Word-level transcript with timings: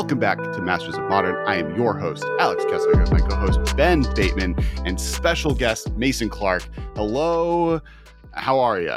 Welcome 0.00 0.18
back 0.18 0.42
to 0.42 0.62
Masters 0.62 0.94
of 0.96 1.06
Modern. 1.10 1.46
I 1.46 1.56
am 1.56 1.76
your 1.76 1.92
host, 1.92 2.24
Alex 2.38 2.64
Kessler, 2.64 2.94
here 2.94 3.02
with 3.02 3.12
my 3.12 3.20
co 3.20 3.36
host, 3.36 3.76
Ben 3.76 4.02
Bateman, 4.14 4.56
and 4.86 4.98
special 4.98 5.54
guest, 5.54 5.94
Mason 5.94 6.30
Clark. 6.30 6.66
Hello. 6.96 7.82
How 8.32 8.58
are 8.60 8.80
you? 8.80 8.96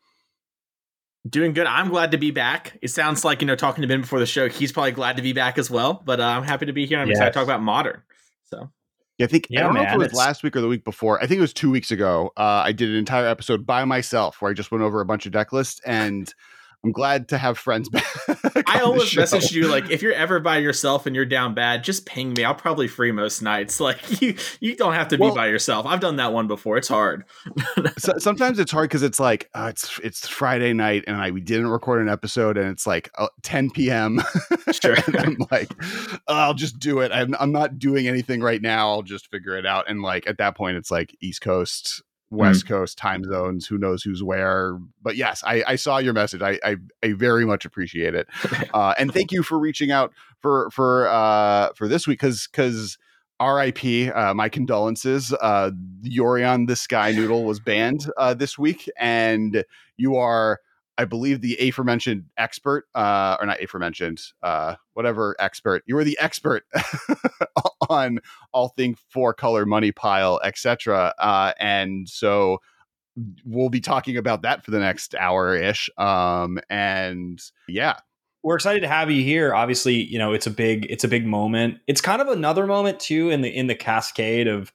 Doing 1.28 1.52
good. 1.52 1.66
I'm 1.66 1.90
glad 1.90 2.12
to 2.12 2.16
be 2.16 2.30
back. 2.30 2.78
It 2.80 2.88
sounds 2.88 3.26
like, 3.26 3.42
you 3.42 3.46
know, 3.46 3.56
talking 3.56 3.82
to 3.82 3.88
Ben 3.88 4.00
before 4.00 4.18
the 4.18 4.24
show, 4.24 4.48
he's 4.48 4.72
probably 4.72 4.92
glad 4.92 5.18
to 5.18 5.22
be 5.22 5.34
back 5.34 5.58
as 5.58 5.70
well, 5.70 6.02
but 6.02 6.18
uh, 6.18 6.24
I'm 6.24 6.44
happy 6.44 6.64
to 6.64 6.72
be 6.72 6.86
here. 6.86 6.98
I'm 6.98 7.06
yes. 7.06 7.18
excited 7.18 7.32
to 7.32 7.34
talk 7.34 7.44
about 7.44 7.60
Modern. 7.60 8.00
So. 8.46 8.70
Yeah, 9.18 9.26
I 9.26 9.28
think 9.28 9.48
yeah, 9.50 9.60
I 9.60 9.62
don't 9.64 9.74
man, 9.74 9.82
know 9.82 9.88
if 9.90 9.94
it 9.96 9.98
was 9.98 10.06
it's... 10.06 10.16
last 10.16 10.42
week 10.42 10.56
or 10.56 10.62
the 10.62 10.68
week 10.68 10.82
before. 10.82 11.22
I 11.22 11.26
think 11.26 11.36
it 11.36 11.42
was 11.42 11.52
two 11.52 11.70
weeks 11.70 11.90
ago. 11.90 12.30
Uh, 12.38 12.62
I 12.64 12.72
did 12.72 12.88
an 12.88 12.96
entire 12.96 13.26
episode 13.26 13.66
by 13.66 13.84
myself 13.84 14.40
where 14.40 14.50
I 14.50 14.54
just 14.54 14.72
went 14.72 14.82
over 14.82 15.02
a 15.02 15.04
bunch 15.04 15.26
of 15.26 15.32
deck 15.32 15.52
lists, 15.52 15.78
and 15.84 16.32
I'm 16.82 16.92
glad 16.92 17.28
to 17.28 17.38
have 17.38 17.58
friends 17.58 17.88
back. 17.90 18.04
I 18.66 18.80
always 18.80 19.14
message 19.14 19.52
you 19.52 19.68
like 19.68 19.90
if 19.90 20.00
you're 20.00 20.14
ever 20.14 20.40
by 20.40 20.58
yourself 20.58 21.04
and 21.04 21.14
you're 21.14 21.26
down 21.26 21.52
bad, 21.52 21.84
just 21.84 22.06
ping 22.06 22.32
me. 22.32 22.44
I'll 22.44 22.54
probably 22.54 22.88
free 22.88 23.12
most 23.12 23.42
nights. 23.42 23.78
Like 23.90 24.20
you, 24.20 24.36
you 24.60 24.76
don't 24.76 24.92
have 24.92 25.08
to 25.08 25.16
well, 25.16 25.30
be 25.30 25.34
by 25.34 25.46
yourself. 25.48 25.84
I've 25.84 26.00
done 26.00 26.16
that 26.16 26.32
one 26.32 26.46
before. 26.46 26.76
It's 26.76 26.86
hard. 26.86 27.24
so, 27.98 28.12
sometimes 28.18 28.58
it's 28.58 28.70
hard 28.70 28.88
because 28.88 29.02
it's 29.02 29.18
like 29.18 29.48
uh, 29.54 29.68
it's 29.70 29.98
it's 30.04 30.28
Friday 30.28 30.72
night 30.74 31.04
and 31.08 31.16
I 31.16 31.30
we 31.30 31.40
didn't 31.40 31.68
record 31.68 32.02
an 32.02 32.08
episode 32.08 32.56
and 32.56 32.68
it's 32.68 32.86
like 32.86 33.10
uh, 33.18 33.28
10 33.42 33.70
p.m. 33.70 34.20
Sure. 34.70 34.94
and 35.06 35.16
I'm 35.16 35.36
like, 35.50 35.72
oh, 36.28 36.36
I'll 36.36 36.54
just 36.54 36.78
do 36.78 37.00
it. 37.00 37.10
I'm 37.10 37.34
I'm 37.40 37.50
not 37.52 37.78
doing 37.78 38.06
anything 38.06 38.42
right 38.42 38.62
now. 38.62 38.90
I'll 38.90 39.02
just 39.02 39.28
figure 39.30 39.56
it 39.56 39.66
out. 39.66 39.88
And 39.88 40.02
like 40.02 40.28
at 40.28 40.38
that 40.38 40.56
point, 40.56 40.76
it's 40.76 40.90
like 40.90 41.16
East 41.20 41.40
Coast 41.40 42.02
West 42.30 42.64
mm-hmm. 42.64 42.74
Coast 42.74 42.96
time 42.96 43.24
zones. 43.24 43.66
Who 43.66 43.76
knows 43.76 44.02
who's 44.02 44.22
where? 44.22 44.78
But 45.02 45.16
yes, 45.16 45.42
I, 45.44 45.64
I 45.66 45.76
saw 45.76 45.98
your 45.98 46.12
message. 46.12 46.42
I, 46.42 46.58
I, 46.64 46.76
I 47.02 47.12
very 47.12 47.44
much 47.44 47.64
appreciate 47.64 48.14
it, 48.14 48.28
uh, 48.74 48.94
and 48.98 49.12
thank 49.12 49.32
you 49.32 49.42
for 49.42 49.58
reaching 49.58 49.90
out 49.90 50.12
for 50.40 50.70
for 50.70 51.08
uh, 51.08 51.72
for 51.74 51.88
this 51.88 52.06
week 52.06 52.20
because 52.20 52.48
because 52.50 52.98
R.I.P. 53.40 54.10
Uh, 54.10 54.34
my 54.34 54.48
condolences. 54.48 55.32
Uh, 55.32 55.70
Yorion 56.02 56.68
the 56.68 56.76
Sky 56.76 57.12
Noodle 57.12 57.44
was 57.44 57.58
banned 57.58 58.10
uh, 58.16 58.34
this 58.34 58.58
week, 58.58 58.88
and 58.98 59.64
you 59.96 60.16
are 60.16 60.60
I 61.00 61.06
believe 61.06 61.40
the 61.40 61.56
aforementioned 61.56 62.26
expert, 62.36 62.84
uh, 62.94 63.38
or 63.40 63.46
not 63.46 63.62
aforementioned, 63.62 64.20
uh, 64.42 64.74
whatever 64.92 65.34
expert. 65.38 65.82
You 65.86 65.94
were 65.94 66.04
the 66.04 66.18
expert 66.20 66.64
on 67.88 68.18
all 68.52 68.68
things 68.68 68.98
four 69.08 69.32
color 69.32 69.64
money 69.64 69.92
pile, 69.92 70.38
etc. 70.44 71.14
Uh, 71.18 71.54
and 71.58 72.06
so 72.06 72.58
we'll 73.46 73.70
be 73.70 73.80
talking 73.80 74.18
about 74.18 74.42
that 74.42 74.62
for 74.62 74.72
the 74.72 74.78
next 74.78 75.14
hour 75.14 75.56
ish. 75.56 75.88
Um, 75.96 76.58
and 76.68 77.40
yeah, 77.66 77.96
we're 78.42 78.56
excited 78.56 78.80
to 78.80 78.88
have 78.88 79.10
you 79.10 79.22
here. 79.22 79.54
Obviously, 79.54 79.94
you 79.94 80.18
know 80.18 80.34
it's 80.34 80.46
a 80.46 80.50
big 80.50 80.86
it's 80.90 81.04
a 81.04 81.08
big 81.08 81.24
moment. 81.24 81.78
It's 81.86 82.02
kind 82.02 82.20
of 82.20 82.28
another 82.28 82.66
moment 82.66 83.00
too 83.00 83.30
in 83.30 83.40
the 83.40 83.48
in 83.48 83.68
the 83.68 83.74
cascade 83.74 84.48
of 84.48 84.70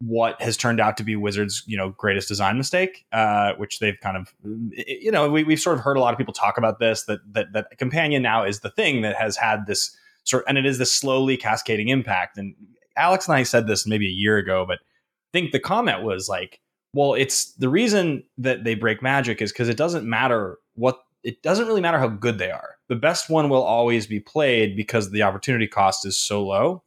what 0.00 0.40
has 0.40 0.56
turned 0.56 0.80
out 0.80 0.96
to 0.96 1.02
be 1.02 1.16
Wizards, 1.16 1.64
you 1.66 1.76
know, 1.76 1.90
greatest 1.90 2.28
design 2.28 2.56
mistake, 2.56 3.04
uh, 3.12 3.54
which 3.54 3.80
they've 3.80 3.98
kind 4.00 4.16
of, 4.16 4.32
you 4.70 5.10
know, 5.10 5.28
we, 5.28 5.44
have 5.44 5.60
sort 5.60 5.76
of 5.76 5.84
heard 5.84 5.96
a 5.96 6.00
lot 6.00 6.14
of 6.14 6.18
people 6.18 6.34
talk 6.34 6.56
about 6.56 6.78
this 6.78 7.04
that 7.04 7.20
that 7.32 7.52
that 7.52 7.78
companion 7.78 8.22
now 8.22 8.44
is 8.44 8.60
the 8.60 8.70
thing 8.70 9.02
that 9.02 9.16
has 9.16 9.36
had 9.36 9.66
this 9.66 9.96
sort, 10.24 10.44
and 10.46 10.56
it 10.56 10.64
is 10.64 10.78
this 10.78 10.94
slowly 10.94 11.36
cascading 11.36 11.88
impact. 11.88 12.38
And 12.38 12.54
Alex 12.96 13.26
and 13.26 13.36
I 13.36 13.42
said 13.42 13.66
this 13.66 13.86
maybe 13.86 14.06
a 14.06 14.12
year 14.12 14.38
ago, 14.38 14.64
but 14.66 14.78
I 14.78 15.30
think 15.32 15.50
the 15.50 15.60
comment 15.60 16.02
was 16.04 16.28
like, 16.28 16.60
well, 16.92 17.14
it's 17.14 17.52
the 17.54 17.68
reason 17.68 18.22
that 18.38 18.64
they 18.64 18.74
break 18.74 19.02
magic 19.02 19.42
is 19.42 19.52
because 19.52 19.68
it 19.68 19.76
doesn't 19.76 20.08
matter 20.08 20.58
what 20.74 21.00
it 21.24 21.42
doesn't 21.42 21.66
really 21.66 21.80
matter 21.80 21.98
how 21.98 22.08
good 22.08 22.38
they 22.38 22.50
are. 22.50 22.76
The 22.88 22.96
best 22.96 23.28
one 23.28 23.48
will 23.48 23.62
always 23.62 24.06
be 24.06 24.20
played 24.20 24.76
because 24.76 25.10
the 25.10 25.22
opportunity 25.22 25.66
cost 25.66 26.06
is 26.06 26.16
so 26.16 26.46
low. 26.46 26.84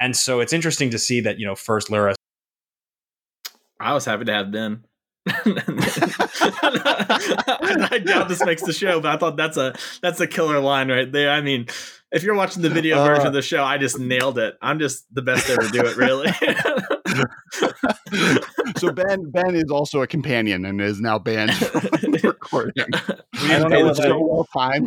And 0.00 0.16
so 0.16 0.40
it's 0.40 0.52
interesting 0.52 0.90
to 0.90 0.98
see 0.98 1.20
that, 1.20 1.38
you 1.38 1.46
know, 1.46 1.54
first 1.54 1.90
Lyra 1.90 2.15
I 3.78 3.94
was 3.94 4.04
happy 4.04 4.24
to 4.24 4.32
have 4.32 4.50
Ben. 4.50 4.84
I 5.28 5.42
doubt 8.04 8.28
this 8.28 8.44
makes 8.44 8.62
the 8.62 8.72
show, 8.72 9.00
but 9.00 9.12
I 9.12 9.16
thought 9.16 9.36
that's 9.36 9.56
a 9.56 9.74
that's 10.00 10.20
a 10.20 10.26
killer 10.26 10.60
line 10.60 10.88
right 10.88 11.10
there. 11.10 11.32
I 11.32 11.40
mean, 11.40 11.66
if 12.12 12.22
you're 12.22 12.36
watching 12.36 12.62
the 12.62 12.70
video 12.70 12.98
uh, 12.98 13.04
version 13.04 13.26
of 13.26 13.32
the 13.32 13.42
show, 13.42 13.64
I 13.64 13.76
just 13.76 13.98
nailed 13.98 14.38
it. 14.38 14.56
I'm 14.62 14.78
just 14.78 15.12
the 15.12 15.22
best 15.22 15.50
ever 15.50 15.62
to 15.62 15.66
ever 15.66 15.72
do 15.72 15.84
it, 15.84 15.96
really. 15.96 16.28
so 18.78 18.92
Ben 18.92 19.28
Ben 19.32 19.56
is 19.56 19.68
also 19.68 20.00
a 20.00 20.06
companion 20.06 20.64
and 20.64 20.80
is 20.80 21.00
now 21.00 21.18
banned 21.18 21.54
from 21.56 22.12
recording. 22.22 22.86
I 22.94 23.58
don't 23.58 23.70
know 23.70 23.84
what 23.84 23.96
that, 23.96 24.16
well 24.16 24.46
I 24.54 24.78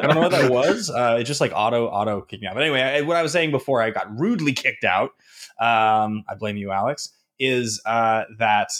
don't 0.00 0.14
know 0.14 0.20
what 0.20 0.32
that 0.32 0.50
was. 0.50 0.90
Uh, 0.90 1.18
it's 1.20 1.28
just 1.28 1.40
like 1.40 1.52
auto 1.54 1.86
auto 1.86 2.22
kicking 2.22 2.48
out. 2.48 2.54
But 2.54 2.64
anyway, 2.64 2.82
I, 2.82 3.02
what 3.02 3.16
I 3.16 3.22
was 3.22 3.30
saying 3.30 3.52
before, 3.52 3.80
I 3.80 3.90
got 3.90 4.18
rudely 4.18 4.52
kicked 4.52 4.82
out. 4.82 5.10
Um, 5.60 6.24
I 6.28 6.34
blame 6.36 6.56
you, 6.56 6.72
Alex 6.72 7.10
is 7.40 7.80
uh, 7.84 8.24
that 8.38 8.70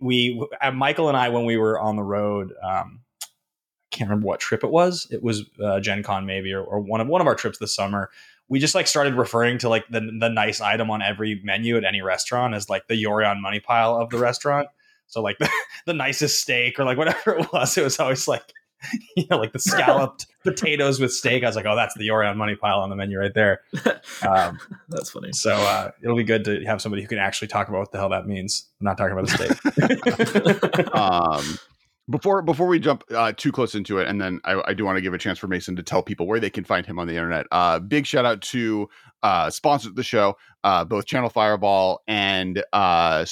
we 0.00 0.44
uh, 0.60 0.72
Michael 0.72 1.08
and 1.08 1.16
I 1.16 1.28
when 1.28 1.44
we 1.44 1.56
were 1.56 1.78
on 1.78 1.96
the 1.96 2.02
road. 2.02 2.52
Um, 2.62 3.00
I 3.22 3.96
can't 3.96 4.10
remember 4.10 4.26
what 4.26 4.40
trip 4.40 4.64
it 4.64 4.70
was. 4.70 5.06
It 5.10 5.22
was 5.22 5.44
uh, 5.62 5.78
Gen 5.80 6.02
Con 6.02 6.26
maybe 6.26 6.52
or, 6.52 6.62
or 6.62 6.80
one 6.80 7.00
of 7.00 7.06
one 7.06 7.20
of 7.20 7.26
our 7.26 7.34
trips 7.34 7.58
this 7.58 7.74
summer. 7.74 8.10
We 8.48 8.58
just 8.58 8.74
like 8.74 8.86
started 8.86 9.14
referring 9.14 9.58
to 9.58 9.68
like 9.68 9.86
the 9.88 10.00
the 10.00 10.28
nice 10.28 10.60
item 10.60 10.90
on 10.90 11.02
every 11.02 11.40
menu 11.44 11.76
at 11.76 11.84
any 11.84 12.02
restaurant 12.02 12.54
as 12.54 12.68
like 12.68 12.88
the 12.88 13.02
Yorion 13.02 13.40
money 13.40 13.60
pile 13.60 13.96
of 13.96 14.10
the 14.10 14.18
restaurant. 14.18 14.68
So 15.06 15.22
like 15.22 15.38
the, 15.40 15.50
the 15.86 15.94
nicest 15.94 16.40
steak 16.40 16.80
or 16.80 16.84
like 16.84 16.98
whatever 16.98 17.38
it 17.38 17.52
was, 17.52 17.76
it 17.76 17.84
was 17.84 18.00
always 18.00 18.26
like 18.26 18.52
you 19.16 19.24
know, 19.30 19.38
like 19.38 19.52
the 19.52 19.58
scalloped 19.58 20.26
potatoes 20.44 21.00
with 21.00 21.12
steak. 21.12 21.42
I 21.42 21.46
was 21.46 21.56
like, 21.56 21.66
oh, 21.66 21.76
that's 21.76 21.94
the 21.94 22.08
Yorion 22.08 22.36
money 22.36 22.56
pile 22.56 22.80
on 22.80 22.90
the 22.90 22.96
menu 22.96 23.18
right 23.18 23.34
there. 23.34 23.60
Um, 24.26 24.58
that's 24.88 25.10
funny. 25.10 25.32
So 25.32 25.54
uh, 25.54 25.90
it'll 26.02 26.16
be 26.16 26.24
good 26.24 26.44
to 26.44 26.64
have 26.64 26.80
somebody 26.80 27.02
who 27.02 27.08
can 27.08 27.18
actually 27.18 27.48
talk 27.48 27.68
about 27.68 27.80
what 27.80 27.92
the 27.92 27.98
hell 27.98 28.08
that 28.08 28.26
means. 28.26 28.66
I'm 28.80 28.86
not 28.86 28.96
talking 28.96 29.12
about 29.12 29.28
a 29.28 30.74
steak. 30.74 30.94
um, 30.94 31.58
before 32.08 32.40
before 32.42 32.66
we 32.66 32.78
jump 32.78 33.04
uh, 33.10 33.32
too 33.32 33.52
close 33.52 33.74
into 33.74 33.98
it, 33.98 34.08
and 34.08 34.20
then 34.20 34.40
I, 34.44 34.62
I 34.66 34.74
do 34.74 34.84
want 34.84 34.96
to 34.96 35.02
give 35.02 35.12
a 35.12 35.18
chance 35.18 35.38
for 35.38 35.48
Mason 35.48 35.76
to 35.76 35.82
tell 35.82 36.02
people 36.02 36.26
where 36.26 36.40
they 36.40 36.50
can 36.50 36.64
find 36.64 36.86
him 36.86 36.98
on 36.98 37.06
the 37.06 37.14
internet. 37.14 37.46
Uh, 37.50 37.78
big 37.78 38.06
shout 38.06 38.24
out 38.24 38.40
to 38.42 38.88
uh, 39.22 39.50
sponsors 39.50 39.90
of 39.90 39.96
the 39.96 40.04
show, 40.04 40.36
uh, 40.64 40.84
both 40.84 41.06
Channel 41.06 41.30
Fireball 41.30 42.00
and 42.06 42.62
uh, 42.72 43.24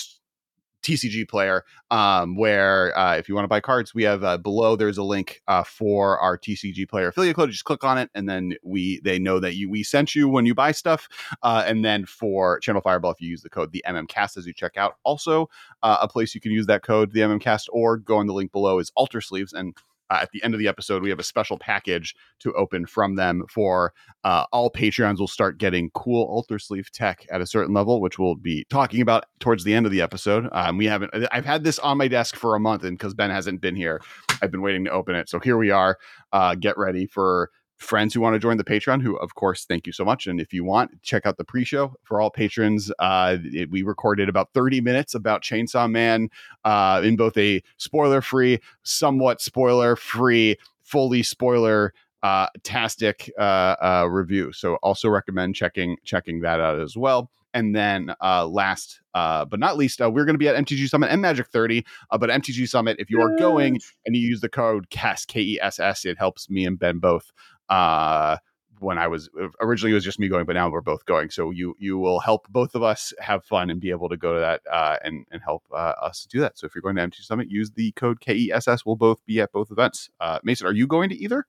TCG 0.84 1.28
player, 1.28 1.64
um, 1.90 2.36
where 2.36 2.96
uh, 2.96 3.16
if 3.16 3.28
you 3.28 3.34
want 3.34 3.44
to 3.44 3.48
buy 3.48 3.60
cards, 3.60 3.94
we 3.94 4.04
have 4.04 4.22
uh, 4.22 4.38
below 4.38 4.76
there's 4.76 4.98
a 4.98 5.02
link 5.02 5.42
uh, 5.48 5.64
for 5.64 6.18
our 6.18 6.38
TCG 6.38 6.88
player 6.88 7.08
affiliate 7.08 7.36
code. 7.36 7.50
Just 7.50 7.64
click 7.64 7.82
on 7.82 7.98
it, 7.98 8.10
and 8.14 8.28
then 8.28 8.54
we 8.62 9.00
they 9.02 9.18
know 9.18 9.40
that 9.40 9.54
you 9.54 9.68
we 9.70 9.82
sent 9.82 10.14
you 10.14 10.28
when 10.28 10.46
you 10.46 10.54
buy 10.54 10.72
stuff. 10.72 11.08
Uh, 11.42 11.64
and 11.66 11.84
then 11.84 12.04
for 12.04 12.60
Channel 12.60 12.82
Fireball, 12.82 13.10
if 13.10 13.20
you 13.20 13.28
use 13.28 13.42
the 13.42 13.50
code 13.50 13.72
the 13.72 13.84
MMCast 13.86 14.36
as 14.36 14.46
you 14.46 14.52
check 14.52 14.76
out, 14.76 14.96
also 15.02 15.48
uh, 15.82 15.98
a 16.00 16.08
place 16.08 16.34
you 16.34 16.40
can 16.40 16.52
use 16.52 16.66
that 16.66 16.82
code 16.82 17.12
the 17.12 17.20
MMCast 17.20 17.66
or 17.72 17.96
go 17.96 18.18
on 18.18 18.26
the 18.26 18.34
link 18.34 18.52
below 18.52 18.78
is 18.78 18.92
Alter 18.94 19.20
Sleeves 19.20 19.52
and 19.52 19.74
uh, 20.10 20.18
at 20.22 20.30
the 20.32 20.42
end 20.42 20.54
of 20.54 20.60
the 20.60 20.68
episode, 20.68 21.02
we 21.02 21.10
have 21.10 21.18
a 21.18 21.24
special 21.24 21.58
package 21.58 22.14
to 22.40 22.52
open 22.54 22.86
from 22.86 23.16
them 23.16 23.44
for 23.48 23.92
uh, 24.24 24.44
all 24.52 24.70
Patreons 24.70 25.18
will 25.18 25.28
start 25.28 25.58
getting 25.58 25.90
cool 25.90 26.24
Alter 26.24 26.58
Sleeve 26.58 26.90
tech 26.92 27.26
at 27.30 27.40
a 27.40 27.46
certain 27.46 27.74
level, 27.74 28.00
which 28.00 28.18
we'll 28.18 28.34
be 28.34 28.64
talking 28.70 29.00
about 29.00 29.24
towards 29.40 29.64
the 29.64 29.74
end 29.74 29.86
of 29.86 29.92
the 29.92 30.00
episode. 30.00 30.48
Um, 30.52 30.78
we 30.78 30.86
haven't, 30.86 31.12
I've 31.32 31.44
had 31.44 31.64
this 31.64 31.78
on 31.78 31.98
my 31.98 32.08
desk 32.08 32.36
for 32.36 32.54
a 32.54 32.60
month, 32.60 32.84
and 32.84 32.96
because 32.96 33.14
Ben 33.14 33.30
hasn't 33.30 33.60
been 33.60 33.76
here, 33.76 34.00
I've 34.42 34.50
been 34.50 34.62
waiting 34.62 34.84
to 34.84 34.90
open 34.90 35.14
it. 35.14 35.28
So 35.28 35.38
here 35.38 35.56
we 35.56 35.70
are. 35.70 35.98
Uh, 36.32 36.54
get 36.54 36.76
ready 36.76 37.06
for 37.06 37.50
friends 37.76 38.14
who 38.14 38.20
want 38.20 38.34
to 38.34 38.38
join 38.38 38.56
the 38.56 38.64
Patreon, 38.64 39.02
who, 39.02 39.16
of 39.16 39.34
course, 39.34 39.64
thank 39.64 39.86
you 39.86 39.92
so 39.92 40.04
much. 40.04 40.26
And 40.26 40.40
if 40.40 40.52
you 40.52 40.64
want, 40.64 41.02
check 41.02 41.26
out 41.26 41.36
the 41.36 41.44
pre 41.44 41.64
show 41.64 41.94
for 42.02 42.20
all 42.20 42.30
patrons. 42.30 42.92
Uh, 42.98 43.36
it, 43.44 43.70
we 43.70 43.82
recorded 43.82 44.28
about 44.28 44.52
30 44.54 44.80
minutes 44.80 45.14
about 45.14 45.42
Chainsaw 45.42 45.90
Man 45.90 46.28
uh, 46.64 47.00
in 47.04 47.16
both 47.16 47.36
a 47.36 47.62
spoiler 47.76 48.20
free, 48.20 48.60
somewhat 48.82 49.40
spoiler 49.40 49.96
free, 49.96 50.56
fully 50.82 51.22
spoiler 51.22 51.92
uh, 52.22 52.48
tastic 52.62 53.30
uh, 53.38 53.76
uh, 53.82 54.08
review. 54.10 54.52
So 54.52 54.76
also 54.76 55.08
recommend 55.08 55.54
checking 55.54 55.96
checking 56.04 56.40
that 56.40 56.60
out 56.60 56.80
as 56.80 56.96
well. 56.96 57.30
And 57.52 57.76
then 57.76 58.14
uh, 58.20 58.46
last 58.46 59.00
uh, 59.14 59.44
but 59.44 59.60
not 59.60 59.76
least, 59.76 60.00
uh, 60.00 60.10
we're 60.10 60.24
going 60.24 60.34
to 60.34 60.38
be 60.38 60.48
at 60.48 60.56
MTG 60.56 60.88
Summit 60.88 61.10
and 61.10 61.22
Magic 61.22 61.46
30. 61.48 61.84
Uh, 62.10 62.18
but 62.18 62.30
MTG 62.30 62.68
Summit, 62.68 62.96
if 62.98 63.10
you 63.10 63.22
are 63.22 63.36
going 63.38 63.78
and 64.04 64.16
you 64.16 64.26
use 64.26 64.40
the 64.40 64.48
code 64.48 64.90
KESS, 64.90 65.24
K 65.26 65.40
E 65.40 65.60
S 65.62 65.78
S, 65.78 66.04
it 66.04 66.18
helps 66.18 66.50
me 66.50 66.66
and 66.66 66.78
Ben 66.78 66.98
both 66.98 67.30
uh, 67.68 68.36
when 68.80 68.98
I 68.98 69.08
was 69.08 69.28
uh, 69.40 69.48
originally 69.60 69.92
it 69.92 69.94
was 69.94 70.04
just 70.04 70.18
me 70.18 70.28
going, 70.28 70.44
but 70.44 70.54
now 70.54 70.70
we're 70.70 70.80
both 70.80 71.04
going. 71.06 71.30
So 71.30 71.50
you 71.50 71.74
you 71.78 71.98
will 71.98 72.20
help 72.20 72.46
both 72.48 72.74
of 72.74 72.82
us 72.82 73.12
have 73.18 73.44
fun 73.44 73.70
and 73.70 73.80
be 73.80 73.90
able 73.90 74.08
to 74.08 74.16
go 74.16 74.34
to 74.34 74.40
that 74.40 74.60
uh, 74.70 74.96
and 75.02 75.26
and 75.30 75.42
help 75.42 75.64
uh, 75.72 75.94
us 76.02 76.26
do 76.30 76.40
that. 76.40 76.58
So 76.58 76.66
if 76.66 76.74
you're 76.74 76.82
going 76.82 76.96
to 76.96 77.02
MT 77.02 77.22
Summit, 77.22 77.50
use 77.50 77.70
the 77.70 77.92
code 77.92 78.20
KESS. 78.20 78.84
We'll 78.84 78.96
both 78.96 79.24
be 79.26 79.40
at 79.40 79.52
both 79.52 79.70
events. 79.70 80.10
Uh, 80.20 80.38
Mason, 80.44 80.66
are 80.66 80.72
you 80.72 80.86
going 80.86 81.08
to 81.08 81.16
either? 81.16 81.46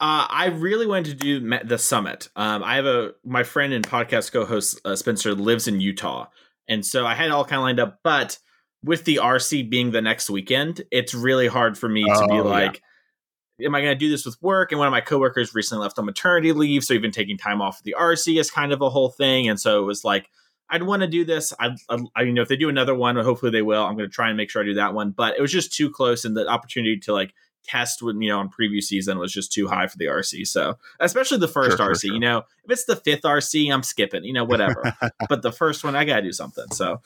Uh, 0.00 0.26
I 0.30 0.46
really 0.46 0.86
wanted 0.86 1.18
to 1.18 1.40
do 1.40 1.60
the 1.62 1.76
summit. 1.76 2.28
Um, 2.34 2.62
I 2.62 2.76
have 2.76 2.86
a 2.86 3.12
my 3.24 3.42
friend 3.42 3.72
and 3.72 3.86
podcast 3.86 4.32
co-host 4.32 4.80
uh, 4.84 4.96
Spencer 4.96 5.34
lives 5.34 5.68
in 5.68 5.80
Utah, 5.80 6.28
and 6.68 6.86
so 6.86 7.04
I 7.04 7.14
had 7.14 7.30
all 7.30 7.44
kind 7.44 7.58
of 7.58 7.64
lined 7.64 7.80
up. 7.80 7.98
But 8.02 8.38
with 8.82 9.04
the 9.04 9.16
RC 9.16 9.68
being 9.68 9.90
the 9.90 10.00
next 10.00 10.30
weekend, 10.30 10.82
it's 10.90 11.12
really 11.12 11.48
hard 11.48 11.76
for 11.76 11.88
me 11.88 12.06
oh, 12.08 12.20
to 12.20 12.26
be 12.28 12.40
oh, 12.40 12.44
like. 12.44 12.74
Yeah 12.74 12.80
am 13.64 13.74
I 13.74 13.80
going 13.80 13.92
to 13.92 13.98
do 13.98 14.10
this 14.10 14.24
with 14.24 14.40
work? 14.42 14.72
And 14.72 14.78
one 14.78 14.88
of 14.88 14.92
my 14.92 15.00
coworkers 15.00 15.54
recently 15.54 15.82
left 15.82 15.98
on 15.98 16.06
maternity 16.06 16.52
leave, 16.52 16.84
so 16.84 16.94
even 16.94 17.10
taking 17.10 17.36
time 17.36 17.60
off 17.60 17.78
of 17.78 17.84
the 17.84 17.96
RC 17.98 18.38
is 18.40 18.50
kind 18.50 18.72
of 18.72 18.80
a 18.80 18.90
whole 18.90 19.10
thing. 19.10 19.48
And 19.48 19.60
so 19.60 19.82
it 19.82 19.86
was 19.86 20.04
like, 20.04 20.28
I'd 20.70 20.84
want 20.84 21.02
to 21.02 21.08
do 21.08 21.24
this. 21.24 21.52
I, 21.58 21.76
I, 22.14 22.22
you 22.22 22.32
know, 22.32 22.42
if 22.42 22.48
they 22.48 22.56
do 22.56 22.68
another 22.68 22.94
one, 22.94 23.16
hopefully 23.16 23.50
they 23.50 23.62
will. 23.62 23.84
I'm 23.84 23.96
going 23.96 24.08
to 24.08 24.14
try 24.14 24.28
and 24.28 24.36
make 24.36 24.50
sure 24.50 24.62
I 24.62 24.64
do 24.64 24.74
that 24.74 24.94
one. 24.94 25.10
But 25.10 25.36
it 25.36 25.40
was 25.40 25.50
just 25.52 25.72
too 25.72 25.90
close, 25.90 26.24
and 26.24 26.36
the 26.36 26.46
opportunity 26.46 26.98
to 27.00 27.12
like 27.12 27.34
test 27.64 28.02
when 28.02 28.22
you 28.22 28.30
know 28.30 28.38
on 28.38 28.48
preview 28.48 28.80
season 28.80 29.18
was 29.18 29.32
just 29.32 29.52
too 29.52 29.66
high 29.66 29.86
for 29.88 29.98
the 29.98 30.06
RC. 30.06 30.46
So 30.46 30.78
especially 31.00 31.38
the 31.38 31.48
first 31.48 31.76
sure, 31.76 31.90
RC, 31.90 32.00
sure. 32.02 32.14
you 32.14 32.20
know, 32.20 32.38
if 32.64 32.70
it's 32.70 32.84
the 32.84 32.96
fifth 32.96 33.22
RC, 33.22 33.72
I'm 33.72 33.82
skipping. 33.82 34.24
You 34.24 34.32
know, 34.32 34.44
whatever. 34.44 34.96
but 35.28 35.42
the 35.42 35.52
first 35.52 35.82
one, 35.82 35.96
I 35.96 36.04
got 36.04 36.16
to 36.16 36.22
do 36.22 36.32
something. 36.32 36.66
So 36.72 37.00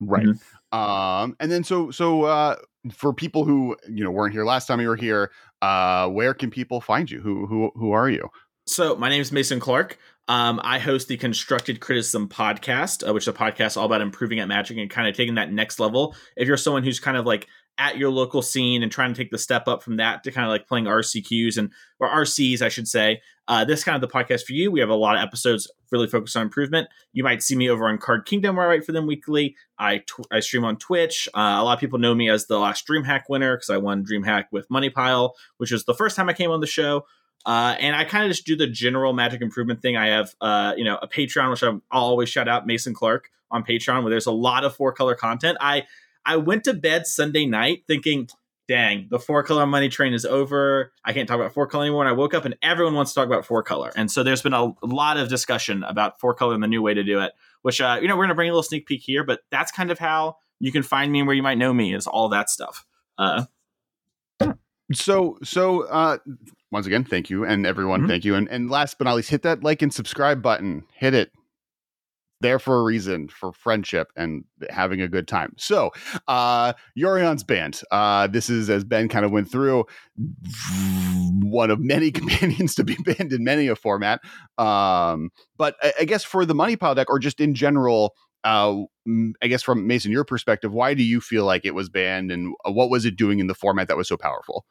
right. 0.00 0.26
Mm-hmm. 0.26 0.78
Um, 0.78 1.36
and 1.40 1.50
then 1.50 1.64
so 1.64 1.90
so 1.90 2.24
uh, 2.24 2.56
for 2.92 3.12
people 3.12 3.44
who 3.44 3.76
you 3.88 4.04
know 4.04 4.10
weren't 4.10 4.32
here 4.32 4.44
last 4.44 4.66
time 4.66 4.80
you 4.80 4.88
were 4.88 4.96
here, 4.96 5.30
uh, 5.62 6.08
where 6.08 6.34
can 6.34 6.50
people 6.50 6.80
find 6.80 7.10
you? 7.10 7.20
Who 7.20 7.46
who 7.46 7.70
who 7.74 7.92
are 7.92 8.08
you? 8.08 8.28
So 8.66 8.96
my 8.96 9.08
name 9.08 9.20
is 9.20 9.32
Mason 9.32 9.60
Clark. 9.60 9.98
Um, 10.28 10.60
I 10.62 10.78
host 10.78 11.08
the 11.08 11.16
Constructed 11.16 11.80
Criticism 11.80 12.28
podcast, 12.28 13.08
uh, 13.08 13.14
which 13.14 13.24
is 13.24 13.28
a 13.28 13.32
podcast 13.32 13.78
all 13.78 13.86
about 13.86 14.02
improving 14.02 14.40
at 14.40 14.48
Magic 14.48 14.76
and 14.76 14.90
kind 14.90 15.08
of 15.08 15.16
taking 15.16 15.36
that 15.36 15.50
next 15.50 15.80
level. 15.80 16.14
If 16.36 16.46
you're 16.46 16.58
someone 16.58 16.82
who's 16.84 17.00
kind 17.00 17.16
of 17.16 17.24
like 17.24 17.48
at 17.78 17.96
your 17.96 18.10
local 18.10 18.42
scene 18.42 18.82
and 18.82 18.90
trying 18.90 19.14
to 19.14 19.20
take 19.20 19.30
the 19.30 19.38
step 19.38 19.68
up 19.68 19.82
from 19.82 19.96
that 19.96 20.24
to 20.24 20.32
kind 20.32 20.44
of 20.44 20.50
like 20.50 20.66
playing 20.66 20.86
RCQs 20.86 21.56
and 21.56 21.70
or 22.00 22.08
RCs, 22.08 22.60
I 22.60 22.68
should 22.68 22.88
say. 22.88 23.20
Uh, 23.46 23.64
this 23.64 23.82
kind 23.82 23.94
of 23.94 24.06
the 24.06 24.12
podcast 24.12 24.42
for 24.42 24.52
you. 24.52 24.70
We 24.70 24.80
have 24.80 24.90
a 24.90 24.94
lot 24.94 25.16
of 25.16 25.22
episodes 25.22 25.70
really 25.90 26.06
focused 26.06 26.36
on 26.36 26.42
improvement. 26.42 26.88
You 27.12 27.24
might 27.24 27.42
see 27.42 27.56
me 27.56 27.70
over 27.70 27.88
on 27.88 27.96
Card 27.96 28.26
Kingdom 28.26 28.56
where 28.56 28.66
I 28.66 28.68
write 28.68 28.84
for 28.84 28.92
them 28.92 29.06
weekly. 29.06 29.56
I 29.78 29.98
tw- 29.98 30.26
I 30.30 30.40
stream 30.40 30.64
on 30.64 30.76
Twitch. 30.76 31.28
Uh, 31.34 31.56
a 31.58 31.64
lot 31.64 31.72
of 31.74 31.80
people 31.80 31.98
know 31.98 32.14
me 32.14 32.28
as 32.28 32.46
the 32.46 32.58
last 32.58 32.86
DreamHack 32.86 33.22
winner 33.28 33.56
because 33.56 33.70
I 33.70 33.78
won 33.78 34.04
DreamHack 34.04 34.46
with 34.50 34.68
Money 34.70 34.90
Pile, 34.90 35.34
which 35.56 35.70
was 35.70 35.84
the 35.84 35.94
first 35.94 36.16
time 36.16 36.28
I 36.28 36.34
came 36.34 36.50
on 36.50 36.60
the 36.60 36.66
show. 36.66 37.06
Uh, 37.46 37.76
and 37.78 37.96
I 37.96 38.04
kind 38.04 38.24
of 38.24 38.30
just 38.30 38.44
do 38.44 38.56
the 38.56 38.66
general 38.66 39.12
magic 39.12 39.40
improvement 39.40 39.80
thing. 39.80 39.96
I 39.96 40.08
have, 40.08 40.34
uh, 40.40 40.74
you 40.76 40.84
know, 40.84 40.98
a 41.00 41.08
Patreon, 41.08 41.50
which 41.50 41.62
i 41.62 41.70
will 41.70 41.80
always 41.90 42.28
shout 42.28 42.48
out 42.48 42.66
Mason 42.66 42.92
Clark 42.92 43.30
on 43.50 43.64
Patreon, 43.64 44.02
where 44.02 44.10
there's 44.10 44.26
a 44.26 44.32
lot 44.32 44.64
of 44.64 44.74
four 44.74 44.92
color 44.92 45.14
content. 45.14 45.56
I 45.60 45.84
I 46.28 46.36
went 46.36 46.64
to 46.64 46.74
bed 46.74 47.06
Sunday 47.06 47.46
night 47.46 47.84
thinking, 47.86 48.28
dang, 48.68 49.08
the 49.10 49.18
four 49.18 49.42
color 49.42 49.66
money 49.66 49.88
train 49.88 50.12
is 50.12 50.26
over. 50.26 50.92
I 51.02 51.14
can't 51.14 51.26
talk 51.26 51.36
about 51.36 51.54
four 51.54 51.66
color 51.66 51.84
anymore. 51.84 52.02
And 52.02 52.10
I 52.10 52.12
woke 52.12 52.34
up 52.34 52.44
and 52.44 52.54
everyone 52.60 52.94
wants 52.94 53.12
to 53.12 53.20
talk 53.20 53.26
about 53.26 53.46
four 53.46 53.62
color. 53.62 53.90
And 53.96 54.10
so 54.10 54.22
there's 54.22 54.42
been 54.42 54.52
a, 54.52 54.74
lot 54.82 55.16
of 55.16 55.30
discussion 55.30 55.82
about 55.82 56.20
four 56.20 56.34
color 56.34 56.52
and 56.52 56.62
the 56.62 56.68
new 56.68 56.82
way 56.82 56.92
to 56.92 57.02
do 57.02 57.20
it, 57.20 57.32
which, 57.62 57.80
uh, 57.80 57.98
you 58.00 58.08
know, 58.08 58.14
we're 58.14 58.24
going 58.24 58.28
to 58.28 58.34
bring 58.34 58.50
a 58.50 58.52
little 58.52 58.62
sneak 58.62 58.86
peek 58.86 59.00
here, 59.02 59.24
but 59.24 59.40
that's 59.50 59.72
kind 59.72 59.90
of 59.90 59.98
how 59.98 60.36
you 60.60 60.70
can 60.70 60.82
find 60.82 61.10
me 61.10 61.20
and 61.20 61.26
where 61.26 61.34
you 61.34 61.42
might 61.42 61.56
know 61.56 61.72
me 61.72 61.94
is 61.94 62.06
all 62.06 62.28
that 62.28 62.50
stuff. 62.50 62.84
Uh, 63.16 63.44
so, 64.92 65.38
so, 65.42 65.84
uh, 65.84 66.18
once 66.70 66.86
again, 66.86 67.04
thank 67.04 67.30
you. 67.30 67.46
And 67.46 67.66
everyone, 67.66 68.00
mm-hmm. 68.00 68.10
thank 68.10 68.26
you. 68.26 68.34
And, 68.34 68.50
and 68.50 68.70
last 68.70 68.98
but 68.98 69.04
not 69.04 69.16
least, 69.16 69.30
hit 69.30 69.42
that 69.42 69.64
like 69.64 69.80
and 69.80 69.94
subscribe 69.94 70.42
button. 70.42 70.84
Hit 70.92 71.14
it 71.14 71.32
there 72.40 72.58
for 72.58 72.78
a 72.78 72.82
reason 72.82 73.28
for 73.28 73.52
friendship 73.52 74.12
and 74.16 74.44
having 74.70 75.00
a 75.00 75.08
good 75.08 75.26
time. 75.26 75.54
So, 75.56 75.90
uh, 76.28 76.74
Yorion's 76.96 77.42
banned. 77.42 77.80
Uh, 77.90 78.26
this 78.26 78.48
is 78.48 78.70
as 78.70 78.84
Ben 78.84 79.08
kind 79.08 79.24
of 79.24 79.32
went 79.32 79.50
through 79.50 79.84
one 81.42 81.70
of 81.70 81.80
many 81.80 82.10
companions 82.12 82.74
to 82.76 82.84
be 82.84 82.96
banned 82.96 83.32
in 83.32 83.44
many 83.44 83.68
a 83.68 83.76
format. 83.76 84.20
Um, 84.56 85.30
but 85.56 85.76
I, 85.82 85.92
I, 86.00 86.04
guess 86.04 86.24
for 86.24 86.44
the 86.44 86.54
money 86.54 86.76
pile 86.76 86.94
deck, 86.94 87.10
or 87.10 87.18
just 87.18 87.40
in 87.40 87.54
general, 87.54 88.14
uh, 88.44 88.76
I 89.42 89.46
guess 89.48 89.62
from 89.62 89.86
Mason, 89.86 90.12
your 90.12 90.24
perspective, 90.24 90.72
why 90.72 90.94
do 90.94 91.02
you 91.02 91.20
feel 91.20 91.44
like 91.44 91.64
it 91.64 91.74
was 91.74 91.88
banned, 91.88 92.30
and 92.30 92.54
uh, 92.64 92.70
what 92.70 92.90
was 92.90 93.04
it 93.04 93.16
doing 93.16 93.40
in 93.40 93.46
the 93.46 93.54
format 93.54 93.88
that 93.88 93.96
was 93.96 94.08
so 94.08 94.16
powerful? 94.16 94.64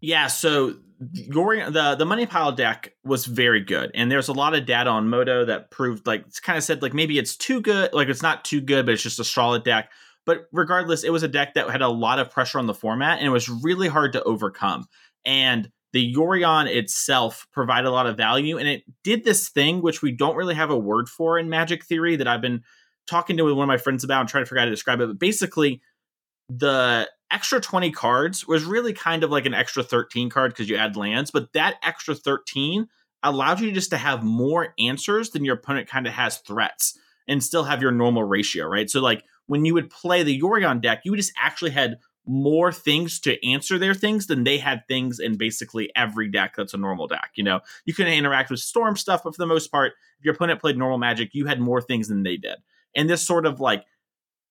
Yeah, 0.00 0.26
so 0.26 0.74
your 1.12 1.70
the 1.70 1.94
the 1.94 2.04
money 2.04 2.26
pile 2.26 2.52
deck 2.52 2.92
was 3.04 3.24
very 3.24 3.60
good, 3.60 3.90
and 3.94 4.10
there's 4.10 4.28
a 4.28 4.32
lot 4.32 4.54
of 4.54 4.66
data 4.66 4.90
on 4.90 5.08
Modo 5.08 5.46
that 5.46 5.70
proved 5.70 6.06
like 6.06 6.24
it's 6.26 6.40
kind 6.40 6.58
of 6.58 6.64
said 6.64 6.82
like 6.82 6.92
maybe 6.92 7.18
it's 7.18 7.36
too 7.36 7.60
good, 7.60 7.92
like 7.92 8.08
it's 8.08 8.22
not 8.22 8.44
too 8.44 8.60
good, 8.60 8.86
but 8.86 8.92
it's 8.92 9.02
just 9.02 9.18
a 9.18 9.24
solid 9.24 9.64
deck. 9.64 9.90
But 10.26 10.46
regardless, 10.52 11.02
it 11.02 11.10
was 11.10 11.22
a 11.22 11.28
deck 11.28 11.54
that 11.54 11.70
had 11.70 11.80
a 11.80 11.88
lot 11.88 12.18
of 12.18 12.30
pressure 12.30 12.58
on 12.58 12.66
the 12.66 12.74
format, 12.74 13.18
and 13.18 13.26
it 13.26 13.30
was 13.30 13.48
really 13.48 13.88
hard 13.88 14.12
to 14.12 14.22
overcome. 14.24 14.86
And 15.24 15.70
the 15.92 16.14
Yorion 16.14 16.66
itself 16.66 17.46
provided 17.52 17.88
a 17.88 17.90
lot 17.90 18.06
of 18.06 18.16
value, 18.16 18.58
and 18.58 18.68
it 18.68 18.82
did 19.02 19.24
this 19.24 19.48
thing 19.48 19.80
which 19.80 20.02
we 20.02 20.12
don't 20.12 20.36
really 20.36 20.54
have 20.54 20.70
a 20.70 20.78
word 20.78 21.08
for 21.08 21.38
in 21.38 21.48
Magic 21.48 21.84
theory 21.84 22.16
that 22.16 22.28
I've 22.28 22.42
been 22.42 22.62
talking 23.06 23.38
to 23.38 23.44
one 23.44 23.62
of 23.62 23.68
my 23.68 23.78
friends 23.78 24.04
about 24.04 24.20
and 24.20 24.28
trying 24.28 24.44
to 24.44 24.48
figure 24.48 24.58
out 24.58 24.62
how 24.62 24.66
to 24.66 24.70
describe 24.70 25.00
it. 25.00 25.06
But 25.06 25.18
basically, 25.18 25.80
the 26.50 27.08
extra 27.30 27.60
20 27.60 27.90
cards 27.92 28.46
was 28.46 28.64
really 28.64 28.92
kind 28.92 29.24
of 29.24 29.30
like 29.30 29.46
an 29.46 29.54
extra 29.54 29.82
13 29.82 30.30
card 30.30 30.52
because 30.52 30.68
you 30.68 30.76
add 30.76 30.96
lands, 30.96 31.30
but 31.30 31.52
that 31.52 31.76
extra 31.82 32.14
13 32.14 32.88
allowed 33.22 33.60
you 33.60 33.72
just 33.72 33.90
to 33.90 33.96
have 33.96 34.22
more 34.22 34.74
answers 34.78 35.30
than 35.30 35.44
your 35.44 35.54
opponent 35.54 35.88
kind 35.88 36.06
of 36.06 36.12
has 36.12 36.38
threats 36.38 36.98
and 37.28 37.44
still 37.44 37.64
have 37.64 37.82
your 37.82 37.92
normal 37.92 38.24
ratio, 38.24 38.66
right? 38.66 38.90
So 38.90 39.00
like 39.00 39.24
when 39.46 39.64
you 39.64 39.74
would 39.74 39.90
play 39.90 40.22
the 40.22 40.40
Yorion 40.40 40.80
deck, 40.80 41.02
you 41.04 41.14
just 41.16 41.32
actually 41.40 41.70
had 41.70 41.98
more 42.26 42.72
things 42.72 43.18
to 43.20 43.48
answer 43.48 43.78
their 43.78 43.94
things 43.94 44.26
than 44.26 44.44
they 44.44 44.58
had 44.58 44.86
things 44.86 45.18
in 45.18 45.36
basically 45.36 45.90
every 45.96 46.28
deck 46.28 46.54
that's 46.56 46.74
a 46.74 46.78
normal 46.78 47.06
deck. 47.06 47.30
You 47.34 47.44
know, 47.44 47.60
you 47.84 47.94
couldn't 47.94 48.12
interact 48.12 48.50
with 48.50 48.60
storm 48.60 48.96
stuff, 48.96 49.22
but 49.24 49.34
for 49.34 49.42
the 49.42 49.46
most 49.46 49.68
part, 49.68 49.92
if 50.18 50.24
your 50.24 50.34
opponent 50.34 50.60
played 50.60 50.76
normal 50.76 50.98
magic, 50.98 51.30
you 51.32 51.46
had 51.46 51.60
more 51.60 51.80
things 51.80 52.08
than 52.08 52.22
they 52.22 52.36
did. 52.36 52.58
And 52.94 53.08
this 53.08 53.26
sort 53.26 53.46
of 53.46 53.60
like 53.60 53.84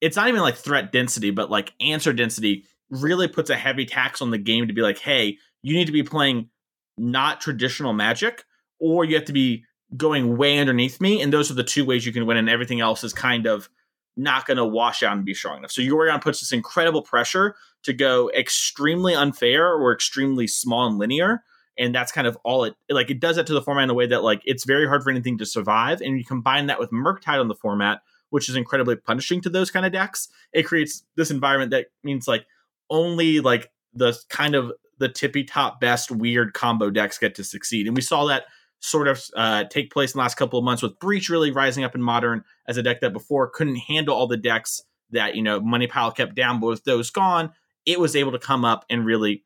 it's 0.02 0.16
not 0.16 0.28
even 0.28 0.42
like 0.42 0.56
threat 0.56 0.92
density, 0.92 1.32
but 1.32 1.50
like 1.50 1.74
answer 1.80 2.14
density 2.14 2.66
really 2.90 3.28
puts 3.28 3.50
a 3.50 3.56
heavy 3.56 3.86
tax 3.86 4.22
on 4.22 4.32
the 4.32 4.38
game 4.38 4.68
to 4.68 4.74
be 4.74 4.82
like, 4.82 4.98
hey, 4.98 5.38
you 5.62 5.76
need 5.76 5.86
to 5.86 5.92
be 5.92 6.04
playing 6.04 6.50
not 6.98 7.42
traditional 7.42 7.94
magic, 7.94 8.44
or 8.80 9.06
you 9.06 9.16
have 9.16 9.26
to 9.26 9.34
be 9.34 9.64
going 9.96 10.38
way 10.38 10.60
underneath 10.60 11.02
me. 11.02 11.22
And 11.22 11.34
those 11.34 11.50
are 11.50 11.56
the 11.56 11.64
two 11.64 11.86
ways 11.86 12.06
you 12.06 12.14
can 12.14 12.26
win, 12.26 12.38
and 12.38 12.50
everything 12.50 12.80
else 12.80 13.04
is 13.04 13.14
kind 13.14 13.46
of 13.46 13.70
not 14.16 14.46
going 14.46 14.58
to 14.58 14.66
wash 14.66 15.02
out 15.02 15.16
and 15.16 15.26
be 15.26 15.34
strong 15.34 15.60
enough. 15.60 15.72
So 15.72 15.82
Yorion 15.82 16.22
puts 16.22 16.42
this 16.42 16.52
incredible 16.52 17.02
pressure 17.02 17.56
to 17.84 17.94
go 17.94 18.30
extremely 18.32 19.16
unfair 19.16 19.74
or 19.74 19.94
extremely 19.94 20.46
small 20.46 20.88
and 20.88 20.98
linear. 20.98 21.44
And 21.78 21.96
that's 21.96 22.12
kind 22.12 22.28
of 22.28 22.38
all 22.44 22.66
it 22.66 22.76
like. 22.90 23.10
It 23.10 23.22
does 23.22 23.38
that 23.38 23.48
to 23.48 23.54
the 23.54 23.62
format 23.62 23.86
in 23.86 23.90
a 23.90 23.94
way 23.94 24.08
that 24.08 24.22
like 24.22 24.42
it's 24.44 24.66
very 24.66 24.86
hard 24.86 25.02
for 25.02 25.10
anything 25.10 25.38
to 25.38 25.46
survive. 25.46 26.02
And 26.02 26.18
you 26.18 26.26
combine 26.26 26.68
that 26.68 26.80
with 26.80 26.92
Murktide 26.92 27.40
on 27.40 27.48
the 27.48 27.56
format, 27.56 28.02
which 28.30 28.50
is 28.50 28.56
incredibly 28.56 28.96
punishing 28.96 29.42
to 29.42 29.50
those 29.50 29.72
kind 29.72 29.86
of 29.86 29.92
decks. 29.92 30.28
It 30.54 30.64
creates 30.64 31.04
this 31.16 31.32
environment 31.32 31.72
that 31.72 31.88
means 32.04 32.28
like 32.28 32.46
only 32.90 33.40
like 33.40 33.72
the 33.94 34.18
kind 34.30 34.56
of 34.56 34.72
the 35.00 35.10
tippy 35.10 35.44
top 35.44 35.80
best 35.80 36.12
weird 36.12 36.54
combo 36.54 36.90
decks 36.90 37.18
get 37.18 37.36
to 37.36 37.44
succeed. 37.44 37.88
And 37.88 37.96
we 37.96 38.02
saw 38.02 38.26
that 38.26 38.44
sort 38.82 39.08
of 39.08 39.24
uh, 39.36 39.66
take 39.66 39.92
place 39.92 40.14
in 40.14 40.18
the 40.18 40.24
last 40.24 40.36
couple 40.36 40.60
of 40.60 40.66
months 40.66 40.82
with 40.82 41.00
Breach 41.00 41.30
really 41.30 41.52
rising 41.52 41.84
up 41.84 41.96
in 41.96 42.02
Modern 42.02 42.44
as 42.68 42.78
a 42.78 42.84
deck 42.84 43.02
that 43.02 43.14
before 43.14 43.50
couldn't 43.50 43.76
handle 43.76 44.16
all 44.16 44.28
the 44.28 44.38
decks 44.38 44.82
that, 45.12 45.36
you 45.36 45.42
know, 45.42 45.60
Money 45.60 45.88
Pile 45.88 46.12
kept 46.12 46.36
down. 46.36 46.60
But 46.60 46.68
with 46.68 46.84
those 46.84 47.10
gone, 47.10 47.52
it 47.86 48.00
was 48.00 48.16
able 48.16 48.32
to 48.32 48.40
come 48.40 48.64
up 48.64 48.86
and 48.90 49.06
really 49.06 49.44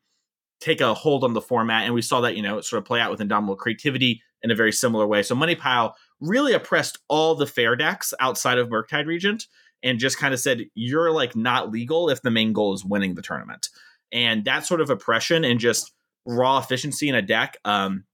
take 0.60 0.80
a 0.80 0.94
hold 0.94 1.24
on 1.24 1.32
the 1.32 1.40
format. 1.40 1.84
And 1.84 1.94
we 1.94 2.02
saw 2.02 2.20
that, 2.20 2.36
you 2.36 2.42
know, 2.42 2.60
sort 2.60 2.78
of 2.78 2.84
play 2.84 3.00
out 3.00 3.10
with 3.10 3.20
Indomitable 3.20 3.56
Creativity 3.56 4.22
in 4.42 4.50
a 4.50 4.54
very 4.54 4.72
similar 4.72 5.06
way. 5.06 5.22
So 5.22 5.34
Money 5.34 5.54
Pile 5.54 5.96
really 6.24 6.52
oppressed 6.52 6.98
all 7.08 7.34
the 7.34 7.46
fair 7.46 7.76
decks 7.76 8.14
outside 8.20 8.58
of 8.58 8.68
Murktide 8.68 9.06
Regent 9.06 9.46
and 9.82 9.98
just 9.98 10.18
kind 10.18 10.32
of 10.32 10.40
said, 10.40 10.66
you're 10.74 11.10
like 11.10 11.36
not 11.36 11.70
legal 11.70 12.08
if 12.08 12.22
the 12.22 12.30
main 12.30 12.52
goal 12.52 12.72
is 12.72 12.84
winning 12.84 13.14
the 13.14 13.22
tournament. 13.22 13.68
And 14.12 14.44
that 14.44 14.64
sort 14.64 14.80
of 14.80 14.90
oppression 14.90 15.44
and 15.44 15.60
just 15.60 15.92
raw 16.24 16.58
efficiency 16.58 17.08
in 17.08 17.14
a 17.14 17.22
deck 17.22 17.58
um, 17.64 18.04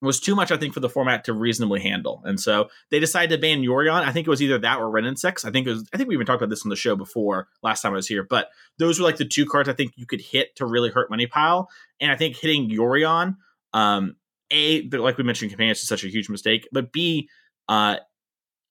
was 0.00 0.18
too 0.18 0.34
much, 0.34 0.50
I 0.50 0.56
think, 0.56 0.74
for 0.74 0.80
the 0.80 0.88
format 0.88 1.24
to 1.24 1.32
reasonably 1.32 1.80
handle. 1.80 2.22
And 2.24 2.40
so 2.40 2.68
they 2.90 2.98
decided 2.98 3.34
to 3.34 3.40
ban 3.40 3.62
Yorion. 3.62 4.02
I 4.02 4.10
think 4.10 4.26
it 4.26 4.30
was 4.30 4.42
either 4.42 4.58
that 4.58 4.80
or 4.80 4.98
and 4.98 5.18
Six. 5.18 5.44
I 5.44 5.52
think 5.52 5.66
it 5.68 5.70
was, 5.70 5.88
I 5.94 5.96
think 5.96 6.08
we 6.08 6.16
even 6.16 6.26
talked 6.26 6.42
about 6.42 6.50
this 6.50 6.66
on 6.66 6.70
the 6.70 6.76
show 6.76 6.96
before 6.96 7.48
last 7.62 7.82
time 7.82 7.92
I 7.92 7.96
was 7.96 8.08
here. 8.08 8.24
But 8.24 8.48
those 8.78 8.98
were 8.98 9.04
like 9.04 9.18
the 9.18 9.24
two 9.24 9.46
cards 9.46 9.68
I 9.68 9.74
think 9.74 9.92
you 9.94 10.06
could 10.06 10.20
hit 10.20 10.56
to 10.56 10.66
really 10.66 10.90
hurt 10.90 11.10
Money 11.10 11.28
Pile. 11.28 11.68
And 12.00 12.10
I 12.10 12.16
think 12.16 12.36
hitting 12.36 12.68
Yorion, 12.68 13.36
um, 13.72 14.16
A, 14.50 14.88
like 14.88 15.18
we 15.18 15.24
mentioned, 15.24 15.52
Companions 15.52 15.78
is 15.78 15.88
such 15.88 16.02
a 16.02 16.08
huge 16.08 16.28
mistake. 16.28 16.68
But 16.72 16.92
B, 16.92 17.28
uh, 17.68 17.96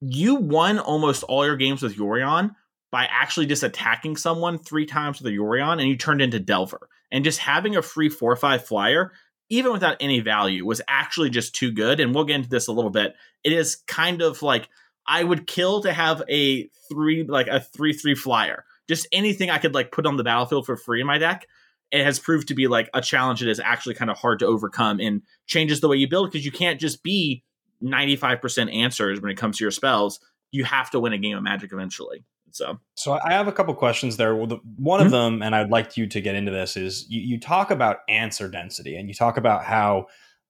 you 0.01 0.35
won 0.35 0.79
almost 0.79 1.23
all 1.23 1.45
your 1.45 1.57
games 1.57 1.81
with 1.81 1.95
Yorion 1.95 2.55
by 2.91 3.05
actually 3.05 3.45
just 3.45 3.63
attacking 3.63 4.17
someone 4.17 4.57
three 4.57 4.85
times 4.85 5.21
with 5.21 5.31
a 5.31 5.35
Yorion 5.35 5.79
and 5.79 5.87
you 5.87 5.95
turned 5.95 6.21
into 6.21 6.39
Delver. 6.39 6.89
And 7.11 7.23
just 7.23 7.39
having 7.39 7.75
a 7.75 7.81
free 7.81 8.09
four 8.09 8.31
or 8.31 8.37
five 8.37 8.65
flyer, 8.65 9.11
even 9.49 9.71
without 9.71 9.97
any 9.99 10.19
value, 10.19 10.65
was 10.65 10.81
actually 10.87 11.29
just 11.29 11.53
too 11.53 11.71
good. 11.71 11.99
And 11.99 12.15
we'll 12.15 12.23
get 12.23 12.37
into 12.37 12.49
this 12.49 12.67
a 12.67 12.71
little 12.71 12.89
bit. 12.89 13.15
It 13.43 13.53
is 13.53 13.77
kind 13.87 14.21
of 14.21 14.41
like 14.41 14.69
I 15.07 15.23
would 15.23 15.47
kill 15.47 15.81
to 15.81 15.93
have 15.93 16.23
a 16.29 16.69
three, 16.89 17.23
like 17.23 17.47
a 17.47 17.59
three 17.59 17.93
three 17.93 18.15
flyer. 18.15 18.65
Just 18.87 19.07
anything 19.11 19.49
I 19.49 19.57
could 19.57 19.73
like 19.73 19.91
put 19.91 20.05
on 20.05 20.17
the 20.17 20.23
battlefield 20.23 20.65
for 20.65 20.77
free 20.77 21.01
in 21.01 21.07
my 21.07 21.17
deck. 21.17 21.47
It 21.91 22.05
has 22.05 22.19
proved 22.19 22.47
to 22.47 22.55
be 22.55 22.67
like 22.67 22.89
a 22.93 23.01
challenge 23.01 23.41
that 23.41 23.49
is 23.49 23.59
actually 23.59 23.95
kind 23.95 24.09
of 24.09 24.17
hard 24.17 24.39
to 24.39 24.45
overcome 24.45 24.99
and 25.01 25.21
changes 25.45 25.81
the 25.81 25.89
way 25.89 25.97
you 25.97 26.07
build 26.07 26.31
because 26.31 26.45
you 26.45 26.51
can't 26.51 26.79
just 26.79 27.03
be 27.03 27.43
95% 27.83 28.73
answers 28.73 29.21
when 29.21 29.31
it 29.31 29.37
comes 29.37 29.57
to 29.57 29.63
your 29.63 29.71
spells. 29.71 30.19
You 30.51 30.63
have 30.65 30.89
to 30.91 30.99
win 30.99 31.13
a 31.13 31.17
game 31.17 31.37
of 31.37 31.43
magic 31.43 31.71
eventually. 31.73 32.23
So, 32.51 32.79
so 32.95 33.17
I 33.23 33.33
have 33.33 33.47
a 33.47 33.51
couple 33.51 33.73
questions 33.73 34.17
there. 34.17 34.35
Well, 34.35 34.47
the, 34.47 34.59
one 34.75 34.99
mm-hmm. 34.99 35.05
of 35.05 35.11
them, 35.11 35.41
and 35.41 35.55
I'd 35.55 35.69
like 35.69 35.95
you 35.95 36.07
to 36.07 36.21
get 36.21 36.35
into 36.35 36.51
this, 36.51 36.75
is 36.75 37.05
you, 37.09 37.21
you 37.21 37.39
talk 37.39 37.71
about 37.71 37.99
answer 38.09 38.49
density, 38.49 38.97
and 38.97 39.07
you 39.07 39.13
talk 39.13 39.37
about 39.37 39.63
how 39.63 40.07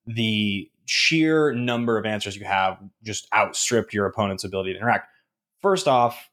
the 0.08 0.70
sheer 0.86 1.54
number 1.54 1.98
of 1.98 2.06
answers 2.06 2.36
you 2.36 2.44
have 2.46 2.80
just 3.04 3.28
outstripped 3.34 3.94
your 3.94 4.08
opponent's 4.08 4.44
ability 4.44 4.74
to 4.74 4.80
interact. 4.80 5.08
First 5.62 5.88
off, 5.88 6.30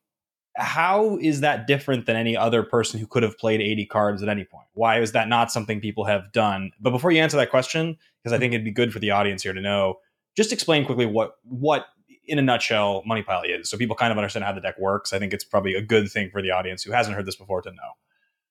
how 0.56 1.18
is 1.20 1.42
that 1.42 1.66
different 1.66 2.06
than 2.06 2.16
any 2.16 2.36
other 2.36 2.64
person 2.64 2.98
who 2.98 3.06
could 3.06 3.22
have 3.22 3.38
played 3.38 3.60
80 3.60 3.86
cards 3.86 4.22
at 4.22 4.28
any 4.28 4.44
point? 4.44 4.66
Why 4.72 5.00
is 5.00 5.12
that 5.12 5.28
not 5.28 5.52
something 5.52 5.80
people 5.80 6.04
have 6.06 6.32
done? 6.32 6.72
But 6.80 6.90
before 6.90 7.12
you 7.12 7.20
answer 7.20 7.36
that 7.36 7.50
question, 7.50 7.96
because 8.22 8.34
I 8.34 8.38
think 8.38 8.52
it'd 8.52 8.64
be 8.64 8.72
good 8.72 8.92
for 8.92 8.98
the 8.98 9.12
audience 9.12 9.42
here 9.44 9.52
to 9.52 9.60
know, 9.60 9.96
just 10.38 10.52
explain 10.52 10.84
quickly 10.84 11.04
what 11.04 11.32
what 11.42 11.86
in 12.26 12.38
a 12.38 12.42
nutshell 12.42 13.02
money 13.04 13.24
pile 13.24 13.42
is 13.42 13.68
so 13.68 13.76
people 13.76 13.96
kind 13.96 14.12
of 14.12 14.18
understand 14.18 14.44
how 14.44 14.52
the 14.52 14.60
deck 14.60 14.78
works. 14.78 15.12
I 15.12 15.18
think 15.18 15.32
it's 15.32 15.42
probably 15.42 15.74
a 15.74 15.82
good 15.82 16.08
thing 16.08 16.30
for 16.30 16.40
the 16.40 16.52
audience 16.52 16.84
who 16.84 16.92
hasn't 16.92 17.16
heard 17.16 17.26
this 17.26 17.34
before 17.34 17.60
to 17.62 17.70
know. 17.70 17.92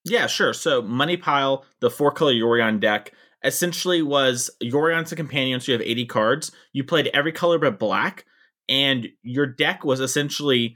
Yeah, 0.04 0.28
sure. 0.28 0.52
So 0.52 0.82
money 0.82 1.16
pile, 1.16 1.64
the 1.80 1.90
four 1.90 2.12
color 2.12 2.34
Yorion 2.34 2.82
deck, 2.82 3.14
essentially 3.42 4.02
was 4.02 4.50
Yorion's 4.62 5.14
a 5.14 5.16
companion, 5.16 5.62
so 5.62 5.72
you 5.72 5.78
have 5.78 5.88
80 5.88 6.06
cards. 6.08 6.52
You 6.74 6.84
played 6.84 7.08
every 7.14 7.32
color 7.32 7.58
but 7.58 7.80
black, 7.80 8.26
and 8.68 9.08
your 9.22 9.46
deck 9.46 9.86
was 9.86 10.02
essentially 10.02 10.76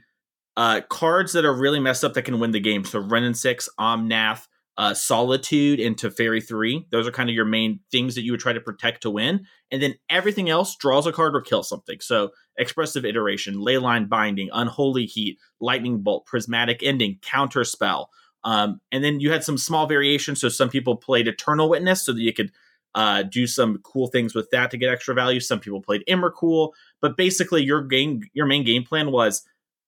uh, 0.56 0.80
cards 0.88 1.32
that 1.32 1.44
are 1.44 1.54
really 1.54 1.80
messed 1.80 2.04
up 2.04 2.14
that 2.14 2.24
can 2.24 2.40
win 2.40 2.52
the 2.52 2.60
game. 2.60 2.84
So 2.84 3.00
Wrenn 3.00 3.34
Six, 3.34 3.68
Omnath, 3.78 4.46
uh, 4.82 4.92
Solitude, 4.92 5.78
and 5.78 5.96
Teferi 5.96 6.44
3. 6.44 6.88
Those 6.90 7.06
are 7.06 7.12
kind 7.12 7.30
of 7.30 7.36
your 7.36 7.44
main 7.44 7.78
things 7.92 8.16
that 8.16 8.22
you 8.22 8.32
would 8.32 8.40
try 8.40 8.52
to 8.52 8.60
protect 8.60 9.02
to 9.02 9.10
win. 9.10 9.46
And 9.70 9.80
then 9.80 9.94
everything 10.10 10.50
else 10.50 10.74
draws 10.74 11.06
a 11.06 11.12
card 11.12 11.36
or 11.36 11.40
kills 11.40 11.68
something. 11.68 12.00
So 12.00 12.30
Expressive 12.58 13.04
Iteration, 13.04 13.54
Leyline 13.54 14.08
Binding, 14.08 14.50
Unholy 14.52 15.06
Heat, 15.06 15.38
Lightning 15.60 16.02
Bolt, 16.02 16.26
Prismatic 16.26 16.82
Ending, 16.82 17.20
Counter 17.22 17.62
Spell. 17.62 18.10
Um, 18.42 18.80
and 18.90 19.04
then 19.04 19.20
you 19.20 19.30
had 19.30 19.44
some 19.44 19.56
small 19.56 19.86
variations. 19.86 20.40
So 20.40 20.48
some 20.48 20.68
people 20.68 20.96
played 20.96 21.28
Eternal 21.28 21.68
Witness 21.68 22.04
so 22.04 22.12
that 22.12 22.20
you 22.20 22.32
could 22.32 22.50
uh, 22.96 23.22
do 23.22 23.46
some 23.46 23.78
cool 23.84 24.08
things 24.08 24.34
with 24.34 24.50
that 24.50 24.72
to 24.72 24.78
get 24.78 24.90
extra 24.90 25.14
value. 25.14 25.38
Some 25.38 25.60
people 25.60 25.80
played 25.80 26.02
Emrakul, 26.08 26.72
but 27.00 27.16
basically 27.16 27.62
your 27.62 27.82
game, 27.82 28.22
your 28.32 28.46
main 28.46 28.64
game 28.64 28.82
plan 28.82 29.12
was 29.12 29.44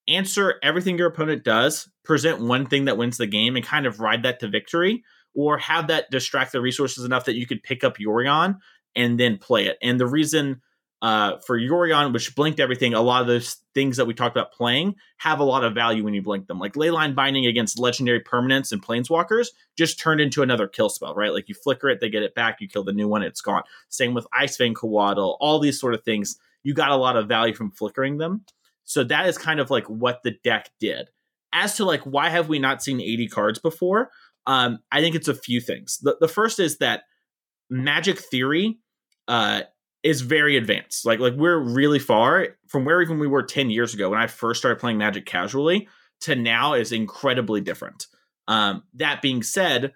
answer 0.09 0.55
everything 0.63 0.99
your 0.99 1.09
opponent 1.09 1.45
does, 1.45 1.89
present 2.05 2.41
one 2.41 2.67
thing 2.67 2.85
that 2.87 2.99
wins 2.99 3.17
the 3.17 3.27
game, 3.27 3.57
and 3.57 3.65
kind 3.65 3.87
of 3.87 4.01
ride 4.01 4.23
that 4.25 4.41
to 4.41 4.49
victory, 4.49 5.05
or 5.35 5.59
have 5.59 5.89
that 5.89 6.11
distract 6.11 6.53
the 6.53 6.61
resources 6.61 7.05
enough 7.05 7.25
that 7.25 7.37
you 7.37 7.47
could 7.47 7.63
pick 7.63 7.83
up 7.83 7.99
Yorion 7.99 8.59
and 8.95 9.19
then 9.19 9.39
play 9.39 9.67
it. 9.67 9.79
And 9.83 9.99
the 9.99 10.07
reason 10.07 10.61
uh, 11.03 11.39
for 11.47 11.59
Yorion, 11.59 12.13
which 12.13 12.35
blinked 12.35 12.61
everything, 12.61 12.95
a 12.95 13.03
lot 13.03 13.21
of 13.21 13.27
those 13.27 13.57
things 13.75 13.99
that 13.99 14.07
we 14.07 14.15
talked 14.15 14.37
about 14.37 14.53
playing 14.53 14.95
have 15.19 15.39
a 15.39 15.45
lot 15.45 15.63
of 15.63 15.75
value 15.75 16.03
when 16.03 16.15
you 16.15 16.23
blink 16.23 16.47
them. 16.47 16.59
Like 16.59 16.75
Leyline 16.75 17.15
Binding 17.15 17.45
against 17.47 17.79
legendary 17.79 18.21
permanents 18.21 18.73
and 18.73 18.83
planeswalkers 18.83 19.49
just 19.77 19.99
turned 19.99 20.23
into 20.23 20.43
another 20.43 20.67
kill 20.67 20.89
spell, 20.89 21.15
right? 21.15 21.33
Like 21.33 21.49
you 21.49 21.55
flicker 21.55 21.91
it, 21.91 22.01
they 22.01 22.09
get 22.09 22.23
it 22.23 22.35
back, 22.35 22.61
you 22.61 22.69
kill 22.69 22.85
the 22.85 22.93
new 22.93 23.09
one, 23.09 23.23
it's 23.23 23.43
gone. 23.43 23.65
Same 23.91 24.15
with 24.15 24.27
Ice-Fang 24.33 24.73
Coatl, 24.73 25.37
all 25.41 25.59
these 25.59 25.79
sort 25.79 25.93
of 25.95 26.05
things. 26.05 26.39
You 26.63 26.73
got 26.73 26.91
a 26.91 26.97
lot 26.97 27.17
of 27.17 27.29
value 27.29 27.55
from 27.55 27.71
flickering 27.71 28.17
them. 28.17 28.47
So 28.85 29.05
that 29.05 29.27
is 29.27 29.39
kind 29.39 29.61
of 29.61 29.71
like 29.71 29.89
what 29.89 30.23
the 30.23 30.37
deck 30.45 30.71
did. 30.81 31.09
As 31.53 31.77
to 31.77 31.85
like 31.85 32.03
why 32.03 32.31
have 32.31 32.49
we 32.49 32.59
not 32.59 32.83
seen 32.83 33.01
80 33.01 33.29
cards 33.29 33.59
before? 33.59 34.11
Um, 34.47 34.81
I 34.93 35.01
think 35.01 35.15
it's 35.15 35.29
a 35.29 35.35
few 35.35 35.61
things. 35.61 35.99
The, 36.03 36.17
the 36.21 36.29
first 36.29 36.59
is 36.61 36.79
that 36.79 37.05
Magic 37.71 38.19
Theory 38.19 38.79
uh, 39.29 39.63
is 40.03 40.21
very 40.21 40.57
advanced. 40.57 41.07
Like 41.07 41.19
like 41.19 41.35
we're 41.35 41.59
really 41.59 41.99
far 41.99 42.49
from 42.69 42.85
where 42.85 43.01
even 43.01 43.19
we 43.19 43.29
were 43.29 43.43
10 43.43 43.71
years 43.71 43.95
ago 43.95 44.11
when 44.11 44.19
I 44.19 44.27
first 44.27 44.61
started 44.61 44.81
playing 44.81 44.99
Magic 44.99 45.27
casually 45.27 45.89
to 46.23 46.35
now 46.35 46.75
is 46.75 46.93
incredibly 46.93 47.61
different. 47.61 48.07
Um, 48.47 48.83
that 48.95 49.23
being 49.23 49.43
said, 49.43 49.93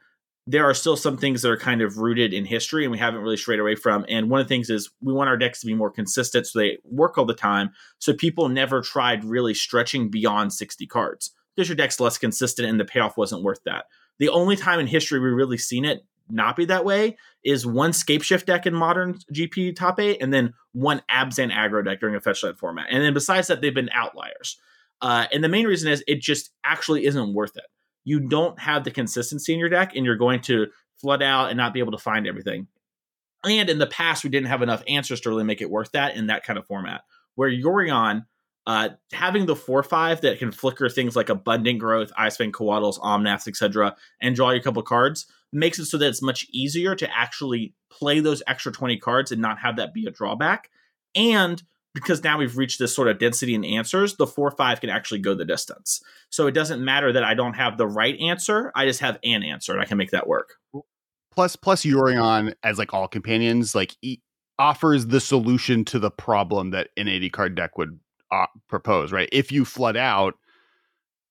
there 0.50 0.64
are 0.64 0.73
still 0.73 0.97
some 0.97 1.19
things 1.19 1.43
that 1.43 1.50
are 1.50 1.59
kind 1.59 1.83
of 1.83 1.99
rooted 1.99 2.33
in 2.33 2.47
history 2.47 2.83
and 2.83 2.90
we 2.90 2.97
haven't 2.97 3.21
really 3.21 3.37
strayed 3.37 3.61
away 3.61 3.75
from. 3.75 4.07
And 4.09 4.31
one 4.31 4.40
of 4.40 4.47
the 4.47 4.49
things 4.49 4.71
is 4.71 4.88
we 5.02 5.12
want 5.12 5.28
our 5.28 5.37
decks 5.37 5.61
to 5.61 5.67
be 5.67 5.75
more 5.75 5.90
consistent 5.90 6.47
so 6.47 6.59
they 6.59 6.78
work 6.85 7.19
all 7.19 7.26
the 7.26 7.35
time. 7.35 7.71
So 7.99 8.14
people 8.14 8.49
never 8.49 8.81
tried 8.81 9.25
really 9.25 9.52
stretching 9.52 10.11
beyond 10.11 10.55
60 10.55 10.87
cards 10.87 11.33
because 11.55 11.69
your 11.69 11.76
deck's 11.76 12.00
less 12.00 12.17
consistent 12.17 12.67
and 12.67 12.81
the 12.81 12.87
payoff 12.87 13.19
wasn't 13.19 13.43
worth 13.43 13.62
that. 13.67 13.87
The 14.21 14.31
only 14.31 14.57
time 14.57 14.81
in 14.81 14.87
history 14.87 15.21
we 15.21 15.28
really 15.28 15.59
seen 15.59 15.85
it 15.85 16.07
not 16.31 16.57
be 16.57 16.64
that 16.64 16.87
way 16.87 17.19
is 17.45 17.67
one 17.67 17.90
Scapeshift 17.90 18.47
deck 18.47 18.64
in 18.64 18.73
modern 18.73 19.19
GP 19.31 19.76
top 19.76 20.00
eight 20.00 20.23
and 20.23 20.33
then 20.33 20.55
one 20.73 21.02
Abzan 21.11 21.52
aggro 21.52 21.85
deck 21.85 22.00
during 22.00 22.14
a 22.17 22.21
fetchland 22.21 22.57
format. 22.57 22.87
And 22.90 23.02
then 23.02 23.12
besides 23.12 23.49
that, 23.49 23.61
they've 23.61 23.75
been 23.75 23.90
outliers. 23.93 24.59
Uh, 25.02 25.26
and 25.31 25.45
the 25.45 25.49
main 25.49 25.67
reason 25.67 25.93
is 25.93 26.02
it 26.09 26.23
just 26.23 26.52
actually 26.64 27.05
isn't 27.05 27.35
worth 27.35 27.59
it 27.59 27.67
you 28.09 28.21
don't 28.21 28.59
have 28.59 28.85
the 28.85 28.91
consistency 28.91 29.53
in 29.53 29.59
your 29.59 29.69
deck 29.69 29.95
and 29.95 30.07
you're 30.07 30.17
going 30.17 30.41
to 30.41 30.69
flood 30.97 31.23
out 31.23 31.50
and 31.50 31.59
not 31.59 31.75
be 31.75 31.81
able 31.81 31.93
to 31.93 31.99
find 31.99 32.27
everything. 32.27 32.67
And 33.45 33.69
in 33.69 33.79
the 33.79 33.87
past, 33.87 34.25
we 34.25 34.31
didn't 34.31 34.49
have 34.49 34.62
enough 34.62 34.83
answers 34.88 35.21
to 35.21 35.29
really 35.29 35.45
make 35.45 35.61
it 35.61 35.71
worth 35.71 35.93
that 35.93 36.17
in 36.17 36.29
that 36.29 36.43
kind 36.43 36.59
of 36.59 36.67
format. 36.67 37.03
Where 37.35 37.50
Yorion, 37.50 38.25
uh, 38.67 38.88
having 39.12 39.45
the 39.45 39.55
four 39.55 39.83
five 39.83 40.23
that 40.23 40.38
can 40.38 40.50
flicker 40.53 40.88
things 40.88 41.17
like 41.17 41.29
abundant 41.29 41.79
growth, 41.81 42.11
Ice-Fang 42.17 42.50
Coatls, 42.50 42.99
Omnaths, 42.99 43.47
etc., 43.47 43.95
and 44.23 44.35
draw 44.35 44.50
you 44.50 44.61
a 44.61 44.62
couple 44.62 44.83
cards 44.83 45.27
makes 45.53 45.79
it 45.79 45.85
so 45.85 45.99
that 45.99 46.09
it's 46.09 46.23
much 46.23 46.47
easier 46.50 46.95
to 46.95 47.09
actually 47.17 47.75
play 47.91 48.21
those 48.21 48.43
extra 48.47 48.73
20 48.73 48.99
cards 48.99 49.33
and 49.33 49.41
not 49.41 49.59
have 49.59 49.77
that 49.77 49.93
be 49.93 50.07
a 50.07 50.11
drawback. 50.11 50.71
And 51.15 51.62
because 52.00 52.23
now 52.23 52.38
we've 52.38 52.57
reached 52.57 52.78
this 52.78 52.95
sort 52.95 53.09
of 53.09 53.19
density 53.19 53.55
in 53.55 53.64
answers, 53.64 54.17
the 54.17 54.26
four 54.26 54.50
five 54.50 54.81
can 54.81 54.90
actually 54.90 55.21
go 55.21 55.35
the 55.35 55.45
distance. 55.45 56.00
So 56.31 56.47
it 56.47 56.52
doesn't 56.52 56.85
matter 56.85 57.12
that 57.12 57.25
I 57.25 57.35
don't 57.35 57.55
have 57.55 57.76
the 57.76 57.87
right 57.87 58.19
answer; 58.21 58.73
I 58.75 58.87
just 58.87 59.00
have 59.00 59.19
an 59.25 59.43
answer, 59.43 59.73
and 59.73 59.81
I 59.81 59.85
can 59.85 59.99
make 59.99 60.11
that 60.11 60.26
work. 60.26 60.55
Plus, 61.33 61.57
plus 61.57 61.85
Yorion 61.85 62.55
as 62.62 62.78
like 62.78 62.95
all 62.95 63.09
companions, 63.09 63.75
like 63.75 63.97
e- 64.02 64.19
offers 64.59 65.07
the 65.07 65.21
solution 65.21 65.85
to 65.87 65.99
the 65.99 66.11
problem 66.11 66.71
that 66.71 66.88
an 66.97 67.09
eighty 67.09 67.31
card 67.31 67.55
deck 67.55 67.76
would 67.76 67.99
uh, 68.31 68.47
propose. 68.69 69.12
Right? 69.12 69.28
If 69.33 69.50
you 69.50 69.64
flood 69.64 69.97
out, 69.97 70.35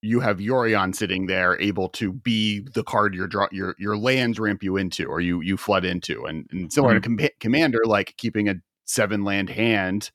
you 0.02 0.20
have 0.20 0.38
Yorion 0.38 0.96
sitting 0.96 1.28
there, 1.28 1.60
able 1.60 1.90
to 1.90 2.14
be 2.14 2.60
the 2.60 2.84
card 2.84 3.16
your 3.16 3.28
draw 3.28 3.48
your 3.52 3.76
your 3.80 3.98
lands 3.98 4.40
ramp 4.40 4.64
you 4.64 4.78
into, 4.78 5.06
or 5.06 5.22
you 5.22 5.42
you 5.42 5.58
flood 5.58 5.86
into, 5.86 6.26
and, 6.26 6.48
and 6.52 6.72
similar 6.72 7.00
mm-hmm. 7.00 7.18
to 7.18 7.24
com- 7.24 7.38
commander, 7.40 7.80
like 7.86 8.16
keeping 8.18 8.50
a 8.50 8.56
seven 8.86 9.24
land 9.24 9.50
hand 9.50 10.12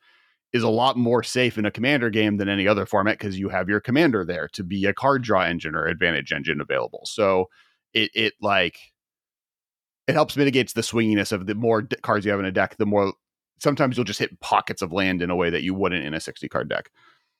is 0.52 0.62
a 0.62 0.68
lot 0.68 0.98
more 0.98 1.22
safe 1.22 1.56
in 1.56 1.64
a 1.64 1.70
commander 1.70 2.10
game 2.10 2.36
than 2.36 2.48
any 2.48 2.68
other 2.68 2.84
format 2.84 3.18
because 3.18 3.38
you 3.38 3.48
have 3.48 3.68
your 3.68 3.80
commander 3.80 4.24
there 4.24 4.48
to 4.48 4.62
be 4.62 4.84
a 4.84 4.92
card 4.92 5.22
draw 5.22 5.42
engine 5.42 5.74
or 5.74 5.86
advantage 5.86 6.32
engine 6.32 6.60
available. 6.60 7.02
So 7.04 7.48
it 7.94 8.10
it 8.14 8.34
like 8.40 8.78
it 10.06 10.12
helps 10.12 10.36
mitigates 10.36 10.72
the 10.72 10.80
swinginess 10.82 11.32
of 11.32 11.46
the 11.46 11.54
more 11.54 11.82
d- 11.82 11.96
cards 12.02 12.24
you 12.24 12.30
have 12.32 12.40
in 12.40 12.46
a 12.46 12.52
deck, 12.52 12.76
the 12.76 12.86
more 12.86 13.14
sometimes 13.58 13.96
you'll 13.96 14.04
just 14.04 14.18
hit 14.18 14.40
pockets 14.40 14.82
of 14.82 14.92
land 14.92 15.22
in 15.22 15.30
a 15.30 15.36
way 15.36 15.48
that 15.48 15.62
you 15.62 15.72
wouldn't 15.72 16.04
in 16.04 16.14
a 16.14 16.20
60 16.20 16.48
card 16.48 16.68
deck. 16.68 16.90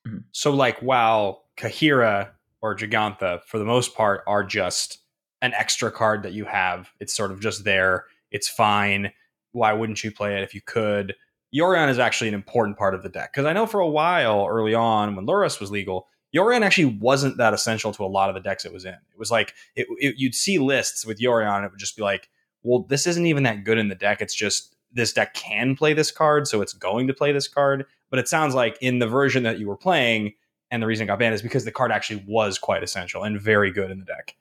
Mm-hmm. 0.07 0.19
So 0.31 0.53
like 0.53 0.79
while 0.79 1.45
Kaheera 1.57 2.31
or 2.61 2.77
Jegantha 2.77 3.43
for 3.43 3.59
the 3.59 3.65
most 3.65 3.95
part 3.95 4.23
are 4.27 4.45
just 4.45 4.99
an 5.43 5.53
extra 5.55 5.91
card 5.91 6.23
that 6.23 6.33
you 6.33 6.45
have, 6.45 6.91
it's 7.01 7.15
sort 7.15 7.33
of 7.33 7.41
just 7.41 7.65
there. 7.65 8.05
It's 8.31 8.49
fine. 8.49 9.13
Why 9.51 9.73
wouldn't 9.73 10.03
you 10.03 10.13
play 10.13 10.37
it 10.37 10.45
if 10.45 10.55
you 10.55 10.61
could? 10.63 11.15
Yorion 11.55 11.89
is 11.89 11.99
actually 11.99 12.29
an 12.29 12.35
important 12.35 12.79
part 12.79 12.95
of 12.95 13.03
the 13.03 13.09
deck 13.09 13.33
because 13.33 13.47
I 13.47 13.53
know 13.53 13.67
for 13.67 13.81
a 13.81 13.89
while 13.89 14.47
early 14.49 14.75
on 14.75 15.17
when 15.17 15.27
Lurrus 15.27 15.61
was 15.61 15.71
legal, 15.71 16.09
Yorion 16.35 16.63
actually 16.63 16.97
wasn't 17.01 17.37
that 17.37 17.53
essential 17.53 17.93
to 17.93 18.05
a 18.05 18.07
lot 18.07 18.29
of 18.29 18.35
the 18.35 18.41
decks 18.41 18.65
it 18.65 18.73
was 18.73 18.85
in. 18.85 18.95
It 18.95 19.19
was 19.19 19.31
like 19.31 19.55
it, 19.77 19.87
it, 19.99 20.15
you'd 20.17 20.35
see 20.35 20.59
lists 20.59 21.05
with 21.05 21.21
Yorion, 21.21 21.65
it 21.65 21.71
would 21.71 21.81
just 21.81 21.97
be 21.97 22.03
like, 22.03 22.31
well, 22.63 22.87
this 22.89 23.07
isn't 23.07 23.27
even 23.27 23.43
that 23.43 23.65
good 23.65 23.79
in 23.79 23.89
the 23.89 23.95
deck. 23.95 24.23
It's 24.23 24.35
just 24.35 24.75
this 24.93 25.13
deck 25.13 25.35
can 25.35 25.77
play 25.77 25.95
this 25.95 26.11
card, 26.11 26.47
so 26.47 26.63
it's 26.63 26.73
going 26.73 27.07
to 27.07 27.15
play 27.15 27.33
this 27.33 27.49
card. 27.49 27.87
But 28.11 28.19
it 28.19 28.29
sounds 28.29 28.55
like 28.55 28.79
in 28.81 28.99
the 28.99 29.07
version 29.07 29.43
that 29.43 29.59
you 29.59 29.69
were 29.69 29.77
playing, 29.77 30.35
and 30.71 30.83
the 30.83 30.87
reason 30.87 31.05
it 31.05 31.09
got 31.09 31.19
banned 31.19 31.35
is 31.35 31.43
because 31.43 31.65
the 31.65 31.73
card 31.73 31.93
actually 31.93 32.25
was 32.27 32.59
quite 32.59 32.83
essential 32.83 33.25
and 33.25 33.41
very 33.41 33.71
good 33.71 33.91
in 33.91 33.99
the 33.99 34.05
deck. 34.05 34.37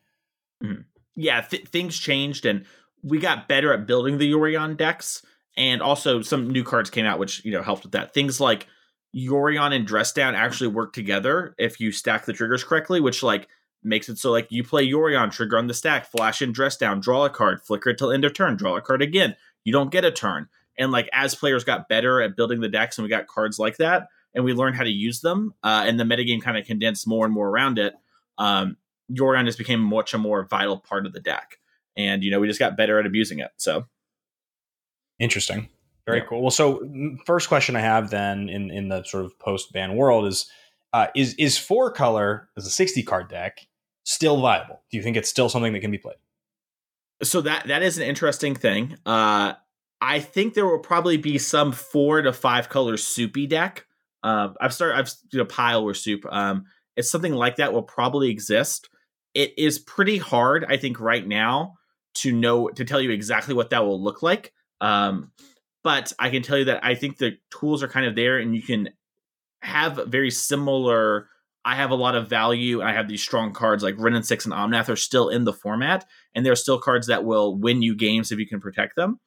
Mm-hmm. 0.64 0.82
Yeah, 1.16 1.42
th- 1.42 1.68
things 1.68 1.98
changed, 1.98 2.46
and 2.46 2.66
we 3.04 3.20
got 3.20 3.48
better 3.48 3.74
at 3.74 3.88
building 3.88 4.18
the 4.18 4.32
Yorion 4.32 4.78
decks 4.78 5.26
and 5.58 5.82
also 5.82 6.22
some 6.22 6.50
new 6.50 6.64
cards 6.64 6.90
came 6.90 7.06
out 7.06 7.20
which 7.20 7.44
you 7.46 7.52
know 7.52 7.62
helped 7.62 7.84
with 7.84 7.92
that. 7.94 8.14
Things 8.14 8.40
like 8.40 8.68
yorion 9.16 9.76
and 9.76 9.86
dress 9.86 10.14
down 10.14 10.36
actually 10.36 10.68
work 10.68 10.94
together 10.94 11.54
if 11.58 11.80
you 11.80 11.92
stack 11.92 12.26
the 12.26 12.32
triggers 12.32 12.64
correctly 12.64 13.02
which 13.02 13.22
like 13.22 13.50
makes 13.84 14.08
it 14.08 14.18
so 14.18 14.32
like 14.32 14.48
you 14.50 14.64
play 14.64 14.88
yorion 14.88 15.32
trigger 15.32 15.58
on 15.58 15.68
the 15.68 15.74
stack 15.74 16.06
flash 16.06 16.42
and 16.42 16.54
dress 16.54 16.78
down 16.78 17.00
draw 17.00 17.26
a 17.26 17.30
card 17.30 17.62
flicker 17.62 17.90
it 17.90 17.98
till 17.98 18.12
end 18.12 18.24
of 18.24 18.34
turn 18.34 18.56
draw 18.56 18.78
a 18.78 18.82
card 18.82 19.02
again. 19.02 19.36
You 19.64 19.74
don't 19.74 19.92
get 19.92 20.06
a 20.06 20.12
turn. 20.12 20.48
And 20.78 20.92
like 20.92 21.10
as 21.14 21.36
players 21.36 21.64
got 21.64 21.90
better 21.90 22.22
at 22.22 22.36
building 22.36 22.62
the 22.62 22.70
decks 22.70 22.98
and 22.98 23.04
we 23.04 23.10
got 23.10 23.28
cards 23.28 23.60
like 23.60 23.78
that 23.78 24.08
and 24.34 24.46
we 24.46 24.54
learned 24.54 24.76
how 24.76 24.84
to 24.84 24.90
use 24.90 25.20
them 25.22 25.54
uh, 25.62 25.84
and 25.86 26.00
the 26.00 26.06
metagame 26.06 26.42
kind 26.42 26.58
of 26.58 26.66
condensed 26.66 27.08
more 27.08 27.26
and 27.26 27.34
more 27.34 27.50
around 27.50 27.78
it 27.78 27.94
um, 28.38 28.78
yorion 29.12 29.46
just 29.46 29.58
became 29.58 29.82
much 29.82 30.14
a 30.14 30.18
more 30.18 30.46
vital 30.46 30.78
part 30.80 31.06
of 31.06 31.14
the 31.14 31.20
deck. 31.20 31.58
And 31.98 32.24
you 32.24 32.32
know 32.32 32.40
we 32.40 32.48
just 32.48 32.60
got 32.60 32.78
better 32.78 33.00
at 33.00 33.06
abusing 33.06 33.40
it 33.40 33.52
so 33.58 33.88
Interesting. 35.22 35.70
Very 36.06 36.18
yeah. 36.18 36.26
cool. 36.28 36.42
Well, 36.42 36.52
so 36.52 36.82
first 37.26 37.48
question 37.48 37.76
I 37.76 37.82
have 37.82 38.10
then 38.10 38.50
in 38.50 38.72
in 38.72 38.90
the 38.90 39.04
sort 39.04 39.24
of 39.24 39.38
post 39.40 39.72
ban 39.72 39.96
world 39.96 40.26
is 40.26 40.50
Uh, 40.94 41.08
is 41.16 41.36
is 41.36 41.58
four 41.58 41.90
color 41.90 42.50
as 42.58 42.66
a 42.66 42.70
60 42.70 43.04
card 43.04 43.30
deck 43.30 43.66
still 44.04 44.42
viable? 44.42 44.82
Do 44.92 44.98
you 44.98 45.04
think 45.04 45.16
it's 45.16 45.30
still 45.30 45.48
something 45.48 45.72
that 45.74 45.80
can 45.80 45.92
be 45.92 45.98
played? 45.98 46.18
So 47.24 47.40
that 47.42 47.68
that 47.68 47.84
is 47.84 47.98
an 47.98 48.04
interesting 48.04 48.56
thing. 48.56 48.98
Uh, 49.06 49.54
I 50.02 50.20
think 50.20 50.54
there 50.54 50.66
will 50.66 50.80
probably 50.80 51.18
be 51.18 51.38
some 51.38 51.72
four 51.72 52.22
to 52.24 52.34
five 52.34 52.68
color 52.68 52.98
soupy 52.98 53.48
deck. 53.48 53.86
Uh, 54.24 54.50
I've 54.60 54.74
started. 54.74 54.98
I've 54.98 55.14
you 55.32 55.40
know 55.40 55.46
pile 55.46 55.84
or 55.84 55.94
soup. 55.94 56.26
Um, 56.30 56.66
it's 56.98 57.12
something 57.12 57.34
like 57.34 57.58
that 57.58 57.74
will 57.74 57.84
probably 57.84 58.30
exist. 58.30 58.90
It 59.34 59.54
is 59.58 59.80
pretty 59.80 60.18
hard, 60.18 60.66
I 60.68 60.78
think, 60.78 61.00
right 61.00 61.26
now 61.26 61.76
to 62.16 62.34
know 62.34 62.68
to 62.70 62.84
tell 62.84 63.00
you 63.00 63.12
exactly 63.12 63.54
what 63.54 63.70
that 63.70 63.86
will 63.86 64.02
look 64.04 64.22
like. 64.24 64.52
Um, 64.82 65.32
but 65.84 66.12
I 66.20 66.30
can 66.30 66.44
tell 66.44 66.58
you 66.58 66.66
that 66.66 66.84
I 66.84 66.96
think 66.96 67.18
the 67.18 67.38
tools 67.50 67.82
are 67.82 67.88
kind 67.88 68.06
of 68.06 68.16
there, 68.16 68.38
and 68.38 68.56
you 68.56 68.62
can 68.62 68.90
have 69.62 70.00
very 70.08 70.32
similar. 70.32 71.28
I 71.64 71.76
have 71.76 71.92
a 71.92 71.96
lot 71.96 72.16
of 72.16 72.28
value. 72.28 72.82
and 72.82 72.90
I 72.90 72.94
have 72.94 73.08
these 73.08 73.22
strong 73.22 73.54
cards 73.54 73.84
like 73.84 73.96
Wrenn 73.98 74.16
and 74.16 74.26
Six 74.26 74.46
and 74.46 74.54
Omnath 74.54 74.90
are 74.90 74.96
still 74.96 75.30
in 75.30 75.46
the 75.46 75.54
format, 75.54 76.06
and 76.36 76.46
they're 76.46 76.56
still 76.56 76.80
cards 76.80 77.08
that 77.08 77.24
will 77.24 77.56
win 77.56 77.82
you 77.82 77.96
games 77.96 78.32
if 78.32 78.40
you 78.40 78.48
can 78.48 78.60
protect 78.60 78.96
them. 78.96 79.20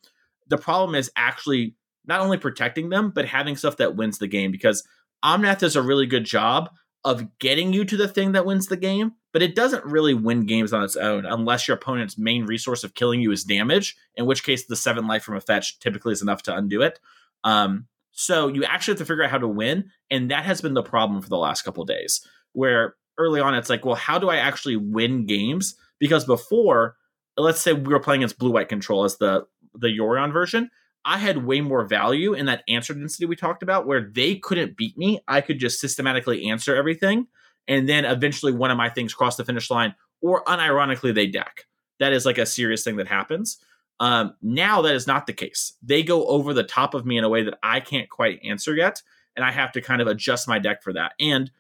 The 0.49 0.59
problem 0.59 0.95
is 0.95 1.11
actually 1.17 1.75
not 2.07 2.21
only 2.21 2.37
protecting 2.37 2.91
them, 2.91 3.11
but 3.11 3.25
having 3.25 3.57
stuff 3.57 3.79
that 3.79 3.97
wins 3.97 4.19
the 4.19 4.27
game 4.27 4.51
because 4.51 4.87
Omnath 5.25 5.61
does 5.61 5.77
a 5.77 5.83
really 5.83 6.07
good 6.07 6.25
job 6.25 6.71
of 7.05 7.39
getting 7.39 7.73
you 7.73 7.85
to 7.85 7.97
the 7.97 8.09
thing 8.09 8.33
that 8.33 8.47
wins 8.47 8.67
the 8.67 8.77
game, 8.77 9.13
but 9.33 9.43
it 9.43 9.55
doesn't 9.55 9.85
really 9.85 10.15
win 10.15 10.47
games 10.47 10.73
on 10.73 10.83
its 10.83 10.97
own 10.97 11.27
unless 11.27 11.69
your 11.69 11.77
opponent's 11.77 12.17
main 12.17 12.47
resource 12.47 12.83
of 12.83 12.95
killing 12.95 13.21
you 13.21 13.31
is 13.31 13.45
damage, 13.45 13.97
in 14.15 14.27
which 14.27 14.43
case 14.43 14.65
the 14.65 14.77
seven 14.77 15.07
life 15.07 15.23
from 15.23 15.37
a 15.37 15.41
fetch 15.41 15.79
typically 15.81 16.13
is 16.13 16.23
enough 16.23 16.43
to 16.43 16.57
undo 16.57 16.81
it. 16.81 16.99
Um, 17.45 17.87
so 18.13 18.49
you 18.49 18.65
actually 18.65 18.93
have 18.93 18.99
to 18.99 19.05
figure 19.05 19.25
out 19.25 19.31
how 19.31 19.39
to 19.39 19.49
win, 19.49 19.91
and 20.11 20.31
that 20.31 20.45
has 20.45 20.61
been 20.61 20.75
the 20.75 20.83
problem 20.83 21.21
for 21.21 21.29
the 21.29 21.37
last 21.37 21.63
couple 21.63 21.85
days. 21.85 22.27
Where 22.53 22.95
early 23.19 23.41
on 23.41 23.55
it's 23.55 23.69
like, 23.69 23.85
well, 23.85 23.97
how 23.97 24.19
do 24.19 24.31
I 24.31 24.37
actually 24.37 24.77
win 24.77 25.27
games? 25.27 25.75
Because 25.99 26.25
before, 26.25 26.97
let's 27.37 27.61
say 27.61 27.73
we 27.73 27.93
were 27.93 28.01
playing 28.01 28.23
against 28.23 28.39
blue 28.39 28.53
white 28.53 28.69
control 28.69 29.05
as 29.05 29.19
the 29.19 29.47
the 29.75 29.89
Yorion 29.89 30.33
version, 30.33 30.71
I 31.05 31.19
had 31.19 31.45
way 31.45 31.61
more 31.61 31.85
value 31.85 32.33
in 32.35 32.47
that 32.47 32.65
answer 32.69 32.95
density 32.95 33.27
we 33.27 33.37
talked 33.37 33.63
about, 33.63 33.87
where 33.87 34.01
they 34.01 34.37
couldn't 34.37 34.77
beat 34.77 34.97
me. 34.97 35.21
I 35.29 35.41
could 35.41 35.59
just 35.59 35.81
systematically 35.81 36.49
answer 36.49 36.75
everything, 36.75 37.27
and 37.69 37.89
then 37.89 38.05
eventually 38.05 38.53
one 38.53 38.71
of 38.71 38.77
my 38.77 38.89
things 38.89 39.15
crossed 39.15 39.37
the 39.37 39.45
finish 39.45 39.71
line, 39.71 39.95
or 40.21 40.45
unironically 40.45 41.15
they 41.15 41.27
deck. 41.27 41.67
That 42.01 42.13
is 42.13 42.25
like 42.25 42.39
a 42.39 42.47
serious 42.47 42.83
thing 42.83 42.97
that 42.97 43.09
happens. 43.09 43.59
Um, 44.01 44.35
now 44.43 44.83
that 44.83 44.95
is 44.95 45.07
not 45.07 45.27
the 45.27 45.33
case. 45.33 45.75
They 45.83 46.03
go 46.03 46.27
over 46.27 46.53
the 46.53 46.65
top 46.65 46.95
of 46.95 47.07
me 47.07 47.17
in 47.19 47.25
a 47.25 47.29
way 47.29 47.45
that 47.45 47.59
I 47.63 47.81
can't 47.81 48.09
quite 48.09 48.41
answer 48.43 48.75
yet, 48.75 49.03
and 49.37 49.45
I 49.45 49.53
have 49.53 49.73
to 49.73 49.81
kind 49.81 50.01
of 50.01 50.09
adjust 50.09 50.49
my 50.49 50.59
deck 50.59 50.83
for 50.83 50.93
that. 50.95 51.13
And 51.21 51.51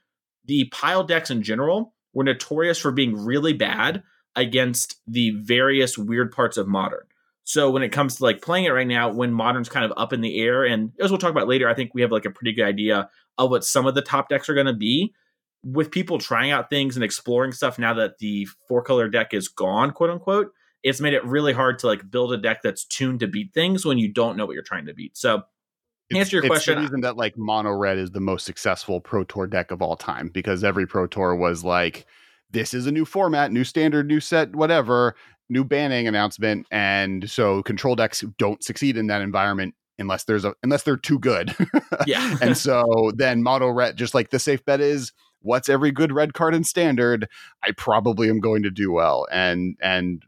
the 0.45 0.65
pile 0.67 1.05
decks 1.05 1.31
in 1.31 1.43
general 1.43 1.95
were 2.13 2.25
notorious 2.25 2.79
for 2.79 2.93
being 2.93 3.25
really 3.25 3.53
bad 3.53 4.03
against 4.37 5.01
the 5.07 5.31
various 5.31 5.97
weird 5.97 6.33
parts 6.33 6.57
of 6.57 6.67
modern. 6.67 7.05
So 7.45 7.71
when 7.71 7.83
it 7.83 7.91
comes 7.91 8.17
to 8.17 8.25
like 8.25 8.41
playing 8.41 8.65
it 8.65 8.71
right 8.71 8.87
now, 8.87 9.11
when 9.11 9.33
modern's 9.33 9.69
kind 9.69 9.85
of 9.85 9.93
up 9.97 10.13
in 10.13 10.23
the 10.23 10.41
air, 10.41 10.65
and 10.65 10.93
as 10.99 11.11
we'll 11.11 11.19
talk 11.19 11.31
about 11.31 11.47
later, 11.47 11.69
I 11.69 11.75
think 11.75 11.93
we 11.95 12.01
have 12.01 12.11
like 12.11 12.25
a 12.25 12.31
pretty 12.31 12.53
good 12.53 12.65
idea 12.65 13.09
of 13.37 13.51
what 13.51 13.65
some 13.65 13.87
of 13.87 13.95
the 13.95 14.03
top 14.03 14.29
decks 14.29 14.49
are 14.49 14.55
going 14.55 14.67
to 14.67 14.73
be. 14.73 15.13
With 15.63 15.91
people 15.91 16.19
trying 16.19 16.51
out 16.51 16.69
things 16.69 16.95
and 16.97 17.05
exploring 17.05 17.53
stuff 17.53 17.79
now 17.79 17.95
that 17.95 18.19
the 18.19 18.47
four 18.69 18.83
color 18.83 19.09
deck 19.09 19.33
is 19.33 19.49
gone, 19.49 19.93
quote 19.93 20.11
unquote, 20.11 20.53
it's 20.83 21.01
made 21.01 21.15
it 21.15 21.25
really 21.25 21.53
hard 21.55 21.79
to 21.79 21.87
like 21.87 22.11
build 22.11 22.33
a 22.33 22.37
deck 22.37 22.61
that's 22.63 22.85
tuned 22.85 23.21
to 23.21 23.27
beat 23.27 23.53
things 23.55 23.85
when 23.87 23.97
you 23.97 24.13
don't 24.13 24.37
know 24.37 24.45
what 24.45 24.53
you're 24.55 24.63
trying 24.63 24.87
to 24.87 24.95
beat. 24.95 25.17
So 25.17 25.43
It's- 26.11 26.21
answer 26.27 26.37
your 26.37 26.45
it's 26.45 26.51
question. 26.51 26.77
The 26.77 26.83
reason 26.83 27.01
that 27.01 27.17
like 27.17 27.39
mono 27.39 27.73
red 27.73 27.97
is 27.97 28.11
the 28.11 28.21
most 28.21 28.45
successful 28.45 29.01
Pro 29.01 29.25
Tour 29.25 29.47
deck 29.47 29.71
of 29.71 29.81
all 29.81 29.97
time 29.97 30.29
because 30.29 30.63
every 30.65 30.87
Pro 30.87 31.07
Tour 31.07 31.35
was 31.35 31.65
like, 31.65 32.07
this 32.51 32.75
is 32.75 32.87
a 32.87 32.93
new 32.93 33.05
format, 33.07 33.51
new 33.51 33.65
standard, 33.65 34.07
new 34.07 34.21
set, 34.21 34.55
whatever, 34.55 35.17
new 35.49 35.65
banning 35.65 36.09
announcement, 36.09 36.67
and 36.71 37.29
so 37.31 37.63
control 37.63 37.95
decks 37.95 38.25
don't 38.39 38.63
succeed 38.63 38.97
in 38.97 39.07
that 39.09 39.23
environment 39.23 39.75
unless 39.99 40.25
there's 40.25 40.45
a 40.45 40.55
unless 40.63 40.83
they're 40.83 40.97
too 40.97 41.19
good. 41.19 41.55
yeah. 42.07 42.37
and 42.43 42.57
so 42.57 43.13
then 43.15 43.43
mono 43.43 43.69
red, 43.69 43.97
just 43.97 44.15
like 44.15 44.31
the 44.31 44.39
safe 44.39 44.65
bet 44.65 44.81
is, 44.81 45.13
what's 45.41 45.69
every 45.69 45.91
good 45.91 46.13
red 46.13 46.35
card 46.35 46.55
in 46.55 46.65
standard? 46.65 47.29
I 47.63 47.73
probably 47.73 48.29
am 48.29 48.41
going 48.41 48.63
to 48.63 48.71
do 48.71 48.93
well, 48.93 49.27
and 49.31 49.77
and 49.81 50.23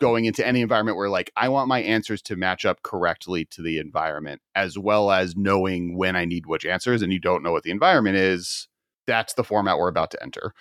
going 0.00 0.24
into 0.24 0.44
any 0.44 0.60
environment 0.60 0.96
where 0.96 1.08
like 1.08 1.30
I 1.36 1.48
want 1.48 1.68
my 1.68 1.80
answers 1.80 2.22
to 2.22 2.36
match 2.36 2.64
up 2.64 2.82
correctly 2.82 3.44
to 3.46 3.62
the 3.62 3.78
environment, 3.78 4.42
as 4.54 4.76
well 4.78 5.10
as 5.10 5.36
knowing 5.36 5.96
when 5.96 6.16
I 6.16 6.24
need 6.24 6.46
which 6.46 6.66
answers, 6.66 7.02
and 7.02 7.12
you 7.12 7.20
don't 7.20 7.42
know 7.42 7.52
what 7.52 7.62
the 7.62 7.70
environment 7.70 8.16
is. 8.16 8.68
That's 9.06 9.34
the 9.34 9.44
format 9.44 9.78
we're 9.78 9.88
about 9.88 10.10
to 10.12 10.22
enter. 10.22 10.54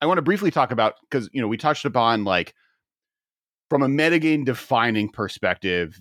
I 0.00 0.06
want 0.06 0.18
to 0.18 0.22
briefly 0.22 0.50
talk 0.50 0.70
about 0.70 0.94
because 1.08 1.28
you 1.32 1.40
know 1.40 1.48
we 1.48 1.56
touched 1.56 1.84
upon 1.84 2.24
like 2.24 2.54
from 3.68 3.82
a 3.82 3.88
metagame 3.88 4.44
defining 4.44 5.08
perspective, 5.08 6.00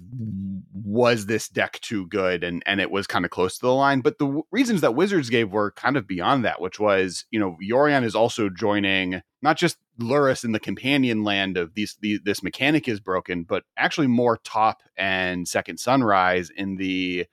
was 0.73 1.25
this 1.25 1.49
deck 1.49 1.80
too 1.82 2.08
good? 2.08 2.43
And 2.43 2.62
and 2.65 2.80
it 2.80 2.91
was 2.91 3.08
kind 3.08 3.25
of 3.25 3.32
close 3.32 3.58
to 3.58 3.65
the 3.65 3.73
line. 3.73 4.01
But 4.01 4.19
the 4.19 4.25
w- 4.25 4.43
reasons 4.51 4.82
that 4.82 4.95
Wizards 4.95 5.30
gave 5.30 5.51
were 5.51 5.71
kind 5.71 5.97
of 5.97 6.08
beyond 6.08 6.45
that, 6.45 6.62
which 6.62 6.80
was, 6.80 7.25
you 7.32 7.39
know, 7.39 7.58
Yorion 7.63 8.04
is 8.04 8.15
also 8.15 8.49
joining 8.49 9.21
not 9.41 9.58
just 9.58 9.78
Lurrus 9.99 10.43
in 10.43 10.51
the 10.51 10.60
companion 10.60 11.23
land 11.23 11.58
of 11.58 11.73
these 11.73 11.97
the, 12.01 12.19
this 12.23 12.43
mechanic 12.43 12.88
is 12.88 12.99
broken, 12.99 13.43
but 13.43 13.63
actually 13.78 14.08
more 14.08 14.38
top 14.38 14.84
and 14.97 15.47
second 15.47 15.80
sunrise 15.80 16.49
in 16.56 16.75
the 16.75 17.25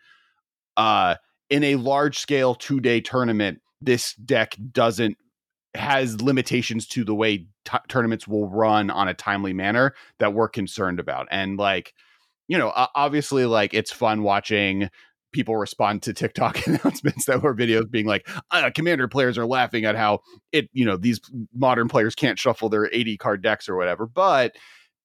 uh 0.76 1.16
in 1.50 1.64
a 1.64 1.76
large 1.76 2.18
scale 2.18 2.54
two 2.54 2.80
day 2.80 3.00
tournament, 3.00 3.60
this 3.82 4.14
deck 4.14 4.56
doesn't 4.72 5.18
has 5.74 6.20
limitations 6.20 6.87
to 6.87 7.04
the 7.04 7.14
way 7.14 7.46
t- 7.64 7.78
tournaments 7.88 8.28
will 8.28 8.48
run 8.48 8.90
on 8.90 9.08
a 9.08 9.14
timely 9.14 9.52
manner 9.52 9.94
that 10.18 10.35
we're 10.35 10.48
concerned 10.48 11.00
about. 11.00 11.26
And 11.30 11.58
like, 11.58 11.94
you 12.48 12.58
know, 12.58 12.72
obviously, 12.94 13.46
like 13.46 13.72
it's 13.72 13.90
fun 13.90 14.22
watching 14.22 14.90
people 15.32 15.56
respond 15.56 16.02
to 16.02 16.12
TikTok 16.12 16.66
announcements 16.66 17.24
that 17.24 17.42
were 17.42 17.54
videos 17.54 17.90
being 17.90 18.06
like, 18.06 18.28
uh, 18.50 18.70
commander 18.74 19.08
players 19.08 19.38
are 19.38 19.46
laughing 19.46 19.85
at 19.85 19.96
how 19.96 20.20
it, 20.52 20.68
you 20.72 20.85
know, 20.85 20.96
these 20.96 21.20
modern 21.54 21.88
players 21.88 22.14
can't 22.14 22.38
shuffle 22.38 22.68
their 22.68 22.90
80 22.92 23.16
card 23.16 23.42
decks 23.42 23.68
or 23.68 23.76
whatever. 23.76 24.06
But, 24.06 24.54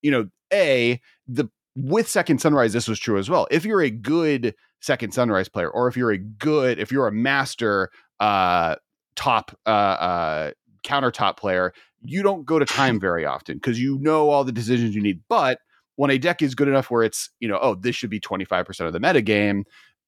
you 0.01 0.11
know, 0.11 0.27
A, 0.53 0.99
the 1.27 1.47
with 1.75 2.09
Second 2.09 2.41
Sunrise, 2.41 2.73
this 2.73 2.87
was 2.87 2.99
true 2.99 3.19
as 3.19 3.29
well. 3.29 3.47
If 3.51 3.63
you're 3.63 3.81
a 3.81 3.91
good 3.91 4.55
Second 4.81 5.13
Sunrise 5.13 5.47
player, 5.47 5.69
or 5.69 5.87
if 5.87 5.95
you're 5.95 6.11
a 6.11 6.17
good, 6.17 6.79
if 6.79 6.91
you're 6.91 7.07
a 7.07 7.11
master 7.11 7.89
uh 8.19 8.75
top 9.17 9.51
uh 9.65 9.69
uh 9.69 10.51
countertop 10.85 11.35
player, 11.37 11.73
you 12.01 12.23
don't 12.23 12.45
go 12.45 12.59
to 12.59 12.65
time 12.65 12.99
very 13.07 13.25
often 13.25 13.57
because 13.57 13.79
you 13.79 13.99
know 13.99 14.29
all 14.29 14.43
the 14.43 14.51
decisions 14.51 14.95
you 14.95 15.01
need. 15.01 15.21
But 15.27 15.59
when 15.97 16.11
a 16.11 16.17
deck 16.17 16.41
is 16.41 16.55
good 16.55 16.67
enough 16.67 16.89
where 16.89 17.03
it's, 17.03 17.29
you 17.39 17.47
know, 17.47 17.59
oh, 17.61 17.75
this 17.75 17.95
should 17.95 18.11
be 18.11 18.19
25% 18.19 18.85
of 18.85 18.93
the 18.93 18.99
meta 18.99 19.21
game, 19.21 19.65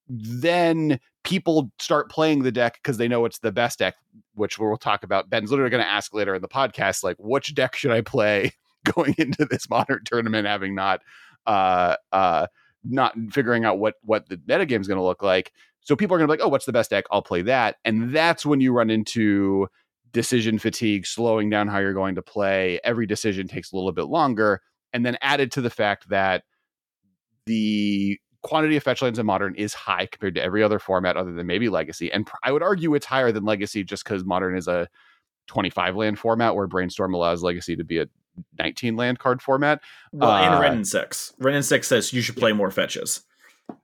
then 0.07 0.99
people 1.23 1.71
start 1.79 2.09
playing 2.09 2.43
the 2.43 2.51
deck 2.51 2.75
because 2.75 2.97
they 2.97 3.07
know 3.07 3.25
it's 3.25 3.39
the 3.39 3.51
best 3.51 3.79
deck, 3.79 3.95
which 4.35 4.57
we'll 4.59 4.77
talk 4.77 5.03
about. 5.03 5.29
Ben's 5.29 5.49
literally 5.49 5.71
going 5.71 5.83
to 5.83 5.89
ask 5.89 6.13
later 6.13 6.35
in 6.35 6.41
the 6.41 6.47
podcast, 6.47 7.03
like, 7.03 7.17
which 7.19 7.55
deck 7.55 7.75
should 7.75 7.91
I 7.91 8.01
play 8.01 8.51
going 8.93 9.15
into 9.17 9.45
this 9.45 9.69
modern 9.69 10.03
tournament, 10.05 10.47
having 10.47 10.75
not 10.75 11.01
uh 11.47 11.95
uh 12.11 12.47
not 12.83 13.13
figuring 13.31 13.65
out 13.65 13.79
what 13.79 13.95
what 14.03 14.27
the 14.29 14.37
metagame 14.37 14.81
is 14.81 14.87
going 14.87 14.97
to 14.97 15.03
look 15.03 15.23
like. 15.23 15.51
So 15.89 15.95
people 15.95 16.13
are 16.13 16.19
going 16.19 16.27
to 16.27 16.31
be 16.31 16.37
like, 16.37 16.45
oh, 16.45 16.51
what's 16.51 16.67
the 16.67 16.71
best 16.71 16.91
deck? 16.91 17.05
I'll 17.09 17.23
play 17.23 17.41
that. 17.41 17.77
And 17.83 18.13
that's 18.13 18.45
when 18.45 18.61
you 18.61 18.73
run 18.73 18.91
into 18.91 19.65
decision 20.11 20.59
fatigue, 20.59 21.07
slowing 21.07 21.49
down 21.49 21.67
how 21.67 21.79
you're 21.79 21.95
going 21.95 22.13
to 22.13 22.21
play. 22.21 22.79
Every 22.83 23.07
decision 23.07 23.47
takes 23.47 23.71
a 23.71 23.75
little 23.75 23.91
bit 23.91 24.05
longer. 24.05 24.61
And 24.93 25.03
then 25.03 25.17
added 25.19 25.51
to 25.53 25.61
the 25.61 25.71
fact 25.71 26.09
that 26.09 26.43
the 27.47 28.19
quantity 28.43 28.77
of 28.77 28.83
fetch 28.83 29.01
lands 29.01 29.17
in 29.17 29.25
modern 29.25 29.55
is 29.55 29.73
high 29.73 30.05
compared 30.05 30.35
to 30.35 30.43
every 30.43 30.61
other 30.61 30.77
format 30.77 31.17
other 31.17 31.31
than 31.31 31.47
maybe 31.47 31.69
legacy. 31.69 32.11
And 32.11 32.29
I 32.43 32.51
would 32.51 32.61
argue 32.61 32.93
it's 32.93 33.07
higher 33.07 33.31
than 33.31 33.43
legacy 33.43 33.83
just 33.83 34.03
because 34.03 34.23
modern 34.23 34.55
is 34.55 34.67
a 34.67 34.87
25 35.47 35.95
land 35.95 36.19
format 36.19 36.53
where 36.53 36.67
brainstorm 36.67 37.15
allows 37.15 37.41
legacy 37.41 37.75
to 37.75 37.83
be 37.83 37.97
a 37.97 38.05
19 38.59 38.95
land 38.95 39.17
card 39.17 39.41
format. 39.41 39.81
well, 40.13 40.29
and 40.29 40.53
uh, 40.53 40.61
Wrenn 40.61 40.73
and 40.73 40.87
Six. 40.87 41.33
Wrenn 41.39 41.55
and 41.55 41.65
Six 41.65 41.87
says 41.87 42.13
you 42.13 42.21
should 42.21 42.37
play 42.37 42.53
more 42.53 42.69
fetches. 42.69 43.23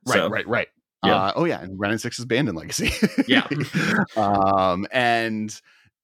Right, 0.06 0.14
So, 0.14 0.30
right, 0.30 0.48
right. 0.48 0.68
Yeah. 1.04 1.16
Uh, 1.16 1.34
oh 1.36 1.46
yeah, 1.46 1.62
and 1.62 1.80
Wrenn 1.80 1.92
and 1.92 2.02
Six 2.02 2.20
is 2.20 2.26
banned 2.26 2.50
in 2.50 2.56
Legacy. 2.56 2.92
Yeah. 3.28 3.48
um, 4.18 4.88
and 4.92 5.60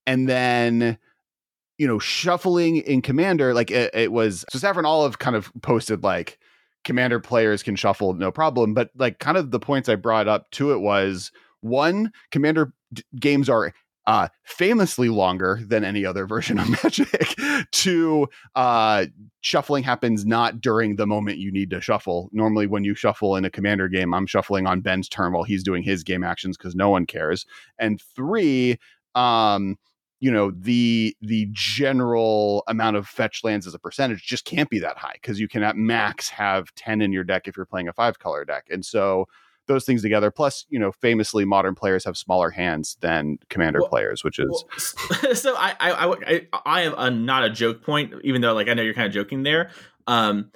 and 0.06 0.27
then 0.27 0.97
you 1.77 1.88
know 1.88 1.99
shuffling 1.99 2.77
in 2.77 3.01
Commander, 3.01 3.54
like 3.54 3.71
it, 3.71 3.93
it 3.93 4.12
was. 4.12 4.45
So 4.49 4.60
Saffron 4.60 4.86
Olive 4.86 5.19
kind 5.19 5.36
of 5.36 5.51
posted 5.62 6.04
like 6.04 6.38
Commander 6.84 7.19
players 7.19 7.63
can 7.63 7.75
shuffle 7.75 8.13
no 8.13 8.32
problem, 8.32 8.73
but 8.73 8.89
like 8.95 9.19
kind 9.19 9.38
of 9.38 9.51
the 9.51 9.60
points 9.60 9.89
I 9.89 9.95
brought 9.95 10.27
up 10.27 10.49
to 10.51 10.71
it 10.73 10.80
was 10.80 11.32
one 11.62 12.12
Commander 12.32 12.73
d- 12.93 13.04
games 13.19 13.49
are 13.49 13.73
uh 14.07 14.27
famously 14.43 15.09
longer 15.09 15.59
than 15.65 15.83
any 15.83 16.05
other 16.05 16.25
version 16.27 16.59
of 16.59 16.69
magic 16.83 17.35
two 17.71 18.27
uh 18.55 19.05
shuffling 19.41 19.83
happens 19.83 20.25
not 20.25 20.61
during 20.61 20.95
the 20.95 21.07
moment 21.07 21.37
you 21.37 21.51
need 21.51 21.69
to 21.69 21.81
shuffle. 21.81 22.29
Normally 22.31 22.67
when 22.67 22.83
you 22.83 22.95
shuffle 22.95 23.35
in 23.35 23.45
a 23.45 23.49
commander 23.49 23.87
game 23.87 24.13
i'm 24.13 24.27
shuffling 24.27 24.67
on 24.67 24.81
ben's 24.81 25.09
turn 25.09 25.33
while 25.33 25.43
he's 25.43 25.63
doing 25.63 25.83
his 25.83 26.03
game 26.03 26.23
actions 26.23 26.57
because 26.57 26.75
no 26.75 26.89
one 26.89 27.05
cares. 27.05 27.45
And 27.79 28.01
three 28.15 28.77
um, 29.15 29.77
you 30.21 30.31
know 30.31 30.51
the 30.51 31.17
the 31.21 31.49
general 31.51 32.63
amount 32.67 32.95
of 32.95 33.07
fetch 33.07 33.43
lands 33.43 33.67
as 33.67 33.73
a 33.73 33.79
percentage 33.79 34.23
just 34.23 34.45
can't 34.45 34.69
be 34.69 34.79
that 34.79 34.97
high 34.97 35.13
because 35.13 35.39
you 35.39 35.47
can 35.47 35.63
at 35.63 35.75
max 35.75 36.29
have 36.29 36.73
10 36.75 37.01
in 37.01 37.11
your 37.11 37.23
deck 37.23 37.47
if 37.47 37.57
you're 37.57 37.65
playing 37.65 37.87
a 37.89 37.93
five 37.93 38.19
color 38.19 38.45
deck. 38.45 38.67
And 38.69 38.85
so 38.85 39.27
those 39.71 39.86
things 39.86 40.01
together 40.01 40.31
plus 40.31 40.65
you 40.69 40.79
know 40.79 40.91
famously 40.91 41.45
modern 41.45 41.75
players 41.75 42.05
have 42.05 42.17
smaller 42.17 42.49
hands 42.49 42.97
than 43.01 43.38
commander 43.49 43.79
well, 43.79 43.89
players 43.89 44.23
which 44.23 44.39
is 44.39 44.65
well, 45.23 45.36
so 45.36 45.55
I, 45.55 45.75
I 45.79 46.15
i 46.27 46.47
i 46.65 46.81
have 46.81 46.95
a, 46.97 47.10
not 47.10 47.43
a 47.43 47.49
joke 47.49 47.84
point 47.84 48.13
even 48.23 48.41
though 48.41 48.53
like 48.53 48.67
i 48.67 48.73
know 48.73 48.84
you're 48.84 48.93
kind 48.93 49.07
of 49.07 49.13
joking 49.13 49.43
there 49.43 49.71
um 50.07 50.51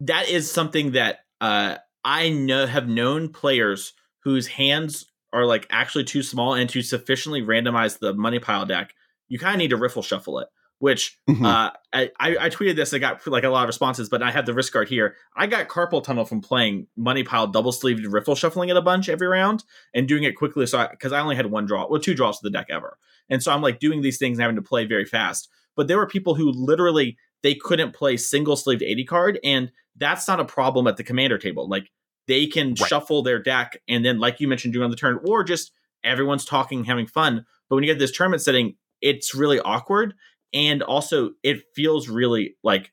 that 0.00 0.28
is 0.28 0.50
something 0.50 0.92
that 0.92 1.20
uh 1.40 1.76
i 2.04 2.28
know 2.28 2.66
have 2.66 2.88
known 2.88 3.28
players 3.28 3.92
whose 4.20 4.48
hands 4.48 5.06
are 5.32 5.46
like 5.46 5.66
actually 5.70 6.04
too 6.04 6.22
small 6.22 6.54
and 6.54 6.68
to 6.70 6.82
sufficiently 6.82 7.42
randomize 7.42 7.98
the 7.98 8.14
money 8.14 8.38
pile 8.38 8.64
deck, 8.64 8.94
you 9.28 9.38
kind 9.38 9.54
of 9.54 9.58
need 9.58 9.70
to 9.70 9.76
riffle 9.76 10.02
shuffle 10.02 10.38
it. 10.38 10.48
Which 10.78 11.18
mm-hmm. 11.28 11.44
uh, 11.44 11.70
I, 11.94 12.10
I 12.20 12.50
tweeted 12.50 12.76
this. 12.76 12.92
I 12.92 12.98
got 12.98 13.26
like 13.26 13.44
a 13.44 13.48
lot 13.48 13.62
of 13.62 13.68
responses, 13.68 14.10
but 14.10 14.22
I 14.22 14.30
have 14.30 14.44
the 14.44 14.52
risk 14.52 14.74
guard 14.74 14.88
here. 14.88 15.16
I 15.34 15.46
got 15.46 15.68
carpal 15.68 16.04
tunnel 16.04 16.26
from 16.26 16.42
playing 16.42 16.86
money 16.96 17.22
pile 17.22 17.46
double 17.46 17.72
sleeved 17.72 18.04
riffle 18.04 18.34
shuffling 18.34 18.68
it 18.68 18.76
a 18.76 18.82
bunch 18.82 19.08
every 19.08 19.26
round 19.26 19.64
and 19.94 20.06
doing 20.06 20.24
it 20.24 20.36
quickly. 20.36 20.66
So 20.66 20.86
because 20.90 21.12
I, 21.12 21.18
I, 21.18 21.22
only 21.22 21.34
had 21.34 21.46
one 21.46 21.64
draw, 21.64 21.86
well, 21.88 22.00
two 22.00 22.14
draws 22.14 22.40
to 22.40 22.42
the 22.42 22.50
deck 22.50 22.66
ever, 22.68 22.98
and 23.30 23.42
so 23.42 23.52
I'm 23.52 23.62
like 23.62 23.80
doing 23.80 24.02
these 24.02 24.18
things 24.18 24.36
and 24.36 24.42
having 24.42 24.56
to 24.56 24.62
play 24.62 24.84
very 24.84 25.06
fast. 25.06 25.48
But 25.76 25.88
there 25.88 25.96
were 25.96 26.06
people 26.06 26.34
who 26.34 26.50
literally 26.50 27.16
they 27.42 27.54
couldn't 27.54 27.94
play 27.94 28.16
single 28.16 28.56
sleeved 28.56 28.82
80 28.82 29.04
card, 29.04 29.40
and 29.42 29.70
that's 29.96 30.28
not 30.28 30.40
a 30.40 30.44
problem 30.44 30.86
at 30.86 30.96
the 30.96 31.04
commander 31.04 31.38
table. 31.38 31.68
Like 31.68 31.90
they 32.26 32.46
can 32.46 32.70
right. 32.70 32.88
shuffle 32.88 33.22
their 33.22 33.38
deck 33.38 33.80
and 33.88 34.04
then, 34.04 34.18
like 34.18 34.40
you 34.40 34.48
mentioned, 34.48 34.74
doing 34.74 34.84
on 34.84 34.90
the 34.90 34.96
turn, 34.96 35.20
or 35.24 35.44
just 35.44 35.72
everyone's 36.04 36.44
talking, 36.44 36.84
having 36.84 37.06
fun. 37.06 37.46
But 37.68 37.76
when 37.76 37.84
you 37.84 37.92
get 37.92 37.98
this 37.98 38.12
tournament 38.12 38.42
setting, 38.42 38.76
it's 39.00 39.34
really 39.34 39.60
awkward. 39.60 40.14
And 40.52 40.82
also, 40.82 41.32
it 41.42 41.62
feels 41.74 42.08
really 42.08 42.56
like 42.62 42.92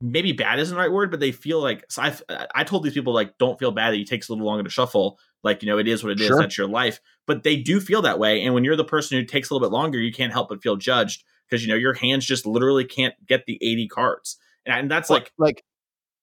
maybe 0.00 0.32
bad 0.32 0.58
isn't 0.58 0.74
the 0.74 0.80
right 0.80 0.90
word, 0.90 1.10
but 1.10 1.20
they 1.20 1.32
feel 1.32 1.60
like 1.60 1.84
so 1.88 2.02
I 2.02 2.16
I 2.54 2.64
told 2.64 2.82
these 2.82 2.94
people 2.94 3.14
like 3.14 3.38
don't 3.38 3.58
feel 3.58 3.70
bad 3.70 3.92
that 3.92 4.00
it 4.00 4.08
takes 4.08 4.28
a 4.28 4.32
little 4.32 4.46
longer 4.46 4.64
to 4.64 4.70
shuffle. 4.70 5.18
Like 5.42 5.62
you 5.62 5.68
know, 5.68 5.78
it 5.78 5.88
is 5.88 6.02
what 6.02 6.12
it 6.12 6.20
is. 6.20 6.26
Sure. 6.26 6.40
That's 6.40 6.58
your 6.58 6.68
life. 6.68 7.00
But 7.26 7.42
they 7.44 7.56
do 7.56 7.80
feel 7.80 8.02
that 8.02 8.18
way. 8.18 8.42
And 8.42 8.54
when 8.54 8.64
you're 8.64 8.76
the 8.76 8.84
person 8.84 9.18
who 9.18 9.24
takes 9.24 9.50
a 9.50 9.54
little 9.54 9.68
bit 9.68 9.74
longer, 9.74 9.98
you 9.98 10.12
can't 10.12 10.32
help 10.32 10.48
but 10.48 10.62
feel 10.62 10.76
judged 10.76 11.24
because 11.48 11.64
you 11.64 11.68
know 11.68 11.76
your 11.76 11.94
hands 11.94 12.26
just 12.26 12.46
literally 12.46 12.84
can't 12.84 13.14
get 13.26 13.46
the 13.46 13.58
80 13.62 13.88
cards, 13.88 14.38
and, 14.66 14.74
and 14.74 14.90
that's 14.90 15.10
like 15.10 15.32
like 15.38 15.64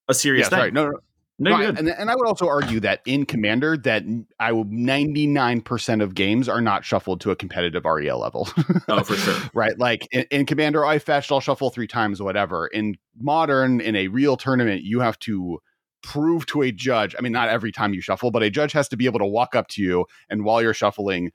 a 0.08 0.14
serious 0.14 0.46
yeah, 0.46 0.50
thing. 0.50 0.60
Sorry, 0.60 0.72
no, 0.72 0.90
no, 0.90 1.00
no, 1.40 1.52
right. 1.52 1.78
and, 1.78 1.88
and 1.88 2.10
I 2.12 2.16
would 2.16 2.28
also 2.28 2.48
argue 2.48 2.82
that 2.82 3.02
in 3.06 3.26
Commander, 3.26 3.78
that 3.78 4.04
I 4.40 4.52
will 4.52 4.66
ninety 4.66 5.26
nine 5.26 5.62
percent 5.62 6.02
of 6.02 6.14
games 6.14 6.50
are 6.50 6.62
not 6.62 6.84
shuffled 6.84 7.22
to 7.22 7.32
a 7.32 7.36
competitive 7.36 7.86
REL 7.86 8.20
level. 8.20 8.50
oh, 8.90 9.04
for 9.04 9.16
sure. 9.16 9.50
Right, 9.54 9.78
like 9.80 10.08
in, 10.12 10.26
in, 10.32 10.46
Commander, 10.46 10.86
I 10.86 11.00
fetched, 11.00 11.32
I'll 11.32 11.40
shuffle 11.40 11.70
three 11.70 11.88
times, 11.88 12.22
whatever. 12.22 12.68
In 12.68 12.98
Modern, 13.18 13.80
in 13.80 13.96
a 13.96 14.10
real 14.10 14.36
tournament, 14.36 14.84
you 14.84 15.00
have 15.00 15.18
to 15.20 15.60
prove 16.02 16.46
to 16.48 16.62
a 16.62 16.72
judge. 16.72 17.16
I 17.18 17.22
mean, 17.22 17.32
not 17.32 17.50
every 17.50 17.72
time 17.72 17.94
you 17.94 18.02
shuffle, 18.02 18.32
but 18.32 18.44
a 18.44 18.50
judge 18.50 18.74
has 18.74 18.88
to 18.90 18.98
be 18.98 19.06
able 19.06 19.20
to 19.20 19.26
walk 19.26 19.56
up 19.56 19.68
to 19.70 19.82
you 19.82 20.06
and 20.30 20.44
while 20.44 20.62
you're 20.62 20.74
shuffling, 20.74 21.32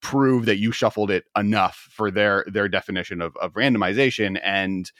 prove 0.00 0.46
that 0.46 0.58
you 0.58 0.72
shuffled 0.72 1.10
it 1.10 1.24
enough 1.36 1.88
for 1.90 2.10
their 2.10 2.44
their 2.48 2.68
definition 2.68 3.22
of 3.22 3.36
of 3.36 3.54
randomization. 3.54 4.38
And 4.42 4.90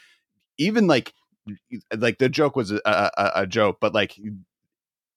even 0.58 0.86
like 0.86 1.12
like 1.96 2.18
the 2.18 2.28
joke 2.28 2.56
was 2.56 2.72
a, 2.72 2.80
a, 2.84 3.32
a, 3.36 3.46
joke, 3.46 3.78
but 3.80 3.94
like 3.94 4.18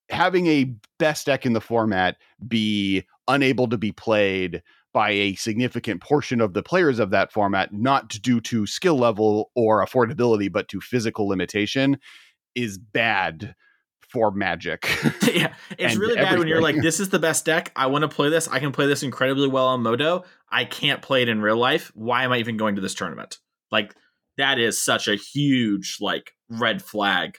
having 0.10 0.48
a 0.48 0.74
best 0.98 1.26
deck 1.26 1.46
in 1.46 1.54
the 1.54 1.62
format 1.62 2.18
be 2.48 3.06
unable 3.28 3.68
to 3.68 3.78
be 3.78 3.92
played 3.92 4.62
by 4.94 5.12
a 5.12 5.36
significant 5.36 6.02
portion 6.02 6.42
of 6.42 6.54
the 6.54 6.64
players 6.64 7.00
of 7.00 7.12
that 7.12 7.32
format, 7.32 7.72
not 7.72 8.10
due 8.10 8.42
to 8.42 8.66
skill 8.66 8.98
level 8.98 9.52
or 9.56 9.86
affordability, 9.86 10.52
but 10.52 10.68
to 10.68 10.82
physical 10.82 11.28
limitation, 11.28 11.98
is 12.56 12.78
bad 12.78 13.56
for 14.12 14.32
magic. 14.32 14.90
yeah, 15.32 15.54
it's 15.78 15.96
really 15.96 16.16
bad 16.16 16.26
everything. 16.26 16.40
when 16.40 16.48
you're 16.48 16.62
like, 16.62 16.82
this 16.82 17.00
is 17.00 17.10
the 17.10 17.20
best 17.20 17.46
deck. 17.46 17.72
I 17.76 17.88
want 17.88 18.02
to 18.02 18.08
play 18.08 18.30
this. 18.30 18.48
I 18.48 18.60
can 18.60 18.72
play 18.72 18.88
this 18.88 19.04
incredibly 19.04 19.48
well 19.48 19.68
on 19.68 19.84
Modo. 19.84 20.24
I 20.50 20.66
can't 20.66 21.02
play 21.02 21.22
it 21.22 21.30
in 21.30 21.42
real 21.42 21.58
life. 21.58 21.92
Why 21.94 22.24
am 22.24 22.32
I 22.32 22.40
even 22.40 22.58
going 22.58 22.76
to 22.76 22.82
this 22.82 22.96
tournament? 22.96 23.38
Like, 23.72 23.94
that 24.40 24.60
is 24.60 24.82
such 24.82 25.08
a 25.08 25.16
huge 25.16 25.98
like 26.02 26.34
red 26.50 26.82
flag 26.82 27.38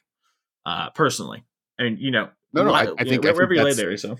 uh 0.66 0.90
personally. 0.90 1.44
And 1.78 1.98
you 1.98 2.10
know 2.10 2.28
no 2.52 2.64
no 2.64 2.72
I, 2.72 2.92
I, 2.98 3.04
think 3.04 3.24
wherever 3.24 3.52
you 3.52 3.62
lay 3.62 3.72
there 3.72 3.96
so. 3.96 4.16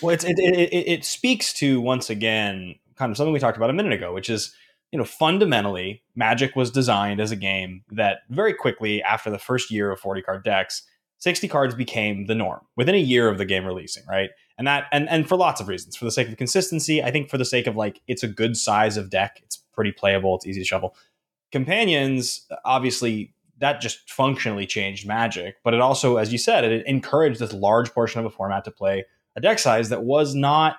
Well 0.00 0.14
it's, 0.14 0.24
it, 0.24 0.38
it, 0.38 0.72
it 0.72 1.04
speaks 1.04 1.52
to 1.54 1.80
once 1.80 2.10
again 2.10 2.76
kind 2.96 3.10
of 3.10 3.16
something 3.16 3.32
we 3.32 3.38
talked 3.38 3.56
about 3.56 3.70
a 3.70 3.74
minute 3.74 3.92
ago 3.92 4.12
which 4.12 4.30
is 4.30 4.54
you 4.92 4.98
know 4.98 5.04
fundamentally 5.04 6.02
magic 6.14 6.56
was 6.56 6.70
designed 6.70 7.20
as 7.20 7.30
a 7.30 7.36
game 7.36 7.82
that 7.90 8.18
very 8.30 8.54
quickly 8.54 9.02
after 9.02 9.30
the 9.30 9.38
first 9.38 9.70
year 9.70 9.90
of 9.90 10.00
40 10.00 10.22
card 10.22 10.44
decks 10.44 10.82
60 11.18 11.46
cards 11.48 11.74
became 11.74 12.26
the 12.26 12.34
norm 12.34 12.62
within 12.76 12.96
a 12.96 12.98
year 12.98 13.28
of 13.28 13.38
the 13.38 13.44
game 13.44 13.64
releasing 13.64 14.04
right? 14.08 14.30
And 14.58 14.66
that 14.66 14.86
and 14.92 15.08
and 15.08 15.28
for 15.28 15.36
lots 15.36 15.60
of 15.60 15.68
reasons. 15.68 15.96
For 15.96 16.04
the 16.04 16.10
sake 16.10 16.28
of 16.28 16.36
consistency 16.36 17.02
i 17.02 17.10
think 17.10 17.30
for 17.30 17.38
the 17.38 17.44
sake 17.44 17.66
of 17.66 17.76
like 17.76 18.00
it's 18.06 18.22
a 18.22 18.28
good 18.28 18.56
size 18.56 18.96
of 18.96 19.10
deck 19.10 19.40
it's 19.42 19.56
pretty 19.72 19.92
playable 19.92 20.36
it's 20.36 20.46
easy 20.46 20.60
to 20.60 20.66
shuffle 20.66 20.94
companions 21.52 22.46
obviously 22.64 23.34
that 23.58 23.80
just 23.80 24.10
functionally 24.10 24.66
changed 24.66 25.06
magic 25.06 25.56
but 25.62 25.74
it 25.74 25.80
also 25.80 26.16
as 26.16 26.32
you 26.32 26.38
said 26.38 26.64
it 26.64 26.84
encouraged 26.86 27.38
this 27.38 27.52
large 27.52 27.92
portion 27.92 28.18
of 28.18 28.26
a 28.26 28.30
format 28.30 28.64
to 28.64 28.70
play 28.70 29.04
a 29.36 29.40
deck 29.40 29.58
size 29.58 29.88
that 29.88 30.02
was 30.04 30.34
not 30.34 30.76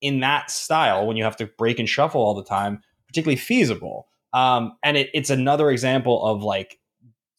in 0.00 0.20
that 0.20 0.50
style 0.50 1.06
when 1.06 1.16
you 1.16 1.24
have 1.24 1.36
to 1.36 1.46
break 1.46 1.78
and 1.78 1.88
shuffle 1.88 2.20
all 2.20 2.34
the 2.34 2.44
time 2.44 2.82
particularly 3.06 3.36
feasible. 3.36 4.06
Um, 4.32 4.76
and 4.84 4.96
it, 4.96 5.10
it's 5.12 5.30
another 5.30 5.70
example 5.70 6.24
of 6.24 6.44
like 6.44 6.78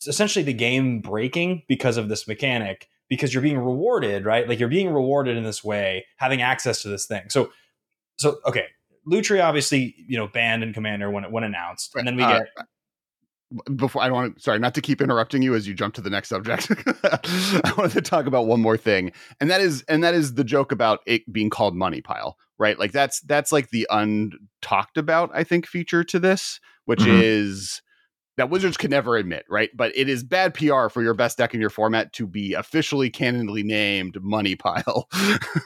essentially 0.06 0.44
the 0.44 0.54
game 0.54 1.00
breaking 1.00 1.64
because 1.68 1.96
of 1.96 2.10
this 2.10 2.28
mechanic 2.28 2.90
because 3.08 3.34
you're 3.34 3.44
being 3.44 3.58
rewarded 3.58 4.26
right? 4.26 4.48
Like 4.48 4.60
you're 4.60 4.70
being 4.70 4.90
rewarded 4.90 5.38
in 5.38 5.44
this 5.44 5.64
way 5.64 6.06
having 6.18 6.42
access 6.42 6.82
to 6.82 6.90
this 6.90 7.06
thing. 7.06 7.30
So 7.30 7.52
so 8.18 8.38
okay 8.46 8.66
Lutri 9.10 9.44
obviously, 9.44 9.96
you 10.08 10.18
know, 10.18 10.28
banned 10.28 10.64
in 10.64 10.74
Commander 10.74 11.10
when 11.10 11.24
it 11.24 11.32
when 11.32 11.44
announced, 11.44 11.96
and 11.96 12.08
then 12.08 12.16
we 12.16 12.24
uh, 12.24 12.40
get. 12.40 12.48
Before 13.76 14.02
I 14.02 14.08
don't 14.08 14.16
want 14.16 14.36
to, 14.38 14.42
sorry, 14.42 14.60
not 14.60 14.74
to 14.76 14.82
keep 14.82 15.02
interrupting 15.02 15.42
you 15.42 15.56
as 15.56 15.68
you 15.68 15.74
jump 15.74 15.94
to 15.96 16.02
the 16.02 16.10
next 16.10 16.30
subject. 16.30 16.72
I 17.04 17.74
wanted 17.78 17.94
to 17.96 18.02
talk 18.02 18.26
about 18.26 18.48
one 18.48 18.62
more 18.62 18.78
thing, 18.78 19.12
and 19.42 19.52
that 19.52 19.60
is, 19.60 19.84
and 19.90 20.04
that 20.06 20.14
is 20.14 20.36
the 20.36 20.46
joke 20.46 20.72
about 20.72 21.00
it 21.06 21.30
being 21.34 21.50
called 21.50 21.76
money 21.76 22.00
pile, 22.00 22.38
right? 22.58 22.80
Like 22.80 22.94
that's 22.94 23.20
that's 23.22 23.52
like 23.52 23.70
the 23.70 23.86
untalked 23.92 24.96
about, 24.96 25.32
I 25.34 25.44
think, 25.44 25.68
feature 25.68 26.06
to 26.06 26.18
this, 26.18 26.62
which 26.86 27.02
mm-hmm. 27.02 27.20
is 27.22 27.82
that 28.38 28.50
Wizards 28.50 28.78
can 28.78 28.92
never 28.92 29.18
admit, 29.18 29.46
right? 29.50 29.70
But 29.76 29.92
it 29.96 30.08
is 30.08 30.24
bad 30.24 30.54
PR 30.54 30.88
for 30.88 31.02
your 31.02 31.14
best 31.14 31.38
deck 31.38 31.54
in 31.54 31.62
your 31.62 31.70
format 31.70 32.14
to 32.14 32.26
be 32.26 32.54
officially 32.54 33.12
canonly 33.12 33.64
named 33.64 34.22
Money 34.22 34.56
Pile, 34.56 35.10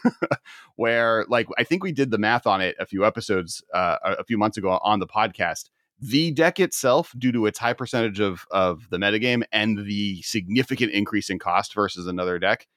where 0.76 1.26
like 1.30 1.48
I 1.58 1.64
think 1.64 1.84
we 1.84 1.92
did 1.92 2.12
the 2.12 2.18
math 2.18 2.48
on 2.48 2.62
it 2.62 2.76
a 2.80 2.86
few 2.86 3.06
episodes 3.06 3.64
uh, 3.74 3.98
a 4.04 4.24
few 4.24 4.38
months 4.38 4.58
ago 4.58 4.80
on 4.84 5.00
the 5.00 5.08
podcast. 5.08 5.70
The 6.00 6.32
deck 6.32 6.60
itself, 6.60 7.14
due 7.18 7.32
to 7.32 7.46
its 7.46 7.60
high 7.60 7.74
percentage 7.74 8.20
of 8.20 8.46
of 8.52 8.90
the 8.90 8.98
metagame 8.98 9.44
and 9.52 9.86
the 9.86 10.22
significant 10.24 10.92
increase 10.92 11.30
in 11.30 11.40
cost 11.40 11.74
versus 11.74 12.08
another 12.08 12.40
deck, 12.40 12.68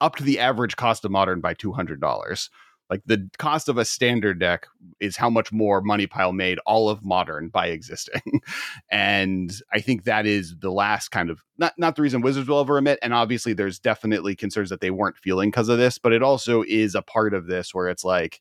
up 0.00 0.16
to 0.16 0.22
the 0.22 0.38
average 0.38 0.76
cost 0.76 1.04
of 1.04 1.10
modern 1.10 1.40
by 1.40 1.54
two 1.54 1.72
hundred 1.72 2.00
dollars. 2.00 2.50
Like 2.90 3.02
the 3.06 3.30
cost 3.38 3.68
of 3.68 3.78
a 3.78 3.84
standard 3.84 4.40
deck 4.40 4.66
is 4.98 5.16
how 5.16 5.30
much 5.30 5.52
more 5.52 5.80
Money 5.80 6.08
Pile 6.08 6.32
made 6.32 6.58
all 6.66 6.88
of 6.88 7.04
modern 7.04 7.48
by 7.48 7.68
existing. 7.68 8.42
and 8.90 9.54
I 9.72 9.80
think 9.80 10.04
that 10.04 10.26
is 10.26 10.56
the 10.58 10.72
last 10.72 11.10
kind 11.10 11.30
of 11.30 11.44
not 11.56 11.78
not 11.78 11.94
the 11.94 12.02
reason 12.02 12.20
Wizards 12.20 12.48
will 12.48 12.60
ever 12.60 12.78
admit. 12.78 12.98
And 13.00 13.14
obviously 13.14 13.52
there's 13.52 13.78
definitely 13.78 14.34
concerns 14.34 14.70
that 14.70 14.80
they 14.80 14.90
weren't 14.90 15.16
feeling 15.16 15.50
because 15.50 15.68
of 15.68 15.78
this, 15.78 15.98
but 15.98 16.12
it 16.12 16.22
also 16.22 16.64
is 16.66 16.96
a 16.96 17.02
part 17.02 17.32
of 17.32 17.46
this 17.46 17.72
where 17.72 17.88
it's 17.88 18.04
like 18.04 18.40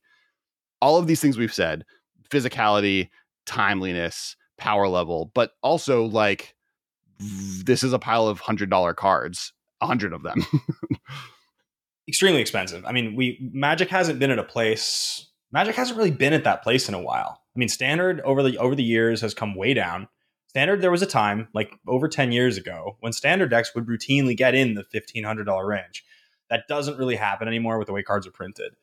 all 0.81 0.97
of 0.97 1.05
these 1.05 1.21
things 1.21 1.38
we've 1.38 1.53
said, 1.53 1.85
physicality, 2.29 3.09
timeliness, 3.45 4.35
power 4.57 4.88
level, 4.88 5.31
but 5.35 5.51
also 5.62 6.05
like 6.05 6.55
this 7.19 7.83
is 7.83 7.93
a 7.93 7.99
pile 7.99 8.27
of 8.27 8.39
hundred 8.39 8.71
dollar 8.71 8.95
cards, 8.95 9.53
a 9.81 9.85
hundred 9.85 10.13
of 10.13 10.23
them. 10.23 10.43
extremely 12.10 12.41
expensive. 12.41 12.84
I 12.86 12.91
mean, 12.91 13.15
we 13.15 13.39
Magic 13.54 13.89
hasn't 13.89 14.19
been 14.19 14.32
at 14.32 14.39
a 14.39 14.43
place. 14.43 15.28
Magic 15.52 15.76
hasn't 15.76 15.98
really 15.98 16.12
been 16.12 16.34
at 16.34 16.43
that 16.43 16.63
place 16.63 16.89
in 16.89 16.93
a 16.93 17.02
while. 17.02 17.41
I 17.56 17.60
mean, 17.60 17.69
Standard 17.69 18.19
over 18.22 18.43
the 18.43 18.58
over 18.58 18.76
the 18.76 18.84
years 18.84 19.22
has 19.22 19.34
come 19.34 19.56
way 19.56 19.74
down. 19.74 20.10
Standard, 20.48 20.82
there 20.82 20.91
was 20.91 21.02
a 21.02 21.08
time 21.08 21.48
like 21.54 21.72
over 21.88 22.08
ten 22.10 22.32
years 22.32 22.58
ago 22.58 22.98
when 23.00 23.13
Standard 23.13 23.52
decks 23.52 23.74
would 23.76 23.86
routinely 23.86 24.36
get 24.36 24.56
in 24.56 24.74
the 24.74 24.84
fifteen 24.84 25.24
hundred 25.24 25.45
dollar 25.45 25.65
range. 25.65 26.04
That 26.50 26.67
doesn't 26.67 26.98
really 26.98 27.15
happen 27.15 27.48
anymore 27.48 27.78
with 27.78 27.88
the 27.88 27.93
way 27.93 28.04
cards 28.04 28.28
are 28.28 28.32
printed. 28.32 28.74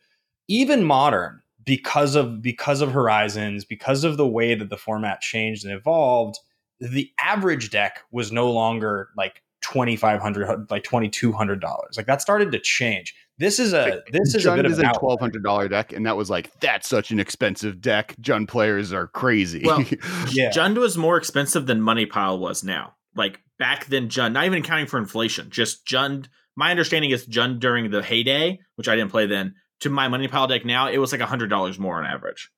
Even 0.48 0.84
modern, 0.84 1.42
because 1.64 2.14
of 2.14 2.40
because 2.40 2.80
of 2.80 2.92
Horizons, 2.92 3.64
because 3.64 4.04
of 4.04 4.16
the 4.16 4.26
way 4.26 4.54
that 4.54 4.70
the 4.70 4.76
format 4.76 5.20
changed 5.20 5.64
and 5.64 5.74
evolved, 5.74 6.38
the 6.80 7.10
average 7.18 7.70
deck 7.70 8.00
was 8.10 8.30
no 8.30 8.50
longer 8.50 9.10
like 9.16 9.42
$2500 9.66 10.70
like 10.70 10.84
$2200 10.84 11.96
like 11.96 12.06
that 12.06 12.22
started 12.22 12.52
to 12.52 12.58
change 12.58 13.14
this 13.38 13.58
is 13.58 13.72
a 13.74 14.02
this 14.12 14.34
is 14.34 14.46
a 14.46 14.54
bit 14.54 14.64
of 14.64 14.72
is 14.72 14.78
an 14.78 14.86
a 14.86 14.94
twelve 14.94 15.20
hundred 15.20 15.42
dollar 15.42 15.68
deck, 15.68 15.92
and 15.92 16.06
that 16.06 16.16
was 16.16 16.30
like 16.30 16.58
that's 16.60 16.88
such 16.88 17.10
an 17.10 17.20
expensive 17.20 17.82
deck. 17.82 18.16
Jund 18.20 18.48
players 18.48 18.92
are 18.94 19.08
crazy. 19.08 19.62
Well, 19.64 19.80
Yeah. 20.30 20.50
Jund 20.50 20.78
was 20.78 20.96
more 20.96 21.18
expensive 21.18 21.66
than 21.66 21.82
Money 21.82 22.06
Pile 22.06 22.38
was 22.38 22.64
now. 22.64 22.94
Like 23.14 23.40
back 23.58 23.86
then, 23.86 24.08
Jund, 24.08 24.32
not 24.32 24.46
even 24.46 24.60
accounting 24.60 24.86
for 24.86 24.98
inflation, 24.98 25.50
just 25.50 25.86
Jund. 25.86 26.28
My 26.56 26.70
understanding 26.70 27.10
is 27.10 27.26
Jund 27.26 27.60
during 27.60 27.90
the 27.90 28.02
heyday, 28.02 28.58
which 28.76 28.88
I 28.88 28.96
didn't 28.96 29.10
play 29.10 29.26
then, 29.26 29.54
to 29.80 29.90
my 29.90 30.08
Money 30.08 30.28
Pile 30.28 30.46
deck 30.46 30.64
now, 30.64 30.88
it 30.88 30.98
was 30.98 31.12
like 31.12 31.20
hundred 31.20 31.50
dollars 31.50 31.78
more 31.78 31.98
on 31.98 32.06
average. 32.06 32.50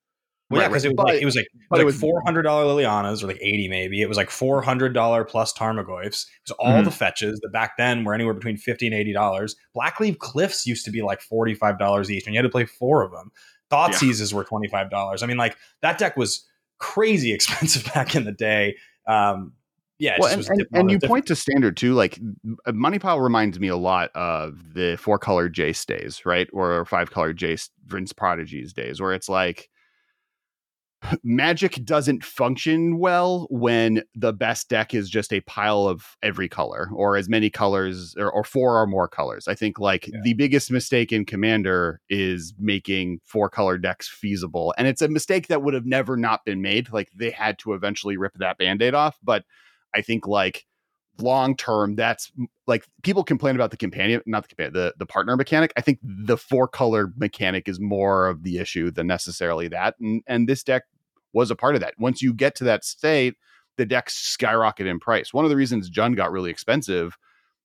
Well, 0.49 0.59
yeah, 0.61 0.65
Right, 0.65 0.69
because 0.71 0.85
it 0.85 0.89
was 0.89 0.97
like 1.05 1.21
it 1.21 1.25
was 1.25 1.35
like, 1.35 1.45
it 1.45 1.83
was 1.85 1.93
like 1.93 2.01
four 2.01 2.21
hundred 2.25 2.41
dollar 2.43 2.63
Lilianas 2.65 3.23
or 3.23 3.27
like 3.27 3.37
eighty 3.41 3.67
maybe. 3.67 4.01
It 4.01 4.07
was 4.07 4.17
like 4.17 4.31
four 4.31 4.61
hundred 4.63 4.93
dollar 4.93 5.23
plus 5.23 5.53
Tarmogoyfs. 5.53 6.25
It 6.25 6.49
was 6.49 6.51
all 6.59 6.81
Mhm. 6.81 6.85
the 6.85 6.91
fetches 6.91 7.39
that 7.41 7.51
back 7.53 7.77
then 7.77 8.03
were 8.03 8.13
anywhere 8.15 8.33
between 8.33 8.57
fifty 8.57 8.87
and 8.87 8.95
eighty 8.95 9.13
dollars. 9.13 9.55
Blackcleave 9.77 10.17
Cliffs 10.17 10.65
used 10.65 10.85
to 10.85 10.91
be 10.91 11.01
like 11.03 11.21
forty 11.21 11.53
five 11.53 11.77
dollars 11.77 12.09
each, 12.09 12.25
and 12.25 12.33
you 12.33 12.39
had 12.39 12.43
to 12.43 12.49
play 12.49 12.65
four 12.65 13.03
of 13.03 13.11
them. 13.11 13.31
Thought 13.69 13.91
Yeah. 13.91 13.97
Seizes 13.97 14.33
were 14.33 14.43
twenty 14.43 14.67
five 14.67 14.89
dollars. 14.89 15.21
I 15.21 15.27
mean, 15.27 15.37
like 15.37 15.55
that 15.81 15.99
deck 15.99 16.17
was 16.17 16.47
crazy 16.79 17.31
expensive 17.35 17.85
back 17.93 18.15
in 18.15 18.23
the 18.23 18.31
day. 18.31 18.75
Um, 19.07 19.53
yeah, 19.99 20.13
it 20.13 20.19
well, 20.21 20.29
and, 20.29 20.37
was 20.37 20.49
and, 20.49 20.65
and 20.73 20.89
you 20.89 20.97
different- 20.97 21.09
point 21.11 21.25
to 21.27 21.35
standard 21.35 21.77
too. 21.77 21.93
Like 21.93 22.19
uh, 22.65 22.71
Money 22.71 22.97
Pile 22.97 23.19
reminds 23.19 23.59
me 23.59 23.67
a 23.67 23.75
lot 23.77 24.09
of 24.15 24.73
the 24.73 24.95
four 24.97 25.19
color 25.19 25.47
J 25.49 25.73
stays, 25.73 26.25
right, 26.25 26.47
or 26.53 26.85
five 26.85 27.11
color 27.11 27.33
J 27.33 27.57
Prince 27.87 28.13
Prodigies 28.13 28.73
days, 28.73 28.99
where 28.99 29.13
it's 29.13 29.29
like 29.29 29.69
Magic 31.23 31.83
doesn't 31.85 32.23
function 32.23 32.99
well 32.99 33.47
when 33.49 34.03
the 34.15 34.33
best 34.33 34.69
deck 34.69 34.93
is 34.93 35.09
just 35.09 35.31
a 35.31 35.39
pile 35.41 35.87
of 35.87 36.17
every 36.21 36.49
color 36.49 36.89
or 36.93 37.15
as 37.15 37.29
many 37.29 37.49
colors 37.49 38.15
or, 38.17 38.29
or 38.29 38.43
four 38.43 38.81
or 38.81 38.85
more 38.85 39.07
colors. 39.07 39.47
I 39.47 39.55
think 39.55 39.79
like 39.79 40.07
Yeah. 40.07 40.19
the 40.23 40.33
biggest 40.33 40.69
mistake 40.71 41.11
in 41.13 41.25
Commander 41.25 42.01
is 42.09 42.53
making 42.59 43.21
four 43.23 43.49
color 43.49 43.77
decks 43.77 44.09
feasible. 44.09 44.73
And 44.77 44.87
it's 44.87 45.01
a 45.01 45.07
mistake 45.07 45.47
that 45.47 45.63
would 45.63 45.73
have 45.73 45.85
never 45.85 46.17
not 46.17 46.43
been 46.45 46.61
made. 46.61 46.91
Like 46.91 47.09
they 47.15 47.31
had 47.31 47.57
to 47.59 47.73
eventually 47.73 48.17
rip 48.17 48.33
that 48.35 48.57
band 48.57 48.81
aid 48.81 48.93
off. 48.93 49.17
But 49.23 49.45
I 49.95 50.01
think 50.01 50.27
like 50.27 50.65
long 51.21 51.55
term, 51.55 51.95
that's 51.95 52.31
like 52.67 52.85
people 53.03 53.23
complain 53.23 53.55
about 53.55 53.71
the 53.71 53.77
companion, 53.77 54.21
not 54.25 54.43
the 54.43 54.49
companion, 54.49 54.73
the, 54.73 54.93
the 54.97 55.05
partner 55.05 55.35
mechanic. 55.35 55.73
I 55.77 55.81
think 55.81 55.99
the 56.03 56.37
four 56.37 56.67
color 56.67 57.11
mechanic 57.17 57.67
is 57.67 57.79
more 57.79 58.27
of 58.27 58.43
the 58.43 58.57
issue 58.57 58.91
than 58.91 59.07
necessarily 59.07 59.67
that. 59.69 59.95
And 59.99 60.23
and 60.27 60.47
this 60.47 60.63
deck 60.63 60.83
was 61.33 61.51
a 61.51 61.55
part 61.55 61.75
of 61.75 61.81
that. 61.81 61.93
Once 61.97 62.21
you 62.21 62.33
get 62.33 62.55
to 62.55 62.63
that 62.65 62.83
state, 62.83 63.35
the 63.77 63.85
decks 63.85 64.15
skyrocket 64.15 64.87
in 64.87 64.99
price. 64.99 65.33
One 65.33 65.45
of 65.45 65.49
the 65.49 65.55
reasons 65.55 65.89
Jund 65.89 66.15
got 66.15 66.31
really 66.31 66.51
expensive 66.51 67.17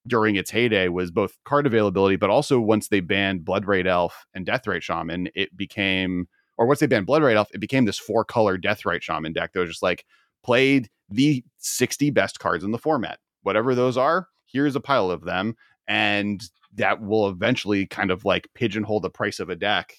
during 0.06 0.36
its 0.36 0.50
heyday 0.50 0.88
was 0.88 1.10
both 1.10 1.36
card 1.44 1.66
availability, 1.66 2.16
but 2.16 2.30
also 2.30 2.60
once 2.60 2.88
they 2.88 3.00
banned 3.00 3.40
Bloodbraid 3.40 3.86
Elf 3.86 4.26
and 4.34 4.46
Deathrite 4.46 4.82
Shaman, 4.82 5.28
it 5.34 5.56
became, 5.56 6.28
or 6.56 6.66
once 6.66 6.80
they 6.80 6.86
banned 6.86 7.06
Bloodbraid 7.06 7.36
Elf, 7.36 7.48
it 7.54 7.60
became 7.60 7.84
this 7.84 7.98
four 7.98 8.24
color 8.24 8.58
Deathrite 8.58 9.02
Shaman 9.02 9.32
deck 9.32 9.52
that 9.52 9.60
was 9.60 9.70
just 9.70 9.82
like 9.82 10.04
played 10.44 10.88
the 11.08 11.44
60 11.58 12.10
best 12.10 12.38
cards 12.38 12.64
in 12.64 12.70
the 12.70 12.78
format. 12.78 13.18
Whatever 13.44 13.74
those 13.74 13.96
are, 13.96 14.28
here's 14.46 14.76
a 14.76 14.80
pile 14.80 15.10
of 15.10 15.24
them. 15.24 15.56
And 15.86 16.42
that 16.74 17.00
will 17.00 17.28
eventually 17.28 17.86
kind 17.86 18.10
of 18.10 18.24
like 18.24 18.48
pigeonhole 18.54 19.00
the 19.00 19.10
price 19.10 19.38
of 19.38 19.48
a 19.48 19.56
deck 19.56 19.94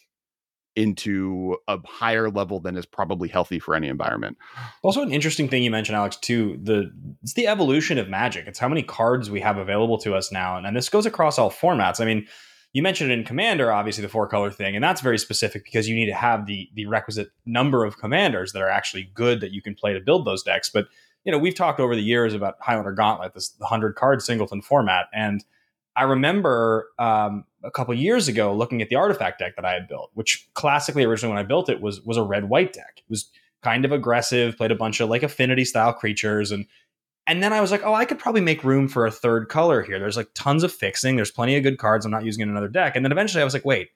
into 0.75 1.55
a 1.67 1.79
higher 1.85 2.29
level 2.29 2.59
than 2.59 2.75
is 2.75 2.85
probably 2.85 3.29
healthy 3.29 3.59
for 3.59 3.75
any 3.75 3.87
environment. 3.87 4.37
Also, 4.83 5.01
an 5.01 5.11
interesting 5.11 5.47
thing 5.47 5.63
you 5.63 5.71
mentioned, 5.71 5.95
Alex, 5.95 6.17
too. 6.17 6.59
The 6.61 6.91
it's 7.23 7.33
the 7.33 7.47
evolution 7.47 7.97
of 7.97 8.09
Magic. 8.09 8.45
It's 8.45 8.59
how 8.59 8.67
many 8.67 8.83
cards 8.83 9.29
we 9.29 9.39
have 9.39 9.57
available 9.57 9.97
to 9.99 10.15
us 10.15 10.31
now, 10.31 10.57
and, 10.57 10.67
and 10.67 10.75
this 10.75 10.89
goes 10.89 11.05
across 11.05 11.39
all 11.39 11.49
formats. 11.49 12.01
I 12.01 12.05
mean, 12.05 12.27
you 12.73 12.83
mentioned 12.83 13.09
it 13.09 13.17
in 13.17 13.23
Commander, 13.23 13.71
obviously 13.71 14.01
the 14.01 14.09
four 14.09 14.27
color 14.27 14.51
thing, 14.51 14.75
and 14.75 14.83
that's 14.83 14.99
very 14.99 15.17
specific 15.17 15.63
because 15.63 15.87
you 15.87 15.95
need 15.95 16.07
to 16.07 16.13
have 16.13 16.45
the 16.45 16.69
the 16.73 16.87
requisite 16.87 17.29
number 17.45 17.85
of 17.85 17.97
commanders 17.97 18.51
that 18.51 18.61
are 18.61 18.69
actually 18.69 19.09
good 19.13 19.39
that 19.39 19.51
you 19.51 19.61
can 19.61 19.75
play 19.75 19.93
to 19.93 20.01
build 20.01 20.25
those 20.25 20.43
decks. 20.43 20.69
But 20.69 20.87
you 21.25 21.31
know, 21.31 21.37
we've 21.37 21.55
talked 21.55 21.79
over 21.79 21.95
the 21.95 22.03
years 22.03 22.33
about 22.33 22.55
Highlander 22.61 22.93
Gauntlet, 22.93 23.33
this 23.33 23.55
hundred 23.61 23.95
card 23.95 24.21
singleton 24.21 24.61
format, 24.61 25.07
and 25.13 25.43
I 25.95 26.03
remember 26.03 26.89
um, 26.99 27.45
a 27.63 27.71
couple 27.71 27.93
years 27.93 28.27
ago 28.27 28.53
looking 28.53 28.81
at 28.81 28.89
the 28.89 28.95
artifact 28.95 29.39
deck 29.39 29.55
that 29.55 29.65
I 29.65 29.73
had 29.73 29.87
built, 29.87 30.11
which 30.13 30.47
classically 30.53 31.03
originally 31.03 31.33
when 31.33 31.43
I 31.43 31.47
built 31.47 31.69
it 31.69 31.81
was 31.81 32.01
was 32.01 32.17
a 32.17 32.23
red 32.23 32.49
white 32.49 32.73
deck. 32.73 32.97
It 32.97 33.09
was 33.09 33.29
kind 33.63 33.85
of 33.85 33.91
aggressive, 33.91 34.57
played 34.57 34.71
a 34.71 34.75
bunch 34.75 34.99
of 34.99 35.09
like 35.09 35.23
affinity 35.23 35.65
style 35.65 35.93
creatures 35.93 36.51
and 36.51 36.65
and 37.27 37.41
then 37.41 37.53
I 37.53 37.61
was 37.61 37.71
like, 37.71 37.81
oh, 37.83 37.93
I 37.93 38.05
could 38.05 38.19
probably 38.19 38.41
make 38.41 38.63
room 38.63 38.87
for 38.87 39.07
a 39.07 39.11
third 39.11 39.49
color 39.49 39.81
here. 39.81 39.97
There's 39.97 40.17
like 40.17 40.29
tons 40.35 40.63
of 40.63 40.71
fixing. 40.71 41.15
There's 41.15 41.31
plenty 41.31 41.57
of 41.57 41.63
good 41.63 41.79
cards. 41.79 42.05
I'm 42.05 42.11
not 42.11 42.23
using 42.23 42.43
in 42.43 42.49
another 42.49 42.67
deck. 42.67 42.95
And 42.95 43.03
then 43.03 43.11
eventually 43.11 43.41
I 43.41 43.45
was 43.45 43.53
like, 43.53 43.65
wait, 43.65 43.89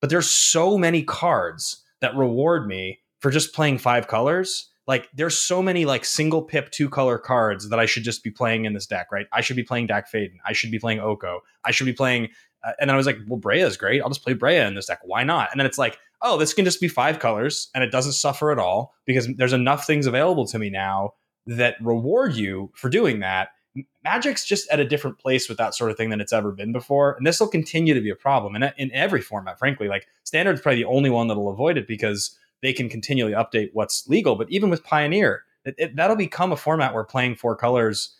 but 0.00 0.10
there's 0.10 0.28
so 0.28 0.76
many 0.76 1.04
cards 1.04 1.84
that 2.00 2.16
reward 2.16 2.66
me 2.66 3.00
for 3.20 3.30
just 3.30 3.54
playing 3.54 3.78
five 3.78 4.08
colors. 4.08 4.70
Like 4.88 5.08
there's 5.12 5.38
so 5.38 5.62
many 5.62 5.84
like 5.84 6.04
single 6.06 6.42
pip 6.42 6.70
two 6.70 6.88
color 6.88 7.18
cards 7.18 7.68
that 7.68 7.78
I 7.78 7.84
should 7.84 8.04
just 8.04 8.24
be 8.24 8.30
playing 8.30 8.64
in 8.64 8.72
this 8.72 8.86
deck, 8.86 9.12
right? 9.12 9.26
I 9.32 9.42
should 9.42 9.54
be 9.54 9.62
playing 9.62 9.86
Dack 9.86 10.10
Fayden. 10.10 10.38
I 10.46 10.54
should 10.54 10.70
be 10.70 10.78
playing 10.78 10.98
Oko. 10.98 11.42
I 11.64 11.70
should 11.70 11.84
be 11.84 11.92
playing. 11.92 12.30
Uh, 12.64 12.72
and 12.80 12.88
then 12.88 12.94
I 12.94 12.96
was 12.96 13.06
like, 13.06 13.18
well, 13.28 13.38
Breya 13.38 13.66
is 13.66 13.76
great. 13.76 14.00
I'll 14.02 14.08
just 14.08 14.24
play 14.24 14.34
Breya 14.34 14.66
in 14.66 14.74
this 14.74 14.86
deck. 14.86 15.00
Why 15.04 15.22
not? 15.22 15.50
And 15.52 15.60
then 15.60 15.66
it's 15.66 15.78
like, 15.78 15.98
oh, 16.22 16.38
this 16.38 16.54
can 16.54 16.64
just 16.64 16.80
be 16.80 16.88
five 16.88 17.18
colors 17.18 17.68
and 17.74 17.84
it 17.84 17.92
doesn't 17.92 18.12
suffer 18.12 18.50
at 18.50 18.58
all 18.58 18.94
because 19.04 19.28
there's 19.36 19.52
enough 19.52 19.86
things 19.86 20.06
available 20.06 20.46
to 20.46 20.58
me 20.58 20.70
now 20.70 21.12
that 21.46 21.76
reward 21.82 22.34
you 22.34 22.72
for 22.74 22.88
doing 22.88 23.20
that. 23.20 23.50
Magic's 24.04 24.44
just 24.44 24.68
at 24.70 24.80
a 24.80 24.84
different 24.84 25.18
place 25.18 25.48
with 25.48 25.58
that 25.58 25.74
sort 25.74 25.90
of 25.90 25.96
thing 25.96 26.08
than 26.08 26.20
it's 26.20 26.32
ever 26.32 26.50
been 26.50 26.72
before, 26.72 27.14
and 27.16 27.26
this 27.26 27.38
will 27.38 27.46
continue 27.46 27.94
to 27.94 28.00
be 28.00 28.10
a 28.10 28.16
problem 28.16 28.56
in, 28.56 28.72
in 28.76 28.90
every 28.92 29.20
format. 29.20 29.58
Frankly, 29.58 29.86
like 29.86 30.06
Standard's 30.24 30.60
probably 30.60 30.82
the 30.82 30.88
only 30.88 31.10
one 31.10 31.28
that'll 31.28 31.50
avoid 31.50 31.76
it 31.76 31.86
because 31.86 32.36
they 32.62 32.72
can 32.72 32.88
continually 32.88 33.32
update 33.32 33.70
what's 33.72 34.08
legal. 34.08 34.36
But 34.36 34.50
even 34.50 34.70
with 34.70 34.84
Pioneer, 34.84 35.44
it, 35.64 35.74
it, 35.78 35.96
that'll 35.96 36.16
become 36.16 36.52
a 36.52 36.56
format 36.56 36.94
where 36.94 37.04
playing 37.04 37.36
four 37.36 37.56
colors 37.56 38.14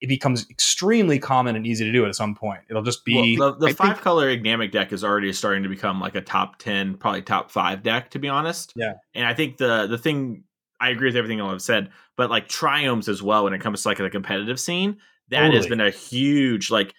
it 0.00 0.06
becomes 0.06 0.48
extremely 0.48 1.18
common 1.18 1.56
and 1.56 1.66
easy 1.66 1.84
to 1.84 1.92
do 1.92 2.06
at 2.06 2.14
some 2.14 2.34
point. 2.34 2.60
It'll 2.70 2.82
just 2.82 3.04
be 3.04 3.36
well, 3.36 3.52
the, 3.52 3.58
the 3.58 3.66
I 3.66 3.68
think- 3.72 3.78
five 3.78 4.00
color 4.00 4.28
Enigmatic 4.28 4.70
deck 4.70 4.92
is 4.92 5.02
already 5.02 5.32
starting 5.32 5.64
to 5.64 5.68
become 5.68 6.00
like 6.00 6.14
a 6.14 6.20
top 6.20 6.58
ten, 6.58 6.96
probably 6.96 7.22
top 7.22 7.50
five 7.50 7.82
deck, 7.82 8.10
to 8.10 8.18
be 8.18 8.28
honest. 8.28 8.72
Yeah. 8.76 8.94
And 9.14 9.26
I 9.26 9.34
think 9.34 9.56
the 9.56 9.86
the 9.86 9.98
thing 9.98 10.44
I 10.80 10.90
agree 10.90 11.08
with 11.08 11.16
everything 11.16 11.40
I've 11.40 11.62
said, 11.62 11.90
but 12.16 12.30
like 12.30 12.48
triomes 12.48 13.08
as 13.08 13.22
well 13.22 13.44
when 13.44 13.54
it 13.54 13.60
comes 13.60 13.82
to 13.82 13.88
like 13.88 13.98
the 13.98 14.08
competitive 14.08 14.60
scene, 14.60 14.98
that 15.30 15.52
has 15.52 15.66
been 15.66 15.80
a 15.80 15.90
huge 15.90 16.70
like 16.70 16.94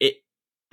it 0.00 0.14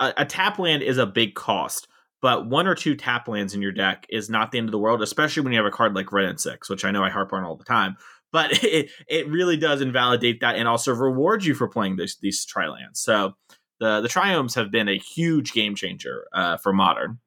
a, 0.00 0.14
a 0.18 0.24
tap 0.24 0.58
land 0.58 0.82
is 0.82 0.96
a 0.96 1.06
big 1.06 1.34
cost. 1.34 1.88
But 2.22 2.46
one 2.48 2.66
or 2.66 2.74
two 2.74 2.94
tap 2.94 3.28
lands 3.28 3.54
in 3.54 3.62
your 3.62 3.72
deck 3.72 4.06
is 4.10 4.28
not 4.28 4.52
the 4.52 4.58
end 4.58 4.68
of 4.68 4.72
the 4.72 4.78
world, 4.78 5.02
especially 5.02 5.42
when 5.42 5.52
you 5.52 5.58
have 5.58 5.66
a 5.66 5.70
card 5.74 5.94
like 5.94 6.12
Wrenn 6.12 6.28
and 6.28 6.40
Six, 6.40 6.68
which 6.68 6.84
I 6.84 6.90
know 6.90 7.02
I 7.02 7.10
harp 7.10 7.32
on 7.32 7.44
all 7.44 7.56
the 7.56 7.64
time. 7.64 7.96
But 8.32 8.52
it, 8.64 8.90
it 9.08 9.28
really 9.28 9.56
does 9.56 9.80
invalidate 9.80 10.40
that 10.40 10.56
and 10.56 10.68
also 10.68 10.92
reward 10.94 11.44
you 11.44 11.54
for 11.54 11.68
playing 11.68 11.96
this, 11.96 12.16
these 12.18 12.44
tri 12.44 12.68
lands. 12.68 13.00
So 13.00 13.32
the 13.80 14.00
the 14.02 14.08
triomes 14.08 14.54
have 14.54 14.70
been 14.70 14.88
a 14.88 14.98
huge 14.98 15.52
game 15.52 15.74
changer 15.74 16.26
uh, 16.34 16.58
for 16.58 16.72
modern. 16.72 17.18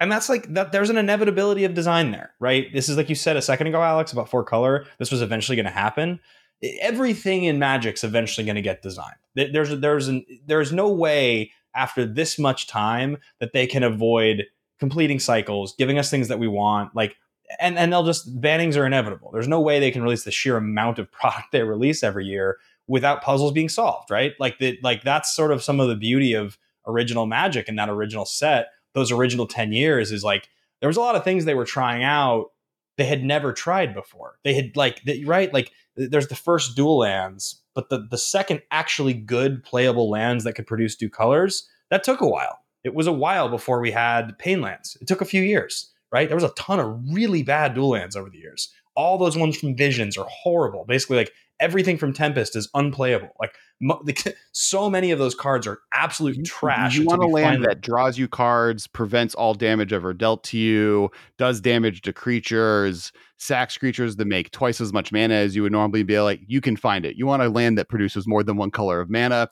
and 0.00 0.10
that's 0.10 0.28
like 0.28 0.52
that 0.54 0.72
there's 0.72 0.90
an 0.90 0.98
inevitability 0.98 1.64
of 1.64 1.72
design 1.74 2.10
there 2.10 2.32
right 2.40 2.66
this 2.74 2.88
is 2.88 2.96
like 2.96 3.08
you 3.08 3.14
said 3.14 3.36
a 3.36 3.40
second 3.40 3.68
ago 3.68 3.80
alex 3.80 4.12
about 4.12 4.28
four 4.28 4.42
color 4.44 4.84
this 4.98 5.10
was 5.12 5.22
eventually 5.22 5.54
going 5.56 5.64
to 5.64 5.70
happen 5.72 6.18
everything 6.80 7.44
in 7.44 7.58
magic's 7.58 8.04
eventually 8.04 8.44
going 8.44 8.56
to 8.56 8.62
get 8.62 8.82
designed 8.82 9.16
There- 9.34 9.52
there's 9.52 9.78
there's 9.80 10.08
an, 10.08 10.24
there's 10.46 10.72
no 10.72 10.90
way 10.92 11.52
after 11.76 12.04
this 12.04 12.38
much 12.38 12.66
time 12.66 13.18
that 13.38 13.52
they 13.52 13.66
can 13.66 13.82
avoid 13.82 14.44
completing 14.78 15.18
cycles 15.18 15.74
giving 15.78 15.98
us 15.98 16.10
things 16.10 16.28
that 16.28 16.38
we 16.38 16.48
want 16.48 16.94
like 16.94 17.16
and 17.60 17.78
and 17.78 17.92
they'll 17.92 18.04
just 18.04 18.40
bannings 18.40 18.76
are 18.76 18.86
inevitable. 18.86 19.30
There's 19.32 19.48
no 19.48 19.60
way 19.60 19.78
they 19.78 19.90
can 19.90 20.02
release 20.02 20.24
the 20.24 20.30
sheer 20.30 20.56
amount 20.56 20.98
of 20.98 21.10
product 21.20 21.52
they 21.52 21.62
release 21.62 22.02
every 22.02 22.26
year 22.26 22.58
without 22.88 23.22
puzzles 23.22 23.52
being 23.52 23.68
solved 23.68 24.10
right? 24.10 24.32
Like 24.38 24.58
the 24.58 24.78
like 24.82 25.02
that's 25.02 25.34
sort 25.34 25.52
of 25.52 25.62
some 25.62 25.80
of 25.80 25.88
the 25.88 25.96
beauty 25.96 26.34
of 26.34 26.58
original 26.86 27.26
magic 27.26 27.68
and 27.68 27.78
that 27.78 27.88
original 27.88 28.24
set 28.24 28.68
those 28.94 29.12
original 29.12 29.46
10 29.46 29.72
years 29.72 30.12
is 30.12 30.24
like 30.24 30.48
there 30.80 30.88
was 30.88 30.96
a 30.96 31.00
lot 31.00 31.16
of 31.16 31.24
things 31.24 31.44
they 31.44 31.54
were 31.54 31.64
trying 31.64 32.02
out 32.04 32.46
they 32.96 33.04
had 33.04 33.24
never 33.24 33.52
tried 33.52 33.94
before. 33.94 34.38
They 34.44 34.54
had 34.54 34.76
like 34.76 35.02
the, 35.04 35.24
right 35.24 35.52
like 35.52 35.72
there's 35.96 36.28
the 36.28 36.34
first 36.34 36.76
dual 36.76 36.98
lands 36.98 37.62
but 37.74 37.88
the 37.88 38.06
the 38.10 38.18
second 38.18 38.62
actually 38.70 39.14
good 39.14 39.62
playable 39.62 40.10
lands 40.10 40.44
that 40.44 40.54
could 40.54 40.66
produce 40.66 40.96
two 40.96 41.10
colors 41.10 41.68
that 41.90 42.04
took 42.04 42.20
a 42.20 42.28
while. 42.28 42.58
It 42.84 42.94
was 42.94 43.06
a 43.06 43.12
while 43.12 43.48
before 43.48 43.80
we 43.80 43.90
had 43.90 44.38
pain 44.38 44.60
lands. 44.60 44.96
It 45.00 45.08
took 45.08 45.20
a 45.20 45.26
few 45.26 45.42
years 45.42 45.92
right? 46.12 46.28
There 46.28 46.36
was 46.36 46.44
a 46.44 46.50
ton 46.50 46.80
of 46.80 46.98
really 47.12 47.42
bad 47.42 47.74
dual 47.74 47.90
lands 47.90 48.16
over 48.16 48.30
the 48.30 48.38
years. 48.38 48.72
All 48.94 49.18
those 49.18 49.36
ones 49.36 49.58
from 49.58 49.76
visions 49.76 50.16
are 50.16 50.26
horrible. 50.28 50.84
Basically 50.86 51.16
like 51.16 51.32
everything 51.60 51.96
from 51.96 52.12
tempest 52.12 52.56
is 52.56 52.68
unplayable 52.74 53.30
like 53.40 53.54
mo- 53.80 54.02
the, 54.04 54.34
so 54.52 54.88
many 54.88 55.10
of 55.10 55.18
those 55.18 55.34
cards 55.34 55.66
are 55.66 55.80
absolute 55.92 56.44
trash 56.44 56.96
You 56.96 57.06
want 57.06 57.22
a 57.22 57.26
land 57.26 57.64
that 57.64 57.80
draws 57.80 58.18
you 58.18 58.28
cards, 58.28 58.86
prevents 58.86 59.34
all 59.34 59.54
damage 59.54 59.92
ever 59.92 60.12
dealt 60.12 60.44
to 60.44 60.58
you, 60.58 61.10
does 61.38 61.60
damage 61.60 62.02
to 62.02 62.12
creatures, 62.12 63.12
sacks 63.38 63.76
creatures 63.76 64.16
that 64.16 64.26
make 64.26 64.50
twice 64.50 64.80
as 64.80 64.92
much 64.92 65.12
mana 65.12 65.34
as 65.34 65.54
you 65.56 65.62
would 65.62 65.72
normally 65.72 66.02
be. 66.02 66.18
Like 66.18 66.40
you 66.46 66.60
can 66.60 66.76
find 66.76 67.04
it. 67.04 67.16
You 67.16 67.26
want 67.26 67.42
a 67.42 67.48
land 67.48 67.78
that 67.78 67.88
produces 67.88 68.26
more 68.26 68.42
than 68.42 68.56
one 68.56 68.70
color 68.70 69.00
of 69.00 69.10
mana. 69.10 69.48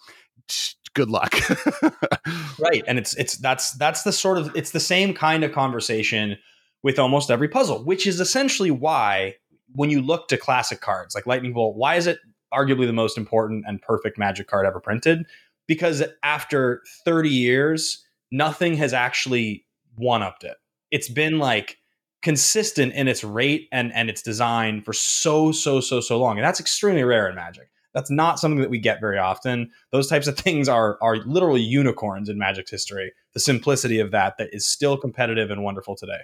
Good 0.94 1.10
luck. 1.10 1.34
right, 2.58 2.84
and 2.86 2.98
it's 2.98 3.16
it's 3.16 3.36
that's 3.38 3.72
that's 3.72 4.04
the 4.04 4.12
sort 4.12 4.38
of 4.38 4.54
it's 4.54 4.70
the 4.70 4.80
same 4.80 5.12
kind 5.12 5.42
of 5.42 5.52
conversation 5.52 6.36
with 6.84 6.98
almost 6.98 7.30
every 7.30 7.48
puzzle, 7.48 7.82
which 7.84 8.06
is 8.06 8.20
essentially 8.20 8.70
why 8.70 9.34
when 9.74 9.90
you 9.90 10.00
look 10.00 10.28
to 10.28 10.36
classic 10.36 10.80
cards 10.80 11.14
like 11.14 11.26
Lightning 11.26 11.52
Bolt, 11.52 11.76
why 11.76 11.96
is 11.96 12.06
it 12.06 12.18
arguably 12.52 12.86
the 12.86 12.92
most 12.92 13.18
important 13.18 13.64
and 13.66 13.82
perfect 13.82 14.18
Magic 14.18 14.46
card 14.46 14.66
ever 14.66 14.80
printed? 14.80 15.26
Because 15.66 16.02
after 16.22 16.82
30 17.04 17.28
years, 17.28 18.04
nothing 18.30 18.74
has 18.76 18.92
actually 18.92 19.66
one 19.96 20.22
upped 20.22 20.44
it. 20.44 20.56
It's 20.90 21.08
been 21.08 21.38
like 21.38 21.78
consistent 22.22 22.94
in 22.94 23.06
its 23.06 23.22
rate 23.22 23.68
and 23.70 23.92
and 23.92 24.08
its 24.08 24.22
design 24.22 24.80
for 24.82 24.92
so 24.92 25.52
so 25.52 25.80
so 25.80 26.00
so 26.00 26.18
long, 26.18 26.38
and 26.38 26.44
that's 26.44 26.60
extremely 26.60 27.04
rare 27.04 27.28
in 27.28 27.34
Magic. 27.34 27.68
That's 27.92 28.10
not 28.10 28.40
something 28.40 28.60
that 28.60 28.70
we 28.70 28.78
get 28.78 29.00
very 29.00 29.18
often. 29.18 29.70
Those 29.92 30.08
types 30.08 30.26
of 30.26 30.36
things 30.38 30.68
are 30.68 30.98
are 31.02 31.16
literally 31.18 31.62
unicorns 31.62 32.28
in 32.28 32.38
Magic's 32.38 32.70
history. 32.70 33.12
The 33.32 33.40
simplicity 33.40 33.98
of 33.98 34.10
that 34.12 34.38
that 34.38 34.50
is 34.52 34.66
still 34.66 34.96
competitive 34.96 35.50
and 35.50 35.64
wonderful 35.64 35.96
today. 35.96 36.22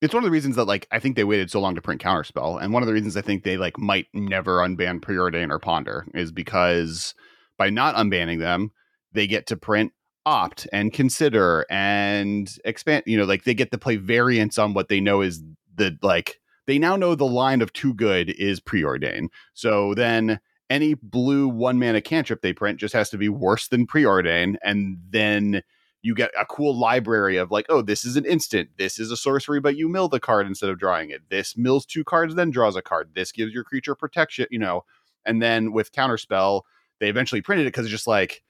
It's 0.00 0.14
one 0.14 0.22
of 0.22 0.26
the 0.26 0.32
reasons 0.32 0.56
that 0.56 0.64
like 0.64 0.86
I 0.92 1.00
think 1.00 1.16
they 1.16 1.24
waited 1.24 1.50
so 1.50 1.60
long 1.60 1.74
to 1.74 1.82
print 1.82 2.00
Counterspell, 2.00 2.62
and 2.62 2.72
one 2.72 2.82
of 2.82 2.86
the 2.86 2.92
reasons 2.92 3.16
I 3.16 3.22
think 3.22 3.42
they 3.42 3.56
like 3.56 3.78
might 3.78 4.06
never 4.14 4.58
unban 4.58 5.00
Preordain 5.00 5.50
or 5.50 5.58
Ponder 5.58 6.06
is 6.14 6.30
because 6.30 7.14
by 7.56 7.70
not 7.70 7.96
unbanning 7.96 8.38
them, 8.38 8.70
they 9.12 9.26
get 9.26 9.46
to 9.48 9.56
print 9.56 9.92
opt 10.24 10.68
and 10.72 10.92
consider 10.92 11.66
and 11.68 12.48
expand. 12.64 13.04
You 13.06 13.18
know, 13.18 13.24
like 13.24 13.44
they 13.44 13.54
get 13.54 13.72
to 13.72 13.78
play 13.78 13.96
variants 13.96 14.58
on 14.58 14.72
what 14.72 14.88
they 14.88 15.00
know 15.00 15.20
is 15.20 15.42
the 15.74 15.98
like 16.02 16.38
they 16.66 16.78
now 16.78 16.94
know 16.96 17.14
the 17.14 17.26
line 17.26 17.60
of 17.60 17.72
too 17.72 17.94
good 17.94 18.30
is 18.30 18.60
preordain. 18.60 19.28
So 19.54 19.94
then 19.94 20.38
any 20.70 20.94
blue 20.94 21.48
one 21.48 21.78
mana 21.78 22.00
cantrip 22.02 22.42
they 22.42 22.52
print 22.52 22.78
just 22.78 22.94
has 22.94 23.10
to 23.10 23.18
be 23.18 23.28
worse 23.28 23.66
than 23.66 23.86
preordain, 23.86 24.56
and 24.62 24.98
then 25.10 25.62
you 26.08 26.14
get 26.14 26.30
a 26.40 26.46
cool 26.46 26.74
library 26.74 27.36
of 27.36 27.50
like, 27.50 27.66
oh, 27.68 27.82
this 27.82 28.02
is 28.02 28.16
an 28.16 28.24
instant. 28.24 28.70
This 28.78 28.98
is 28.98 29.10
a 29.10 29.16
sorcery, 29.16 29.60
but 29.60 29.76
you 29.76 29.90
mill 29.90 30.08
the 30.08 30.18
card 30.18 30.46
instead 30.46 30.70
of 30.70 30.78
drawing 30.78 31.10
it. 31.10 31.20
This 31.28 31.54
mills 31.54 31.84
two 31.84 32.02
cards, 32.02 32.34
then 32.34 32.50
draws 32.50 32.76
a 32.76 32.82
card. 32.82 33.10
This 33.14 33.30
gives 33.30 33.52
your 33.52 33.62
creature 33.62 33.94
protection, 33.94 34.46
you 34.50 34.58
know. 34.58 34.86
And 35.26 35.42
then 35.42 35.70
with 35.70 35.92
counterspell, 35.92 36.62
they 36.98 37.10
eventually 37.10 37.42
printed 37.42 37.66
it 37.66 37.74
because 37.74 37.84
it's 37.84 37.90
just 37.90 38.06
like 38.06 38.42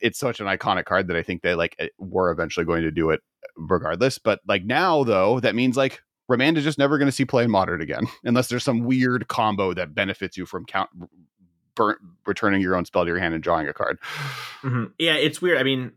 it's 0.00 0.18
such 0.18 0.40
an 0.40 0.48
iconic 0.48 0.84
card 0.84 1.06
that 1.06 1.16
I 1.16 1.22
think 1.22 1.42
they 1.42 1.54
like 1.54 1.76
eh, 1.78 1.86
were 1.96 2.32
eventually 2.32 2.66
going 2.66 2.82
to 2.82 2.90
do 2.90 3.10
it 3.10 3.20
regardless. 3.56 4.18
But 4.18 4.40
like 4.48 4.64
now, 4.64 5.04
though, 5.04 5.38
that 5.38 5.54
means 5.54 5.76
like 5.76 6.02
Remand 6.28 6.58
is 6.58 6.64
just 6.64 6.76
never 6.76 6.98
going 6.98 7.06
to 7.06 7.12
see 7.12 7.24
play 7.24 7.44
in 7.44 7.52
modern 7.52 7.80
again, 7.80 8.08
unless 8.24 8.48
there's 8.48 8.64
some 8.64 8.80
weird 8.80 9.28
combo 9.28 9.74
that 9.74 9.94
benefits 9.94 10.36
you 10.36 10.44
from 10.44 10.64
count 10.64 10.90
burn, 11.78 11.96
returning 12.26 12.60
your 12.60 12.76
own 12.76 12.84
spell 12.84 13.04
to 13.04 13.08
your 13.08 13.18
hand 13.18 13.32
and 13.32 13.42
drawing 13.42 13.68
a 13.68 13.72
card. 13.72 13.98
Mm-hmm. 14.62 14.84
Yeah, 14.98 15.14
it's 15.14 15.40
weird. 15.40 15.58
I 15.58 15.62
mean, 15.62 15.92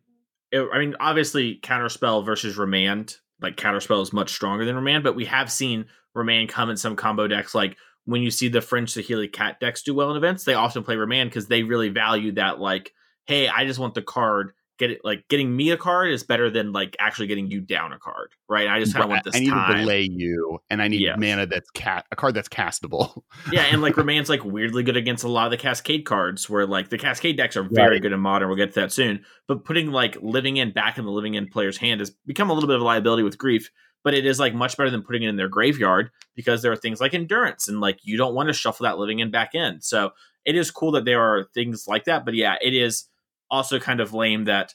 it, 0.52 0.66
I 0.72 0.80
mean, 0.80 0.96
obviously, 1.00 1.60
counterspell 1.62 2.26
versus 2.26 2.58
Remand, 2.58 3.18
like 3.42 3.58
counterspell 3.58 4.02
is 4.02 4.14
much 4.14 4.32
stronger 4.32 4.64
than 4.64 4.76
Remand, 4.76 5.04
but 5.04 5.16
we 5.16 5.26
have 5.26 5.52
seen 5.52 5.86
Remand 6.14 6.50
come 6.50 6.70
in 6.70 6.78
some 6.78 6.96
combo 6.96 7.28
decks. 7.28 7.54
Like 7.54 7.76
when 8.06 8.22
you 8.22 8.32
see 8.32 8.48
the 8.48 8.62
Fringe 8.62 8.94
Saheeli 8.94 9.32
Cat 9.32 9.60
decks 9.60 9.84
do 9.84 9.94
well 9.94 10.12
in 10.12 10.18
events, 10.18 10.44
they 10.44 10.54
often 10.54 10.84
play 10.84 10.96
Remand 10.96 11.30
because 11.30 11.48
they 11.48 11.64
really 11.64 11.90
value 11.90 12.34
that. 12.34 12.60
Like, 12.60 12.94
hey, 13.26 13.48
I 13.48 13.66
just 13.66 13.80
want 13.80 13.96
the 13.96 14.02
card 14.02 14.54
get 14.82 14.92
it 14.92 15.02
like 15.04 15.28
getting 15.30 15.56
me 15.56 15.70
a 15.70 15.78
card 15.78 16.12
is 16.12 16.24
better 16.24 16.50
than 16.50 16.72
like 16.72 16.96
actually 17.00 17.28
getting 17.28 17.52
you 17.52 17.62
down 17.62 17.94
a 17.94 18.00
card, 18.00 18.32
right? 18.50 18.68
I 18.68 18.80
just 18.80 18.94
kind 18.94 19.04
of 19.04 19.10
want 19.12 19.24
this. 19.24 19.36
I 19.36 19.40
need 19.40 19.50
time. 19.50 19.76
to 19.76 19.80
delay 19.80 20.10
you, 20.12 20.58
and 20.72 20.82
I 20.82 20.88
need 20.88 21.02
yes. 21.02 21.18
mana 21.20 21.46
that's 21.46 21.70
cat 21.70 22.06
a 22.12 22.16
card 22.16 22.34
that's 22.34 22.50
castable. 22.50 23.22
yeah, 23.52 23.68
and 23.72 23.82
like 23.84 23.96
Remand's 23.96 24.28
like 24.28 24.44
weirdly 24.44 24.82
good 24.82 24.98
against 24.98 25.24
a 25.24 25.28
lot 25.28 25.46
of 25.46 25.52
the 25.52 25.58
Cascade 25.58 26.06
cards, 26.06 26.50
where 26.50 26.66
like 26.66 26.90
the 26.90 26.98
Cascade 26.98 27.38
decks 27.38 27.56
are 27.56 27.64
very 27.64 27.96
right. 27.96 28.02
good 28.02 28.12
in 28.12 28.20
Modern. 28.20 28.50
We'll 28.50 28.58
get 28.58 28.74
to 28.74 28.80
that 28.82 28.92
soon. 28.92 29.24
But 29.48 29.64
putting 29.64 29.92
like 29.92 30.18
Living 30.22 30.60
End 30.60 30.74
back 30.74 30.98
in 30.98 31.06
the 31.06 31.12
Living 31.12 31.38
End 31.38 31.52
player's 31.52 31.78
hand 31.78 32.00
has 32.00 32.10
become 32.26 32.50
a 32.50 32.54
little 32.54 32.68
bit 32.68 32.76
of 32.76 32.82
a 32.82 32.86
liability 32.86 33.24
with 33.24 33.38
Grief. 33.38 33.70
But 34.04 34.16
it 34.16 34.26
is 34.26 34.40
like 34.40 34.56
much 34.56 34.78
better 34.78 34.90
than 34.90 35.04
putting 35.04 35.22
it 35.22 35.30
in 35.30 35.36
their 35.36 35.48
graveyard 35.48 36.10
because 36.36 36.64
there 36.64 36.72
are 36.72 36.76
things 36.76 37.00
like 37.00 37.14
endurance 37.14 37.68
and 37.68 37.80
like 37.80 38.00
you 38.02 38.18
don't 38.18 38.34
want 38.34 38.50
to 38.50 38.54
shuffle 38.54 38.86
that 38.86 38.98
Living 38.98 39.22
End 39.22 39.32
back 39.32 39.54
in. 39.54 39.80
So 39.80 40.10
it 40.44 40.56
is 40.56 40.72
cool 40.72 40.92
that 40.94 41.06
there 41.06 41.22
are 41.22 41.46
things 41.54 41.86
like 41.88 42.06
that. 42.06 42.26
But 42.26 42.34
yeah, 42.34 42.56
it 42.62 42.74
is 42.74 43.06
also 43.52 43.80
kind 43.80 44.00
of 44.00 44.14
lame 44.14 44.46
that 44.46 44.74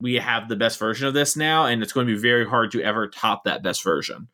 we 0.00 0.14
have 0.14 0.48
the 0.48 0.56
best 0.56 0.78
version 0.78 1.06
of 1.06 1.14
this 1.14 1.36
now, 1.36 1.66
and 1.66 1.82
it's 1.82 1.92
going 1.92 2.06
to 2.06 2.12
be 2.12 2.18
very 2.18 2.46
hard 2.48 2.70
to 2.72 2.82
ever 2.82 3.08
top 3.08 3.44
that 3.44 3.62
best 3.62 3.84
version. 3.84 4.28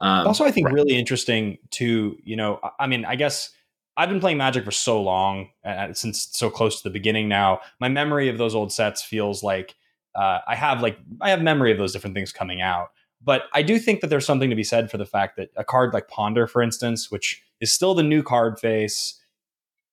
Um, 0.00 0.26
also, 0.26 0.44
I 0.44 0.50
think 0.50 0.66
right. 0.66 0.74
really 0.74 0.96
interesting 0.96 1.58
to 1.72 2.18
you 2.24 2.36
know, 2.36 2.60
I 2.80 2.86
mean, 2.86 3.04
I 3.04 3.16
guess 3.16 3.50
I've 3.96 4.08
been 4.08 4.20
playing 4.20 4.38
Magic 4.38 4.64
for 4.64 4.70
so 4.70 5.00
long, 5.00 5.50
uh, 5.64 5.92
since 5.92 6.28
so 6.32 6.50
close 6.50 6.78
to 6.78 6.88
the 6.88 6.92
beginning 6.92 7.28
now. 7.28 7.60
My 7.80 7.88
memory 7.88 8.28
of 8.28 8.38
those 8.38 8.54
old 8.54 8.72
sets 8.72 9.02
feels 9.02 9.42
like 9.42 9.76
uh, 10.14 10.40
I 10.46 10.56
have 10.56 10.82
like 10.82 10.98
I 11.20 11.30
have 11.30 11.42
memory 11.42 11.72
of 11.72 11.78
those 11.78 11.92
different 11.92 12.14
things 12.14 12.32
coming 12.32 12.60
out. 12.60 12.90
But 13.22 13.44
I 13.54 13.62
do 13.62 13.78
think 13.78 14.00
that 14.00 14.08
there's 14.08 14.26
something 14.26 14.50
to 14.50 14.56
be 14.56 14.64
said 14.64 14.90
for 14.90 14.98
the 14.98 15.06
fact 15.06 15.36
that 15.36 15.50
a 15.56 15.64
card 15.64 15.94
like 15.94 16.08
Ponder, 16.08 16.46
for 16.46 16.60
instance, 16.60 17.10
which 17.10 17.42
is 17.60 17.72
still 17.72 17.94
the 17.94 18.02
new 18.02 18.22
card 18.22 18.58
face, 18.58 19.18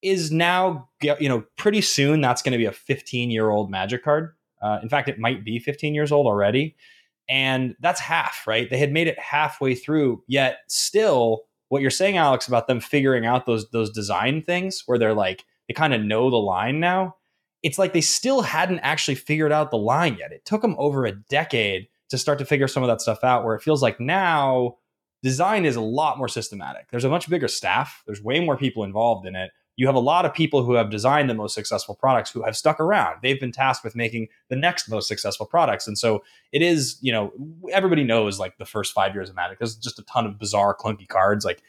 is 0.02 0.32
now 0.32 0.90
you 1.02 1.30
know 1.30 1.44
pretty 1.58 1.82
soon 1.82 2.22
that's 2.22 2.42
going 2.42 2.54
to 2.54 2.58
be 2.58 2.66
a 2.66 2.72
15 2.72 3.30
year 3.30 3.50
old 3.50 3.70
Magic 3.70 4.04
card. 4.04 4.36
Uh, 4.62 4.80
in 4.82 4.90
fact, 4.90 5.10
it 5.10 5.20
might 5.20 5.44
be 5.44 5.60
15 5.60 5.96
years 5.96 6.12
old 6.12 6.28
already. 6.28 6.76
And 7.30 7.76
that's 7.80 8.00
half, 8.00 8.46
right? 8.46 8.70
They 8.70 8.78
had 8.78 8.92
made 8.92 9.08
it 9.08 9.18
halfway 9.18 9.74
through, 9.74 10.24
yet 10.28 10.60
still, 10.68 11.44
what 11.70 11.82
you're 11.82 11.90
saying, 11.90 12.18
Alex, 12.18 12.48
about 12.48 12.68
them 12.68 12.80
figuring 12.80 13.26
out 13.26 13.46
those 13.46 13.70
those 13.72 13.90
design 13.90 14.42
things 14.42 14.84
where 14.86 14.98
they're 14.98 15.14
like 15.14 15.46
they 15.68 15.74
kind 15.74 15.94
of 15.94 16.02
know 16.02 16.30
the 16.30 16.38
line 16.38 16.80
now. 16.80 17.16
It's 17.64 17.78
like 17.78 17.94
they 17.94 18.02
still 18.02 18.42
hadn't 18.42 18.80
actually 18.80 19.16
figured 19.16 19.52
out 19.52 19.72
the 19.72 19.78
line 19.78 20.18
yet. 20.20 20.32
It 20.32 20.46
took 20.46 20.62
them 20.62 20.76
over 20.78 21.06
a 21.06 21.12
decade 21.12 21.88
to 22.10 22.18
start 22.18 22.40
to 22.40 22.46
figure 22.46 22.68
some 22.68 22.84
of 22.84 22.88
that 22.88 23.02
stuff 23.02 23.24
out. 23.24 23.46
Where 23.46 23.56
it 23.56 23.62
feels 23.62 23.82
like 23.82 24.00
now 24.00 24.78
design 25.24 25.64
is 25.64 25.76
a 25.76 25.82
lot 25.82 26.18
more 26.18 26.28
systematic. 26.28 26.90
There's 26.90 27.06
a 27.06 27.10
much 27.10 27.30
bigger 27.30 27.48
staff. 27.48 28.04
There's 28.06 28.22
way 28.22 28.44
more 28.44 28.58
people 28.58 28.84
involved 28.84 29.26
in 29.26 29.36
it 29.36 29.52
you 29.78 29.86
have 29.86 29.96
a 29.96 30.00
lot 30.00 30.26
of 30.26 30.34
people 30.34 30.64
who 30.64 30.74
have 30.74 30.90
designed 30.90 31.30
the 31.30 31.34
most 31.34 31.56
successful 31.56 31.96
products 31.96 32.30
who 32.30 32.44
have 32.44 32.58
stuck 32.58 32.80
around. 32.80 33.18
They've 33.22 33.40
been 33.40 33.52
tasked 33.52 33.84
with 33.84 33.96
making 33.96 34.28
the 34.50 34.56
next 34.56 34.90
most 34.90 35.08
successful 35.08 35.46
products. 35.46 35.88
And 35.88 35.98
so 35.98 36.24
it 36.52 36.62
is, 36.62 36.98
you 37.02 37.12
know, 37.12 37.32
everybody 37.72 38.04
knows 38.04 38.40
like 38.40 38.58
the 38.58 38.66
first 38.66 38.94
five 38.94 39.14
years 39.14 39.30
of 39.30 39.36
Magic, 39.36 39.60
there's 39.60 39.76
just 39.76 40.00
a 40.00 40.04
ton 40.04 40.26
of 40.26 40.38
bizarre, 40.38 40.76
clunky 40.76 41.08
cards, 41.08 41.46
like 41.46 41.64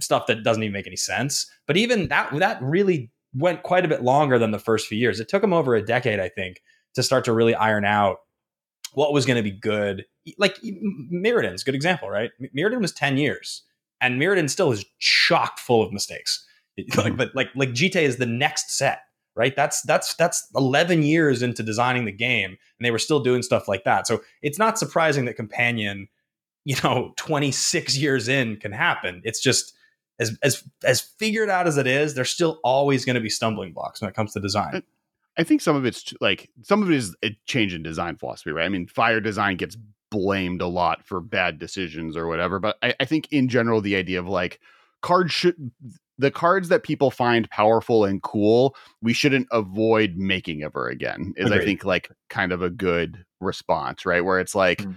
stuff 0.00 0.26
that 0.28 0.44
doesn't 0.44 0.62
even 0.62 0.72
make 0.72 0.86
any 0.86 0.96
sense. 0.96 1.50
But 1.66 1.76
even 1.76 2.08
that, 2.08 2.32
that 2.38 2.62
really 2.62 3.10
went 3.34 3.62
quite 3.62 3.84
a 3.84 3.88
bit 3.88 4.02
longer 4.02 4.38
than 4.38 4.52
the 4.52 4.58
first 4.58 4.86
few 4.86 4.98
years. 4.98 5.18
It 5.18 5.28
took 5.28 5.42
them 5.42 5.52
over 5.52 5.74
a 5.74 5.84
decade, 5.84 6.20
I 6.20 6.28
think, 6.28 6.62
to 6.94 7.02
start 7.02 7.24
to 7.24 7.32
really 7.32 7.54
iron 7.54 7.84
out 7.84 8.18
what 8.92 9.12
was 9.12 9.26
going 9.26 9.36
to 9.36 9.42
be 9.42 9.50
good. 9.50 10.04
Like 10.38 10.58
Mirrodin's 10.62 11.64
good 11.64 11.74
example, 11.74 12.08
right? 12.08 12.30
Mirrodin 12.56 12.80
was 12.80 12.92
10 12.92 13.16
years 13.16 13.62
and 14.00 14.20
Mirrodin 14.20 14.48
still 14.48 14.70
is 14.70 14.84
chock 15.00 15.58
full 15.58 15.82
of 15.82 15.92
mistakes 15.92 16.46
like, 16.96 17.16
but 17.16 17.34
like 17.34 17.48
like 17.54 17.70
GTA 17.70 18.02
is 18.02 18.16
the 18.16 18.26
next 18.26 18.76
set, 18.76 19.02
right? 19.34 19.54
That's 19.54 19.82
that's 19.82 20.14
that's 20.14 20.46
11 20.54 21.02
years 21.02 21.42
into 21.42 21.62
designing 21.62 22.04
the 22.04 22.12
game, 22.12 22.50
and 22.50 22.84
they 22.84 22.90
were 22.90 22.98
still 22.98 23.20
doing 23.20 23.42
stuff 23.42 23.68
like 23.68 23.84
that. 23.84 24.06
So 24.06 24.22
it's 24.42 24.58
not 24.58 24.78
surprising 24.78 25.24
that 25.26 25.34
Companion, 25.34 26.08
you 26.64 26.76
know, 26.82 27.12
26 27.16 27.96
years 27.98 28.28
in 28.28 28.56
can 28.56 28.72
happen. 28.72 29.22
It's 29.24 29.40
just 29.40 29.74
as 30.18 30.38
as 30.42 30.62
as 30.84 31.00
figured 31.00 31.50
out 31.50 31.66
as 31.66 31.76
it 31.76 31.86
is, 31.86 32.14
there's 32.14 32.30
still 32.30 32.60
always 32.64 33.04
going 33.04 33.14
to 33.14 33.20
be 33.20 33.30
stumbling 33.30 33.72
blocks 33.72 34.00
when 34.00 34.08
it 34.08 34.14
comes 34.14 34.32
to 34.32 34.40
design. 34.40 34.72
Mm. 34.74 34.82
I 35.38 35.44
think 35.44 35.62
some 35.62 35.76
of 35.76 35.86
it's 35.86 36.12
like 36.20 36.50
some 36.62 36.82
of 36.82 36.90
it 36.90 36.96
is 36.96 37.16
a 37.24 37.36
change 37.46 37.74
in 37.74 37.82
design 37.82 38.16
philosophy, 38.16 38.50
right? 38.50 38.66
I 38.66 38.68
mean, 38.68 38.86
fire 38.86 39.20
design 39.20 39.56
gets 39.56 39.76
blamed 40.10 40.60
a 40.60 40.66
lot 40.66 41.06
for 41.06 41.20
bad 41.20 41.58
decisions 41.58 42.16
or 42.16 42.26
whatever, 42.26 42.58
but 42.58 42.76
I, 42.82 42.94
I 43.00 43.04
think 43.06 43.28
in 43.30 43.48
general 43.48 43.80
the 43.80 43.96
idea 43.96 44.20
of 44.20 44.28
like 44.28 44.60
cards 45.00 45.32
should 45.32 45.70
the 46.22 46.30
cards 46.30 46.68
that 46.68 46.84
people 46.84 47.10
find 47.10 47.50
powerful 47.50 48.04
and 48.04 48.22
cool, 48.22 48.76
we 49.02 49.12
shouldn't 49.12 49.48
avoid 49.50 50.14
making 50.16 50.62
ever 50.62 50.88
again. 50.88 51.34
Is 51.36 51.46
Agreed. 51.46 51.60
I 51.60 51.64
think 51.64 51.84
like 51.84 52.10
kind 52.30 52.52
of 52.52 52.62
a 52.62 52.70
good 52.70 53.24
response, 53.40 54.06
right? 54.06 54.24
Where 54.24 54.38
it's 54.38 54.54
like 54.54 54.78
mm. 54.78 54.96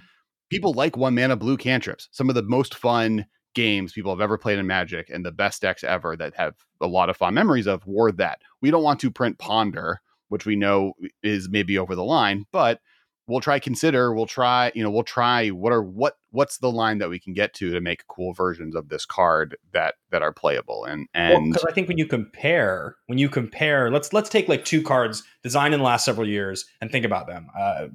people 0.52 0.74
like 0.74 0.96
one 0.96 1.16
mana 1.16 1.36
blue 1.36 1.58
cantrips. 1.58 2.10
Some 2.12 2.30
of 2.30 2.36
the 2.36 2.44
most 2.44 2.76
fun 2.76 3.26
games 3.56 3.92
people 3.92 4.12
have 4.12 4.22
ever 4.22 4.38
played 4.38 4.60
in 4.60 4.68
Magic 4.68 5.10
and 5.10 5.26
the 5.26 5.32
best 5.32 5.64
decks 5.64 5.84
ever 5.84 6.16
that 6.16 6.36
have 6.36 6.54
a 6.80 6.88
lot 6.88 7.10
of 7.10 7.18
fond 7.18 7.34
memories 7.34 7.68
of 7.68 7.86
were 7.88 8.12
that. 8.12 8.42
We 8.62 8.70
don't 8.70 8.84
want 8.84 9.00
to 9.00 9.10
print 9.10 9.40
Ponder, 9.40 10.02
which 10.30 10.46
we 10.46 10.56
know 10.56 10.94
is 11.24 11.50
maybe 11.50 11.80
over 11.80 11.96
the 11.96 12.04
line, 12.04 12.46
but 12.52 12.82
we'll 13.28 13.40
try 13.40 13.60
consider 13.60 14.14
we'll 14.14 14.26
try 14.26 14.72
you 14.76 14.84
know 14.84 14.90
we'll 14.90 15.04
try 15.04 15.50
what 15.50 15.74
are 15.74 15.82
what 15.82 16.18
what's 16.32 16.60
the 16.60 16.72
line 16.72 17.00
that 17.00 17.10
we 17.10 17.20
can 17.20 17.34
get 17.34 17.54
to 17.54 17.72
to 17.72 17.82
make 17.82 18.06
cool 18.08 18.34
versions 18.34 18.76
of 18.76 18.90
this 18.90 19.06
card 19.06 19.58
that 19.74 19.96
that 20.12 20.22
are 20.22 20.32
playable 20.32 20.86
and 20.86 21.08
and 21.14 21.52
because 21.52 21.64
well, 21.64 21.72
i 21.72 21.74
think 21.74 21.88
when 21.88 21.98
you 21.98 22.06
compare 22.06 22.96
when 23.08 23.18
you 23.18 23.30
compare 23.30 23.92
let's 23.92 24.14
let's 24.14 24.30
take 24.30 24.48
like 24.48 24.64
two 24.66 24.82
cards 24.82 25.24
designed 25.44 25.74
in 25.74 25.80
the 25.80 25.86
last 25.86 26.06
several 26.06 26.28
years 26.28 26.66
and 26.82 26.92
think 26.92 27.06
about 27.06 27.28
them. 27.28 27.48
Uh 27.58 27.88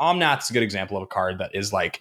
omnath's 0.00 0.50
a 0.50 0.52
good 0.52 0.62
example 0.62 0.96
of 0.96 1.02
a 1.02 1.06
card 1.06 1.38
that 1.38 1.54
is 1.54 1.72
like 1.72 2.00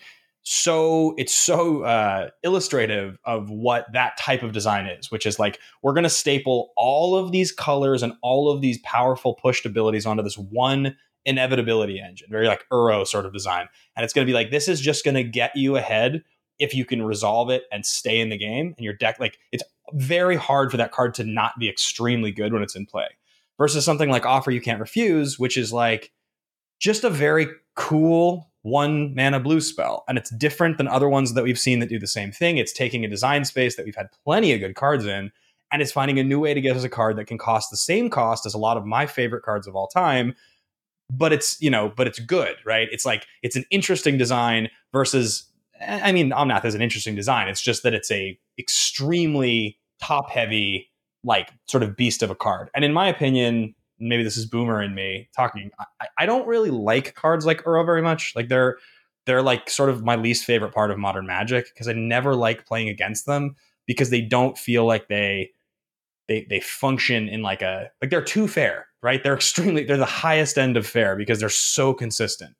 so 0.50 1.14
it's 1.18 1.36
so 1.36 1.82
uh, 1.82 2.30
illustrative 2.42 3.18
of 3.26 3.50
what 3.50 3.86
that 3.92 4.16
type 4.16 4.44
of 4.44 4.54
design 4.54 4.86
is, 4.86 5.12
which 5.12 5.26
is 5.26 5.40
like 5.40 5.60
we're 5.82 5.92
going 5.92 6.06
to 6.06 6.10
staple 6.10 6.72
all 6.78 7.18
of 7.18 7.34
these 7.34 7.52
colors 7.52 8.02
and 8.02 8.14
all 8.22 8.50
of 8.50 8.62
these 8.62 8.78
powerful 8.78 9.34
pushed 9.34 9.66
abilities 9.66 10.06
onto 10.06 10.24
this 10.24 10.38
one 10.38 10.96
inevitability 11.28 12.00
engine, 12.00 12.28
very 12.32 12.48
like 12.48 12.66
Uro 12.72 13.06
sort 13.06 13.26
of 13.26 13.34
design, 13.34 13.68
and 13.96 14.04
it's 14.04 14.14
going 14.14 14.26
to 14.26 14.30
be 14.30 14.34
like 14.34 14.50
this 14.50 14.68
is 14.68 14.82
just 14.82 15.06
going 15.06 15.16
to 15.16 15.24
get 15.24 15.56
you 15.56 15.76
ahead 15.76 16.24
if 16.58 16.74
you 16.74 16.86
can 16.86 17.04
resolve 17.04 17.52
it 17.52 17.66
and 17.72 17.86
stay 17.86 18.20
in 18.20 18.30
the 18.30 18.38
game 18.38 18.74
and 18.78 18.84
your 18.84 18.94
deck 18.94 19.20
like 19.20 19.38
it's 19.52 19.64
very 19.94 20.36
hard 20.36 20.72
for 20.72 20.78
that 20.78 20.92
card 20.92 21.14
to 21.14 21.24
not 21.24 21.52
be 21.60 21.70
extremely 21.70 22.32
good 22.32 22.52
when 22.52 22.64
it's 22.64 22.76
in 22.76 22.84
play 22.84 23.06
versus 23.60 23.86
something 23.86 24.10
like 24.10 24.26
offer 24.26 24.50
you 24.50 24.60
can't 24.60 24.80
refuse 24.80 25.38
which 25.38 25.56
is 25.56 25.72
like 25.72 26.12
just 26.80 27.04
a 27.04 27.12
very 27.12 27.48
cool 27.76 28.52
one 28.68 29.16
mana 29.16 29.40
blue 29.40 29.62
spell. 29.62 30.04
And 30.08 30.18
it's 30.18 30.30
different 30.32 30.78
than 30.78 30.88
other 30.88 31.08
ones 31.08 31.34
that 31.34 31.44
we've 31.44 31.60
seen 31.60 31.80
that 31.80 31.90
do 31.90 32.00
the 32.00 32.08
same 32.08 32.32
thing. 32.32 32.58
It's 32.58 32.74
taking 32.74 33.06
a 33.06 33.10
design 33.10 33.46
space 33.46 33.76
that 33.76 33.86
we've 33.86 33.96
had 33.96 34.10
plenty 34.26 34.54
of 34.54 34.60
good 34.60 34.76
cards 34.76 35.06
in, 35.06 35.32
and 35.72 35.82
it's 35.82 35.92
finding 35.92 36.20
a 36.20 36.24
new 36.24 36.40
way 36.40 36.54
to 36.54 36.62
get 36.62 36.76
us 36.76 36.84
a 36.84 36.90
card 36.90 37.18
that 37.18 37.26
can 37.26 37.38
cost 37.38 37.72
the 37.72 37.78
same 37.78 38.10
cost 38.10 38.46
as 38.46 38.54
a 38.54 38.58
lot 38.58 38.78
of 38.78 38.86
my 38.86 39.06
favorite 39.06 39.44
cards 39.44 39.68
of 39.68 39.76
all 39.76 39.88
time. 39.88 40.36
But 41.10 41.32
it's, 41.32 41.62
you 41.62 41.70
know, 41.70 41.92
but 41.96 42.08
it's 42.08 42.20
good, 42.20 42.56
right? 42.66 42.88
It's 42.92 43.06
like 43.06 43.26
it's 43.42 43.56
an 43.56 43.66
interesting 43.72 44.18
design 44.18 44.70
versus 44.92 45.46
eh, 45.80 46.02
I 46.04 46.12
mean, 46.12 46.32
Omnath 46.32 46.66
is 46.66 46.76
an 46.76 46.82
interesting 46.82 47.16
design. 47.16 47.48
It's 47.48 47.62
just 47.62 47.84
that 47.84 47.94
it's 47.94 48.12
a 48.12 48.38
extremely 48.60 49.80
top 50.02 50.30
heavy, 50.30 50.90
like 51.24 51.52
sort 51.68 51.84
of 51.84 51.96
beast 51.96 52.24
of 52.24 52.30
a 52.30 52.36
card. 52.36 52.70
And 52.76 52.84
in 52.84 52.94
my 52.94 53.08
opinion, 53.08 53.74
maybe 54.00 54.24
this 54.24 54.38
is 54.38 54.46
boomer 54.46 54.82
in 54.82 54.94
me 54.96 55.30
talking. 55.36 55.72
I, 56.02 56.08
I 56.20 56.26
don't 56.26 56.48
really 56.48 56.72
like 56.72 57.16
cards 57.16 57.46
like 57.46 57.64
Uro 57.64 57.86
very 57.86 58.02
much. 58.02 58.34
Like 58.36 58.50
they're 58.50 58.78
they're 59.26 59.42
like 59.42 59.70
sort 59.70 59.90
of 59.90 60.04
my 60.04 60.16
least 60.16 60.46
favorite 60.46 60.74
part 60.74 60.90
of 60.90 60.98
modern 60.98 61.28
magic 61.28 61.68
because 61.74 61.88
I 61.88 61.94
never 61.94 62.34
like 62.36 62.66
playing 62.66 62.90
against 62.90 63.26
them 63.26 63.56
because 63.86 64.10
they 64.10 64.22
don't 64.22 64.58
feel 64.58 64.86
like 64.86 65.08
they 65.10 65.52
they 66.28 66.46
they 66.50 66.60
function 66.60 67.30
in 67.30 67.42
like 67.42 67.62
a 67.62 67.90
like 68.02 68.10
they're 68.10 68.22
too 68.22 68.48
fair, 68.48 68.88
right? 69.02 69.24
They're 69.24 69.36
extremely 69.36 69.84
they're 69.84 69.98
the 69.98 70.06
highest 70.06 70.58
end 70.58 70.78
of 70.78 70.86
fair 70.86 71.16
because 71.16 71.40
they're 71.40 71.50
so 71.50 71.94
consistent 71.94 72.56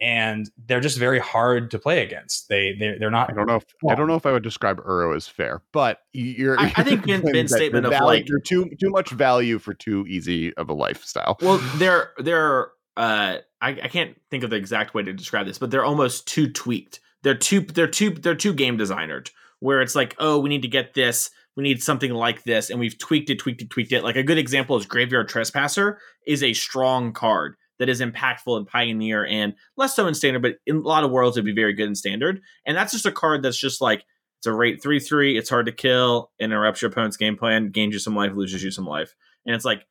and 0.00 0.50
they're 0.66 0.80
just 0.80 0.98
very 0.98 1.18
hard 1.18 1.70
to 1.72 1.78
play 1.78 2.02
against. 2.02 2.48
They 2.48 2.74
they 2.78 2.96
they're 2.98 3.10
not. 3.10 3.30
I 3.30 3.34
don't 3.34 3.46
know. 3.46 3.56
If, 3.56 3.64
I 3.88 3.94
don't 3.94 4.06
know 4.06 4.14
if 4.14 4.26
I 4.26 4.32
would 4.32 4.42
describe 4.42 4.78
Uro 4.78 5.16
as 5.16 5.26
fair, 5.26 5.62
but 5.72 6.00
you're. 6.12 6.58
I, 6.58 6.72
I 6.76 6.84
think 6.84 7.06
Ben, 7.06 7.22
Ben's 7.22 7.54
statement 7.54 7.86
of 7.86 7.92
like 7.92 8.28
you're 8.28 8.40
too 8.40 8.70
too 8.80 8.90
much 8.90 9.10
value 9.10 9.58
for 9.58 9.74
too 9.74 10.06
easy 10.08 10.54
of 10.54 10.68
a 10.68 10.74
lifestyle. 10.74 11.36
Well, 11.40 11.58
they're 11.76 12.12
they're. 12.18 12.68
Uh, 12.96 13.38
I, 13.60 13.70
I 13.70 13.88
can't 13.88 14.16
think 14.30 14.44
of 14.44 14.50
the 14.50 14.56
exact 14.56 14.94
way 14.94 15.02
to 15.02 15.12
describe 15.12 15.46
this, 15.46 15.58
but 15.58 15.70
they're 15.70 15.84
almost 15.84 16.26
too 16.26 16.50
tweaked. 16.50 17.00
They're 17.22 17.36
too 17.36 17.60
they're 17.60 17.88
too 17.88 18.10
they're 18.10 18.34
too 18.34 18.52
game 18.52 18.76
designered. 18.76 19.30
Where 19.60 19.82
it's 19.82 19.96
like, 19.96 20.14
oh, 20.20 20.38
we 20.38 20.48
need 20.48 20.62
to 20.62 20.68
get 20.68 20.94
this, 20.94 21.30
we 21.58 21.64
need 21.64 21.82
something 21.82 22.14
like 22.14 22.44
this, 22.44 22.70
and 22.70 22.78
we've 22.78 22.96
tweaked 22.98 23.30
it, 23.30 23.40
tweaked 23.40 23.60
it, 23.60 23.68
tweaked 23.68 23.90
it. 23.90 24.04
Like 24.04 24.14
a 24.14 24.22
good 24.22 24.38
example 24.38 24.76
is 24.76 24.86
Graveyard 24.86 25.28
Trespasser 25.28 25.98
is 26.24 26.44
a 26.44 26.52
strong 26.52 27.12
card 27.12 27.56
that 27.80 27.88
is 27.88 28.00
impactful 28.00 28.56
in 28.56 28.64
Pioneer 28.64 29.26
and 29.26 29.54
less 29.76 29.96
so 29.96 30.06
in 30.06 30.14
Standard, 30.14 30.40
but 30.40 30.58
in 30.66 30.76
a 30.76 30.80
lot 30.82 31.02
of 31.02 31.10
worlds 31.10 31.36
it'd 31.36 31.44
be 31.44 31.52
very 31.52 31.72
good 31.72 31.88
in 31.88 31.96
Standard. 31.96 32.40
And 32.64 32.76
that's 32.76 32.92
just 32.92 33.06
a 33.06 33.10
card 33.10 33.42
that's 33.42 33.58
just 33.58 33.80
like 33.80 34.04
it's 34.38 34.46
a 34.46 34.52
rate 34.52 34.80
three 34.80 35.00
three. 35.00 35.36
It's 35.36 35.50
hard 35.50 35.66
to 35.66 35.72
kill, 35.72 36.30
interrupts 36.38 36.80
your 36.80 36.92
opponent's 36.92 37.16
game 37.16 37.36
plan, 37.36 37.70
gains 37.70 37.92
you 37.92 37.98
some 37.98 38.14
life, 38.14 38.34
loses 38.36 38.62
you 38.62 38.70
some 38.70 38.86
life, 38.86 39.12
and 39.44 39.52
it's 39.52 39.64
like 39.64 39.84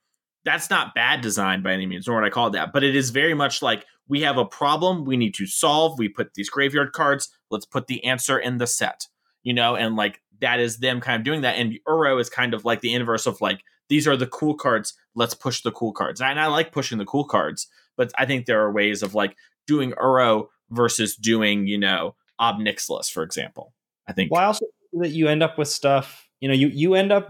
that's 0.45 0.69
not 0.69 0.95
bad 0.95 1.19
design 1.19 1.63
by 1.63 1.73
any 1.73 1.85
means, 1.85 2.07
nor 2.07 2.21
would 2.21 2.25
I 2.25 2.29
call 2.29 2.47
it 2.47 2.51
that. 2.51 2.71
But 2.71 2.85
it 2.85 2.95
is 2.95 3.09
very 3.09 3.33
much 3.33 3.61
like 3.61 3.85
we 4.07 4.21
have 4.21 4.37
a 4.37 4.45
problem 4.45 5.03
we 5.03 5.17
need 5.17 5.33
to 5.33 5.45
solve. 5.45 5.99
We 5.99 6.07
put 6.07 6.33
these 6.33 6.49
graveyard 6.49 6.93
cards. 6.93 7.27
Let's 7.51 7.65
put 7.65 7.87
the 7.87 8.05
answer 8.05 8.39
in 8.39 8.57
the 8.57 8.67
set, 8.67 9.07
you 9.43 9.53
know, 9.53 9.75
and 9.75 9.97
like 9.97 10.21
that 10.41 10.59
is 10.59 10.77
them 10.77 11.01
kind 11.01 11.19
of 11.19 11.23
doing 11.23 11.41
that. 11.41 11.57
And 11.57 11.79
Uro 11.87 12.19
is 12.19 12.29
kind 12.29 12.53
of 12.53 12.65
like 12.65 12.81
the 12.81 12.93
inverse 12.93 13.25
of 13.25 13.41
like 13.41 13.61
these 13.89 14.07
are 14.07 14.17
the 14.17 14.27
cool 14.27 14.55
cards. 14.55 14.93
Let's 15.15 15.33
push 15.33 15.61
the 15.61 15.71
cool 15.71 15.93
cards. 15.93 16.21
And 16.21 16.39
I 16.39 16.47
like 16.47 16.71
pushing 16.71 16.97
the 16.97 17.05
cool 17.05 17.25
cards, 17.25 17.67
but 17.95 18.11
I 18.17 18.25
think 18.25 18.45
there 18.45 18.61
are 18.61 18.71
ways 18.71 19.01
of 19.01 19.15
like 19.15 19.35
doing 19.65 19.91
Uro 19.93 20.47
versus 20.69 21.15
doing, 21.15 21.67
you 21.67 21.77
know, 21.77 22.15
Ob 22.39 22.57
Nixilis, 22.57 23.11
for 23.11 23.23
example. 23.23 23.73
I 24.07 24.13
think. 24.13 24.31
Well, 24.31 24.41
I 24.41 24.45
also 24.45 24.65
that 24.93 25.09
you 25.09 25.27
end 25.27 25.43
up 25.43 25.57
with 25.57 25.67
stuff, 25.67 26.27
you 26.39 26.47
know, 26.47 26.53
you, 26.53 26.67
you 26.67 26.95
end 26.95 27.11
up, 27.11 27.29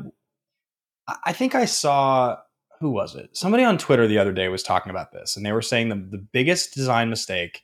I 1.25 1.33
think 1.33 1.55
I 1.55 1.65
saw, 1.65 2.37
who 2.79 2.91
was 2.91 3.15
it? 3.15 3.35
Somebody 3.35 3.63
on 3.63 3.77
Twitter 3.77 4.07
the 4.07 4.19
other 4.19 4.31
day 4.31 4.47
was 4.47 4.63
talking 4.63 4.89
about 4.89 5.11
this, 5.11 5.35
and 5.35 5.45
they 5.45 5.51
were 5.51 5.61
saying 5.61 5.89
the, 5.89 5.95
the 5.95 6.17
biggest 6.17 6.73
design 6.73 7.09
mistake 7.09 7.63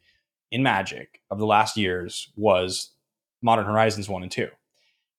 in 0.51 0.63
Magic 0.63 1.21
of 1.29 1.39
the 1.39 1.45
last 1.45 1.77
years 1.77 2.31
was 2.35 2.91
Modern 3.41 3.65
Horizons 3.65 4.09
1 4.09 4.23
and 4.23 4.31
2 4.31 4.47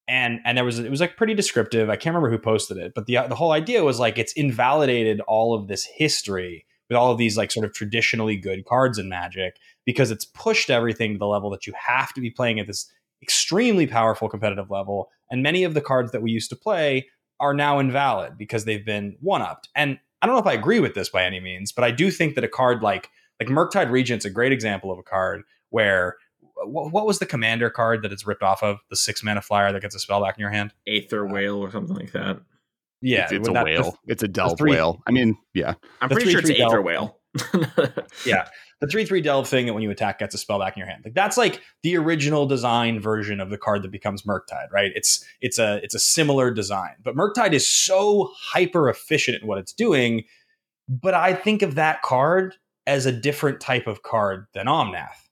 and 0.07 0.41
and 0.45 0.57
there 0.57 0.65
was 0.65 0.79
it 0.79 0.91
was 0.91 1.01
like 1.01 1.17
pretty 1.17 1.35
descriptive. 1.35 1.89
I 1.89 1.97
can't 1.97 2.15
remember 2.15 2.31
who 2.31 2.43
posted 2.43 2.77
it, 2.77 2.93
but 2.95 3.07
the 3.07 3.19
the 3.29 3.35
whole 3.35 3.53
idea 3.53 3.85
was 3.85 3.99
like 3.99 4.19
it's 4.19 4.33
invalidated 4.35 5.21
all 5.23 5.55
of 5.55 5.69
this 5.69 5.85
history 5.85 6.67
with 6.89 6.97
all 6.97 7.11
of 7.11 7.19
these 7.19 7.37
like 7.37 7.51
sort 7.51 7.65
of 7.65 7.73
traditionally 7.73 8.37
good 8.37 8.65
cards 8.67 8.99
in 8.99 9.09
Magic 9.09 9.57
because 9.87 10.11
it's 10.11 10.25
pushed 10.25 10.71
everything 10.71 11.15
to 11.15 11.19
the 11.19 11.27
level 11.27 11.51
that 11.51 11.67
you 11.67 11.73
have 11.79 12.13
to 12.15 12.21
be 12.21 12.31
playing 12.31 12.61
at 12.61 12.67
this 12.67 12.91
extremely 13.23 13.87
powerful 13.87 14.29
competitive 14.29 14.71
level, 14.71 15.11
and 15.31 15.43
many 15.43 15.65
of 15.65 15.75
the 15.75 15.81
cards 15.81 16.13
that 16.13 16.23
we 16.23 16.31
used 16.31 16.51
to 16.51 16.57
play 16.57 17.09
are 17.41 17.55
now 17.55 17.79
invalid 17.79 18.37
because 18.39 18.65
they've 18.65 18.85
been 18.85 19.17
one 19.21 19.43
upped. 19.43 19.69
And 19.75 19.99
I 20.21 20.27
don't 20.27 20.37
know 20.37 20.41
if 20.41 20.47
I 20.47 20.59
agree 20.59 20.81
with 20.81 20.95
this 20.95 21.09
by 21.09 21.25
any 21.25 21.41
means, 21.41 21.73
but 21.73 21.85
I 21.85 21.91
do 21.91 22.11
think 22.11 22.35
that 22.35 22.45
a 22.45 22.49
card 22.49 22.83
like 22.83 23.11
like 23.41 23.49
Murktide 23.49 23.91
Regent's 23.91 24.25
a 24.25 24.31
great 24.31 24.53
example 24.53 24.93
of 24.93 24.99
a 24.99 25.03
card 25.03 25.43
where 25.71 26.17
what, 26.57 26.93
what, 26.93 27.07
was 27.07 27.19
the 27.19 27.27
commander 27.27 27.71
card 27.71 28.03
that 28.03 28.13
it's 28.13 28.27
ripped 28.27 28.43
off 28.43 28.63
of? 28.63 28.79
The 28.91 28.97
six 28.97 29.23
mana 29.23 29.43
flyer 29.43 29.73
that 29.73 29.83
gets 29.83 29.95
a 29.95 29.99
spell 29.99 30.23
back 30.23 30.37
in 30.37 30.41
your 30.41 30.51
hand? 30.51 30.73
Aether 30.87 31.27
uh, 31.27 31.33
Whale 31.33 31.57
or 31.59 31.71
something 31.71 31.97
like 31.97 32.13
that. 32.13 32.41
Yeah, 33.01 33.25
it's, 33.25 33.33
it's 33.33 33.49
a 33.49 33.53
that, 33.53 33.65
whale. 33.65 33.99
The, 34.07 34.13
it's 34.13 34.23
a 34.23 34.29
delve 34.29 34.57
three, 34.57 34.71
whale. 34.71 35.03
I 35.07 35.11
mean, 35.11 35.37
yeah. 35.53 35.75
I'm 36.01 36.09
pretty 36.09 36.25
three, 36.25 36.33
sure 36.33 36.41
it's 36.41 36.61
Aether 36.61 36.81
Whale. 36.81 37.19
yeah. 38.27 38.49
The 38.81 38.87
3 38.87 39.05
3 39.05 39.21
delve 39.21 39.49
thing 39.49 39.67
that 39.67 39.75
when 39.75 39.83
you 39.83 39.91
attack 39.91 40.19
gets 40.19 40.35
a 40.35 40.39
spell 40.39 40.59
back 40.59 40.77
in 40.77 40.81
your 40.81 40.89
hand. 40.89 41.03
Like 41.05 41.15
that's 41.15 41.37
like 41.37 41.61
the 41.83 41.97
original 41.97 42.47
design 42.47 43.01
version 43.01 43.41
of 43.41 43.51
the 43.51 43.59
card 43.59 43.83
that 43.83 43.91
becomes 43.91 44.23
Murktide, 44.23 44.71
right? 44.73 44.91
It's 44.95 45.25
it's 45.41 45.59
a 45.59 45.81
it's 45.83 45.95
a 45.95 45.99
similar 45.99 46.51
design. 46.51 46.95
But 47.03 47.15
Murktide 47.15 47.53
is 47.53 47.67
so 47.67 48.31
hyper 48.37 48.89
efficient 48.89 49.43
in 49.43 49.49
what 49.49 49.59
it's 49.59 49.73
doing. 49.73 50.25
But 50.89 51.15
I 51.15 51.35
think 51.35 51.63
of 51.63 51.77
that 51.77 52.03
card 52.03 52.57
as 52.87 53.07
a 53.07 53.13
different 53.13 53.61
type 53.61 53.87
of 53.87 54.03
card 54.03 54.47
than 54.53 54.67
Omnath 54.67 55.24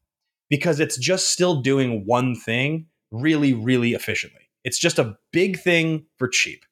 because 0.52 0.80
it's 0.80 0.98
just 0.98 1.30
still 1.30 1.62
doing 1.62 2.04
one 2.04 2.34
thing 2.34 2.84
really, 3.10 3.54
really 3.54 3.94
efficiently. 3.94 4.50
It's 4.64 4.78
just 4.78 4.98
a 4.98 5.16
big 5.32 5.58
thing 5.58 6.04
for 6.18 6.28
cheap. 6.28 6.66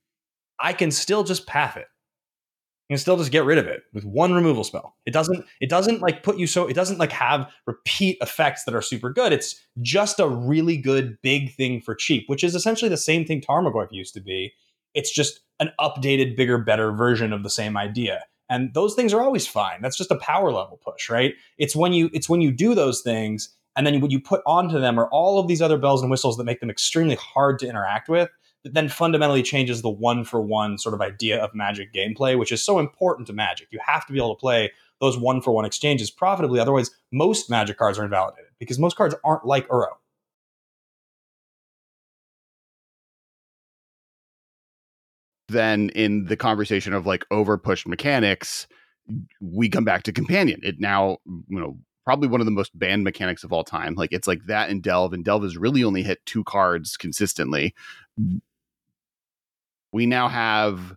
I 0.61 0.75
can 0.75 0.91
still 0.91 1.25
just 1.25 1.47
path 1.47 1.79
it. 1.79 1.87
You 2.91 2.95
can 2.95 3.01
still 3.01 3.17
just 3.17 3.33
get 3.33 3.47
rid 3.47 3.57
of 3.57 3.67
it 3.67 3.85
with 3.95 4.05
one 4.05 4.35
removal 4.35 4.65
spell. 4.65 4.97
It 5.07 5.13
doesn't 5.15 5.47
it 5.63 5.71
doesn't 5.71 6.03
like 6.03 6.23
put 6.23 6.37
you 6.37 6.47
so 6.47 6.67
it 6.67 6.75
doesn't 6.75 6.99
like 6.99 7.11
have 7.13 7.51
repeat 7.67 8.19
effects 8.21 8.65
that 8.65 8.75
are 8.75 8.83
super 8.83 9.09
good. 9.09 9.33
It's 9.33 9.59
just 9.81 10.21
a 10.21 10.29
really 10.29 10.77
good 10.77 11.17
big 11.23 11.55
thing 11.55 11.81
for 11.81 11.95
cheap, 11.95 12.25
which 12.27 12.45
is 12.45 12.55
essentially 12.55 12.91
the 12.91 12.99
same 12.99 13.25
thing 13.25 13.41
Tarmogoyf 13.41 13.89
used 13.93 14.13
to 14.13 14.21
be. 14.21 14.53
It's 14.93 15.11
just 15.11 15.41
an 15.59 15.71
updated, 15.81 16.37
bigger, 16.37 16.59
better 16.59 16.93
version 16.93 17.33
of 17.33 17.45
the 17.45 17.51
same 17.51 17.79
idea. 17.79 18.25
And 18.51 18.75
those 18.75 18.95
things 18.95 19.15
are 19.15 19.23
always 19.23 19.47
fine. 19.47 19.81
That's 19.81 19.97
just 19.97 20.11
a 20.11 20.17
power 20.17 20.53
level 20.53 20.79
push, 20.85 21.09
right? 21.09 21.33
It's 21.57 21.75
when 21.75 21.95
you 21.95 22.11
it's 22.13 22.29
when 22.29 22.43
you 22.43 22.53
do 22.53 22.75
those 22.75 23.01
things 23.01 23.57
and 23.77 23.87
then 23.87 24.01
what 24.01 24.11
you 24.11 24.21
put 24.21 24.43
onto 24.47 24.79
them 24.79 24.99
are 24.99 25.09
all 25.09 25.39
of 25.39 25.49
these 25.49 25.63
other 25.63 25.79
bells 25.79 26.03
and 26.03 26.11
whistles 26.11 26.37
that 26.37 26.45
make 26.45 26.61
them 26.61 26.71
extremely 26.71 27.15
hard 27.17 27.59
to 27.59 27.69
interact 27.69 28.09
with 28.09 28.29
that 28.65 28.75
then 28.75 28.89
fundamentally 28.89 29.43
changes 29.43 29.83
the 29.83 29.91
one 29.91 30.25
for 30.25 30.41
one 30.41 30.77
sort 30.77 30.95
of 30.95 31.01
idea 31.01 31.43
of 31.43 31.55
magic 31.55 31.93
gameplay 31.93 32.39
which 32.39 32.53
is 32.53 32.63
so 32.63 32.79
important 32.79 33.27
to 33.27 33.33
magic. 33.33 33.69
You 33.71 33.81
have 33.85 34.07
to 34.07 34.13
be 34.13 34.19
able 34.19 34.35
to 34.35 34.41
play 34.41 34.73
those 35.01 35.17
one 35.17 35.41
for 35.41 35.53
one 35.53 35.65
exchanges 35.65 36.11
profitably 36.11 36.61
otherwise 36.61 36.91
most 37.13 37.49
magic 37.51 37.79
cards 37.79 37.99
are 37.99 38.05
invalidated 38.05 38.51
because 38.59 38.79
most 38.79 38.97
cards 38.97 39.15
aren't 39.25 39.47
like 39.47 39.69
uro. 39.69 39.89
Then 45.49 45.89
in 45.91 46.27
the 46.27 46.37
conversation 46.37 46.93
of 46.93 47.07
like 47.07 47.25
over 47.31 47.59
pushed 47.59 47.89
mechanics 47.89 48.67
we 49.41 49.69
come 49.69 49.85
back 49.85 50.05
to 50.05 50.13
companion. 50.13 50.61
It 50.63 50.79
now 50.79 51.19
you 51.27 51.59
know 51.61 51.79
probably 52.11 52.27
one 52.27 52.41
of 52.41 52.45
the 52.45 52.51
most 52.51 52.77
banned 52.77 53.05
mechanics 53.05 53.45
of 53.45 53.53
all 53.53 53.63
time. 53.63 53.95
Like 53.95 54.11
it's 54.11 54.27
like 54.27 54.47
that 54.47 54.69
in 54.69 54.81
Delve, 54.81 55.13
and 55.13 55.25
Delve 55.25 55.45
has 55.45 55.57
really 55.57 55.85
only 55.85 56.03
hit 56.03 56.19
two 56.27 56.43
cards 56.43 56.97
consistently. 56.97 57.73
We 59.93 60.07
now 60.07 60.27
have 60.27 60.97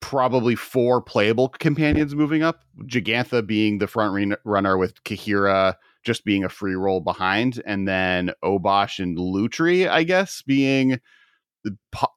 probably 0.00 0.56
four 0.56 1.00
playable 1.02 1.50
companions 1.50 2.16
moving 2.16 2.42
up. 2.42 2.64
Jegantha 2.82 3.46
being 3.46 3.78
the 3.78 3.86
front 3.86 4.12
re- 4.12 4.36
runner 4.44 4.76
with 4.76 5.04
Kaheera 5.04 5.76
just 6.02 6.24
being 6.24 6.42
a 6.42 6.48
free 6.48 6.74
roll 6.74 7.00
behind, 7.00 7.62
and 7.64 7.86
then 7.86 8.32
Obosh 8.42 8.98
and 8.98 9.16
Lutri, 9.16 9.88
I 9.88 10.02
guess, 10.02 10.42
being 10.42 10.98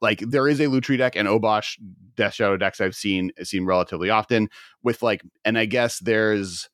like 0.02 0.22
there 0.22 0.48
is 0.48 0.60
a 0.60 0.66
Lutri 0.66 0.98
deck 0.98 1.16
and 1.16 1.28
Obosh 1.28 1.78
Death 2.16 2.34
Shadow 2.34 2.58
decks 2.58 2.82
I've 2.82 2.96
seen 2.96 3.32
seen 3.44 3.66
relatively 3.66 4.10
often 4.10 4.50
with 4.82 5.04
like, 5.04 5.22
and 5.46 5.56
I 5.56 5.66
guess 5.66 6.00
there's 6.00 6.68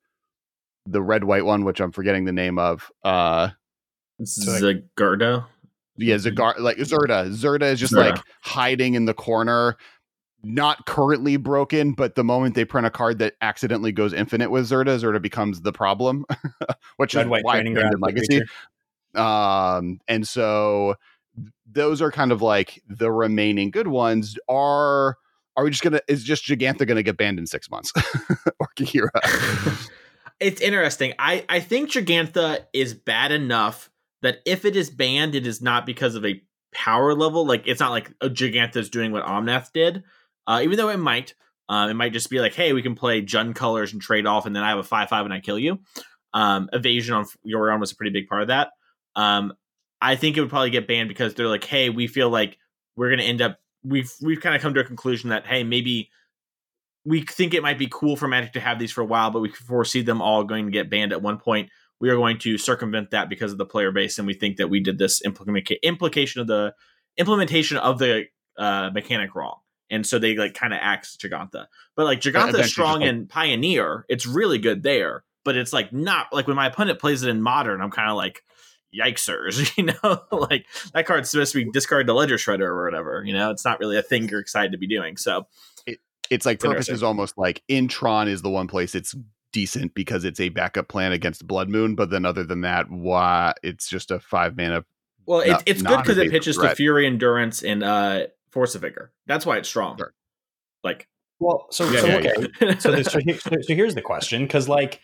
the 0.85 1.01
red 1.01 1.23
white 1.23 1.45
one, 1.45 1.63
which 1.63 1.79
I'm 1.79 1.91
forgetting 1.91 2.25
the 2.25 2.31
name 2.31 2.57
of. 2.59 2.91
Uh, 3.03 3.49
Zagurdo. 4.21 5.45
Yeah, 5.97 6.15
Zagar 6.15 6.57
like 6.59 6.77
Zirda. 6.77 7.29
Zirda 7.31 7.73
is 7.73 7.79
just 7.79 7.93
Zirda. 7.93 8.11
like 8.11 8.21
hiding 8.41 8.93
in 8.93 9.05
the 9.05 9.13
corner, 9.13 9.75
not 10.43 10.85
currently 10.85 11.37
broken, 11.37 11.91
but 11.91 12.15
the 12.15 12.23
moment 12.23 12.55
they 12.55 12.65
print 12.65 12.87
a 12.87 12.89
card 12.89 13.19
that 13.19 13.33
accidentally 13.41 13.91
goes 13.91 14.13
infinite 14.13 14.49
with 14.49 14.69
Zirda, 14.69 14.97
Zirda 14.99 15.21
becomes 15.21 15.61
the 15.61 15.73
problem, 15.73 16.25
which 16.97 17.15
Red 17.15 17.25
is 17.25 17.29
white 17.29 17.43
why 17.43 17.55
training 17.55 17.73
it's 17.73 17.81
banned 17.81 17.99
ground 17.99 18.15
in 18.15 18.15
Legacy. 18.15 18.41
Um, 19.15 19.99
and 20.07 20.27
so 20.27 20.95
those 21.69 22.01
are 22.01 22.11
kind 22.11 22.31
of 22.31 22.41
like 22.41 22.81
the 22.87 23.11
remaining 23.11 23.71
good 23.71 23.87
ones. 23.87 24.37
Are 24.47 25.17
are 25.57 25.63
we 25.63 25.71
just 25.71 25.83
gonna? 25.83 25.99
Is 26.07 26.23
just 26.23 26.45
Jegantha 26.45 26.87
gonna 26.87 27.03
get 27.03 27.17
banned 27.17 27.39
in 27.39 27.45
six 27.45 27.69
months 27.69 27.91
or 28.59 28.69
Kira? 28.77 29.09
it's 30.39 30.61
interesting. 30.61 31.13
I 31.19 31.45
I 31.49 31.59
think 31.59 31.91
Jegantha 31.91 32.65
is 32.73 32.93
bad 32.93 33.31
enough 33.31 33.89
that 34.21 34.39
if 34.45 34.65
it 34.65 34.75
is 34.75 34.89
banned, 34.89 35.35
it 35.35 35.47
is 35.47 35.61
not 35.61 35.85
because 35.85 36.15
of 36.15 36.25
a 36.25 36.41
power 36.73 37.13
level. 37.13 37.45
Like 37.45 37.67
it's 37.67 37.79
not 37.79 37.91
like 37.91 38.11
a 38.21 38.29
Jegantha 38.29 38.77
is 38.77 38.89
doing 38.89 39.11
what 39.11 39.25
Omnath 39.25 39.71
did. 39.73 40.03
Uh, 40.47 40.61
even 40.63 40.77
though 40.77 40.89
it 40.89 40.97
might, 40.97 41.35
uh, 41.67 41.87
it 41.89 41.93
might 41.93 42.13
just 42.13 42.29
be 42.29 42.39
like, 42.39 42.53
hey, 42.55 42.73
we 42.73 42.81
can 42.81 42.95
play 42.95 43.21
Jund 43.21 43.55
colors 43.55 43.93
and 43.93 44.01
trade 44.01 44.25
off, 44.25 44.45
and 44.45 44.55
then 44.55 44.63
I 44.63 44.69
have 44.69 44.79
a 44.79 44.83
five 44.83 45.09
five 45.09 45.25
and 45.25 45.33
I 45.33 45.39
kill 45.39 45.59
you. 45.59 45.79
Um, 46.33 46.69
evasion 46.73 47.15
on 47.15 47.25
Yorion 47.45 47.79
was 47.79 47.91
a 47.91 47.95
pretty 47.95 48.11
big 48.11 48.27
part 48.27 48.43
of 48.43 48.47
that. 48.47 48.69
Um, 49.15 49.53
I 50.01 50.15
think 50.15 50.37
it 50.37 50.41
would 50.41 50.49
probably 50.49 50.69
get 50.69 50.87
banned 50.87 51.09
because 51.09 51.33
they're 51.33 51.47
like, 51.47 51.63
hey, 51.63 51.89
we 51.89 52.07
feel 52.07 52.29
like 52.29 52.57
we're 52.95 53.09
going 53.09 53.19
to 53.19 53.25
end 53.25 53.41
up. 53.41 53.59
We've 53.83 54.11
we've 54.21 54.41
kind 54.41 54.55
of 54.55 54.61
come 54.61 54.73
to 54.73 54.79
a 54.81 54.85
conclusion 54.85 55.29
that 55.29 55.45
hey, 55.45 55.63
maybe 55.63 56.09
we 57.05 57.21
think 57.21 57.53
it 57.53 57.63
might 57.63 57.79
be 57.79 57.87
cool 57.89 58.15
for 58.15 58.27
Magic 58.27 58.53
to 58.53 58.59
have 58.59 58.79
these 58.79 58.91
for 58.91 59.01
a 59.01 59.05
while, 59.05 59.31
but 59.31 59.41
we 59.41 59.49
foresee 59.49 60.01
them 60.01 60.21
all 60.21 60.43
going 60.43 60.65
to 60.65 60.71
get 60.71 60.89
banned 60.89 61.11
at 61.11 61.21
one 61.21 61.37
point. 61.37 61.69
We 61.99 62.09
are 62.09 62.15
going 62.15 62.37
to 62.39 62.57
circumvent 62.57 63.11
that 63.11 63.29
because 63.29 63.51
of 63.51 63.57
the 63.57 63.65
player 63.65 63.91
base, 63.91 64.17
and 64.17 64.27
we 64.27 64.33
think 64.33 64.57
that 64.57 64.69
we 64.69 64.79
did 64.79 64.97
this 64.97 65.21
implica- 65.21 65.81
implication 65.81 66.41
of 66.41 66.47
the 66.47 66.73
implementation 67.17 67.77
of 67.77 67.99
the 67.99 68.25
uh, 68.57 68.89
mechanic 68.93 69.35
wrong. 69.35 69.59
And 69.89 70.05
so 70.05 70.19
they 70.19 70.35
like 70.35 70.53
kind 70.53 70.73
of 70.73 70.79
axe 70.81 71.17
Jegantha. 71.17 71.65
But 71.95 72.05
like 72.05 72.25
eventually 72.25 72.61
is 72.61 72.71
strong 72.71 73.01
in 73.01 73.27
Pioneer. 73.27 74.05
It's 74.07 74.25
really 74.25 74.59
good 74.59 74.83
there. 74.83 75.23
But 75.43 75.55
it's 75.55 75.73
like 75.73 75.91
not 75.91 76.27
like 76.31 76.47
when 76.47 76.55
my 76.55 76.67
opponent 76.67 76.99
plays 76.99 77.23
it 77.23 77.29
in 77.29 77.41
modern, 77.41 77.81
I'm 77.81 77.91
kind 77.91 78.09
of 78.09 78.17
like, 78.17 78.43
yikesers, 78.93 79.71
you 79.77 79.85
know? 79.85 80.21
like 80.31 80.65
that 80.93 81.05
card's 81.05 81.29
supposed 81.31 81.53
to 81.53 81.63
be 81.63 81.71
discard 81.71 82.07
the 82.07 82.13
ledger 82.13 82.35
shredder 82.35 82.67
or 82.67 82.85
whatever, 82.85 83.23
you 83.25 83.33
know? 83.33 83.49
It's 83.49 83.65
not 83.65 83.79
really 83.79 83.97
a 83.97 84.03
thing 84.03 84.27
you're 84.27 84.39
excited 84.39 84.71
to 84.73 84.77
be 84.77 84.87
doing. 84.87 85.17
So 85.17 85.47
it's 86.29 86.45
like 86.45 86.59
purpose 86.59 86.89
is 86.89 87.03
almost 87.03 87.37
like 87.37 87.61
in 87.67 87.87
Tron 87.87 88.27
is 88.27 88.41
the 88.41 88.49
one 88.49 88.67
place 88.67 88.95
it's 88.95 89.15
decent 89.51 89.93
because 89.95 90.23
it's 90.23 90.39
a 90.39 90.49
backup 90.49 90.87
plan 90.87 91.11
against 91.11 91.47
Blood 91.47 91.69
Moon, 91.69 91.95
but 91.95 92.09
then 92.09 92.25
other 92.25 92.43
than 92.43 92.61
that, 92.61 92.89
why 92.89 93.53
it's 93.63 93.87
just 93.89 94.11
a 94.11 94.19
five 94.19 94.55
mana. 94.55 94.85
well, 95.25 95.45
No- 95.45 95.53
it's 95.53 95.63
it's 95.65 95.81
good 95.81 95.97
because 95.97 96.17
it 96.17 96.25
big 96.25 96.31
pitches 96.31 96.55
to 96.55 96.61
threat. 96.61 96.77
Fury 96.77 97.05
Endurance 97.07 97.63
and 97.63 97.83
uh 97.83 98.27
Force 98.49 98.75
of 98.75 98.81
Vigor. 98.81 99.11
That's 99.27 99.45
why 99.45 99.57
it's 99.57 99.69
strong. 99.69 99.97
Sure. 99.97 100.13
Like 100.83 101.07
Well, 101.39 101.67
so, 101.71 101.89
Yeah, 101.89 102.01
so 102.01 102.07
yeah, 102.07 102.15
okay. 102.17 102.35
so, 102.79 102.91
this, 102.91 103.07
so, 103.07 103.19
so 103.19 103.61
so 103.61 103.75
here's 103.75 103.95
the 103.95 104.01
question 104.01 104.43
because 104.43 104.67
like 104.67 105.01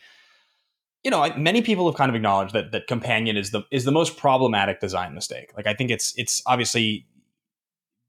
you 1.03 1.11
know 1.11 1.32
many 1.38 1.61
people 1.61 1.86
have 1.86 1.95
kind 1.95 2.09
of 2.09 2.15
acknowledged 2.15 2.53
that 2.53 2.71
that 2.71 2.88
companion 2.88 3.38
is 3.38 3.51
the 3.51 3.63
is 3.71 3.86
the 3.86 3.91
most 3.91 4.17
problematic 4.17 4.80
design 4.80 5.13
mistake 5.13 5.51
like 5.55 5.67
i 5.67 5.73
think 5.73 5.91
it's 5.91 6.13
it's 6.17 6.41
obviously 6.47 7.05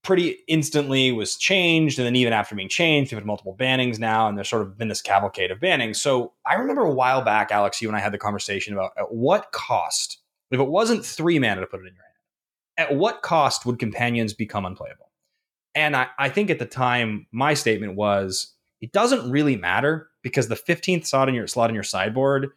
pretty 0.07 0.39
instantly 0.49 1.13
was 1.13 1.37
changed 1.37 1.99
and 1.99 2.07
then 2.07 2.17
even 2.17 2.33
after 2.33 2.55
being 2.55 2.69
changed 2.69 3.13
we've 3.13 3.19
had 3.19 3.27
multiple 3.27 3.57
bannings 3.59 3.99
now 3.99 4.29
and 4.29 4.37
there's 4.37 4.49
sort 4.49 4.63
of 4.63 4.79
been 4.79 4.89
this 4.89 5.03
cavalcade 5.03 5.51
of 5.51 5.59
bannings. 5.59 5.97
So 5.97 6.33
i 6.47 6.55
remember 6.55 6.83
a 6.83 6.93
while 6.93 7.23
back 7.23 7.51
alex 7.51 7.83
you 7.83 7.89
and 7.89 7.97
i 7.97 8.01
had 8.01 8.13
the 8.13 8.19
conversation 8.19 8.73
about 8.73 8.93
at 8.97 9.13
what 9.13 9.53
cost 9.53 10.19
if 10.51 10.61
it 10.61 10.69
wasn't 10.69 11.05
three 11.05 11.39
mana 11.39 11.61
to 11.61 11.67
put 11.67 11.81
it 11.81 11.89
in 11.89 11.95
your 11.95 12.03
hand 12.03 12.07
at 12.77 12.95
what 12.95 13.23
cost 13.23 13.67
would 13.67 13.79
companions 13.79 14.33
become 14.33 14.65
unplayable? 14.65 15.11
And 15.75 15.97
I, 15.97 16.09
I 16.19 16.29
think 16.29 16.51
at 16.51 16.59
the 16.59 16.67
time, 16.67 17.27
my 17.33 17.55
statement 17.55 17.95
was 17.95 18.55
it 18.81 18.93
doesn't 18.93 19.31
really 19.31 19.57
matter 19.57 20.09
because 20.23 20.49
the 20.49 20.55
15th 20.55 21.07
slot 21.07 21.29
in 21.29 21.35
your 21.35 21.47
slot 21.47 21.71
in 21.71 21.75
your 21.75 21.85
sideboard, 21.85 22.49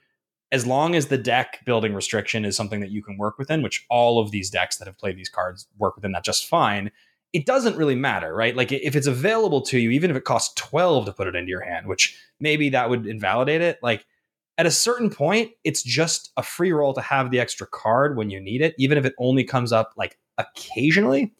as 0.51 0.65
long 0.65 0.95
as 0.95 1.07
the 1.07 1.17
deck 1.17 1.59
building 1.65 1.93
restriction 1.93 2.45
is 2.45 2.55
something 2.55 2.79
that 2.79 2.91
you 2.91 3.03
can 3.03 3.17
work 3.17 3.37
within, 3.37 3.61
which 3.61 3.85
all 3.89 4.19
of 4.19 4.31
these 4.31 4.49
decks 4.49 4.77
that 4.77 4.87
have 4.87 4.97
played 4.97 5.17
these 5.17 5.29
cards 5.29 5.67
work 5.77 5.95
within 5.95 6.11
that 6.13 6.25
just 6.25 6.47
fine, 6.47 6.91
it 7.33 7.45
doesn't 7.45 7.77
really 7.77 7.95
matter, 7.95 8.33
right? 8.33 8.55
Like 8.55 8.71
if 8.71 8.95
it's 8.95 9.07
available 9.07 9.61
to 9.63 9.77
you, 9.77 9.91
even 9.91 10.09
if 10.09 10.17
it 10.17 10.23
costs 10.23 10.53
12 10.55 11.05
to 11.05 11.13
put 11.13 11.27
it 11.27 11.35
into 11.35 11.49
your 11.49 11.61
hand, 11.61 11.87
which 11.87 12.17
maybe 12.39 12.69
that 12.69 12.89
would 12.89 13.05
invalidate 13.05 13.61
it, 13.61 13.77
like 13.83 14.05
at 14.57 14.65
a 14.65 14.71
certain 14.71 15.09
point, 15.09 15.51
it's 15.63 15.83
just 15.83 16.31
a 16.37 16.43
free 16.43 16.71
roll 16.71 16.93
to 16.93 17.01
have 17.01 17.31
the 17.31 17.39
extra 17.39 17.67
card 17.67 18.17
when 18.17 18.29
you 18.29 18.39
need 18.39 18.61
it, 18.61 18.73
even 18.77 18.97
if 18.97 19.05
it 19.05 19.13
only 19.19 19.43
comes 19.43 19.71
up 19.71 19.93
like 19.95 20.17
occasionally. 20.37 21.33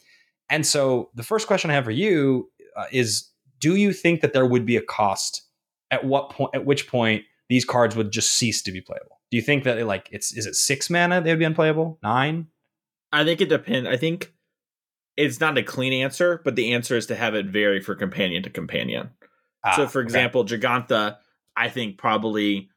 And 0.48 0.66
so 0.66 1.10
the 1.14 1.22
first 1.22 1.46
question 1.46 1.70
I 1.70 1.74
have 1.74 1.84
for 1.84 1.90
you 1.90 2.50
uh, 2.76 2.86
is 2.92 3.28
do 3.58 3.76
you 3.76 3.92
think 3.92 4.20
that 4.20 4.32
there 4.32 4.46
would 4.46 4.64
be 4.64 4.76
a 4.76 4.82
cost 4.82 5.42
at 5.90 6.04
what 6.04 6.30
point 6.30 6.54
at 6.54 6.64
which 6.64 6.88
point 6.88 7.24
these 7.48 7.64
cards 7.64 7.96
would 7.96 8.12
just 8.12 8.32
cease 8.32 8.62
to 8.62 8.72
be 8.72 8.80
playable? 8.80 9.20
Do 9.30 9.36
you 9.36 9.42
think 9.42 9.64
that 9.64 9.76
it, 9.76 9.86
like 9.86 10.08
it's 10.12 10.32
is 10.32 10.46
it 10.46 10.54
6 10.54 10.88
mana 10.90 11.20
they 11.20 11.30
would 11.30 11.38
be 11.38 11.44
unplayable? 11.44 11.98
9? 12.02 12.46
I 13.12 13.24
think 13.24 13.40
it 13.40 13.48
depends. 13.48 13.88
I 13.88 13.96
think 13.96 14.32
it's 15.20 15.40
not 15.40 15.58
a 15.58 15.62
clean 15.62 15.92
answer, 15.92 16.40
but 16.44 16.56
the 16.56 16.72
answer 16.72 16.96
is 16.96 17.06
to 17.06 17.16
have 17.16 17.34
it 17.34 17.46
vary 17.46 17.80
for 17.80 17.94
companion 17.94 18.42
to 18.42 18.50
companion. 18.50 19.10
so, 19.76 19.84
Ah, 19.84 19.86
for 19.86 20.00
okay. 20.00 20.06
example, 20.06 20.44
Jegantha, 20.44 21.16
I 21.56 21.68
think 21.68 21.98
probably 21.98 22.70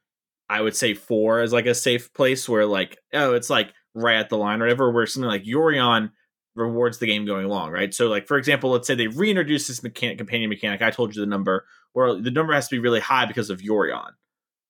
I 0.48 0.60
would 0.60 0.76
say 0.76 0.94
four 0.94 1.42
is 1.42 1.52
like 1.52 1.66
a 1.66 1.74
safe 1.74 2.12
place 2.12 2.48
where 2.48 2.66
like 2.66 2.98
oh, 3.12 3.34
it's 3.34 3.50
like 3.50 3.72
right 3.94 4.16
at 4.16 4.28
the 4.28 4.36
line 4.36 4.60
or 4.60 4.64
whatever. 4.64 4.90
Where 4.90 5.06
something 5.06 5.28
like 5.28 5.44
Yorion 5.44 6.10
rewards 6.54 6.98
the 6.98 7.06
game 7.06 7.24
going 7.26 7.46
along, 7.46 7.70
right? 7.72 7.92
So, 7.94 8.08
like 8.08 8.26
for 8.28 8.36
example, 8.36 8.70
let's 8.70 8.86
say 8.86 8.94
they 8.94 9.08
reintroduce 9.08 9.66
this 9.66 9.82
mechanic, 9.82 10.18
companion 10.18 10.50
mechanic. 10.50 10.82
I 10.82 10.90
told 10.90 11.14
you 11.16 11.20
the 11.22 11.26
number 11.26 11.64
where 11.94 12.14
the 12.20 12.30
number 12.30 12.52
has 12.52 12.68
to 12.68 12.76
be 12.76 12.80
really 12.80 13.00
high 13.00 13.24
because 13.26 13.50
of 13.50 13.60
Yorion, 13.60 14.10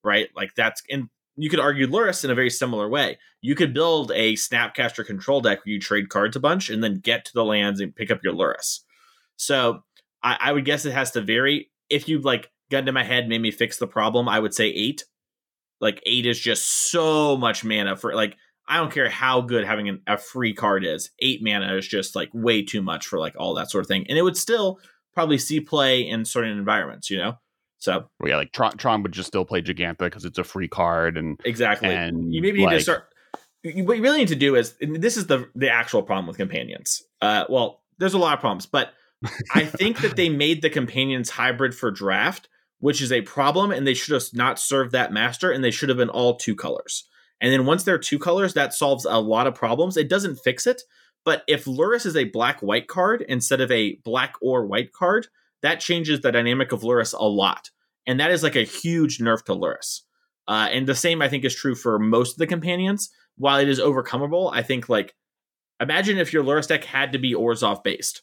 right? 0.05 0.29
Like 0.37 0.55
that's 0.55 0.83
and 0.89 1.09
you 1.37 1.51
could 1.51 1.61
argue 1.61 1.87
Lurrus 1.87 2.25
in 2.25 2.31
a 2.31 2.35
very 2.35 2.51
similar 2.51 2.89
way. 2.89 3.19
You 3.41 3.55
could 3.55 3.75
build 3.75 4.13
a 4.15 4.35
Snapcaster 4.35 5.05
control 5.05 5.41
deck 5.41 5.59
where 5.65 5.73
you 5.73 5.81
trade 5.81 6.09
cards 6.09 6.37
a 6.37 6.41
bunch 6.41 6.71
and 6.71 6.83
then 6.83 7.01
get 7.01 7.25
to 7.25 7.33
the 7.35 7.45
lands 7.45 7.81
and 7.81 7.95
pick 7.95 8.11
up 8.11 8.21
your 8.23 8.35
Lurrus. 8.35 8.81
So 9.37 9.81
I, 10.23 10.37
I 10.41 10.53
would 10.53 10.65
guess 10.65 10.85
it 10.85 10.93
has 10.93 11.11
to 11.13 11.21
vary. 11.21 11.71
If 11.91 12.09
you 12.09 12.21
like 12.21 12.51
got 12.71 12.79
into 12.81 12.93
my 12.93 13.05
head, 13.05 13.29
made 13.29 13.43
me 13.43 13.51
fix 13.51 13.79
the 13.79 13.87
problem, 13.87 14.29
I 14.29 14.39
would 14.39 14.55
say 14.55 14.67
eight. 14.67 15.05
Like 15.81 16.03
eight 16.07 16.27
is 16.27 16.39
just 16.39 16.91
so 16.91 17.37
much 17.37 17.65
mana 17.65 17.97
for 17.97 18.15
like 18.15 18.37
I 18.67 18.79
don't 18.79 18.93
care 18.93 19.11
how 19.11 19.43
good 19.43 19.67
having 19.67 19.89
an, 19.89 20.01
a 20.07 20.17
free 20.17 20.55
card 20.55 20.87
is. 20.87 21.11
Eight 21.19 21.41
mana 21.43 21.77
is 21.77 21.87
just 21.87 22.17
like 22.17 22.31
way 22.33 22.63
too 22.63 22.81
much 22.81 23.07
for 23.07 23.19
like 23.19 23.35
all 23.37 23.55
that 23.55 23.71
sort 23.71 23.85
of 23.85 23.89
thing, 23.89 24.07
and 24.09 24.17
it 24.17 24.23
would 24.23 24.37
still 24.37 24.79
probably 25.13 25.39
see 25.39 25.61
play 25.61 26.09
in 26.09 26.25
certain 26.25 26.57
environments, 26.57 27.11
you 27.11 27.19
know. 27.19 27.39
So 27.85 28.09
Well, 28.19 28.31
yeah, 28.31 28.37
like 28.37 28.53
Tron, 28.53 28.77
Tron 28.79 29.03
would 29.03 29.13
just 29.13 29.29
still 29.29 29.45
play 29.45 29.61
Jegantha 29.61 29.99
because 29.99 30.25
it's 30.25 30.39
a 30.39 30.45
free 30.45 30.69
card, 30.69 31.19
and 31.19 31.39
exactly, 31.45 31.91
and 31.91 32.33
you 32.33 32.41
maybe 32.41 32.59
need 32.61 32.71
to 32.71 32.81
start. 32.81 33.09
you- 33.63 33.85
What 33.85 33.97
you 33.99 34.03
really 34.03 34.19
need 34.19 34.29
to 34.29 34.37
do 34.37 34.57
is, 34.57 34.75
this 34.81 35.17
is 35.19 35.27
the 35.27 35.49
the 35.55 35.71
actual 35.71 36.03
problem 36.03 36.27
with 36.27 36.39
companions. 36.39 37.03
Uh, 37.21 37.45
well, 37.49 37.83
there's 37.99 38.15
a 38.15 38.19
lot 38.19 38.33
of 38.35 38.41
problems, 38.41 38.65
but 38.67 38.95
I 39.55 39.67
think 39.67 40.01
that 40.01 40.17
they 40.17 40.29
made 40.45 40.63
the 40.63 40.71
companions 40.71 41.31
hybrid 41.31 41.75
for 41.75 41.91
draft, 41.91 42.49
which 42.79 43.03
is 43.03 43.13
a 43.13 43.21
problem, 43.21 43.71
and 43.71 43.87
they 43.87 43.95
should 43.95 44.15
have 44.15 44.25
not 44.33 44.59
served 44.59 44.93
that 44.93 45.13
master, 45.13 45.51
and 45.51 45.63
they 45.63 45.71
should 45.71 45.91
have 45.91 45.99
been 45.99 46.09
all 46.11 46.37
two 46.37 46.57
colors. 46.57 47.07
And 47.41 47.53
then 47.53 47.67
once 47.67 47.85
they're 47.85 47.99
two 47.99 48.19
colors, 48.19 48.55
that 48.55 48.73
solves 48.73 49.05
a 49.05 49.21
lot 49.21 49.47
of 49.47 49.55
problems. 49.55 49.99
It 49.99 50.09
doesn't 50.09 50.37
fix 50.37 50.67
it, 50.67 50.81
but 51.23 51.43
if 51.47 51.67
Lurrus 51.67 52.07
is 52.07 52.17
a 52.17 52.25
black 52.25 52.61
white 52.63 52.89
card 52.89 53.21
instead 53.29 53.61
of 53.61 53.71
a 53.71 53.97
black 54.05 54.35
or 54.41 54.65
white 54.67 54.93
card, 54.93 55.27
that 55.65 55.81
changes 55.81 56.21
the 56.21 56.31
dynamic 56.31 56.71
of 56.73 56.83
Lurrus 56.83 57.15
a 57.19 57.25
lot, 57.25 57.71
and 58.07 58.21
that 58.21 58.31
is 58.31 58.43
like 58.43 58.55
a 58.55 58.63
huge 58.63 59.19
nerf 59.19 59.43
to 59.47 59.53
Lurrus. 59.53 60.03
Uh, 60.47 60.69
and 60.71 60.87
the 60.87 60.95
same 60.95 61.23
I 61.23 61.29
think 61.29 61.43
is 61.45 61.55
true 61.55 61.75
for 61.75 61.99
most 61.99 62.35
of 62.35 62.39
the 62.39 62.47
companions. 62.47 63.11
While 63.37 63.59
it 63.59 63.69
is 63.69 63.81
overcomable, 63.81 64.51
I 64.53 64.63
think 64.63 64.89
like 64.89 65.15
imagine 65.81 66.19
if 66.19 66.33
your 66.33 66.45
Lurrus 66.45 66.69
deck 66.69 66.85
had 66.85 67.13
to 67.13 67.19
be 67.19 67.35
Orzhov 67.35 67.83
based, 67.83 68.23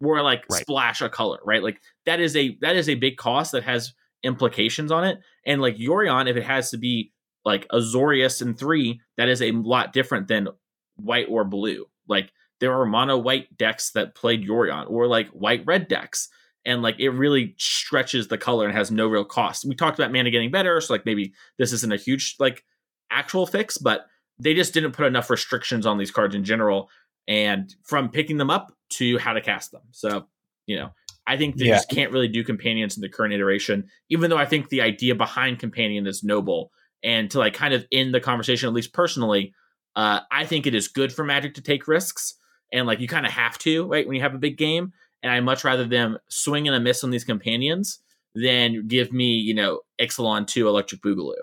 or 0.00 0.22
like 0.22 0.44
Right. 0.50 0.62
splash 0.62 1.02
a 1.02 1.08
color, 1.08 1.40
right? 1.44 1.62
Like 1.62 1.80
that 2.06 2.20
is 2.20 2.36
a 2.36 2.56
that 2.62 2.76
is 2.76 2.88
a 2.88 2.94
big 2.94 3.16
cost 3.16 3.52
that 3.52 3.64
has 3.64 3.92
implications 4.22 4.90
on 4.92 5.04
it. 5.04 5.18
And 5.44 5.60
like 5.60 5.76
Yorion, 5.76 6.28
if 6.28 6.36
it 6.36 6.44
has 6.44 6.70
to 6.70 6.78
be 6.78 7.12
like 7.44 7.68
Azorius 7.68 8.40
in 8.42 8.54
three, 8.54 9.00
that 9.16 9.28
is 9.28 9.42
a 9.42 9.52
lot 9.52 9.92
different 9.92 10.28
than 10.28 10.48
white 10.96 11.26
or 11.28 11.44
blue. 11.44 11.86
Like 12.08 12.32
there 12.60 12.72
are 12.80 12.86
mono 12.86 13.18
white 13.18 13.56
decks 13.58 13.90
that 13.92 14.14
played 14.14 14.46
Yorion, 14.46 14.88
or 14.88 15.06
like 15.06 15.28
white 15.30 15.62
red 15.66 15.88
decks. 15.88 16.28
And 16.66 16.82
like 16.82 16.96
it 16.98 17.10
really 17.10 17.54
stretches 17.56 18.28
the 18.28 18.36
color 18.36 18.66
and 18.66 18.76
has 18.76 18.90
no 18.90 19.06
real 19.06 19.24
cost. 19.24 19.64
We 19.64 19.74
talked 19.74 19.98
about 19.98 20.12
mana 20.12 20.30
getting 20.30 20.50
better, 20.50 20.78
so 20.80 20.92
like 20.92 21.06
maybe 21.06 21.32
this 21.58 21.72
isn't 21.72 21.92
a 21.92 21.96
huge 21.96 22.36
like 22.38 22.64
actual 23.10 23.46
fix, 23.46 23.78
but 23.78 24.06
they 24.38 24.52
just 24.52 24.74
didn't 24.74 24.92
put 24.92 25.06
enough 25.06 25.30
restrictions 25.30 25.86
on 25.86 25.96
these 25.96 26.10
cards 26.10 26.34
in 26.34 26.44
general, 26.44 26.90
and 27.28 27.74
from 27.84 28.10
picking 28.10 28.36
them 28.36 28.50
up 28.50 28.76
to 28.90 29.16
how 29.18 29.32
to 29.32 29.40
cast 29.40 29.70
them. 29.70 29.82
So 29.92 30.26
you 30.66 30.76
know, 30.76 30.90
I 31.26 31.36
think 31.36 31.56
they 31.56 31.66
Yeah. 31.66 31.76
just 31.76 31.88
can't 31.88 32.12
really 32.12 32.28
do 32.28 32.42
companions 32.44 32.96
in 32.96 33.00
the 33.00 33.08
current 33.08 33.32
iteration. 33.32 33.88
Even 34.10 34.28
though 34.28 34.36
I 34.36 34.46
think 34.46 34.68
the 34.68 34.82
idea 34.82 35.14
behind 35.14 35.60
companion 35.60 36.06
is 36.06 36.24
noble, 36.24 36.72
and 37.04 37.30
to 37.30 37.38
like 37.38 37.54
kind 37.54 37.74
of 37.74 37.86
end 37.92 38.12
the 38.12 38.20
conversation, 38.20 38.66
at 38.68 38.74
least 38.74 38.92
personally, 38.92 39.54
Uh, 39.94 40.20
I 40.30 40.44
think 40.44 40.66
it 40.66 40.74
is 40.74 40.88
good 40.88 41.10
for 41.10 41.24
Magic 41.24 41.54
to 41.54 41.62
take 41.62 41.88
risks, 41.88 42.34
and 42.70 42.86
like 42.86 43.00
you 43.00 43.08
kind 43.08 43.24
of 43.24 43.32
have 43.32 43.56
to, 43.60 43.86
right? 43.86 44.06
When 44.06 44.14
you 44.14 44.20
have 44.20 44.34
a 44.34 44.38
big 44.38 44.58
game, 44.58 44.92
and 45.26 45.34
I 45.34 45.40
much 45.40 45.64
rather 45.64 45.84
them 45.84 46.18
swing 46.28 46.66
and 46.68 46.76
a 46.76 46.80
miss 46.80 47.02
on 47.04 47.10
these 47.10 47.24
companions 47.24 47.98
than 48.34 48.86
give 48.86 49.12
me, 49.12 49.34
you 49.34 49.54
know, 49.54 49.80
Ixalan 50.00 50.46
two 50.46 50.68
Electric 50.68 51.00
Boogaloo. 51.02 51.34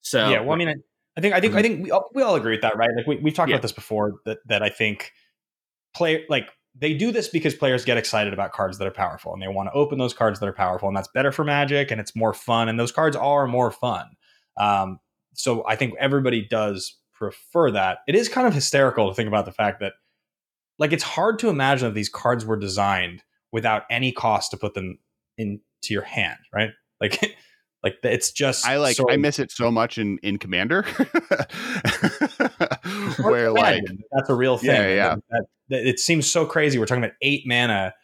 So 0.00 0.30
yeah, 0.30 0.40
well, 0.40 0.54
I 0.54 0.56
mean, 0.56 0.68
I, 0.68 0.74
I 1.16 1.20
think 1.20 1.34
I 1.34 1.40
think 1.40 1.54
I 1.54 1.62
think 1.62 1.84
we 1.84 1.90
all, 1.90 2.08
we 2.14 2.22
all 2.22 2.36
agree 2.36 2.52
with 2.52 2.62
that, 2.62 2.76
right? 2.76 2.88
Like 2.96 3.06
we 3.06 3.16
we've 3.16 3.34
talked 3.34 3.50
Yeah. 3.50 3.56
about 3.56 3.62
this 3.62 3.72
before 3.72 4.14
that 4.24 4.38
that 4.46 4.62
I 4.62 4.70
think 4.70 5.12
play 5.94 6.24
like 6.28 6.48
they 6.74 6.94
do 6.94 7.10
this 7.10 7.28
because 7.28 7.54
players 7.54 7.84
get 7.84 7.98
excited 7.98 8.32
about 8.32 8.52
cards 8.52 8.78
that 8.78 8.86
are 8.86 8.92
powerful 8.92 9.32
and 9.32 9.42
they 9.42 9.48
want 9.48 9.68
to 9.68 9.72
open 9.72 9.98
those 9.98 10.14
cards 10.14 10.38
that 10.38 10.48
are 10.48 10.52
powerful 10.52 10.88
and 10.88 10.96
that's 10.96 11.08
better 11.08 11.32
for 11.32 11.44
Magic 11.44 11.90
and 11.90 12.00
it's 12.00 12.14
more 12.14 12.32
fun 12.32 12.68
and 12.68 12.78
those 12.78 12.92
cards 12.92 13.16
are 13.16 13.46
more 13.46 13.70
fun. 13.70 14.06
Um, 14.56 15.00
so 15.34 15.66
I 15.66 15.76
think 15.76 15.94
everybody 15.98 16.46
does 16.46 16.96
prefer 17.14 17.72
that. 17.72 17.98
It 18.06 18.14
is 18.14 18.28
kind 18.28 18.46
of 18.46 18.54
hysterical 18.54 19.08
to 19.08 19.14
think 19.14 19.26
about 19.28 19.44
the 19.44 19.52
fact 19.52 19.80
that 19.80 19.94
like 20.78 20.92
it's 20.92 21.02
hard 21.02 21.38
to 21.40 21.48
imagine 21.48 21.88
that 21.88 21.94
these 21.94 22.08
cards 22.08 22.46
were 22.46 22.56
designed 22.56 23.22
without 23.52 23.82
any 23.90 24.12
cost 24.12 24.52
to 24.52 24.56
put 24.56 24.74
them 24.74 24.98
into 25.36 25.60
your 25.90 26.02
hand, 26.02 26.38
right? 26.54 26.70
Like 27.00 27.36
like 27.82 27.96
it's 28.02 28.32
just 28.32 28.66
I 28.66 28.76
like 28.76 28.96
so- 28.96 29.10
I 29.10 29.16
miss 29.16 29.38
it 29.38 29.50
so 29.50 29.70
much 29.70 29.98
in 29.98 30.18
in 30.22 30.38
Commander, 30.38 30.82
where 33.22 33.50
like 33.50 33.82
that's 34.12 34.28
a 34.30 34.34
real 34.34 34.58
thing. 34.58 34.70
Yeah, 34.70 34.88
yeah. 34.88 35.14
That- 35.30 35.46
that- 35.70 35.86
it 35.86 36.00
seems 36.00 36.30
so 36.30 36.46
crazy. 36.46 36.78
We're 36.78 36.86
talking 36.86 37.04
about 37.04 37.16
eight 37.22 37.42
mana. 37.46 37.94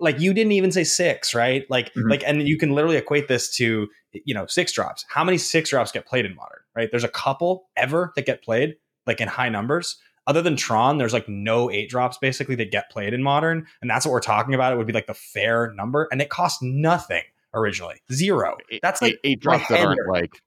Like 0.00 0.18
you 0.20 0.34
didn't 0.34 0.52
even 0.52 0.72
say 0.72 0.82
six, 0.84 1.34
right? 1.34 1.64
Like, 1.70 1.92
Mhm. 1.94 2.10
like, 2.10 2.24
and 2.26 2.48
you 2.48 2.58
can 2.58 2.72
literally 2.72 2.96
equate 2.96 3.28
this 3.28 3.54
to 3.56 3.88
you 4.12 4.34
know 4.34 4.46
six 4.46 4.72
drops. 4.72 5.04
How 5.08 5.22
many 5.22 5.38
six 5.38 5.70
drops 5.70 5.92
get 5.92 6.06
played 6.06 6.24
in 6.24 6.34
modern? 6.34 6.60
Right? 6.74 6.90
There's 6.90 7.04
a 7.04 7.08
couple 7.08 7.68
ever 7.76 8.12
that 8.16 8.26
get 8.26 8.42
played 8.42 8.74
like 9.06 9.20
in 9.20 9.28
high 9.28 9.50
numbers. 9.50 9.96
Other 10.26 10.42
than 10.42 10.56
Tron, 10.56 10.98
there's 10.98 11.12
like 11.12 11.28
no 11.28 11.70
eight 11.70 11.90
drops 11.90 12.18
basically 12.18 12.54
that 12.56 12.70
get 12.70 12.90
played 12.90 13.12
in 13.12 13.22
modern, 13.22 13.66
and 13.80 13.90
that's 13.90 14.06
what 14.06 14.12
we're 14.12 14.20
talking 14.20 14.54
about. 14.54 14.72
It 14.72 14.76
would 14.76 14.86
be 14.86 14.92
like 14.92 15.06
the 15.06 15.14
fair 15.14 15.72
number, 15.74 16.08
and 16.10 16.22
it 16.22 16.30
costs 16.30 16.62
nothing 16.62 17.22
originally, 17.52 18.00
zero. 18.12 18.56
That's 18.82 19.02
like 19.02 19.14
eight, 19.14 19.20
eight 19.24 19.40
drops 19.40 19.68
that 19.68 19.84
aren't 19.84 20.08
like 20.08 20.40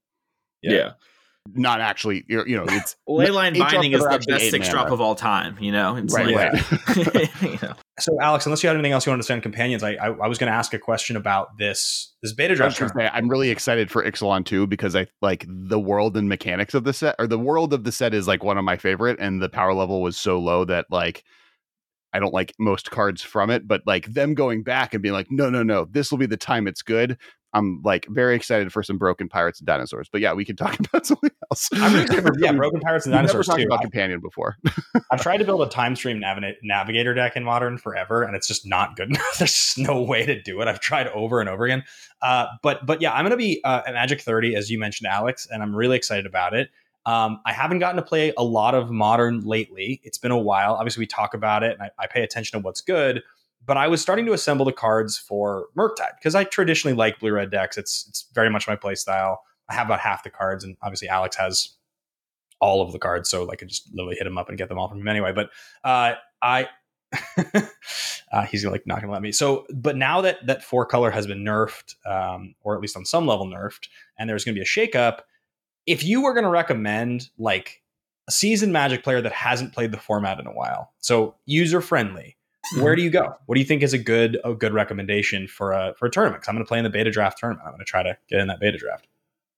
yeah. 0.61 0.71
Yeah. 0.71 0.91
Not 1.53 1.81
actually 1.81 2.25
you 2.27 2.43
you 2.45 2.55
know 2.55 2.65
it's 2.67 2.95
Leyline 3.09 3.57
Binding 3.57 3.91
that 3.91 3.97
is 3.97 4.03
are 4.03 4.17
the 4.17 4.25
best 4.27 4.49
six 4.49 4.69
drop 4.69 4.91
of 4.91 5.01
all 5.01 5.15
time. 5.15 5.57
You 5.59 5.71
know, 5.71 5.95
it's 5.95 6.13
right 6.13 6.27
like, 6.27 6.53
right. 6.95 7.41
you 7.41 7.59
know. 7.61 7.73
So, 7.99 8.15
Alex, 8.21 8.45
unless 8.45 8.61
you 8.63 8.67
had 8.67 8.75
anything 8.75 8.91
else 8.91 9.05
you 9.05 9.11
want 9.11 9.21
to 9.21 9.25
say 9.25 9.33
on 9.33 9.41
companions, 9.41 9.83
I 9.83 9.93
I, 9.93 10.07
I 10.07 10.27
was 10.27 10.37
going 10.37 10.51
to 10.51 10.57
ask 10.57 10.73
a 10.73 10.79
question 10.79 11.15
about 11.15 11.57
this 11.57 12.13
this 12.21 12.33
beta 12.33 12.61
I 12.61 12.65
was 12.65 12.75
draft. 12.75 12.95
say, 12.95 13.09
I'm 13.11 13.29
really 13.29 13.49
excited 13.49 13.89
for 13.89 14.03
Ixalan 14.03 14.45
2 14.45 14.67
because 14.67 14.95
I 14.95 15.07
like 15.21 15.45
the 15.47 15.79
world 15.79 16.17
and 16.17 16.29
mechanics 16.29 16.73
of 16.73 16.83
the 16.83 16.93
set, 16.93 17.15
or 17.19 17.27
the 17.27 17.39
world 17.39 17.73
of 17.73 17.83
the 17.83 17.91
set 17.91 18.13
is 18.13 18.27
like 18.27 18.43
one 18.43 18.57
of 18.57 18.63
my 18.63 18.77
favorite, 18.77 19.17
and 19.19 19.41
the 19.41 19.49
power 19.49 19.73
level 19.73 20.01
was 20.01 20.17
so 20.17 20.39
low 20.39 20.65
that 20.65 20.85
like 20.89 21.23
I 22.13 22.19
don't 22.19 22.33
like 22.33 22.53
most 22.57 22.89
cards 22.89 23.21
from 23.21 23.49
it, 23.49 23.67
but 23.67 23.81
like 23.85 24.05
them 24.05 24.33
going 24.33 24.63
back 24.63 24.93
and 24.93 25.03
being 25.03 25.13
like, 25.13 25.27
no, 25.29 25.49
no, 25.49 25.63
no, 25.63 25.85
this 25.85 26.09
will 26.09 26.17
be 26.17 26.25
the 26.25 26.37
time 26.37 26.67
it's 26.67 26.81
good. 26.81 27.17
I'm 27.57 27.81
like 27.83 28.05
very 28.09 28.35
excited 28.35 28.71
for 28.71 28.83
some 28.83 28.97
broken 28.97 29.27
pirates 29.27 29.59
and 29.59 29.65
dinosaurs. 29.65 30.07
But 30.11 30.21
yeah, 30.21 30.33
we 30.33 30.45
can 30.45 30.55
talk 30.55 30.79
about 30.93 31.05
something 31.05 31.31
else. 31.49 31.69
I'm 31.73 31.99
excited 31.99 32.29
yeah, 32.39 32.51
Broken 32.51 32.79
Pirates 32.79 33.05
and 33.05 33.13
never 33.13 33.23
Dinosaurs 33.23 33.47
talked 33.47 33.59
too. 33.59 33.65
about 33.65 33.79
I, 33.79 33.83
companion 33.83 34.19
before. 34.19 34.57
I've 35.11 35.21
tried 35.21 35.37
to 35.37 35.45
build 35.45 35.61
a 35.61 35.69
time 35.69 35.95
stream 35.95 36.21
naviga- 36.21 36.55
navigator 36.61 37.13
deck 37.13 37.35
in 37.35 37.43
Modern 37.43 37.77
forever, 37.77 38.23
and 38.23 38.35
it's 38.35 38.47
just 38.47 38.67
not 38.67 38.95
good 38.95 39.09
enough. 39.09 39.37
There's 39.39 39.53
just 39.53 39.79
no 39.79 40.01
way 40.01 40.25
to 40.25 40.39
do 40.41 40.61
it. 40.61 40.67
I've 40.67 40.79
tried 40.79 41.07
over 41.07 41.39
and 41.39 41.49
over 41.49 41.65
again. 41.65 41.83
Uh, 42.21 42.45
but 42.61 42.85
but 42.85 43.01
yeah, 43.01 43.13
I'm 43.13 43.23
going 43.23 43.31
to 43.31 43.37
be 43.37 43.61
uh, 43.63 43.81
at 43.87 43.93
Magic 43.93 44.21
30 44.21 44.55
as 44.55 44.69
you 44.69 44.77
mentioned, 44.77 45.07
Alex, 45.07 45.47
and 45.51 45.63
I'm 45.63 45.75
really 45.75 45.97
excited 45.97 46.27
about 46.27 46.53
it. 46.53 46.69
Um, 47.07 47.39
I 47.45 47.53
haven't 47.53 47.79
gotten 47.79 47.95
to 47.95 48.01
play 48.01 48.33
a 48.37 48.43
lot 48.43 48.75
of 48.75 48.91
Modern 48.91 49.41
lately. 49.41 50.01
It's 50.03 50.17
been 50.17 50.31
a 50.31 50.37
while. 50.37 50.73
Obviously, 50.73 51.01
we 51.01 51.07
talk 51.07 51.33
about 51.33 51.63
it, 51.63 51.71
and 51.71 51.81
I, 51.81 52.03
I 52.03 52.07
pay 52.07 52.21
attention 52.21 52.59
to 52.59 52.63
what's 52.63 52.81
good. 52.81 53.23
But 53.65 53.77
I 53.77 53.87
was 53.87 54.01
starting 54.01 54.25
to 54.27 54.33
assemble 54.33 54.65
the 54.65 54.71
cards 54.71 55.17
for 55.17 55.67
Murktide 55.77 56.15
because 56.17 56.35
I 56.35 56.45
traditionally 56.45 56.95
like 56.95 57.19
blue 57.19 57.33
red 57.33 57.51
decks. 57.51 57.77
It's 57.77 58.05
it's 58.07 58.27
very 58.33 58.49
much 58.49 58.67
my 58.67 58.75
play 58.75 58.95
style. 58.95 59.41
I 59.69 59.73
have 59.73 59.87
about 59.87 59.99
half 59.99 60.23
the 60.23 60.29
cards, 60.29 60.63
and 60.63 60.77
obviously 60.81 61.09
Alex 61.09 61.35
has 61.35 61.77
all 62.59 62.81
of 62.81 62.91
the 62.91 62.99
cards, 62.99 63.29
so 63.29 63.49
I 63.51 63.55
just 63.55 63.93
literally 63.93 64.15
hit 64.15 64.27
him 64.27 64.37
up 64.37 64.49
and 64.49 64.57
get 64.57 64.69
them 64.69 64.79
all 64.79 64.87
from 64.87 65.01
him 65.01 65.07
anyway. 65.07 65.31
But 65.33 65.49
uh, 65.83 66.13
I, 66.41 66.67
uh, 68.31 68.43
he's 68.49 68.65
like 68.65 68.85
not 68.87 69.01
gonna 69.01 69.13
let 69.13 69.21
me. 69.21 69.31
So, 69.31 69.65
but 69.73 69.95
now 69.95 70.21
that 70.21 70.45
that 70.45 70.63
four 70.63 70.85
color 70.85 71.11
has 71.11 71.27
been 71.27 71.43
nerfed, 71.43 71.95
um, 72.05 72.55
or 72.61 72.75
at 72.75 72.81
least 72.81 72.97
on 72.97 73.05
some 73.05 73.27
level 73.27 73.45
nerfed, 73.45 73.87
and 74.17 74.29
there's 74.29 74.43
gonna 74.43 74.55
be 74.55 74.61
a 74.61 74.65
shakeup. 74.65 75.19
If 75.85 76.03
you 76.03 76.21
were 76.21 76.33
gonna 76.33 76.49
recommend 76.49 77.29
like 77.37 77.83
a 78.27 78.31
seasoned 78.31 78.73
Magic 78.73 79.03
player 79.03 79.21
that 79.21 79.31
hasn't 79.31 79.73
played 79.73 79.91
the 79.91 79.97
format 79.97 80.39
in 80.39 80.47
a 80.47 80.53
while, 80.53 80.93
so 80.99 81.35
user 81.45 81.81
friendly, 81.81 82.36
where 82.76 82.95
do 82.95 83.01
you 83.01 83.09
go? 83.09 83.34
What 83.45 83.55
do 83.55 83.61
you 83.61 83.65
think 83.65 83.84
is 83.84 83.93
a 83.93 83.97
good 83.97 84.38
a 84.43 84.53
good 84.53 84.74
recommendation 84.74 85.47
for 85.47 85.72
a 85.72 85.93
for 85.97 86.05
a 86.07 86.11
tournament? 86.11 86.41
Because 86.41 86.49
I'm 86.49 86.55
going 86.55 86.65
to 86.65 86.68
play 86.68 86.78
in 86.78 86.84
the 86.84 86.89
beta 86.89 87.11
draft 87.11 87.38
tournament. 87.38 87.65
I'm 87.65 87.74
going 87.74 87.80
to 87.80 87.86
try 87.86 88.03
to 88.03 88.18
get 88.30 88.39
in 88.39 88.47
that 88.47 88.59
beta 88.59 88.78
draft. 88.78 89.07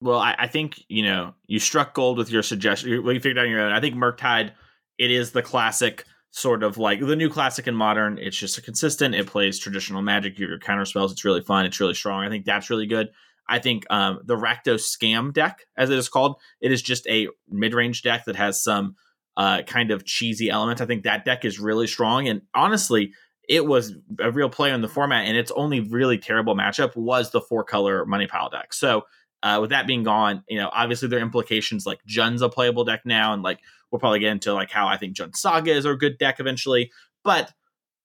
Well, 0.01 0.20
I, 0.20 0.36
I 0.38 0.47
think 0.47 0.84
you 0.88 1.03
know 1.03 1.34
you 1.47 1.60
struck 1.60 1.93
gold 1.93 2.18
with 2.18 2.32
your 2.32 2.43
suggestion. 2.43 2.89
You, 2.89 3.03
well, 3.03 3.14
you 3.14 3.20
figured 3.20 3.38
out 3.38 3.45
on 3.45 3.51
your 3.51 3.62
own. 3.62 3.72
I 3.72 3.80
think 3.80 3.95
Murktide, 3.95 4.51
it 4.97 5.12
is 5.12 5.32
the 5.32 5.41
classic 5.41 6.05
sort 6.32 6.64
of 6.64 6.78
like 6.78 6.99
the 6.99 7.16
new 7.16 7.30
classic 7.30 7.68
in 7.68 7.76
modern. 7.76 8.18
It's 8.18 8.38
just 8.38 8.57
a 8.57 8.62
consistent. 8.62 9.16
It 9.16 9.28
plays 9.28 9.60
traditional 9.60 10.01
magic. 10.01 10.39
You 10.39 10.47
your 10.47 10.60
counter 10.60 10.86
spells. 10.86 11.12
It's 11.12 11.26
really 11.26 11.41
fun. 11.41 11.66
It's 11.66 11.80
really 11.80 11.95
strong. 11.95 12.24
I 12.24 12.30
think 12.30 12.45
that's 12.45 12.70
really 12.70 12.88
good. 12.88 13.10
I 13.47 13.57
think 13.57 13.86
um, 13.89 14.20
the 14.24 14.36
Rakdos 14.36 14.86
Scam 14.86 15.34
deck, 15.34 15.66
as 15.76 15.89
it 15.89 15.97
is 15.97 16.07
called, 16.07 16.36
it 16.62 16.72
is 16.72 16.84
just 16.84 17.07
a 17.07 17.28
mid 17.49 17.74
range 17.74 18.03
deck 18.03 18.26
that 18.26 18.36
has 18.36 18.64
some 18.64 18.95
uh, 19.39 19.61
kind 19.61 19.89
of 19.89 20.03
cheesy 20.03 20.49
elements. 20.49 20.81
I 20.81 20.85
think 20.85 21.03
that 21.03 21.23
deck 21.23 21.45
is 21.45 21.59
really 21.61 21.87
strong. 21.87 22.27
And 22.27 22.41
honestly, 22.53 23.13
it 23.47 23.65
was 23.65 23.93
a 24.19 24.29
real 24.31 24.49
play 24.49 24.69
on 24.71 24.81
the 24.81 24.89
format. 24.89 25.27
And 25.27 25.37
its 25.37 25.49
only 25.51 25.79
really 25.79 26.17
terrible 26.17 26.55
matchup 26.55 26.93
was 26.97 27.31
the 27.31 27.39
four 27.39 27.63
color 27.63 28.05
money 28.05 28.27
pile 28.27 28.49
deck. 28.49 28.73
So 28.73 29.03
uh, 29.41 29.59
with 29.61 29.69
that 29.69 29.87
being 29.87 30.03
gone, 30.03 30.43
you 30.49 30.57
know, 30.57 30.69
obviously 30.73 31.07
there 31.07 31.19
are 31.19 31.21
implications 31.21 31.85
like 31.85 31.99
Jund's 32.05 32.41
a 32.41 32.49
playable 32.49 32.83
deck 32.83 33.03
now, 33.05 33.31
and 33.31 33.41
like 33.41 33.59
we'll 33.89 33.99
probably 33.99 34.19
get 34.19 34.33
into 34.33 34.53
like 34.53 34.71
how 34.71 34.87
I 34.87 34.97
think 34.97 35.15
Jund 35.15 35.37
Saga 35.37 35.71
is 35.71 35.85
a 35.85 35.95
good 35.95 36.17
deck 36.17 36.41
eventually. 36.41 36.91
But 37.23 37.53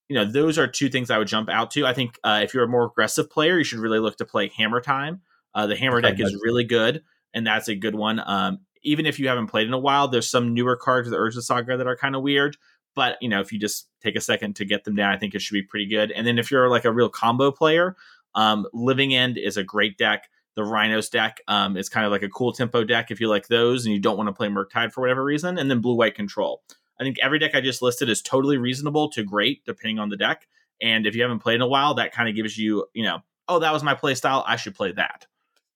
you 0.09 0.15
know, 0.15 0.25
those 0.25 0.57
are 0.57 0.69
two 0.69 0.89
things 0.89 1.11
I 1.11 1.19
would 1.19 1.27
jump 1.27 1.49
out 1.49 1.73
to. 1.73 1.85
I 1.85 1.95
think 1.95 2.17
uh, 2.23 2.43
if 2.45 2.55
you're 2.55 2.63
a 2.63 2.69
more 2.69 2.85
aggressive 2.85 3.29
player, 3.29 3.59
you 3.59 3.65
should 3.65 3.81
really 3.81 3.99
look 3.99 4.17
to 4.19 4.25
play 4.25 4.53
Hammer 4.57 4.81
Time. 4.81 5.23
Uh, 5.53 5.67
the 5.67 5.75
Hammer 5.75 6.01
deck 6.01 6.21
is 6.21 6.41
really 6.45 6.65
good, 6.65 7.03
and 7.33 7.45
that's 7.45 7.67
a 7.67 7.75
good 7.75 7.97
one. 7.97 8.23
Um, 8.25 8.61
even 8.85 9.07
if 9.07 9.19
you 9.19 9.29
haven't 9.29 9.49
played 9.49 9.67
in 9.67 9.73
a 9.73 9.79
while, 9.79 10.09
there's 10.09 10.31
some 10.31 10.55
newer 10.55 10.77
cards 10.77 11.09
of 11.09 11.13
the 11.13 11.19
Urza 11.19 11.43
Saga 11.43 11.77
that 11.77 11.87
are 11.87 11.97
kind 11.97 12.15
of 12.15 12.23
weird. 12.23 12.57
But 12.95 13.17
you 13.21 13.29
know, 13.29 13.41
if 13.41 13.53
you 13.53 13.59
just 13.59 13.89
take 14.01 14.15
a 14.15 14.21
second 14.21 14.55
to 14.57 14.65
get 14.65 14.85
them 14.85 14.95
down, 14.95 15.13
I 15.13 15.19
think 15.19 15.35
it 15.35 15.43
should 15.43 15.55
be 15.55 15.63
pretty 15.63 15.87
good. 15.87 16.13
And 16.13 16.27
then 16.27 16.39
if 16.39 16.51
you're 16.51 16.69
like 16.69 16.85
a 16.85 16.93
real 16.93 17.09
combo 17.09 17.51
player, 17.51 17.97
um, 18.35 18.67
Living 18.73 19.15
End 19.15 19.37
is 19.39 19.57
a 19.57 19.65
great 19.65 19.99
deck. 19.99 20.29
The 20.55 20.63
Rhinos 20.63 21.09
deck 21.09 21.41
um, 21.49 21.77
is 21.77 21.89
kind 21.89 22.07
of 22.07 22.13
like 22.13 22.23
a 22.23 22.29
cool 22.29 22.53
tempo 22.53 22.85
deck 22.85 23.11
if 23.11 23.21
you 23.21 23.29
like 23.29 23.49
those 23.49 23.85
and 23.85 23.93
you 23.93 24.01
don't 24.01 24.17
want 24.17 24.29
to 24.29 24.33
play 24.33 24.47
Murktide 24.49 24.93
for 24.93 25.01
whatever 25.01 25.25
reason. 25.25 25.59
And 25.59 25.69
then 25.69 25.81
Blue 25.81 25.97
White 25.97 26.15
Control. 26.15 26.63
I 27.01 27.03
think 27.03 27.17
every 27.21 27.41
deck 27.41 27.57
I 27.57 27.61
just 27.61 27.83
listed 27.83 28.09
is 28.09 28.23
totally 28.23 28.57
reasonable 28.57 29.09
to 29.11 29.25
great 29.25 29.65
depending 29.65 29.99
on 29.99 30.11
the 30.11 30.17
deck. 30.17 30.47
And 30.81 31.07
if 31.07 31.17
you 31.17 31.23
haven't 31.23 31.41
played 31.41 31.57
in 31.57 31.63
a 31.63 31.67
while, 31.67 31.95
that 31.95 32.13
kind 32.13 32.29
of 32.29 32.37
gives 32.37 32.57
you, 32.57 32.87
you 32.95 33.03
know, 33.03 33.19
oh, 33.49 33.59
that 33.59 33.73
was 33.73 33.83
my 33.83 33.95
play 33.95 34.15
style. 34.15 34.45
I 34.47 34.55
should 34.55 34.77
play 34.77 34.93
that. 34.93 35.27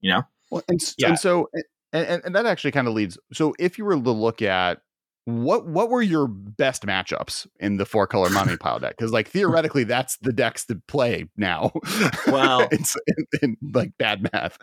You 0.01 0.13
know? 0.13 0.23
Well, 0.51 0.63
and, 0.69 0.81
Yeah. 0.97 1.09
and 1.09 1.19
so 1.19 1.49
and, 1.93 2.07
and, 2.07 2.23
and 2.25 2.35
that 2.35 2.47
actually 2.47 2.73
kind 2.73 2.89
of 2.89 2.95
leads. 2.95 3.19
So 3.33 3.55
if 3.59 3.79
you 3.79 3.85
were 3.85 3.95
to 3.95 4.11
look 4.11 4.43
at 4.43 4.81
what 5.29 5.67
what 5.67 5.91
were 5.91 6.01
your 6.01 6.27
best 6.27 6.87
matchups 6.87 7.47
in 7.61 7.77
the 7.77 7.85
four 7.85 8.07
color 8.07 8.31
money 8.31 8.57
pile 8.61 8.79
deck? 8.79 8.97
Because 8.97 9.13
like 9.13 9.29
theoretically, 9.29 9.85
that's 9.85 10.17
the 10.19 10.33
decks 10.33 10.65
to 10.67 10.81
play 10.89 11.27
now. 11.37 11.73
Well- 12.27 12.69
it's 12.71 12.97
in, 13.07 13.27
in, 13.43 13.57
like 13.75 13.93
bad 13.99 14.27
math. 14.33 14.59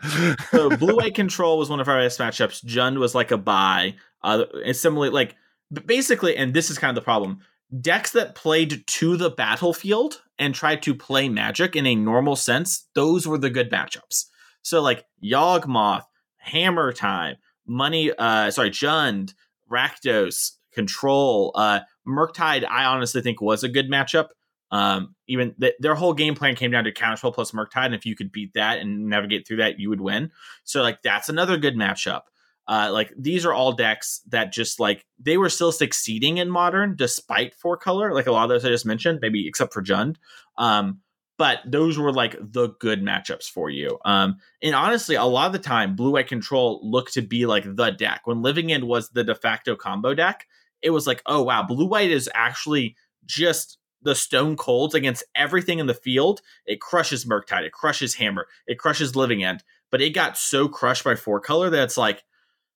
so 0.50 0.70
blue 0.70 0.96
white 0.98 1.14
control 1.14 1.58
was 1.58 1.70
one 1.70 1.80
of 1.80 1.88
our 1.88 2.00
best 2.00 2.18
matchups. 2.18 2.64
Jund 2.64 2.98
was 2.98 3.14
like 3.14 3.30
a 3.30 3.38
buy. 3.38 3.94
Uh, 4.22 4.44
and 4.64 4.74
similarly, 4.74 5.10
like 5.10 5.36
basically, 5.84 6.36
and 6.36 6.52
this 6.52 6.70
is 6.70 6.78
kind 6.78 6.90
of 6.90 7.00
the 7.00 7.04
problem. 7.04 7.40
Decks 7.80 8.12
that 8.12 8.34
played 8.34 8.86
to 8.86 9.16
the 9.16 9.30
battlefield 9.30 10.22
and 10.38 10.54
tried 10.54 10.82
to 10.82 10.94
play 10.94 11.28
magic 11.28 11.76
in 11.76 11.86
a 11.86 11.94
normal 11.94 12.36
sense, 12.36 12.88
those 12.94 13.26
were 13.26 13.38
the 13.38 13.50
good 13.50 13.70
matchups. 13.70 14.26
So 14.62 14.80
like 14.80 15.04
Yawgmoth, 15.22 16.04
Hammer 16.46 16.92
Time, 16.92 17.36
Money, 17.66 18.12
uh, 18.16 18.50
sorry, 18.50 18.70
Jund, 18.70 19.34
Rakdos, 19.70 20.52
Control, 20.72 21.52
uh, 21.54 21.80
Murktide. 22.06 22.64
I 22.68 22.84
honestly 22.84 23.20
think 23.20 23.40
was 23.40 23.64
a 23.64 23.68
good 23.68 23.90
matchup. 23.90 24.28
Um, 24.70 25.14
even 25.28 25.54
th- 25.60 25.74
their 25.78 25.94
whole 25.94 26.12
game 26.12 26.34
plan 26.34 26.54
came 26.54 26.70
down 26.70 26.84
to 26.84 26.92
counterspell 26.92 27.34
plus 27.34 27.52
Murktide, 27.52 27.86
and 27.86 27.94
if 27.94 28.06
you 28.06 28.16
could 28.16 28.32
beat 28.32 28.52
that 28.54 28.78
and 28.78 29.06
navigate 29.08 29.46
through 29.46 29.58
that, 29.58 29.78
you 29.78 29.88
would 29.88 30.00
win. 30.00 30.30
So 30.64 30.82
like 30.82 31.02
that's 31.02 31.28
another 31.28 31.56
good 31.56 31.76
matchup. 31.76 32.22
Uh, 32.68 32.90
like 32.92 33.12
these 33.16 33.46
are 33.46 33.52
all 33.52 33.72
decks 33.72 34.22
that 34.28 34.52
just 34.52 34.80
like 34.80 35.06
they 35.20 35.36
were 35.36 35.48
still 35.48 35.70
succeeding 35.70 36.38
in 36.38 36.50
modern 36.50 36.96
despite 36.96 37.54
four 37.54 37.76
color, 37.76 38.12
like 38.12 38.26
a 38.26 38.32
lot 38.32 38.44
of 38.44 38.48
those 38.48 38.64
I 38.64 38.68
just 38.68 38.86
mentioned, 38.86 39.20
maybe 39.22 39.46
except 39.46 39.72
for 39.72 39.82
Jund. 39.82 40.16
Um, 40.58 41.00
but 41.38 41.60
those 41.66 41.98
were 41.98 42.12
like 42.12 42.36
the 42.40 42.68
good 42.80 43.02
matchups 43.02 43.44
for 43.44 43.68
you. 43.68 43.98
Um, 44.04 44.38
and 44.62 44.74
honestly, 44.74 45.16
a 45.16 45.24
lot 45.24 45.46
of 45.46 45.52
the 45.52 45.58
time, 45.58 45.94
Blue 45.94 46.12
White 46.12 46.28
Control 46.28 46.80
looked 46.82 47.14
to 47.14 47.22
be 47.22 47.46
like 47.46 47.64
the 47.64 47.90
deck 47.90 48.22
when 48.24 48.42
Living 48.42 48.72
End 48.72 48.84
was 48.84 49.10
the 49.10 49.24
de 49.24 49.34
facto 49.34 49.76
combo 49.76 50.14
deck. 50.14 50.46
it 50.82 50.90
was 50.90 51.06
like, 51.06 51.22
oh 51.26 51.42
wow, 51.42 51.62
blue 51.62 51.86
white 51.86 52.10
is 52.10 52.28
actually 52.34 52.96
just 53.24 53.78
the 54.02 54.14
stone 54.14 54.56
colds 54.56 54.94
against 54.94 55.24
everything 55.34 55.78
in 55.78 55.86
the 55.86 55.94
field. 55.94 56.40
It 56.64 56.80
crushes 56.80 57.24
Murktide, 57.24 57.62
it 57.64 57.72
crushes 57.72 58.14
Hammer, 58.14 58.46
it 58.66 58.78
crushes 58.78 59.16
Living 59.16 59.42
End, 59.42 59.64
but 59.90 60.00
it 60.00 60.10
got 60.10 60.38
so 60.38 60.68
crushed 60.68 61.04
by 61.04 61.16
four 61.16 61.40
color 61.40 61.70
that 61.70 61.84
it's 61.84 61.96
like 61.96 62.22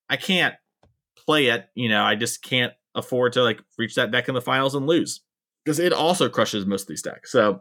I 0.09 0.17
can't 0.17 0.55
play 1.17 1.47
it. 1.47 1.69
You 1.75 1.89
know, 1.89 2.03
I 2.03 2.15
just 2.15 2.43
can't 2.43 2.73
afford 2.95 3.35
to 3.35 3.43
like 3.43 3.61
reach 3.79 3.95
that 3.95 4.11
deck 4.11 4.29
in 4.29 4.35
the 4.35 4.41
finals 4.41 4.75
and 4.75 4.87
lose 4.87 5.21
because 5.65 5.79
it 5.79 5.93
also 5.93 6.29
crushes 6.29 6.67
most 6.67 6.83
of 6.83 6.89
these 6.89 7.03
decks. 7.03 7.31
So 7.31 7.61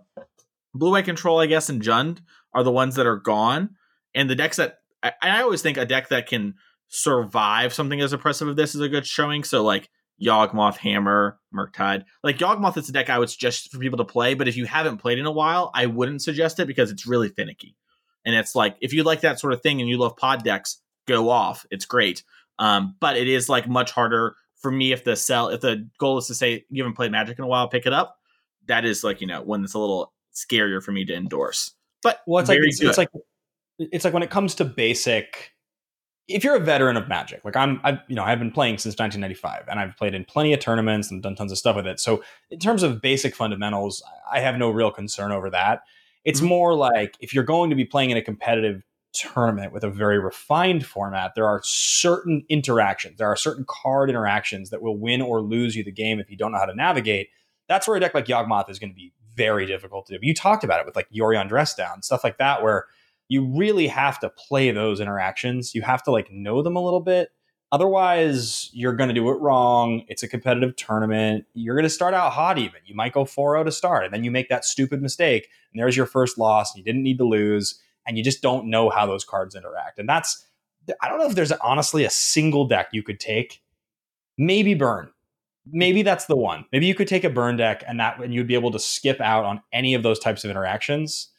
blue 0.74 0.92
white 0.92 1.06
control, 1.06 1.40
I 1.40 1.46
guess, 1.46 1.70
and 1.70 1.82
Jund 1.82 2.20
are 2.54 2.64
the 2.64 2.72
ones 2.72 2.96
that 2.96 3.06
are 3.06 3.18
gone, 3.18 3.76
and 4.14 4.30
the 4.30 4.36
decks 4.36 4.58
that 4.58 4.78
I, 5.04 5.14
I 5.22 5.42
always 5.42 5.62
think 5.62 5.78
a 5.78 5.86
deck 5.86 6.10
that 6.10 6.28
can 6.28 6.56
survive 6.88 7.74
something 7.74 8.02
as 8.02 8.14
oppressive 8.14 8.50
as 8.50 8.56
this 8.56 8.76
is 8.76 8.82
a 8.82 8.90
good 8.90 9.06
showing. 9.06 9.44
So 9.44 9.64
like 9.64 9.90
Yawgmoth, 10.22 10.78
Hammer, 10.78 11.40
Murktide. 11.54 12.04
Like 12.24 12.38
Yawgmoth 12.38 12.78
is 12.78 12.90
a 12.90 12.92
deck 12.92 13.10
I 13.10 13.20
would 13.20 13.30
suggest 13.30 13.72
for 13.72 13.80
people 13.80 13.98
to 13.98 14.06
play, 14.06 14.34
but 14.34 14.48
if 14.48 14.58
you 14.58 14.66
haven't 14.66 14.98
played 14.98 15.20
in 15.20 15.26
a 15.26 15.32
while, 15.32 15.72
I 15.74 15.86
wouldn't 15.86 16.22
suggest 16.22 16.60
it 16.60 16.68
because 16.68 16.92
it's 16.92 17.08
really 17.08 17.30
finicky. 17.30 17.76
And 18.26 18.36
it's 18.36 18.56
like 18.56 18.76
if 18.82 18.94
you 18.94 19.04
like 19.04 19.22
that 19.22 19.40
sort 19.40 19.54
of 19.54 19.62
thing 19.62 19.80
and 19.80 19.90
you 19.90 19.98
love 19.98 20.18
pod 20.18 20.44
decks, 20.44 20.82
go 21.08 21.30
off. 21.30 21.66
It's 21.72 21.86
great. 21.86 22.24
Um, 22.58 22.96
but 23.00 23.16
it 23.16 23.28
is 23.28 23.48
like 23.48 23.68
much 23.68 23.92
harder 23.92 24.36
for 24.58 24.72
me 24.72 24.92
if 24.92 25.06
the 25.06 25.16
sell 25.16 25.48
if 25.50 25.62
the 25.62 25.88
goal 26.00 26.18
is 26.18 26.28
to 26.28 26.36
say 26.36 26.66
you 26.70 26.84
haven't 26.84 26.96
played 26.96 27.12
Magic 27.12 27.38
in 27.38 27.46
a 27.46 27.48
while, 27.48 27.70
pick 27.70 27.86
it 27.86 27.94
up. 27.94 28.18
That 28.68 28.84
is 28.84 29.04
like 29.04 29.22
you 29.22 29.28
know 29.28 29.42
when 29.42 29.64
it's 29.64 29.74
a 29.74 29.80
little 29.80 30.14
scarier 30.46 30.82
for 30.82 30.92
me 30.92 31.06
to 31.06 31.14
endorse. 31.14 31.74
But 32.02 32.22
well, 32.26 32.40
it's 32.40 32.50
like 32.50 32.60
it's, 32.62 32.82
it's 32.82 32.98
like 32.98 33.10
it's 33.78 34.06
like 34.06 34.14
when 34.14 34.24
it 34.24 34.30
comes 34.30 34.56
to 34.56 34.66
basic 34.66 35.54
if 36.30 36.44
you're 36.44 36.56
a 36.56 36.60
veteran 36.60 36.96
of 36.96 37.08
Magic, 37.08 37.44
like 37.44 37.56
I'm, 37.56 37.82
I've 37.84 38.00
you 38.08 38.16
know 38.16 38.24
I've 38.24 38.40
been 38.40 38.52
playing 38.52 38.78
since 38.78 38.98
1995, 38.98 39.68
and 39.68 39.80
I've 39.80 39.98
played 39.98 40.14
in 40.14 40.24
plenty 40.24 40.54
of 40.54 40.60
tournaments 40.60 41.12
and 41.12 41.22
done 41.22 41.36
tons 41.36 41.52
of 41.52 41.58
stuff 41.58 41.76
with 41.76 41.88
it. 41.88 42.00
So 42.00 42.24
in 42.52 42.60
terms 42.60 42.84
of 42.84 43.02
basic 43.02 43.36
fundamentals, 43.36 44.04
I 44.32 44.40
have 44.40 44.58
no 44.58 44.70
real 44.70 44.92
concern 44.92 45.32
over 45.32 45.50
that. 45.50 45.82
It's 46.24 46.40
mm-hmm. 46.40 46.50
more 46.50 46.76
like 46.76 47.18
if 47.20 47.34
you're 47.34 47.44
going 47.44 47.72
to 47.72 47.76
be 47.76 47.86
playing 47.86 48.12
in 48.12 48.18
a 48.18 48.22
competitive 48.22 48.84
tournament 49.12 49.74
with 49.74 49.84
a 49.84 49.90
very 49.90 50.20
refined 50.20 50.86
format, 50.86 51.34
there 51.36 51.48
are 51.48 51.62
certain 51.64 52.46
interactions, 52.48 53.18
there 53.18 53.28
are 53.28 53.36
certain 53.36 53.66
card 53.68 54.10
interactions 54.10 54.70
that 54.70 54.82
will 54.82 54.98
win 54.98 55.22
or 55.22 55.42
lose 55.42 55.76
you 55.76 55.84
the 55.84 55.92
game 55.92 56.20
if 56.20 56.30
you 56.30 56.38
don't 56.38 56.52
know 56.52 56.60
how 56.60 56.66
to 56.66 56.76
navigate. 56.76 57.30
That's 57.68 57.88
where 57.88 57.98
a 57.98 58.00
deck 58.00 58.14
like 58.14 58.26
Yawgmoth 58.26 58.70
is 58.70 58.80
going 58.80 58.92
to 58.92 58.96
be 58.96 59.14
very 59.40 59.66
difficult 59.66 60.06
to 60.08 60.14
do. 60.14 60.20
You 60.22 60.34
talked 60.34 60.66
about 60.66 60.82
it 60.82 60.86
with 60.86 60.98
like 60.98 61.10
Yorion 61.10 61.48
Dress 61.48 61.74
Down, 61.74 62.02
stuff 62.02 62.26
like 62.26 62.38
that, 62.40 62.62
where 62.62 62.88
you 63.30 63.46
really 63.46 63.88
have 63.88 64.20
to 64.20 64.30
play 64.30 64.70
those 64.72 65.00
interactions. 65.00 65.74
You 65.74 65.82
have 65.84 66.04
to 66.04 66.12
like 66.12 66.30
know 66.30 66.62
them 66.62 66.76
a 66.76 66.84
little 66.84 67.00
bit. 67.00 67.30
Otherwise, 67.72 68.70
you're 68.74 68.94
going 68.94 69.08
to 69.08 69.14
do 69.14 69.30
it 69.30 69.40
wrong. 69.40 70.04
It's 70.08 70.24
a 70.24 70.28
competitive 70.28 70.76
tournament. 70.76 71.46
You're 71.54 71.76
going 71.76 71.84
to 71.84 71.90
start 71.90 72.14
out 72.14 72.34
hot 72.34 72.58
even. 72.58 72.82
You 72.86 72.96
might 72.96 73.14
go 73.14 73.24
4 73.24 73.54
0 73.54 73.64
to 73.64 73.72
start, 73.72 74.04
and 74.06 74.14
then 74.14 74.24
you 74.24 74.32
make 74.32 74.50
that 74.50 74.66
stupid 74.66 75.02
mistake, 75.02 75.48
and 75.72 75.80
there's 75.80 75.96
your 75.96 76.08
first 76.08 76.38
loss, 76.38 76.74
and 76.74 76.80
you 76.80 76.84
didn't 76.84 77.04
need 77.04 77.20
to 77.20 77.26
lose, 77.26 77.80
and 78.06 78.18
you 78.18 78.24
just 78.24 78.42
don't 78.42 78.66
know 78.70 78.90
how 78.90 79.06
those 79.06 79.24
cards 79.24 79.56
interact. 79.56 80.00
And 80.00 80.10
that's, 80.10 80.46
I 81.00 81.08
don't 81.08 81.20
know 81.20 81.28
if 81.28 81.36
there's 81.36 81.52
honestly 81.52 82.04
a 82.04 82.10
single 82.10 82.68
deck 82.68 82.90
you 82.92 83.04
could 83.04 83.20
take. 83.20 83.62
Maybe 84.36 84.74
Burn. 84.74 85.12
Maybe 85.72 86.02
that's 86.02 86.26
the 86.26 86.36
one. 86.36 86.66
Maybe 86.72 86.86
you 86.86 86.96
could 86.96 87.08
take 87.08 87.24
a 87.24 87.30
Burn 87.30 87.58
deck, 87.58 87.84
and 87.88 88.00
that, 88.00 88.20
and 88.20 88.34
you'd 88.34 88.48
be 88.48 88.56
able 88.56 88.72
to 88.72 88.80
skip 88.80 89.20
out 89.22 89.46
on 89.46 89.62
any 89.72 89.94
of 89.94 90.04
those 90.04 90.20
types 90.20 90.44
of 90.44 90.52
interactions 90.52 91.30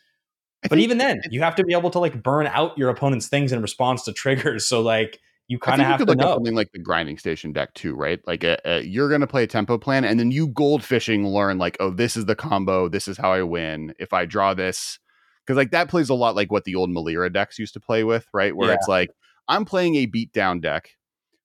but 0.69 0.79
even 0.79 0.99
then, 0.99 1.23
you 1.31 1.41
have 1.41 1.55
to 1.57 1.65
be 1.65 1.73
able 1.73 1.91
to 1.91 1.99
like 1.99 2.23
burn 2.23 2.47
out 2.47 2.77
your 2.77 2.91
opponent's 2.91 3.29
things 3.29 3.53
in 3.53 3.63
response 3.63 4.05
to 4.05 4.13
triggers. 4.13 4.61
So 4.71 4.83
like 4.83 5.19
you 5.49 5.59
kind 5.59 5.81
of 5.81 5.87
have 5.89 5.99
to 5.99 6.05
look 6.05 6.19
know 6.19 6.35
something 6.35 6.55
like 6.55 6.71
the 6.73 6.79
grinding 6.79 7.19
station 7.19 7.53
deck 7.53 7.75
too, 7.75 7.95
right? 7.95 8.21
Like 8.25 8.45
uh, 8.45 8.57
uh, 8.65 8.83
you're 8.85 9.09
going 9.09 9.23
to 9.23 9.27
play 9.27 9.43
a 9.43 9.47
tempo 9.49 9.79
plan, 9.79 10.05
and 10.05 10.21
then 10.21 10.31
you 10.31 10.49
goldfishing 10.49 11.27
learn 11.27 11.59
like, 11.59 11.77
oh, 11.81 11.91
this 11.91 12.17
is 12.17 12.27
the 12.27 12.37
combo. 12.37 12.89
This 12.89 13.09
is 13.09 13.17
how 13.17 13.33
I 13.33 13.43
win. 13.43 13.95
If 13.99 14.13
I 14.13 14.27
draw 14.27 14.55
this, 14.55 14.99
because 15.45 15.57
like 15.57 15.73
that 15.73 15.89
plays 15.89 16.09
a 16.09 16.15
lot 16.15 16.37
like 16.37 16.53
what 16.53 16.65
the 16.65 16.77
old 16.77 16.91
Melira 16.91 17.33
decks 17.33 17.59
used 17.59 17.75
to 17.75 17.81
play 17.81 18.05
with, 18.05 18.27
right? 18.33 18.55
Where 18.55 18.69
yeah. 18.69 18.75
it's 18.75 18.87
like 18.87 19.11
I'm 19.49 19.65
playing 19.65 19.97
a 19.97 20.07
beatdown 20.07 20.61
deck 20.61 20.91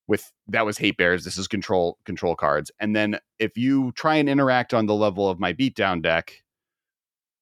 with 0.08 0.32
that 0.48 0.66
was 0.66 0.78
hate 0.78 0.98
bears. 0.98 1.24
This 1.24 1.38
is 1.38 1.48
control 1.48 1.98
control 2.06 2.36
cards, 2.36 2.72
and 2.80 2.96
then 2.96 3.20
if 3.40 3.58
you 3.58 3.92
try 3.94 4.16
and 4.16 4.30
interact 4.30 4.74
on 4.74 4.86
the 4.86 4.96
level 4.96 5.30
of 5.30 5.40
my 5.40 5.54
beatdown 5.54 6.02
deck 6.02 6.44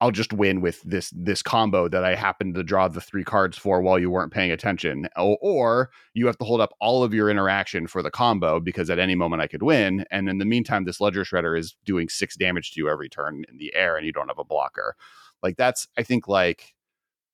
I'll 0.03 0.11
just 0.11 0.34
win 0.34 0.59
with 0.59 0.82
this 0.82 1.14
this 1.16 1.41
combo 1.41 1.88
that 1.88 2.03
I 2.03 2.16
happened 2.16 2.55
to 2.55 2.64
draw 2.64 2.89
the 2.89 2.99
three 2.99 3.24
cards 3.24 3.57
for 3.57 3.82
while 3.82 3.97
you 3.97 4.09
weren't 4.09 4.34
paying 4.34 4.51
attention. 4.51 5.07
Or, 5.16 5.38
or, 5.41 5.91
you 6.14 6.28
have 6.28 6.38
to 6.39 6.43
hold 6.43 6.59
up 6.59 6.74
all 6.82 7.05
of 7.05 7.14
your 7.14 7.30
interaction 7.30 7.88
for 7.88 8.03
the 8.03 8.11
combo 8.11 8.59
because 8.59 8.89
at 8.89 8.99
any 8.99 9.16
moment 9.16 9.41
I 9.41 9.47
could 9.47 9.64
win. 9.64 10.03
And 10.11 10.28
in 10.28 10.39
the 10.39 10.45
meantime, 10.45 10.84
this 10.84 10.99
Ledger 10.99 11.24
Shredder 11.24 11.57
is 11.57 11.78
doing 11.86 12.09
six 12.09 12.36
damage 12.36 12.74
to 12.74 12.82
you 12.82 12.89
every 12.89 13.07
turn 13.07 13.45
in 13.47 13.57
the 13.57 13.74
air, 13.74 13.95
and 13.95 14.05
you 14.05 14.11
don't 14.11 14.28
have 14.28 14.39
a 14.39 14.43
blocker. 14.43 14.97
Like 15.41 15.55
that's 15.55 15.88
I 15.97 16.03
think 16.03 16.28
like, 16.28 16.74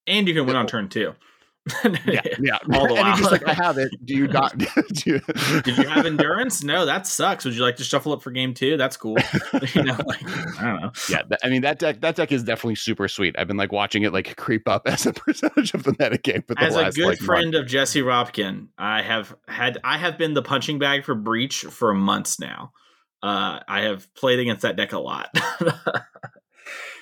and 0.06 0.28
you 0.28 0.36
can 0.36 0.46
win 0.46 0.56
on 0.56 0.68
turn 0.68 0.90
two 0.90 1.16
yeah, 2.06 2.22
yeah. 2.40 2.58
All 2.74 2.88
the 2.88 2.94
while. 2.94 3.18
just 3.18 3.32
like, 3.32 3.48
I 3.48 3.54
have 3.54 3.78
it. 3.78 3.90
Do 4.04 4.16
you 4.16 4.28
not? 4.28 4.58
do 4.58 4.66
you... 5.06 5.22
Did 5.64 5.78
you 5.78 5.88
have 5.88 6.06
endurance? 6.06 6.64
No, 6.64 6.86
that 6.86 7.08
sucks. 7.08 7.46
Would 7.46 7.56
you 7.56 7.62
like 7.62 7.78
to 7.78 7.84
shuffle 7.84 8.14
up 8.14 8.22
for 8.22 8.32
game 8.32 8.54
two? 8.54 8.78
That's 8.78 8.98
cool. 8.98 9.18
you 9.74 9.84
know, 9.84 9.98
like 10.06 10.28
I 10.60 10.64
don't 10.64 10.82
know. 10.82 10.92
Yeah, 11.10 11.22
I 11.44 11.50
mean 11.50 11.62
that 11.62 11.80
deck. 11.80 12.02
That 12.02 12.16
deck 12.16 12.32
is 12.32 12.44
definitely 12.44 12.76
super 12.76 13.08
sweet. 13.08 13.36
I've 13.38 13.48
been 13.48 13.58
like 13.58 13.72
watching 13.72 14.04
it 14.04 14.14
like 14.14 14.36
creep 14.38 14.68
up 14.68 14.88
as 14.88 15.06
a 15.06 15.14
percentage 15.14 15.74
of 15.74 15.84
the 15.84 15.92
metagame. 15.94 16.46
For 16.48 16.56
the 16.56 16.62
as 16.62 16.76
last, 16.76 16.98
a 16.98 17.00
good 17.00 17.08
like, 17.08 17.20
friend 17.20 17.52
month. 17.54 17.64
of 17.64 17.70
Jesse 17.70 18.02
Robkin, 18.02 18.68
I 18.78 19.02
have 19.02 19.36
had 19.48 19.78
I 19.84 19.98
have 19.98 20.18
been 20.18 20.34
the 20.34 20.44
punching 20.44 20.80
bag 20.80 21.04
for 21.04 21.16
Breach 21.16 21.62
for 21.62 21.94
months 21.94 22.40
now. 22.40 22.72
Uh, 23.22 23.60
I 23.68 23.82
have 23.82 24.14
played 24.16 24.40
against 24.40 24.62
that 24.62 24.78
deck 24.78 24.94
a 24.94 25.00
lot. 25.00 25.30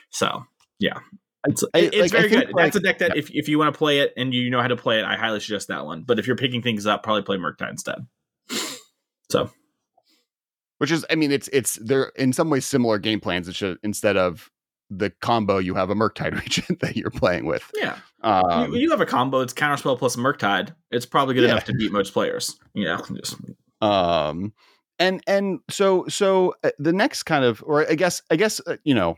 so 0.10 0.44
yeah, 0.80 1.00
it's, 1.46 1.64
it's 1.74 1.96
like, 1.96 2.12
very 2.12 2.30
good. 2.30 2.54
Like, 2.54 2.66
That's 2.66 2.76
a 2.78 2.80
deck 2.80 3.00
that 3.00 3.16
yeah. 3.16 3.20
if, 3.20 3.30
if 3.32 3.48
you 3.48 3.60
want 3.60 3.74
to 3.74 3.78
play 3.78 4.00
it 4.00 4.14
and 4.18 4.34
you 4.34 4.50
know 4.50 4.62
how 4.62 4.68
to 4.68 4.76
play 4.76 5.00
it, 5.00 5.06
I 5.06 5.16
highly 5.16 5.40
suggest 5.40 5.68
that 5.68 5.86
one. 5.86 6.04
But 6.04 6.20
if 6.20 6.28
you're 6.28 6.36
picking 6.36 6.62
things 6.62 6.86
up, 6.86 7.04
probably 7.04 7.24
play 7.24 7.38
Murktide 7.38 7.72
instead. 7.72 8.08
So, 9.30 9.50
which 10.78 10.92
is, 10.92 11.06
I 11.10 11.16
mean, 11.16 11.32
it's 11.32 11.48
it's 11.50 11.76
they're 11.76 12.12
in 12.16 12.34
some 12.34 12.50
ways 12.50 12.66
similar 12.66 12.98
game 12.98 13.20
plans. 13.20 13.48
It's 13.48 13.58
just 13.58 13.80
instead 13.84 14.18
of 14.18 14.50
the 14.90 15.10
combo, 15.22 15.58
you 15.58 15.74
have 15.76 15.90
a 15.90 15.96
Murktide 15.96 16.40
regent 16.42 16.80
that 16.80 16.96
you're 16.96 17.12
playing 17.12 17.46
with. 17.46 17.70
Yeah, 17.76 17.98
um, 18.22 18.74
you, 18.74 18.82
you, 18.82 18.90
have 18.92 19.02
a 19.02 19.06
combo. 19.06 19.42
It's 19.42 19.54
counterspell 19.54 20.00
plus 20.00 20.16
Murktide. 20.16 20.74
It's 20.92 21.06
probably 21.06 21.36
good 21.36 21.44
yeah. 21.44 21.52
enough 21.52 21.66
to 21.66 21.74
beat 21.74 21.92
most 21.92 22.14
players. 22.14 22.58
Yeah, 22.74 23.00
just 23.16 23.36
um, 23.82 24.54
and 25.00 25.22
and 25.28 25.60
so 25.70 26.06
so 26.08 26.56
uh, 26.64 26.72
the 26.80 26.94
next 26.94 27.24
kind 27.24 27.44
of, 27.44 27.64
or 27.66 27.90
I 27.90 27.96
guess 27.96 28.22
I 28.32 28.36
guess 28.36 28.62
uh, 28.66 28.78
you 28.84 28.96
know 28.96 29.16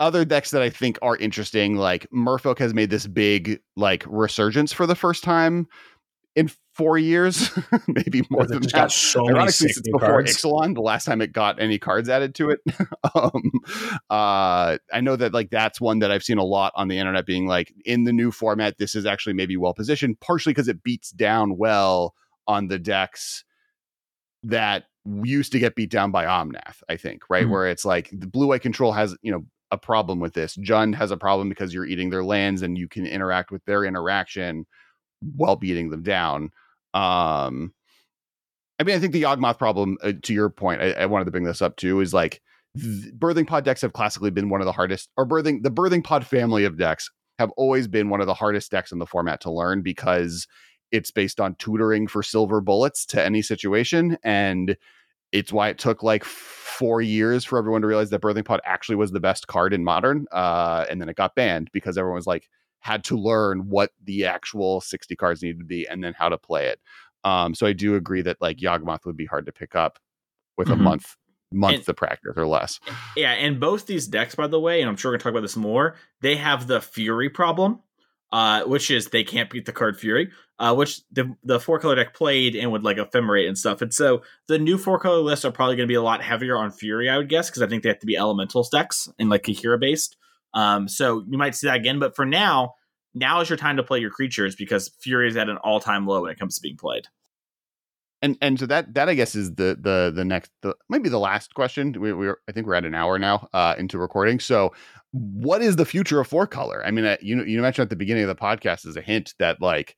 other 0.00 0.24
decks 0.24 0.50
that 0.50 0.62
I 0.62 0.70
think 0.70 0.98
are 1.02 1.16
interesting, 1.16 1.76
like 1.76 2.08
Merfolk 2.10 2.58
has 2.58 2.74
made 2.74 2.90
this 2.90 3.06
big 3.06 3.60
like 3.76 4.04
resurgence 4.08 4.72
for 4.72 4.86
the 4.86 4.96
first 4.96 5.22
time 5.22 5.68
in 6.34 6.50
four 6.74 6.96
years, 6.96 7.50
maybe 7.88 8.22
more 8.30 8.46
than 8.46 8.62
that. 8.62 8.72
Got 8.72 8.92
so 8.92 9.28
Ironically, 9.28 9.52
since 9.52 9.80
before 9.82 10.00
cards. 10.00 10.36
Ixalan, 10.36 10.74
the 10.74 10.80
last 10.80 11.04
time 11.04 11.20
it 11.20 11.32
got 11.32 11.60
any 11.60 11.78
cards 11.78 12.08
added 12.08 12.34
to 12.36 12.50
it. 12.50 12.60
um, 13.14 13.50
uh, 14.08 14.78
I 14.92 15.00
know 15.02 15.16
that 15.16 15.34
like 15.34 15.50
that's 15.50 15.80
one 15.80 15.98
that 15.98 16.10
I've 16.10 16.22
seen 16.22 16.38
a 16.38 16.44
lot 16.44 16.72
on 16.76 16.88
the 16.88 16.98
internet 16.98 17.26
being 17.26 17.46
like 17.46 17.72
in 17.84 18.04
the 18.04 18.12
new 18.12 18.30
format, 18.30 18.78
this 18.78 18.94
is 18.94 19.04
actually 19.04 19.34
maybe 19.34 19.56
well 19.56 19.74
positioned, 19.74 20.18
partially 20.20 20.52
because 20.52 20.68
it 20.68 20.82
beats 20.82 21.10
down 21.10 21.58
well 21.58 22.14
on 22.46 22.68
the 22.68 22.78
decks 22.78 23.44
that 24.42 24.84
used 25.04 25.52
to 25.52 25.58
get 25.58 25.74
beat 25.74 25.90
down 25.90 26.10
by 26.10 26.24
Omnath, 26.24 26.82
I 26.88 26.96
think, 26.96 27.24
right? 27.28 27.42
Mm-hmm. 27.42 27.52
Where 27.52 27.66
it's 27.68 27.84
like 27.84 28.08
the 28.12 28.26
blue 28.26 28.48
white 28.48 28.62
control 28.62 28.92
has, 28.92 29.16
you 29.22 29.32
know, 29.32 29.44
a 29.70 29.78
problem 29.78 30.20
with 30.20 30.34
this. 30.34 30.56
Jund 30.56 30.94
has 30.96 31.10
a 31.10 31.16
problem 31.16 31.48
because 31.48 31.72
you're 31.72 31.86
eating 31.86 32.10
their 32.10 32.24
lands 32.24 32.62
and 32.62 32.76
you 32.76 32.88
can 32.88 33.06
interact 33.06 33.50
with 33.50 33.64
their 33.64 33.84
interaction 33.84 34.66
while 35.36 35.56
beating 35.56 35.90
them 35.90 36.02
down. 36.02 36.50
Um, 36.94 37.72
I 38.78 38.82
mean, 38.82 38.96
I 38.96 38.98
think 38.98 39.12
the 39.12 39.22
Yawgmoth 39.22 39.58
problem, 39.58 39.98
uh, 40.02 40.12
to 40.22 40.32
your 40.32 40.48
point, 40.48 40.80
I, 40.80 40.92
I, 40.92 41.06
wanted 41.06 41.26
to 41.26 41.30
bring 41.30 41.44
this 41.44 41.62
up 41.62 41.76
too, 41.76 42.00
is 42.00 42.14
like 42.14 42.40
th- 42.76 43.14
birthing 43.14 43.46
pod 43.46 43.64
decks 43.64 43.82
have 43.82 43.92
classically 43.92 44.30
been 44.30 44.48
one 44.48 44.60
of 44.60 44.64
the 44.64 44.72
hardest, 44.72 45.10
or 45.16 45.26
birthing 45.26 45.62
the 45.62 45.70
birthing 45.70 46.02
pod 46.02 46.26
family 46.26 46.64
of 46.64 46.78
decks 46.78 47.10
have 47.38 47.50
always 47.56 47.86
been 47.86 48.08
one 48.08 48.20
of 48.20 48.26
the 48.26 48.34
hardest 48.34 48.70
decks 48.70 48.90
in 48.90 48.98
the 48.98 49.06
format 49.06 49.40
to 49.42 49.50
learn 49.50 49.82
because 49.82 50.48
it's 50.90 51.10
based 51.10 51.40
on 51.40 51.54
tutoring 51.56 52.08
for 52.08 52.22
silver 52.22 52.60
bullets 52.60 53.06
to 53.06 53.22
any 53.22 53.42
situation 53.42 54.18
and 54.24 54.76
it's 55.32 55.52
why 55.52 55.68
it 55.68 55.78
took 55.78 56.02
like 56.02 56.24
four 56.24 57.00
years 57.02 57.44
for 57.44 57.58
everyone 57.58 57.82
to 57.82 57.86
realize 57.86 58.10
that 58.10 58.20
Birthing 58.20 58.44
Pod 58.44 58.60
actually 58.64 58.96
was 58.96 59.12
the 59.12 59.20
best 59.20 59.46
card 59.46 59.72
in 59.72 59.84
modern. 59.84 60.26
Uh, 60.32 60.86
and 60.88 61.00
then 61.00 61.08
it 61.08 61.16
got 61.16 61.34
banned 61.34 61.70
because 61.72 61.98
everyone 61.98 62.16
was 62.16 62.26
like, 62.26 62.48
had 62.80 63.04
to 63.04 63.16
learn 63.16 63.68
what 63.68 63.90
the 64.02 64.24
actual 64.24 64.80
60 64.80 65.14
cards 65.16 65.42
needed 65.42 65.58
to 65.58 65.64
be 65.64 65.86
and 65.86 66.02
then 66.02 66.14
how 66.16 66.28
to 66.28 66.38
play 66.38 66.66
it. 66.66 66.80
Um, 67.24 67.54
so 67.54 67.66
I 67.66 67.74
do 67.74 67.94
agree 67.94 68.22
that 68.22 68.38
like 68.40 68.56
Yawgmoth 68.58 69.04
would 69.04 69.16
be 69.16 69.26
hard 69.26 69.46
to 69.46 69.52
pick 69.52 69.74
up 69.74 69.98
with 70.56 70.68
mm-hmm. 70.68 70.80
a 70.80 70.82
month 70.82 71.16
month 71.52 71.78
and, 71.78 71.88
of 71.88 71.96
practice 71.96 72.34
or 72.36 72.46
less. 72.46 72.78
Yeah, 73.16 73.32
and 73.32 73.60
both 73.60 73.86
these 73.86 74.06
decks, 74.06 74.34
by 74.34 74.46
the 74.46 74.60
way, 74.60 74.80
and 74.80 74.88
I'm 74.88 74.96
sure 74.96 75.10
we're 75.10 75.16
gonna 75.16 75.24
talk 75.24 75.30
about 75.32 75.42
this 75.42 75.56
more, 75.56 75.96
they 76.20 76.36
have 76.36 76.66
the 76.66 76.80
Fury 76.80 77.28
problem. 77.28 77.80
Uh, 78.32 78.62
which 78.64 78.90
is 78.90 79.08
they 79.08 79.24
can't 79.24 79.50
beat 79.50 79.66
the 79.66 79.72
card 79.72 79.98
Fury, 79.98 80.30
uh, 80.58 80.74
which 80.74 81.00
the 81.10 81.34
the 81.42 81.58
four 81.58 81.78
color 81.78 81.96
deck 81.96 82.14
played 82.14 82.54
and 82.54 82.70
would 82.70 82.84
like 82.84 82.96
ephemerate 82.96 83.48
and 83.48 83.58
stuff. 83.58 83.82
And 83.82 83.92
so 83.92 84.22
the 84.46 84.58
new 84.58 84.78
four 84.78 84.98
color 84.98 85.18
lists 85.18 85.44
are 85.44 85.52
probably 85.52 85.76
going 85.76 85.88
to 85.88 85.92
be 85.92 85.96
a 85.96 86.02
lot 86.02 86.22
heavier 86.22 86.56
on 86.56 86.70
Fury, 86.70 87.08
I 87.08 87.16
would 87.16 87.28
guess, 87.28 87.50
because 87.50 87.62
I 87.62 87.66
think 87.66 87.82
they 87.82 87.88
have 87.88 87.98
to 88.00 88.06
be 88.06 88.16
elemental 88.16 88.66
decks 88.70 89.08
and 89.18 89.30
like 89.30 89.42
Kaheera 89.42 89.80
based. 89.80 90.16
Um, 90.54 90.88
so 90.88 91.24
you 91.28 91.38
might 91.38 91.54
see 91.54 91.66
that 91.66 91.76
again, 91.76 91.98
but 91.98 92.16
for 92.16 92.26
now, 92.26 92.74
now 93.14 93.40
is 93.40 93.48
your 93.48 93.56
time 93.56 93.76
to 93.76 93.82
play 93.82 93.98
your 93.98 94.10
creatures 94.10 94.54
because 94.54 94.90
Fury 95.00 95.28
is 95.28 95.36
at 95.36 95.48
an 95.48 95.56
all 95.58 95.80
time 95.80 96.06
low 96.06 96.22
when 96.22 96.30
it 96.30 96.38
comes 96.38 96.56
to 96.56 96.62
being 96.62 96.76
played. 96.76 97.06
And 98.22 98.36
and 98.42 98.60
so 98.60 98.66
that 98.66 98.92
that 98.94 99.08
I 99.08 99.14
guess 99.14 99.34
is 99.34 99.54
the 99.54 99.78
the 99.80 100.12
the 100.14 100.24
next 100.24 100.50
the 100.60 100.76
maybe 100.90 101.08
the 101.08 101.18
last 101.18 101.54
question. 101.54 101.92
We 101.98 102.12
we 102.12 102.28
I 102.28 102.52
think 102.52 102.66
we're 102.66 102.74
at 102.74 102.84
an 102.84 102.94
hour 102.94 103.18
now 103.18 103.48
uh, 103.54 103.74
into 103.78 103.98
recording. 103.98 104.40
So 104.40 104.74
what 105.12 105.62
is 105.62 105.76
the 105.76 105.84
future 105.84 106.20
of 106.20 106.28
four 106.28 106.46
color? 106.46 106.84
I 106.84 106.90
mean, 106.90 107.04
uh, 107.04 107.16
you 107.20 107.42
you 107.44 107.60
mentioned 107.60 107.84
at 107.84 107.90
the 107.90 107.96
beginning 107.96 108.22
of 108.24 108.28
the 108.28 108.34
podcast 108.34 108.86
as 108.86 108.96
a 108.96 109.00
hint 109.02 109.34
that 109.38 109.60
like 109.60 109.96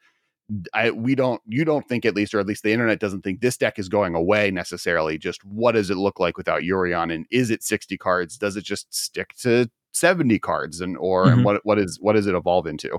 I 0.74 0.90
we 0.90 1.14
don't 1.14 1.40
you 1.46 1.64
don't 1.64 1.86
think 1.88 2.04
at 2.04 2.14
least 2.14 2.34
or 2.34 2.40
at 2.40 2.46
least 2.46 2.62
the 2.62 2.72
internet 2.72 2.98
doesn't 3.00 3.22
think 3.22 3.40
this 3.40 3.56
deck 3.56 3.78
is 3.78 3.88
going 3.88 4.14
away 4.14 4.50
necessarily. 4.50 5.18
Just 5.18 5.44
what 5.44 5.72
does 5.72 5.90
it 5.90 5.96
look 5.96 6.18
like 6.18 6.36
without 6.36 6.62
Yorion? 6.62 7.12
And 7.14 7.26
is 7.30 7.50
it 7.50 7.62
sixty 7.62 7.96
cards? 7.96 8.38
Does 8.38 8.56
it 8.56 8.64
just 8.64 8.92
stick 8.94 9.34
to 9.38 9.70
seventy 9.92 10.38
cards? 10.38 10.80
And 10.80 10.96
or 10.98 11.26
Mhm. 11.26 11.32
and 11.32 11.44
what 11.44 11.60
what 11.64 11.78
is 11.78 11.98
what 12.00 12.14
does 12.14 12.26
it 12.26 12.34
evolve 12.34 12.66
into? 12.66 12.98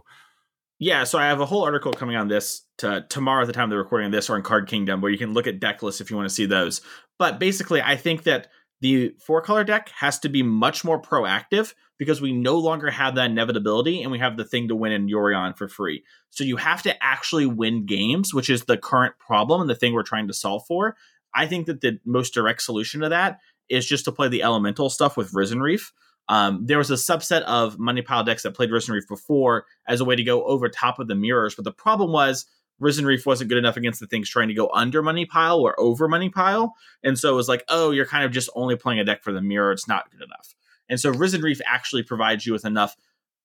Yeah, 0.80 1.04
so 1.06 1.18
I 1.18 1.28
have 1.28 1.40
a 1.40 1.46
whole 1.46 1.64
article 1.64 1.94
coming 1.94 2.16
on 2.16 2.28
this 2.28 2.66
to 2.80 3.06
tomorrow 3.08 3.42
at 3.44 3.48
the 3.48 3.54
time 3.54 3.66
of 3.66 3.70
the 3.70 3.78
recording 3.78 4.08
of 4.08 4.12
this 4.12 4.30
or 4.30 4.36
in 4.36 4.42
Card 4.42 4.68
Kingdom 4.68 5.00
where 5.02 5.12
you 5.12 5.18
can 5.18 5.34
look 5.34 5.48
at 5.48 5.60
deck 5.60 5.82
lists 5.82 6.02
if 6.02 6.10
you 6.10 6.18
want 6.18 6.28
to 6.28 6.34
see 6.34 6.46
those. 6.46 6.82
But 7.20 7.40
basically, 7.40 7.82
I 7.82 7.96
think 7.96 8.24
that 8.24 8.48
the 8.82 9.16
four 9.26 9.42
color 9.42 9.64
deck 9.64 9.90
has 10.00 10.20
to 10.20 10.30
be 10.30 10.44
much 10.44 10.84
more 10.84 11.02
proactive 11.02 11.74
because 11.98 12.22
we 12.22 12.32
no 12.32 12.58
longer 12.58 12.90
have 12.90 13.16
that 13.16 13.32
inevitability 13.32 14.02
and 14.02 14.12
we 14.12 14.20
have 14.20 14.38
the 14.38 14.46
thing 14.46 14.68
to 14.68 14.76
win 14.76 14.92
in 14.92 15.08
Yorion 15.08 15.56
for 15.56 15.68
free. 15.68 16.04
So 16.32 16.44
you 16.44 16.58
have 16.58 16.82
to 16.84 17.04
actually 17.04 17.46
win 17.46 17.86
games, 17.86 18.34
which 18.34 18.50
is 18.50 18.64
the 18.64 18.78
current 18.78 19.16
problem 19.20 19.62
and 19.62 19.70
the 19.70 19.76
thing 19.76 19.94
we're 19.94 20.04
trying 20.04 20.28
to 20.28 20.34
solve 20.34 20.66
for. 20.68 20.96
I 21.36 21.48
think 21.48 21.68
that 21.68 21.82
the 21.82 22.00
most 22.06 22.34
direct 22.34 22.62
solution 22.62 23.02
to 23.02 23.10
that 23.10 23.40
is 23.70 23.86
just 23.86 24.06
to 24.06 24.12
play 24.12 24.28
the 24.28 24.44
elemental 24.44 24.90
stuff 24.90 25.18
with 25.18 25.34
Risen 25.34 25.62
Reef. 25.62 25.94
Um, 26.30 26.66
there 26.66 26.78
was 26.78 26.92
a 26.92 26.96
subset 26.96 27.42
of 27.42 27.78
money 27.80 28.02
pile 28.02 28.24
decks 28.24 28.44
that 28.44 28.56
played 28.56 28.72
Risen 28.72 28.94
Reef 28.94 29.08
before 29.08 29.66
as 29.88 30.00
a 30.00 30.06
way 30.06 30.16
to 30.16 30.24
go 30.24 30.44
over 30.46 30.70
top 30.70 31.00
of 31.00 31.08
the 31.08 31.16
mirrors, 31.16 31.56
but 31.56 31.66
the 31.66 31.72
problem 31.72 32.12
was 32.12 32.46
Risen 32.80 33.06
Reef 33.06 33.26
wasn't 33.26 33.50
good 33.50 33.58
enough 33.58 33.78
against 33.78 34.00
the 34.00 34.08
things 34.08 34.30
trying 34.30 34.48
to 34.48 34.54
go 34.54 34.70
under 34.74 35.02
money 35.02 35.26
pile 35.26 35.60
or 35.60 35.80
over 35.80 36.08
money 36.08 36.30
pile, 36.30 36.76
and 37.04 37.20
so 37.20 37.32
it 37.32 37.36
was 37.36 37.50
like, 37.50 37.64
oh, 37.68 37.92
you're 37.92 38.06
kind 38.06 38.26
of 38.26 38.32
just 38.32 38.50
only 38.56 38.76
playing 38.76 39.00
a 39.00 39.04
deck 39.04 39.22
for 39.22 39.34
the 39.34 39.42
mirror. 39.42 39.72
It's 39.72 39.88
not 39.88 40.12
good 40.12 40.22
enough. 40.22 40.56
And 40.90 41.00
so 41.00 41.10
Risen 41.10 41.42
Reef 41.42 41.62
actually 41.66 42.04
provides 42.04 42.46
you 42.46 42.54
with 42.54 42.66
enough 42.66 42.96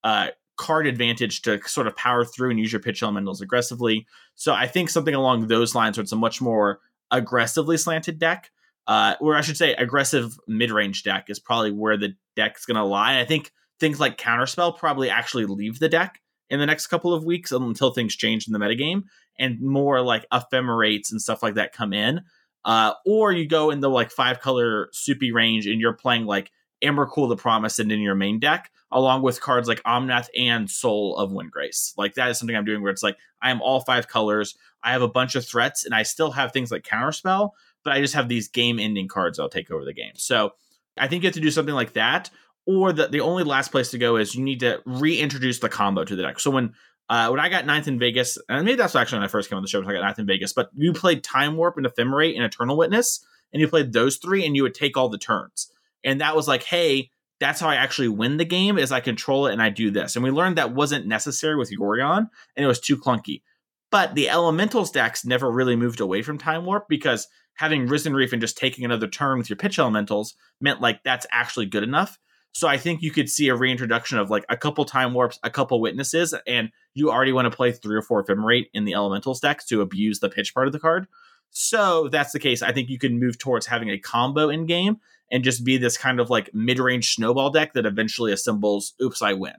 uh, 0.05 0.29
card 0.57 0.87
advantage 0.87 1.43
to 1.43 1.61
sort 1.67 1.87
of 1.87 1.97
power 1.97 2.25
through 2.25 2.51
and 2.51 2.59
use 2.59 2.73
your 2.73 2.81
pitch 2.81 3.03
elementals 3.03 3.41
aggressively. 3.41 4.07
So 4.35 4.53
I 4.53 4.67
think 4.67 4.91
something 4.91 5.15
along 5.15 5.47
those 5.47 5.75
lines 5.75 5.97
where 5.97 6.03
it's 6.03 6.13
a 6.13 6.17
much 6.17 6.41
more 6.41 6.81
aggressively 7.11 7.77
slanted 7.77 8.19
deck, 8.19 8.51
uh, 8.87 9.15
or 9.21 9.37
I 9.37 9.41
should 9.41 9.57
say 9.57 9.75
aggressive 9.75 10.37
mid 10.47 10.71
range 10.71 11.05
deck 11.05 11.27
is 11.29 11.39
probably 11.39 11.73
where 11.73 11.97
the 11.97 12.15
deck's 12.37 12.67
going 12.67 12.77
to 12.77 12.85
lie. 12.85 13.21
I 13.21 13.25
think 13.25 13.53
things 13.79 14.01
like 14.01 14.19
Counterspell 14.19 14.77
probably 14.77 15.09
actually 15.09 15.47
leave 15.47 15.79
the 15.79 15.89
deck 15.89 16.21
in 16.51 16.59
the 16.59 16.67
next 16.67 16.89
couple 16.89 17.15
of 17.15 17.25
weeks 17.25 17.53
until 17.53 17.93
things 17.93 18.17
change 18.17 18.47
in 18.47 18.53
the 18.53 18.59
metagame 18.59 19.05
and 19.39 19.61
more 19.61 20.01
like 20.01 20.27
ephemerates 20.33 21.13
and 21.13 21.23
stuff 21.23 21.43
like 21.43 21.55
that 21.55 21.73
come 21.73 21.93
in. 21.93 22.23
Uh, 22.65 22.93
or 23.07 23.33
you 23.33 23.47
go 23.47 23.71
in 23.71 23.81
the 23.81 23.89
like 23.89 24.11
five 24.11 24.41
color 24.41 24.89
soupy 24.93 25.31
range 25.31 25.67
and 25.67 25.81
you're 25.81 25.93
playing 25.93 26.27
like 26.27 26.51
Emrakul 26.83 27.29
the 27.29 27.37
Promised 27.37 27.81
End 27.81 27.93
in 27.93 28.01
your 28.01 28.15
main 28.15 28.39
deck, 28.39 28.71
along 28.91 29.23
with 29.23 29.41
cards 29.41 29.69
like 29.69 29.83
Omnath 29.83 30.29
and 30.37 30.71
Soul 30.71 31.17
of 31.17 31.31
Windgrace. 31.31 31.93
Like 31.97 32.15
that 32.15 32.31
is 32.31 32.39
something 32.39 32.57
I'm 32.57 32.65
doing 32.65 32.83
where 32.83 32.93
it's 32.93 33.03
like 33.03 33.17
I 33.43 33.51
am 33.51 33.61
all 33.63 33.81
five 33.81 34.09
colors. 34.09 34.57
I 34.83 34.93
have 34.93 35.03
a 35.03 35.09
bunch 35.09 35.35
of 35.35 35.45
threats 35.47 35.85
and 35.85 35.95
I 35.95 36.03
still 36.03 36.31
have 36.33 36.53
things 36.53 36.71
like 36.71 36.85
Counterspell, 36.85 37.51
but 37.85 37.93
I 37.93 38.01
just 38.01 38.15
have 38.15 38.29
these 38.29 38.49
game 38.49 38.79
ending 38.79 39.09
cards 39.09 39.39
that'll 39.39 39.51
take 39.51 39.71
over 39.71 39.85
the 39.85 39.93
game. 39.93 40.13
So 40.17 40.53
I 40.97 41.09
think 41.09 41.23
you 41.23 41.29
have 41.29 41.35
to 41.35 41.41
do 41.41 41.51
something 41.51 41.75
like 41.75 41.95
that. 41.95 42.31
Or 42.67 42.93
the, 42.93 43.09
the 43.09 43.21
only 43.21 43.45
last 43.45 43.73
place 43.73 43.91
to 43.93 43.99
go 43.99 44.17
is 44.17 44.35
you 44.35 44.45
need 44.45 44.61
to 44.61 44.83
reintroduce 44.85 45.59
the 45.59 45.71
combo 45.71 46.05
to 46.05 46.15
the 46.15 46.23
deck. 46.23 46.39
So 46.39 46.51
when 46.51 46.75
uh, 47.09 47.29
when 47.31 47.41
I 47.41 47.49
got 47.49 47.65
ninth 47.65 47.89
in 47.89 47.99
Vegas, 47.99 48.37
and 48.49 48.67
maybe 48.67 48.77
that's 48.77 48.95
actually 48.95 49.21
when 49.21 49.25
I 49.25 49.29
first 49.29 49.49
came 49.49 49.57
on 49.57 49.63
the 49.63 49.69
show 49.69 49.81
I 49.81 49.93
got 49.93 50.03
ninth 50.03 50.19
in 50.19 50.27
Vegas, 50.27 50.53
but 50.53 50.69
you 50.75 50.93
played 50.93 51.25
Time 51.25 51.57
Warp 51.57 51.79
and 51.79 51.87
Ephemerate 51.87 52.35
and 52.35 52.45
Eternal 52.45 52.77
Witness, 52.77 53.25
and 53.53 53.63
you 53.63 53.69
played 53.69 53.95
those 53.95 54.19
three, 54.19 54.45
and 54.45 54.55
you 54.55 54.63
would 54.63 54.75
take 54.75 54.97
all 54.97 55.09
the 55.09 55.17
turns. 55.17 55.73
And 56.05 56.21
that 56.21 56.37
was 56.37 56.49
like, 56.49 56.63
hey, 56.63 57.11
that's 57.41 57.61
how 57.61 57.69
I 57.69 57.77
actually 57.77 58.09
win 58.09 58.37
the 58.37 58.45
game 58.45 58.79
is 58.79 58.91
I 58.91 59.01
control 59.01 59.47
it 59.47 59.53
and 59.53 59.63
I 59.63 59.69
do 59.69 59.91
this. 59.91 60.17
And 60.17 60.25
we 60.25 60.31
learned 60.31 60.57
that 60.57 60.75
wasn't 60.75 61.07
necessary 61.07 61.57
with 61.57 61.71
Yorion, 61.71 62.29
and 62.57 62.65
it 62.65 62.67
was 62.67 62.81
too 62.81 62.97
clunky. 62.97 63.43
But 63.91 64.15
the 64.15 64.29
elemental 64.29 64.85
stacks 64.85 65.25
never 65.25 65.51
really 65.51 65.77
moved 65.77 66.01
away 66.01 66.23
from 66.23 66.37
Time 66.37 66.67
Warp 66.67 66.87
because 66.89 67.27
having 67.55 67.87
Risen 67.87 68.15
Reef 68.15 68.33
and 68.33 68.41
just 68.41 68.59
taking 68.59 68.85
another 68.85 69.09
turn 69.09 69.39
with 69.39 69.49
your 69.49 69.57
pitch 69.57 69.79
elementals 69.79 70.35
meant 70.61 70.81
like 70.81 71.03
that's 71.05 71.27
actually 71.31 71.67
good 71.67 71.83
enough. 71.83 72.19
So 72.53 72.67
I 72.67 72.77
think 72.77 73.03
you 73.03 73.11
could 73.11 73.29
see 73.29 73.49
a 73.49 73.57
reintroduction 73.57 74.19
of 74.19 74.31
like 74.31 74.45
a 74.49 74.57
couple 74.57 74.85
time 74.85 75.15
warps, 75.15 75.39
a 75.43 75.51
couple 75.51 75.81
witnesses, 75.81 76.35
and 76.47 76.71
you 76.95 77.11
already 77.11 77.33
want 77.33 77.51
to 77.51 77.57
play 77.57 77.73
three 77.73 77.97
or 77.97 78.03
four 78.03 78.25
ephemerate 78.25 78.67
in 78.75 78.85
the 78.85 78.95
elemental 78.95 79.35
stacks 79.35 79.65
to 79.67 79.81
abuse 79.81 80.21
the 80.21 80.29
pitch 80.29 80.55
part 80.55 80.67
of 80.67 80.73
the 80.73 80.81
card. 80.81 81.07
So 81.51 82.09
that's 82.09 82.33
the 82.33 82.39
case. 82.39 82.63
I 82.63 82.73
think 82.73 82.89
you 82.89 82.99
can 82.99 83.19
move 83.19 83.39
towards 83.39 83.67
having 83.67 83.91
a 83.91 83.99
combo 83.99 84.49
in 84.49 84.67
game 84.67 84.99
and 85.31 85.43
just 85.45 85.65
be 85.65 85.77
this 85.77 85.97
kind 85.99 86.21
of 86.21 86.31
like 86.31 86.51
mid 86.55 86.79
range 86.79 87.15
snowball 87.15 87.51
deck 87.51 87.73
that 87.75 87.87
eventually 87.87 88.33
assembles 88.33 88.95
oops, 89.03 89.23
I 89.23 89.33
win. 89.35 89.55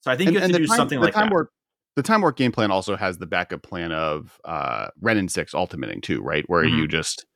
So 0.00 0.10
I 0.10 0.16
think 0.16 0.32
you 0.32 0.38
have 0.40 0.50
to 0.50 0.58
do 0.58 0.66
time- 0.66 0.76
something 0.76 0.98
the 1.00 1.04
like 1.06 1.14
time 1.14 1.26
that. 1.26 1.32
Warp, 1.32 1.50
the 1.94 2.02
time 2.02 2.22
warp 2.22 2.36
game 2.36 2.52
plan 2.52 2.70
also 2.70 2.96
has 2.96 3.18
the 3.18 3.26
backup 3.26 3.62
plan 3.62 3.92
of 3.92 4.40
uh 4.44 4.88
Wrenn 5.00 5.18
and 5.18 5.30
Six 5.30 5.54
ultimating 5.54 6.00
too, 6.00 6.22
right? 6.22 6.44
Where 6.48 6.64
Mm-hmm. 6.64 6.78
you 6.78 6.88
just 6.88 7.26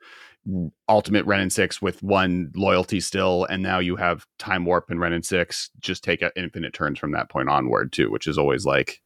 ultimate 0.88 1.26
Wrenn 1.26 1.40
and 1.40 1.52
Six 1.52 1.82
with 1.82 2.02
one 2.02 2.52
loyalty 2.54 3.00
still, 3.00 3.44
and 3.46 3.62
now 3.62 3.80
you 3.80 3.96
have 3.96 4.26
Time 4.38 4.64
Warp 4.64 4.90
and 4.90 5.00
Wrenn 5.00 5.12
and 5.12 5.24
Six 5.24 5.70
just 5.80 6.04
take 6.04 6.22
infinite 6.36 6.72
turns 6.72 6.98
from 6.98 7.12
that 7.12 7.28
point 7.28 7.48
onward 7.48 7.92
too, 7.92 8.10
which 8.10 8.26
is 8.26 8.38
always 8.38 8.64
like. 8.64 9.02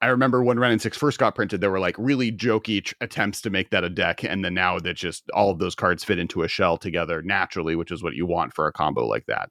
I 0.00 0.06
remember 0.06 0.42
when 0.42 0.58
Wrenn 0.58 0.72
and 0.72 0.80
Six 0.80 0.96
first 0.96 1.18
got 1.18 1.34
printed, 1.34 1.60
there 1.60 1.70
were 1.70 1.78
like 1.80 1.96
really 1.98 2.32
jokey 2.32 2.82
tr- 2.84 2.94
attempts 3.00 3.42
to 3.42 3.50
make 3.50 3.70
that 3.70 3.84
a 3.84 3.90
deck, 3.90 4.24
and 4.24 4.44
then 4.44 4.54
now 4.54 4.78
that 4.78 4.94
just 4.94 5.28
all 5.34 5.50
of 5.50 5.58
those 5.58 5.74
cards 5.74 6.02
fit 6.02 6.18
into 6.18 6.42
a 6.42 6.48
shell 6.48 6.78
together 6.78 7.20
naturally, 7.22 7.76
which 7.76 7.90
is 7.90 8.02
what 8.02 8.14
you 8.14 8.24
want 8.24 8.54
for 8.54 8.66
a 8.66 8.72
combo 8.72 9.06
like 9.06 9.26
that. 9.26 9.50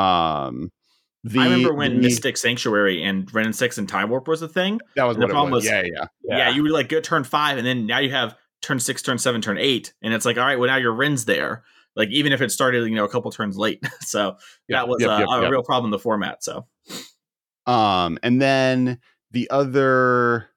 Um, 0.00 0.72
the, 1.24 1.40
I 1.40 1.44
remember 1.44 1.74
when 1.74 1.96
the- 1.96 2.02
Mystic 2.02 2.36
Sanctuary 2.38 3.02
and 3.02 3.32
Wrenn 3.34 3.46
and 3.46 3.56
Six 3.56 3.76
and 3.76 3.88
Time 3.88 4.08
Warp 4.08 4.28
was 4.28 4.40
a 4.42 4.48
thing. 4.48 4.80
that 4.94 5.04
was 5.04 5.16
and 5.16 5.22
the 5.22 5.26
what 5.26 5.30
it 5.30 5.34
problem 5.34 5.52
was. 5.52 5.64
was- 5.64 5.70
Yeah, 5.72 5.82
yeah. 5.82 6.06
Yeah. 6.24 6.50
you 6.50 6.62
were 6.62 6.70
like 6.70 6.88
go 6.88 7.00
turn 7.00 7.24
five, 7.24 7.58
and 7.58 7.66
then 7.66 7.84
now 7.86 7.98
you 7.98 8.10
have 8.12 8.34
turn 8.62 8.80
six, 8.80 9.02
turn 9.02 9.18
seven, 9.18 9.42
turn 9.42 9.58
eight, 9.58 9.92
and 10.02 10.14
it's 10.14 10.24
like 10.24 10.38
all 10.38 10.44
right, 10.46 10.58
well 10.58 10.68
now 10.68 10.76
your 10.76 10.92
Wrenn's 10.94 11.26
there. 11.26 11.64
Like 11.96 12.08
even 12.10 12.32
if 12.32 12.40
it 12.40 12.50
started, 12.50 12.88
you 12.88 12.94
know, 12.94 13.04
a 13.04 13.08
couple 13.10 13.30
turns 13.30 13.58
late, 13.58 13.82
so 14.00 14.36
Yep, 14.68 14.78
that 14.78 14.88
was 14.88 15.00
yep, 15.02 15.10
uh, 15.10 15.18
yep, 15.18 15.48
a 15.48 15.50
real 15.50 15.62
problem 15.62 15.88
in 15.88 15.90
the 15.90 15.98
format. 15.98 16.42
So 16.42 16.66
Um, 17.66 18.18
and 18.22 18.40
then 18.40 19.00
the 19.36 19.50
other, 19.50 20.48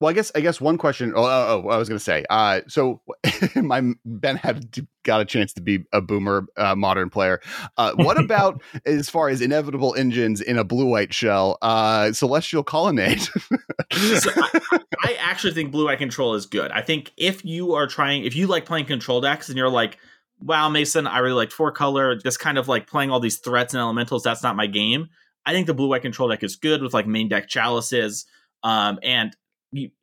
well, 0.00 0.08
I 0.08 0.12
guess 0.12 0.30
I 0.36 0.40
guess 0.40 0.60
one 0.60 0.78
question. 0.78 1.12
Oh, 1.16 1.24
oh, 1.24 1.62
oh 1.64 1.68
I 1.68 1.76
was 1.78 1.88
gonna 1.88 1.98
say. 1.98 2.24
Uh, 2.30 2.60
so 2.68 3.02
my 3.56 3.82
Ben 4.04 4.36
had 4.36 4.72
to- 4.74 4.86
got 5.02 5.20
a 5.20 5.24
chance 5.24 5.52
to 5.54 5.60
be 5.60 5.82
a 5.92 6.00
boomer 6.00 6.46
uh, 6.56 6.76
modern 6.76 7.10
player. 7.10 7.40
Uh, 7.76 7.94
what 7.96 8.16
about 8.24 8.62
as 8.86 9.10
far 9.10 9.28
as 9.30 9.40
inevitable 9.40 9.96
engines 9.96 10.40
in 10.40 10.58
a 10.58 10.62
blue 10.62 10.86
white 10.86 11.12
shell? 11.12 11.58
Uh, 11.60 12.12
Celestial 12.12 12.62
Colonnade. 12.62 13.20
So 13.20 14.30
I, 14.36 14.60
I 15.04 15.14
actually 15.18 15.54
think 15.54 15.72
blue 15.72 15.88
eye 15.88 15.96
control 15.96 16.36
is 16.36 16.46
good. 16.46 16.70
I 16.70 16.82
think 16.82 17.12
if 17.16 17.44
you 17.44 17.74
are 17.74 17.88
trying, 17.88 18.24
if 18.24 18.36
you 18.36 18.46
like 18.46 18.64
playing 18.64 18.86
control 18.86 19.20
decks 19.20 19.48
and 19.48 19.58
you're 19.58 19.68
like, 19.68 19.98
wow, 20.40 20.68
Mason, 20.68 21.08
I 21.08 21.18
really 21.18 21.34
like 21.34 21.50
four 21.50 21.72
color, 21.72 22.14
just 22.14 22.38
kind 22.38 22.58
of 22.58 22.68
like 22.68 22.86
playing 22.86 23.10
all 23.10 23.18
these 23.18 23.38
threats 23.38 23.74
and 23.74 23.80
elementals, 23.80 24.22
that's 24.22 24.44
not 24.44 24.54
my 24.54 24.68
game. 24.68 25.08
I 25.48 25.52
think 25.52 25.66
the 25.66 25.72
blue 25.74 25.92
eye 25.94 25.98
control 25.98 26.28
deck 26.28 26.42
is 26.42 26.56
good 26.56 26.82
with 26.82 26.92
like 26.92 27.06
main 27.06 27.28
deck 27.28 27.48
chalices. 27.48 28.26
Um, 28.62 28.98
and 29.02 29.34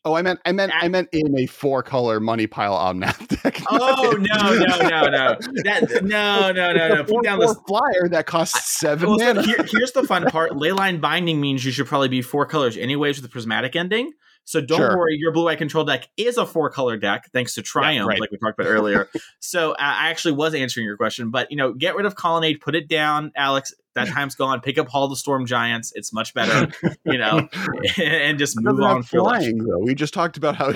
oh, 0.04 0.16
I 0.16 0.24
meant 0.24 0.40
I 0.44 0.52
meant 0.54 0.72
I 0.76 0.88
meant 0.88 1.10
in 1.12 1.38
a 1.38 1.46
four 1.46 1.84
color 1.84 2.20
money 2.20 2.48
pile 2.48 2.74
omnath 2.74 3.28
deck. 3.44 3.62
oh 3.70 4.16
no, 4.18 4.54
no, 4.56 4.78
no, 4.90 5.02
no, 5.08 5.38
that 5.66 6.00
no, 6.04 6.52
no, 6.52 6.74
no, 6.74 6.88
no. 6.96 7.04
Put 7.04 7.24
down 7.24 7.40
this. 7.40 7.56
flyer 7.68 8.10
that 8.10 8.26
costs 8.26 8.72
seven 8.80 9.08
Well, 9.10 9.20
so 9.20 9.42
here- 9.44 9.66
here's 9.70 9.92
the 9.92 10.04
fun 10.04 10.26
part. 10.32 10.52
Leyline 10.54 11.00
binding 11.00 11.40
means 11.40 11.64
you 11.64 11.72
should 11.72 11.86
probably 11.88 12.10
be 12.10 12.24
four 12.24 12.48
colors 12.48 12.76
anyways 12.76 13.18
with 13.22 13.30
a 13.30 13.32
prismatic 13.32 13.76
ending. 13.76 14.12
So 14.46 14.62
don't 14.62 14.78
Sure. 14.78 14.98
worry, 14.98 15.18
your 15.20 15.32
blue 15.32 15.48
eye 15.48 15.56
control 15.56 15.84
deck 15.84 16.08
is 16.18 16.38
a 16.38 16.46
four 16.46 16.70
color 16.70 16.98
deck 16.98 17.30
thanks 17.34 17.56
to 17.56 17.62
Triumph, 17.64 18.08
right. 18.08 18.20
like 18.20 18.30
we 18.32 18.38
talked 18.38 18.60
about 18.60 18.70
earlier. 18.70 19.10
so 19.40 19.72
uh, 19.72 19.76
I 19.80 20.10
actually 20.10 20.34
was 20.34 20.54
answering 20.54 20.86
your 20.86 20.98
question, 20.98 21.32
but 21.32 21.50
you 21.52 21.58
know, 21.58 21.74
get 21.74 21.96
rid 21.96 22.06
of 22.06 22.16
Colonnade, 22.16 22.62
put 22.62 22.76
it 22.76 22.88
down, 22.88 23.32
Alex. 23.36 23.74
That 23.96 24.10
time's 24.10 24.36
gone. 24.36 24.60
Pick 24.60 24.78
up 24.78 24.90
Hall 24.90 25.06
of 25.06 25.10
the 25.10 25.16
Storm 25.16 25.46
Giants. 25.46 25.94
It's 25.96 26.12
much 26.12 26.34
better, 26.34 26.70
you 27.06 27.18
know, 27.18 27.48
and 27.98 28.38
just 28.38 28.60
move 28.60 28.82
on. 28.82 29.04
flying 29.04 29.58
though. 29.60 29.80
We 29.80 29.96
just 29.96 30.14
talked 30.14 30.36
about 30.36 30.58
how 30.58 30.74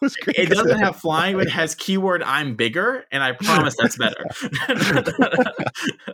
was 0.00 0.16
great. 0.16 0.36
It 0.36 0.48
doesn't 0.50 0.80
have 0.80 0.96
flying, 0.96 1.36
but 1.36 1.46
it 1.46 1.50
has 1.52 1.76
keyword 1.76 2.20
I'm 2.24 2.56
bigger, 2.56 3.04
and 3.12 3.22
I 3.22 3.30
promise 3.32 3.76
that's 3.80 3.96
better. 3.96 4.24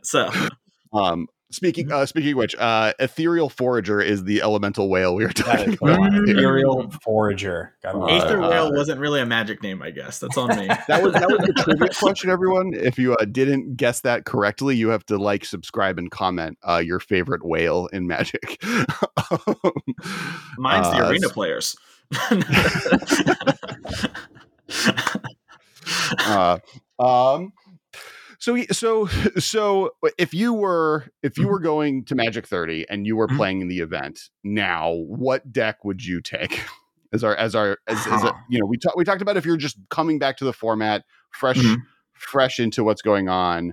so 0.02 0.30
Um, 0.92 1.28
speaking 1.54 1.90
uh, 1.92 2.04
speaking 2.06 2.32
of 2.32 2.38
which, 2.38 2.54
uh, 2.56 2.92
ethereal 2.98 3.48
forager 3.48 4.00
is 4.00 4.24
the 4.24 4.42
elemental 4.42 4.88
whale 4.90 5.14
we 5.14 5.24
were 5.24 5.32
talking 5.32 5.74
about. 5.80 6.14
Ethereal 6.28 6.90
Forager. 7.02 7.74
Got 7.82 7.94
Uh, 7.94 8.04
Aether 8.06 8.42
uh, 8.42 8.50
Whale 8.50 8.72
wasn't 8.72 9.00
really 9.00 9.20
a 9.20 9.26
magic 9.26 9.62
name, 9.62 9.80
I 9.82 9.90
guess. 9.90 10.18
That's 10.18 10.36
on 10.36 10.48
me. 10.56 10.66
That 10.88 11.02
was 11.02 11.12
that 11.14 11.28
was 11.28 11.38
the 11.46 11.52
trivia 11.64 11.88
question, 11.98 12.30
everyone. 12.30 12.74
If 12.74 12.98
you 12.98 13.14
uh, 13.14 13.24
didn't 13.24 13.76
guess 13.76 14.00
that 14.02 14.24
correctly, 14.24 14.76
you 14.76 14.88
have 14.88 15.06
to 15.06 15.16
like, 15.16 15.44
subscribe, 15.44 15.98
and 15.98 16.10
comment 16.10 16.58
uh, 16.68 16.82
your 16.84 17.00
favorite 17.00 17.44
whale 17.44 17.86
in 17.88 18.06
Magic. 18.06 18.58
Mine's 20.58 20.88
the 20.90 21.00
Uh, 21.02 21.08
arena 21.10 21.28
players. 21.30 21.76
uh, 26.26 26.58
um 26.98 27.52
so 28.44 28.62
so 28.70 29.06
so 29.38 29.90
if 30.18 30.34
you 30.34 30.52
were 30.52 31.06
if 31.22 31.38
you 31.38 31.48
were 31.48 31.58
going 31.60 32.04
to 32.04 32.14
magic 32.14 32.46
30 32.46 32.86
and 32.90 33.06
you 33.06 33.16
were 33.16 33.28
Mhm. 33.28 33.36
playing 33.36 33.68
the 33.68 33.80
event 33.80 34.20
now 34.42 34.92
what 35.06 35.50
deck 35.50 35.84
would 35.84 36.04
you 36.04 36.20
take 36.20 36.60
as 37.12 37.24
our 37.24 37.34
as 37.36 37.54
our 37.54 37.78
as, 37.86 38.06
as 38.06 38.24
a, 38.24 38.34
you 38.48 38.58
know 38.60 38.66
we 38.66 38.76
talked 38.76 38.96
we 38.96 39.04
talked 39.04 39.22
about 39.22 39.36
if 39.36 39.46
you're 39.46 39.56
just 39.56 39.78
coming 39.88 40.18
back 40.18 40.36
to 40.36 40.44
the 40.44 40.52
format 40.52 41.04
fresh 41.30 41.56
Mhm. 41.58 41.76
fresh 42.12 42.60
into 42.60 42.84
what's 42.84 43.02
going 43.02 43.28
on 43.28 43.72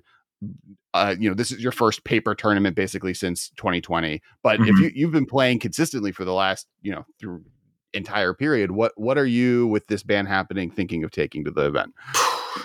uh, 0.96 1.16
you 1.20 1.30
know, 1.30 1.36
this 1.36 1.52
is 1.52 1.62
your 1.62 1.72
first 1.72 2.04
paper 2.04 2.34
tournament 2.34 2.76
basically 2.76 3.14
since 3.14 3.52
2020. 3.58 4.22
But 4.42 4.60
if 4.62 4.76
Mhm. 4.76 4.82
you 4.82 4.92
you've 4.96 5.12
been 5.12 5.28
playing 5.28 5.60
consistently 5.60 6.12
for 6.12 6.26
the 6.26 6.34
last, 6.34 6.66
you 6.82 6.92
know, 6.92 7.06
through 7.20 7.46
entire 7.94 8.34
period, 8.34 8.72
what 8.72 8.92
what 8.96 9.18
are 9.20 9.26
you 9.26 9.68
with 9.68 9.86
this 9.88 10.02
ban 10.02 10.26
happening 10.26 10.72
thinking 10.72 11.04
of 11.04 11.12
taking 11.12 11.44
to 11.46 11.52
the 11.52 11.68
event? 11.68 11.94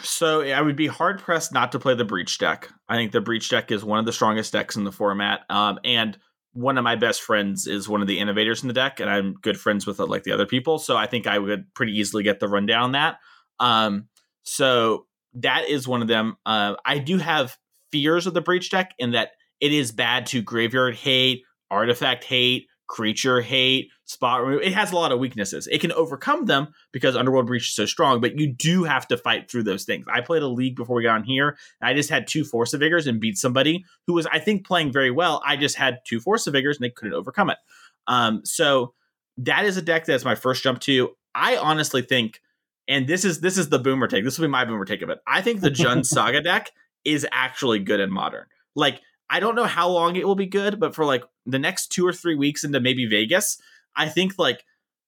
So 0.03 0.43
I 0.43 0.61
would 0.61 0.77
be 0.77 0.87
hard 0.87 1.21
pressed 1.21 1.53
not 1.53 1.73
to 1.73 1.79
play 1.79 1.95
the 1.95 2.05
breach 2.05 2.39
deck. 2.39 2.69
I 2.89 2.97
think 2.97 3.13
the 3.13 3.21
breach 3.21 3.49
deck 3.49 3.71
is 3.71 3.85
one 3.85 3.99
of 3.99 4.07
the 4.07 4.13
strongest 4.13 4.53
decks 4.53 4.77
in 4.77 4.85
the 4.85 4.93
format. 4.93 5.41
Um, 5.49 5.79
and 5.85 6.19
one 6.53 6.79
of 6.79 6.85
my 6.85 6.97
best 6.97 7.23
friends 7.23 7.67
is 7.67 7.89
one 7.89 8.01
of 8.01 8.07
the 8.07 8.19
innovators 8.19 8.63
in 8.63 8.69
the 8.69 8.75
deck, 8.75 8.99
and 8.99 9.11
I'm 9.11 9.35
good 9.35 9.61
friends 9.61 9.87
with 9.87 10.01
uh, 10.01 10.07
like 10.07 10.23
the 10.23 10.33
other 10.33 10.47
people. 10.47 10.79
So 10.79 10.97
I 10.97 11.07
think 11.07 11.27
I 11.27 11.39
would 11.39 11.73
pretty 11.75 11.93
easily 11.93 12.23
get 12.23 12.41
the 12.41 12.49
rundown 12.49 12.83
on 12.83 12.93
that. 12.93 13.19
Um, 13.61 14.09
so 14.43 15.07
that 15.35 15.69
is 15.69 15.87
one 15.87 16.03
of 16.03 16.09
them. 16.09 16.37
Uh, 16.47 16.75
I 16.85 16.99
do 16.99 17.19
have 17.19 17.57
fears 17.93 18.27
of 18.27 18.35
the 18.35 18.41
breach 18.41 18.71
deck 18.71 18.95
in 18.99 19.13
that 19.13 19.31
it 19.61 19.73
is 19.73 19.93
bad 19.93 20.27
to 20.27 20.43
graveyard 20.43 20.95
hate, 20.95 21.43
artifact 21.71 22.25
hate, 22.25 22.69
creature 22.87 23.41
hate, 23.41 23.91
spot 24.05 24.43
remove. 24.43 24.63
It 24.63 24.73
has 24.73 24.93
a 24.93 24.95
lot 24.95 25.13
of 25.13 25.19
weaknesses. 25.19 25.67
It 25.67 25.81
can 25.81 25.93
overcome 25.93 26.47
them 26.47 26.69
because 26.93 27.17
Underworld 27.17 27.47
Breach 27.47 27.69
is 27.69 27.75
so 27.75 27.87
strong, 27.87 28.21
but 28.21 28.39
you 28.39 28.53
do 28.53 28.85
have 28.85 29.09
to 29.09 29.17
fight 29.17 29.51
through 29.51 29.65
those 29.65 29.85
things. 29.85 30.07
I 30.13 30.21
played 30.21 30.43
a 30.43 30.49
league 30.49 30.77
before 30.77 30.97
we 30.97 31.03
got 31.03 31.17
on 31.17 31.25
here. 31.25 31.57
And 31.81 31.91
I 31.91 31.95
just 31.95 32.11
had 32.11 32.27
two 32.27 32.45
Force 32.45 32.75
of 32.75 32.81
Vigors 32.81 33.07
and 33.07 33.21
beat 33.21 33.39
somebody 33.39 33.85
who 34.07 34.15
was, 34.15 34.27
I 34.27 34.39
think, 34.39 34.67
playing 34.67 34.93
very 34.93 35.11
well. 35.11 35.43
I 35.45 35.57
just 35.57 35.77
had 35.77 35.99
two 36.07 36.21
Force 36.21 36.47
of 36.47 36.53
Vigors 36.53 36.77
and 36.77 36.85
they 36.85 36.91
couldn't 36.91 37.15
overcome 37.15 37.51
it. 37.51 37.59
Um, 38.07 38.43
so 38.45 38.95
that 39.39 39.65
is 39.65 39.77
a 39.77 39.83
deck 39.83 40.07
that's 40.07 40.25
my 40.25 40.35
first 40.35 40.63
jump 40.63 40.81
to. 40.81 41.11
I 41.35 41.57
honestly 41.57 42.03
think, 42.03 42.41
and 42.89 43.07
this 43.07 43.25
is 43.25 43.41
this 43.41 43.59
is 43.59 43.69
the 43.69 43.79
boomer 43.79 44.07
take. 44.07 44.25
This 44.25 44.39
will 44.39 44.47
be 44.47 44.53
my 44.53 44.65
boomer 44.65 44.85
take 44.85 45.03
of 45.03 45.11
it. 45.11 45.19
I 45.27 45.43
think 45.43 45.61
the 45.61 45.71
Jund 45.71 46.07
Saga 46.07 46.41
deck 46.41 46.71
is 47.05 47.27
actually 47.31 47.81
good 47.81 48.01
in 48.01 48.11
modern. 48.11 48.47
Like 48.75 49.01
I 49.29 49.41
don't 49.41 49.57
know 49.57 49.65
how 49.65 49.89
long 49.89 50.17
it 50.17 50.27
will 50.27 50.37
be 50.37 50.47
good, 50.47 50.79
but 50.79 50.95
for 50.95 51.05
like 51.05 51.25
the 51.47 51.59
next 51.59 51.89
two 51.89 52.07
or 52.07 52.13
three 52.13 52.35
weeks 52.35 52.65
into 52.65 52.81
maybe 52.81 53.07
Vegas, 53.07 53.59
I 53.95 54.09
think 54.09 54.39
like 54.39 54.65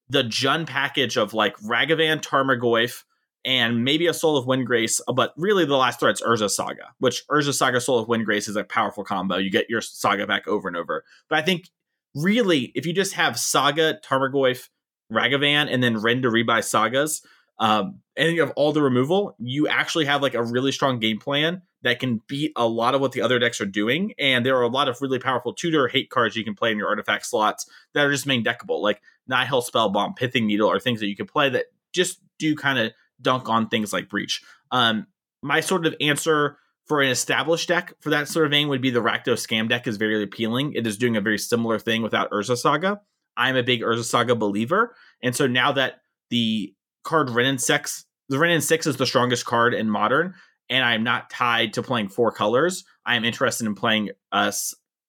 the 0.08 0.22
Jund 0.22 0.66
package 0.66 1.16
of 1.16 1.34
like 1.34 1.56
Ragavan, 1.58 2.20
Tarmogoyf, 2.20 3.04
and 3.44 3.84
maybe 3.84 4.06
a 4.06 4.14
Soul 4.14 4.36
of 4.36 4.46
Windgrace, 4.46 5.00
but 5.14 5.32
really 5.36 5.64
the 5.64 5.76
last 5.76 6.00
threat's 6.00 6.22
Urza 6.22 6.50
Saga, 6.50 6.90
which 6.98 7.26
Urza 7.28 7.54
Saga 7.54 7.80
Soul 7.80 7.98
of 7.98 8.08
Windgrace 8.08 8.48
is 8.48 8.56
a 8.56 8.64
powerful 8.64 9.04
combo. 9.04 9.36
You 9.36 9.50
get 9.50 9.70
your 9.70 9.80
saga 9.80 10.26
back 10.26 10.46
over 10.48 10.68
and 10.68 10.76
over. 10.76 11.04
But 11.28 11.38
I 11.38 11.42
think 11.42 11.68
really, 12.14 12.72
if 12.74 12.84
you 12.86 12.92
just 12.92 13.14
have 13.14 13.38
Saga, 13.38 14.00
Tarmogoyf, 14.04 14.68
Ragavan, 15.12 15.72
and 15.72 15.82
then 15.82 15.98
Wrenn 15.98 16.22
to 16.22 16.28
rebuy 16.28 16.64
sagas, 16.64 17.22
um, 17.58 18.00
and 18.16 18.32
you 18.32 18.40
have 18.40 18.52
all 18.56 18.72
the 18.72 18.82
removal, 18.82 19.34
you 19.38 19.68
actually 19.68 20.04
have 20.04 20.22
like 20.22 20.34
a 20.34 20.42
really 20.42 20.72
strong 20.72 20.98
game 20.98 21.18
plan 21.18 21.62
that 21.82 22.00
can 22.00 22.20
beat 22.26 22.52
a 22.56 22.66
lot 22.66 22.94
of 22.94 23.00
what 23.00 23.12
the 23.12 23.22
other 23.22 23.38
decks 23.38 23.60
are 23.60 23.66
doing. 23.66 24.12
And 24.18 24.44
there 24.44 24.56
are 24.56 24.62
a 24.62 24.68
lot 24.68 24.88
of 24.88 25.00
really 25.00 25.18
powerful 25.18 25.52
tutor 25.52 25.88
hate 25.88 26.10
cards 26.10 26.36
you 26.36 26.44
can 26.44 26.54
play 26.54 26.72
in 26.72 26.78
your 26.78 26.88
artifact 26.88 27.26
slots 27.26 27.66
that 27.94 28.04
are 28.04 28.10
just 28.10 28.26
main 28.26 28.42
deckable, 28.42 28.80
like 28.80 29.00
Nihil 29.28 29.62
Spellbomb, 29.62 30.16
Pithing 30.16 30.46
Needle, 30.46 30.68
or 30.68 30.80
things 30.80 31.00
that 31.00 31.06
you 31.06 31.16
can 31.16 31.26
play 31.26 31.48
that 31.50 31.66
just 31.92 32.20
do 32.38 32.56
kind 32.56 32.78
of 32.78 32.92
dunk 33.20 33.48
on 33.48 33.68
things 33.68 33.92
like 33.92 34.08
Breach. 34.08 34.42
Um, 34.70 35.06
my 35.42 35.60
sort 35.60 35.86
of 35.86 35.94
answer 36.00 36.58
for 36.86 37.02
an 37.02 37.10
established 37.10 37.68
deck 37.68 37.92
for 38.00 38.10
that 38.10 38.28
sort 38.28 38.46
of 38.46 38.50
vein 38.50 38.68
would 38.68 38.80
be 38.80 38.90
the 38.90 39.02
Rakdos 39.02 39.46
Scam 39.46 39.68
deck 39.68 39.86
is 39.86 39.98
very 39.98 40.22
appealing. 40.22 40.72
It 40.72 40.86
is 40.86 40.96
doing 40.96 41.16
a 41.16 41.20
very 41.20 41.38
similar 41.38 41.78
thing 41.78 42.02
without 42.02 42.30
Urza 42.30 42.56
Saga. 42.56 43.00
I'm 43.36 43.56
a 43.56 43.62
big 43.62 43.82
Urza 43.82 44.04
Saga 44.04 44.34
believer. 44.34 44.94
And 45.22 45.36
so 45.36 45.46
now 45.46 45.72
that 45.72 46.00
the 46.30 46.74
card 47.04 47.30
Wrenn 47.30 47.46
and 47.46 47.60
Six, 47.60 48.06
the 48.28 48.38
Wrenn 48.38 48.52
and 48.52 48.64
Six 48.64 48.86
is 48.86 48.96
the 48.96 49.06
strongest 49.06 49.44
card 49.44 49.74
in 49.74 49.88
modern, 49.88 50.34
and 50.70 50.84
I'm 50.84 51.02
not 51.04 51.30
tied 51.30 51.74
to 51.74 51.82
playing 51.82 52.08
four 52.08 52.30
colors. 52.32 52.84
I 53.06 53.16
am 53.16 53.24
interested 53.24 53.66
in 53.66 53.74
playing 53.74 54.10
uh, 54.32 54.52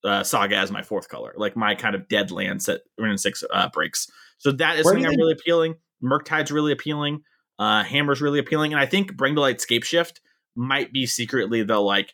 uh, 0.03 0.23
Saga 0.23 0.55
as 0.57 0.71
my 0.71 0.81
fourth 0.81 1.09
color, 1.09 1.33
like 1.35 1.55
my 1.55 1.75
kind 1.75 1.95
of 1.95 2.07
dead 2.07 2.31
lands 2.31 2.65
that 2.65 2.81
Wrenn 2.97 3.11
and 3.11 3.19
Six 3.19 3.43
uh, 3.51 3.69
breaks. 3.69 4.09
So 4.37 4.51
that 4.53 4.77
is 4.77 4.85
Where 4.85 4.93
something 4.93 5.05
I'm 5.05 5.11
think- 5.11 5.19
really 5.19 5.33
appealing. 5.33 5.75
Murktide's 6.03 6.51
really 6.51 6.71
appealing. 6.71 7.23
Uh, 7.57 7.83
Hammer's 7.83 8.21
really 8.21 8.39
appealing, 8.39 8.71
and 8.71 8.79
I 8.79 8.85
think 8.85 9.17
Bring 9.17 9.35
to 9.35 9.41
Light 9.41 9.59
Scape 9.59 9.83
Shift 9.83 10.21
might 10.55 10.93
be 10.93 11.05
secretly 11.05 11.61
the 11.63 11.77
like 11.79 12.13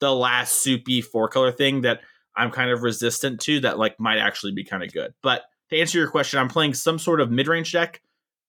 the 0.00 0.14
last 0.14 0.62
soupy 0.62 1.02
four 1.02 1.28
color 1.28 1.52
thing 1.52 1.82
that 1.82 2.00
I'm 2.34 2.50
kind 2.50 2.70
of 2.70 2.82
resistant 2.82 3.40
to 3.42 3.60
that 3.60 3.78
like 3.78 4.00
might 4.00 4.18
actually 4.18 4.52
be 4.52 4.64
kind 4.64 4.82
of 4.82 4.92
good. 4.92 5.12
But 5.22 5.42
to 5.70 5.78
answer 5.78 5.98
your 5.98 6.08
question, 6.08 6.38
I'm 6.40 6.48
playing 6.48 6.72
some 6.74 6.98
sort 6.98 7.20
of 7.20 7.30
mid 7.30 7.46
range 7.48 7.72
deck 7.72 8.00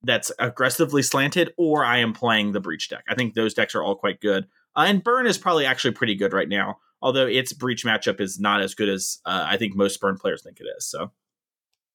that's 0.03 0.31
aggressively 0.39 1.01
slanted, 1.01 1.53
or 1.57 1.83
I 1.85 1.97
am 1.97 2.13
playing 2.13 2.51
the 2.51 2.59
breach 2.59 2.89
deck. 2.89 3.03
I 3.09 3.15
think 3.15 3.33
those 3.33 3.53
decks 3.53 3.75
are 3.75 3.83
all 3.83 3.95
quite 3.95 4.21
good. 4.21 4.47
Uh, 4.75 4.85
and 4.87 5.03
burn 5.03 5.25
is 5.27 5.37
probably 5.37 5.65
actually 5.65 5.91
pretty 5.91 6.15
good 6.15 6.33
right 6.33 6.47
now, 6.49 6.77
although 7.01 7.25
its 7.27 7.51
breach 7.53 7.83
matchup 7.83 8.21
is 8.21 8.39
not 8.39 8.61
as 8.61 8.75
good 8.75 8.89
as 8.89 9.19
uh, 9.25 9.45
I 9.47 9.57
think 9.57 9.75
most 9.75 9.99
burn 9.99 10.17
players 10.17 10.43
think 10.43 10.59
it 10.59 10.67
is. 10.77 10.85
So 10.85 11.11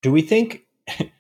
Do 0.03 0.11
we 0.13 0.21
think 0.23 0.67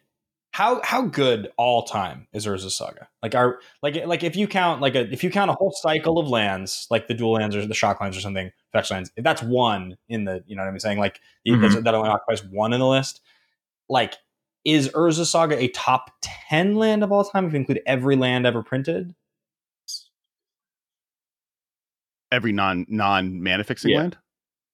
how 0.50 0.82
how 0.82 1.02
good 1.02 1.50
all 1.56 1.84
time 1.84 2.26
is 2.32 2.46
Urza 2.46 2.70
Saga? 2.70 3.08
Like 3.22 3.34
our 3.34 3.60
like 3.82 4.04
like 4.06 4.22
if 4.22 4.36
you 4.36 4.46
count 4.48 4.80
like 4.82 4.94
a 4.94 5.10
if 5.12 5.22
you 5.24 5.30
count 5.30 5.50
a 5.50 5.54
whole 5.54 5.70
cycle 5.70 6.18
of 6.18 6.28
lands, 6.28 6.86
like 6.90 7.08
the 7.08 7.14
dual 7.14 7.32
lands 7.32 7.56
or 7.56 7.64
the 7.66 7.74
shock 7.74 8.00
lands 8.00 8.16
or 8.16 8.20
something, 8.20 8.50
fetch 8.72 8.90
lands, 8.90 9.10
if 9.16 9.24
that's 9.24 9.42
one 9.42 9.96
in 10.08 10.24
the 10.24 10.42
you 10.46 10.56
know 10.56 10.62
what 10.62 10.68
I'm 10.68 10.78
saying? 10.80 10.98
Like 10.98 11.20
Mhm. 11.48 11.84
that 11.84 11.94
only 11.94 12.10
occupies 12.10 12.44
one 12.44 12.72
in 12.72 12.80
the 12.80 12.88
list. 12.88 13.20
Like 13.88 14.14
is 14.64 14.88
Urza 14.90 15.26
Saga 15.26 15.58
a 15.62 15.68
top 15.68 16.10
ten 16.22 16.76
land 16.76 17.02
of 17.02 17.10
all 17.12 17.24
time 17.24 17.46
if 17.46 17.52
you 17.52 17.58
include 17.58 17.80
every 17.86 18.16
land 18.16 18.46
ever 18.46 18.62
printed? 18.62 19.14
Every 22.30 22.52
non 22.52 22.86
non 22.88 23.42
mana 23.42 23.64
fixing 23.64 23.90
Yeah. 23.90 23.98
land. 23.98 24.16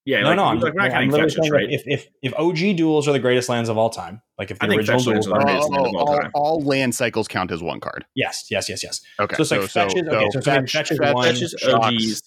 yeah, 0.05 0.20
no, 0.20 0.28
like, 0.28 0.36
no, 0.36 0.45
I'm, 0.45 0.61
like, 0.61 0.74
we're 0.74 0.80
I'm 0.82 1.11
literally 1.11 1.30
saying 1.32 1.53
right? 1.53 1.70
if, 1.70 1.82
if 1.86 2.09
if 2.22 2.32
OG 2.39 2.76
duels 2.76 3.09
are 3.09 3.12
the 3.12 3.18
greatest 3.18 3.49
lands 3.49 3.68
of 3.68 3.76
all 3.76 3.91
time, 3.91 4.22
like 4.39 4.51
if 4.53 4.59
the 4.61 4.66
I 4.66 4.68
original 4.76 4.99
fetch 5.01 5.07
duels 5.12 5.26
are 5.26 5.34
are 5.34 5.39
the 5.41 5.45
greatest 5.47 5.70
land 5.70 5.86
of 5.86 5.95
all 5.95 6.09
all, 6.09 6.18
time. 6.20 6.30
all 6.34 6.61
land 6.62 6.95
cycles 6.95 7.26
count 7.26 7.51
as 7.51 7.62
one 7.62 7.80
card. 7.80 8.07
yes, 8.14 8.47
yes, 8.51 8.68
yes, 8.68 8.82
yes. 8.84 9.01
Okay, 9.18 9.34
So 9.36 9.43
it's 9.43 9.51
like 9.51 9.61
fetches- 9.62 10.07
okay, 10.09 10.26
so 10.32 10.41
something 10.41 10.66
fetches 10.66 11.01
one, 11.01 11.24
Fetches, 11.26 11.55
shocks, 11.59 11.86
OGs, 11.86 12.22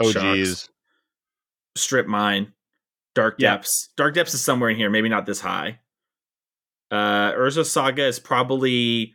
OGs. 0.00 0.12
Shocks. 0.14 0.68
strip 1.76 2.06
mine, 2.06 2.52
dark 3.16 3.34
Yeah. 3.38 3.56
depths. 3.56 3.88
Dark 3.96 4.14
depths 4.14 4.34
is 4.34 4.40
somewhere 4.40 4.70
in 4.70 4.76
here, 4.76 4.88
maybe 4.88 5.08
not 5.08 5.26
this 5.26 5.40
high. 5.40 5.80
Uh 6.90 7.32
Urza 7.32 7.64
Saga 7.64 8.06
is 8.06 8.18
probably 8.18 9.14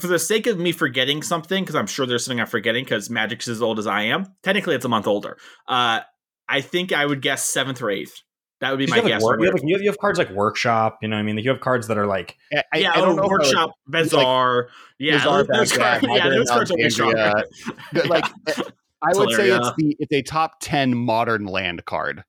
for 0.00 0.06
the 0.08 0.18
sake 0.18 0.46
of 0.46 0.58
me 0.58 0.72
forgetting 0.72 1.22
something, 1.22 1.62
because 1.62 1.74
I'm 1.76 1.86
sure 1.86 2.06
there's 2.06 2.24
something 2.24 2.40
I'm 2.40 2.46
forgetting, 2.46 2.84
because 2.84 3.08
Magic's 3.08 3.48
as 3.48 3.62
old 3.62 3.78
as 3.78 3.86
I 3.86 4.02
am. 4.02 4.26
Technically, 4.42 4.74
it's 4.74 4.84
a 4.84 4.88
month 4.88 5.06
older. 5.06 5.38
Uh, 5.68 6.00
I 6.48 6.60
think 6.60 6.92
I 6.92 7.06
would 7.06 7.22
guess 7.22 7.44
seventh 7.44 7.80
or 7.82 7.90
eighth. 7.90 8.22
That 8.60 8.70
would 8.70 8.78
be 8.78 8.84
You 8.84 8.90
my 8.90 8.96
have, 8.96 9.04
like, 9.04 9.12
guess. 9.12 9.22
work- 9.22 9.38
you, 9.40 9.44
have, 9.46 9.54
like, 9.54 9.62
you, 9.64 9.74
have, 9.74 9.82
you 9.82 9.88
have 9.90 9.98
cards 9.98 10.18
like 10.18 10.30
Workshop, 10.30 10.98
you 11.02 11.08
know 11.08 11.16
what 11.16 11.20
I 11.20 11.22
mean? 11.24 11.36
Like, 11.36 11.44
you 11.44 11.50
have 11.50 11.60
cards 11.60 11.88
that 11.88 11.98
are 11.98 12.06
like, 12.06 12.36
I, 12.52 12.62
I- 12.72 12.78
yeah, 12.78 12.90
I 12.92 12.96
don't 12.96 13.10
oh, 13.10 13.12
know 13.12 13.12
if 13.12 13.18
I 13.18 13.22
would- 13.22 13.30
workshop, 13.32 13.70
Bazaar. 13.86 14.68
yeah, 14.98 15.18
Bazaar 15.18 15.44
those, 15.44 15.46
those 15.58 15.78
cards, 15.78 16.02
yeah, 16.08 16.08
Modern 16.08 16.36
those 16.38 16.50
cards 16.50 16.70
will 16.70 16.76
be 16.78 16.90
stronger. 16.90 17.44
But, 17.92 18.06
like 18.08 18.24
I 19.02 19.12
would 19.14 19.30
say 19.32 19.50
it's 19.50 19.70
the 19.76 19.96
it's 20.00 20.12
a 20.12 20.22
top 20.22 20.54
ten 20.60 20.96
modern 20.96 21.44
land 21.46 21.84
card. 21.84 22.24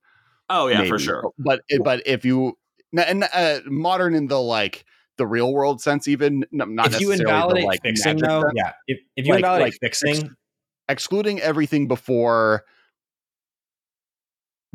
Oh 0.50 0.68
yeah, 0.68 0.84
for 0.84 0.98
sure. 0.98 1.30
But 1.38 1.62
but 1.82 2.02
if 2.06 2.24
you 2.24 2.58
and 2.96 3.24
uh, 3.32 3.60
modern 3.66 4.14
in 4.14 4.26
the 4.28 4.40
like 4.40 4.84
the 5.16 5.26
real 5.26 5.52
world 5.52 5.80
sense, 5.80 6.06
even 6.08 6.44
n- 6.52 6.74
not 6.74 6.92
if 6.92 7.00
you 7.00 7.08
necessarily 7.08 7.16
the, 7.16 7.22
invalidate 7.22 7.64
like 7.64 7.82
fixing, 7.82 8.12
magic 8.16 8.28
though, 8.28 8.40
sense, 8.42 8.52
yeah. 8.56 8.72
If, 8.86 8.98
if 9.16 9.26
you 9.26 9.32
Like- 9.32 9.38
invalidate 9.40 9.66
like 9.66 9.78
fixing, 9.80 10.30
excluding 10.88 11.40
everything 11.40 11.88
before 11.88 12.64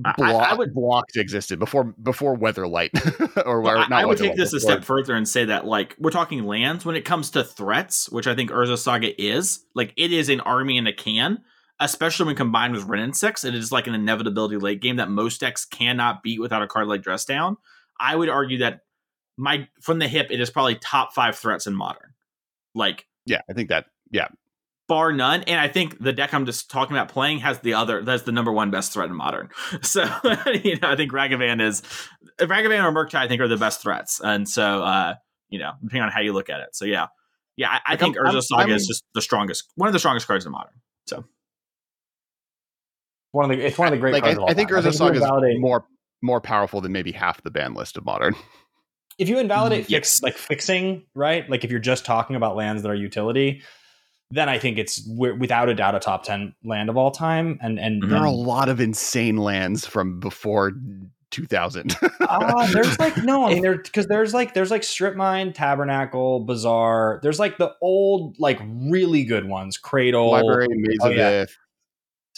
I- 0.03 0.09
I- 0.09 0.13
block, 0.17 0.51
I 0.51 0.53
would- 0.55 0.73
blocked 0.73 1.15
existed 1.17 1.59
before 1.59 1.83
before 2.01 2.35
Weatherlight 2.37 2.91
or, 3.45 3.61
Well, 3.61 3.75
or 3.75 3.77
I, 3.77 3.87
not 3.87 3.91
I 3.93 4.05
would 4.05 4.17
Weatherlight, 4.17 4.21
take 4.21 4.35
this 4.35 4.53
a 4.53 4.59
step 4.59 4.83
further 4.83 5.13
and 5.15 5.27
say 5.27 5.45
that, 5.45 5.65
like, 5.65 5.95
we're 5.99 6.09
talking 6.11 6.45
lands 6.45 6.83
when 6.83 6.95
it 6.95 7.05
comes 7.05 7.29
to 7.31 7.43
threats, 7.43 8.09
which 8.09 8.25
I 8.27 8.35
think 8.35 8.49
Urza 8.51 8.77
Saga 8.77 9.19
is. 9.21 9.63
Like, 9.75 9.93
it 9.95 10.11
is 10.11 10.29
an 10.29 10.39
army 10.41 10.77
in 10.77 10.87
a 10.87 10.93
can. 10.93 11.39
especially 11.79 12.25
when 12.27 12.35
combined 12.35 12.73
with 12.73 12.83
Wrenn 12.85 13.01
and 13.03 13.15
Six. 13.15 13.43
It 13.43 13.55
is 13.55 13.71
like 13.71 13.87
an 13.87 13.93
inevitability 13.95 14.57
late 14.57 14.81
game 14.81 14.95
that 14.97 15.09
most 15.09 15.39
decks 15.41 15.65
cannot 15.65 16.21
beat 16.23 16.39
without 16.39 16.61
a 16.63 16.67
card 16.67 16.87
like 16.87 17.01
Dress 17.01 17.25
Down. 17.25 17.57
I 17.99 18.15
would 18.15 18.29
argue 18.29 18.59
that 18.59 18.81
my 19.37 19.67
from 19.81 19.99
the 19.99 20.07
hip, 20.07 20.27
it 20.29 20.39
is 20.39 20.49
probably 20.49 20.75
top 20.75 21.13
five 21.13 21.37
threats 21.37 21.67
in 21.67 21.75
modern. 21.75 22.13
Like, 22.75 23.05
yeah, 23.25 23.41
I 23.49 23.53
think 23.53 23.69
that, 23.69 23.85
yeah, 24.11 24.27
bar 24.87 25.11
none. 25.11 25.43
And 25.43 25.59
I 25.59 25.67
think 25.67 25.99
the 25.99 26.13
deck 26.13 26.33
I'm 26.33 26.45
just 26.45 26.69
talking 26.69 26.95
about 26.95 27.09
playing 27.09 27.39
has 27.39 27.59
the 27.59 27.73
other 27.73 28.03
that's 28.03 28.23
the 28.23 28.31
number 28.31 28.51
one 28.51 28.71
best 28.71 28.93
threat 28.93 29.09
in 29.09 29.15
modern. 29.15 29.49
So 29.81 30.01
you 30.63 30.79
know, 30.79 30.89
I 30.89 30.95
think 30.95 31.11
Ragavan 31.11 31.61
is 31.61 31.81
Ragavan 32.39 32.83
or 32.83 32.91
Murktide 32.91 33.19
I 33.19 33.27
think 33.27 33.41
are 33.41 33.47
the 33.47 33.57
best 33.57 33.81
threats. 33.81 34.19
And 34.23 34.47
so 34.47 34.83
uh, 34.83 35.15
you 35.49 35.59
know, 35.59 35.71
depending 35.81 36.03
on 36.03 36.11
how 36.11 36.21
you 36.21 36.33
look 36.33 36.49
at 36.49 36.61
it. 36.61 36.75
So 36.75 36.85
yeah. 36.85 37.07
Yeah, 37.55 37.69
I, 37.69 37.81
I 37.85 37.91
like 37.91 37.99
think 37.99 38.17
Urza 38.17 38.41
Saga 38.41 38.63
I'm, 38.63 38.71
is 38.71 38.87
just 38.87 39.03
the 39.13 39.21
strongest 39.21 39.65
one 39.75 39.87
of 39.87 39.93
the 39.93 39.99
strongest 39.99 40.25
cards 40.25 40.43
in 40.43 40.51
modern. 40.51 40.73
So 41.05 41.23
one 43.31 43.51
of 43.51 43.55
the 43.55 43.63
it's 43.63 43.77
one 43.77 43.87
of 43.87 43.91
the 43.91 43.99
great 43.99 44.13
like, 44.13 44.23
cards. 44.23 44.39
I, 44.39 44.51
I 44.51 44.53
think 44.55 44.71
Urza 44.71 44.91
Saga 44.91 45.17
is 45.17 45.59
more 45.59 45.85
more 46.23 46.41
powerful 46.41 46.81
than 46.81 46.91
maybe 46.91 47.11
half 47.11 47.43
the 47.43 47.51
ban 47.51 47.75
list 47.75 47.97
of 47.97 48.05
modern. 48.05 48.35
If 49.19 49.29
you 49.29 49.37
invalidate 49.37 49.89
yes. 49.89 49.89
fix 49.89 50.23
like 50.23 50.37
fixing, 50.37 51.05
right? 51.13 51.47
Like 51.47 51.63
if 51.63 51.69
you're 51.69 51.79
just 51.79 52.05
talking 52.05 52.35
about 52.35 52.55
lands 52.55 52.81
that 52.81 52.89
are 52.89 52.95
utility, 52.95 53.61
then 54.31 54.49
I 54.49 54.57
think 54.57 54.79
it's 54.79 55.07
without 55.07 55.69
a 55.69 55.75
doubt 55.75 55.93
a 55.93 55.99
top 55.99 56.23
ten 56.23 56.55
land 56.63 56.89
of 56.89 56.97
all 56.97 57.11
time. 57.11 57.59
And 57.61 57.79
and 57.79 58.01
there 58.01 58.19
are 58.19 58.25
a 58.25 58.31
lot 58.31 58.69
of 58.69 58.79
insane 58.79 59.37
lands 59.37 59.85
from 59.85 60.19
before 60.19 60.71
2000. 61.29 61.95
uh, 62.21 62.67
there's 62.71 62.97
like 62.97 63.17
no, 63.17 63.45
I 63.45 63.53
mean 63.53 63.61
there 63.61 63.77
because 63.77 64.07
there's 64.07 64.33
like 64.33 64.53
there's 64.53 64.71
like 64.71 64.83
Strip 64.83 65.15
Mine, 65.15 65.53
Tabernacle, 65.53 66.39
Bazaar. 66.39 67.19
There's 67.21 67.39
like 67.39 67.57
the 67.57 67.73
old 67.81 68.37
like 68.39 68.59
really 68.65 69.25
good 69.25 69.47
ones, 69.47 69.77
Cradle, 69.77 70.31
Library, 70.31 70.67
Maze 70.69 70.97
oh, 71.01 71.11
of 71.11 71.17
yeah. 71.17 71.45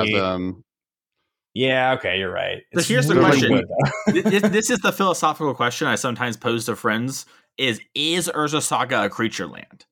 Chasm. 1.58 1.70
Yeah, 1.70 1.94
okay, 1.94 2.20
you're 2.20 2.32
right. 2.32 2.64
So 2.76 2.82
here's 2.82 3.08
the 3.08 3.16
question. 3.16 3.64
this, 4.08 4.42
this 4.44 4.70
is 4.70 4.80
the 4.80 4.92
philosophical 4.92 5.54
question 5.54 5.88
I 5.88 5.96
sometimes 5.96 6.38
pose 6.38 6.66
to 6.66 6.76
friends 6.76 7.26
is 7.58 7.82
is 7.96 8.30
Urza 8.34 8.62
Saga 8.62 9.06
a 9.06 9.10
creature 9.10 9.48
land? 9.48 9.86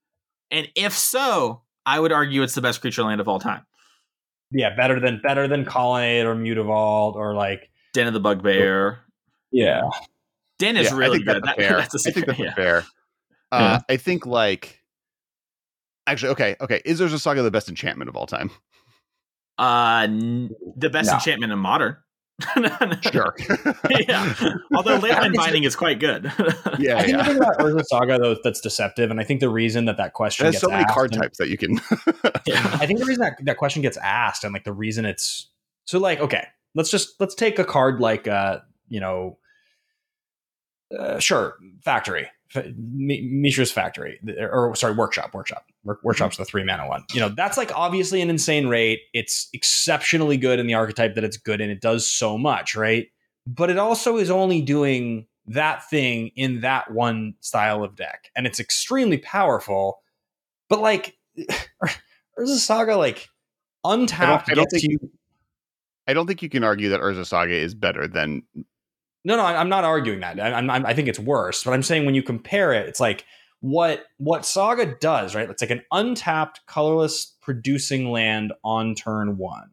And 0.51 0.68
if 0.76 0.93
so, 0.93 1.61
I 1.86 1.99
would 1.99 2.11
argue 2.11 2.43
it's 2.43 2.55
the 2.55 2.61
best 2.61 2.82
creature 2.82 3.03
land 3.03 3.22
of 3.22 3.28
all 3.28 3.39
time. 3.39 3.66
Yeah, 4.51 4.76
better 4.76 4.99
than 4.99 5.22
better 5.22 5.47
than 5.47 5.66
Colonnade 5.66 6.26
or 6.26 6.36
Mutavault 6.36 7.16
or 7.16 7.34
like 7.34 7.70
Den 7.93 8.07
of 8.07 8.13
the 8.13 8.20
Bugbear. 8.20 8.99
Yeah. 9.51 9.89
Den 10.59 10.78
is 10.78 10.91
yeah, 10.91 10.97
really 10.97 11.22
good. 11.22 11.43
That's 11.43 11.57
fair. 11.57 11.78
That's 11.78 12.07
I 12.07 12.11
think 12.11 12.26
that's 12.28 12.39
yeah. 12.39 12.53
fair. 12.53 12.78
Uh, 13.51 13.59
yeah. 13.59 13.80
I 13.89 13.97
think 13.97 14.26
like 14.26 14.82
actually 16.07 16.30
okay, 16.30 16.55
okay. 16.61 16.82
Is 16.86 17.01
Urza 17.01 17.20
Saga 17.20 17.41
the 17.41 17.51
best 17.51 17.70
enchantment 17.70 18.09
of 18.09 18.16
all 18.16 18.28
time? 18.28 18.51
Uh, 19.58 20.01
n- 20.03 20.49
the 20.76 20.89
best 20.89 21.08
no. 21.08 21.14
enchantment 21.16 21.51
in 21.51 21.60
modern. 21.60 21.97
sure. 23.01 23.34
yeah. 23.89 24.34
Although 24.76 24.99
Leyline 24.99 25.36
Binding 25.36 25.64
is 25.64 25.76
quite 25.76 25.99
good. 25.99 26.26
yeah. 26.80 26.97
I 26.97 27.03
think 27.03 27.18
yeah. 27.18 27.18
the 27.18 27.24
thing 27.24 27.38
about 27.38 27.60
Urza 27.60 27.86
Saga 27.86 28.18
though 28.20 28.36
that's 28.43 28.60
deceptive, 28.60 29.10
and 29.10 29.22
I 29.22 29.24
think 29.24 29.39
the 29.39 29.49
reason 29.49 29.86
that 29.86 29.97
that 29.97 30.14
question 30.14 30.43
there's 30.45 30.60
so 30.60 30.68
many 30.70 30.84
card 30.86 31.14
and, 31.14 31.22
types 31.22 31.38
that 31.38 31.47
you 31.47 31.58
can. 31.58 31.80
yeah. 32.45 32.78
I 32.80 32.86
think 32.86 32.99
the 32.99 33.06
reason 33.06 33.22
that 33.22 33.38
that 33.45 33.58
question 33.58 33.82
gets 33.82 33.95
asked, 33.97 34.43
and 34.43 34.53
like 34.53 34.66
the 34.66 34.74
reason 34.74 35.06
it's 35.06 35.47
so 35.86 35.97
like 35.97 36.20
okay, 36.20 36.45
let's 36.74 36.91
just 36.91 37.20
let's 37.22 37.36
take 37.36 37.58
a 37.58 37.64
card 37.66 38.01
like 38.01 38.28
uh 38.28 38.60
you 38.89 38.99
know, 38.99 39.38
uh, 40.97 41.20
sure, 41.20 41.58
factory. 41.84 42.30
Mishra's 42.54 43.72
Factory, 43.72 44.20
or 44.39 44.76
sorry, 44.76 44.93
Workshop. 44.93 45.34
Workshop. 45.34 45.66
Workshop's 46.04 46.38
the 46.38 46.46
three 46.46 46.64
mana 46.64 46.88
one. 46.88 47.04
You 47.14 47.20
know, 47.20 47.30
that's 47.30 47.58
like 47.58 47.76
obviously 47.76 48.22
an 48.22 48.30
insane 48.30 48.68
rate. 48.68 49.02
It's 49.14 49.50
exceptionally 49.54 50.38
good 50.38 50.60
in 50.60 50.68
the 50.68 50.74
archetype 50.74 51.16
that 51.16 51.24
it's 51.24 51.38
good 51.38 51.60
in. 51.60 51.70
It 51.70 51.82
does 51.82 52.10
so 52.10 52.38
much, 52.38 52.76
right? 52.76 53.08
But 53.48 53.70
it 53.70 53.78
also 53.78 54.18
is 54.18 54.30
only 54.30 54.62
doing 54.62 55.28
that 55.48 55.88
thing 55.89 56.32
in 56.36 56.62
that 56.62 56.91
one 56.91 57.36
style 57.41 57.84
of 57.84 57.96
deck, 57.96 58.32
and 58.36 58.48
it's 58.48 58.60
extremely 58.60 59.18
powerful. 59.18 60.00
But 60.70 60.82
like, 60.82 61.18
Urza 62.39 62.58
Saga, 62.58 62.96
like 62.96 63.28
untapped, 63.84 64.50
I 64.50 64.54
don't, 64.54 64.60
I 64.60 64.62
don't 64.62 64.70
think 64.70 64.84
you. 64.84 65.12
I 66.08 66.14
don't 66.14 66.28
think 66.28 66.43
you 66.43 66.50
can 66.50 66.64
argue 66.64 66.89
that 66.89 67.02
Urza 67.02 67.26
Saga 67.26 67.56
is 67.56 67.74
better 67.74 68.08
than 68.08 68.43
no, 69.26 69.36
no, 69.36 69.43
I'm 69.43 69.69
not 69.69 69.84
arguing 69.84 70.19
that. 70.19 70.39
I, 70.39 70.53
I'm, 70.53 70.69
I 70.69 70.93
think 70.93 71.07
it's 71.07 71.19
worse. 71.19 71.63
But 71.63 71.73
I'm 71.73 71.84
saying 71.84 72.05
when 72.05 72.13
you 72.13 72.23
compare 72.23 72.71
it, 72.73 72.88
it's 72.88 72.99
like 72.99 73.26
what 73.59 74.05
what 74.17 74.45
Saga 74.45 74.95
does, 74.99 75.34
right? 75.34 75.49
It's 75.49 75.61
like 75.61 75.71
an 75.71 75.82
untapped, 75.91 76.61
colorless 76.67 77.36
producing 77.41 78.11
land 78.11 78.53
on 78.63 78.93
turn 78.93 79.38
one, 79.38 79.71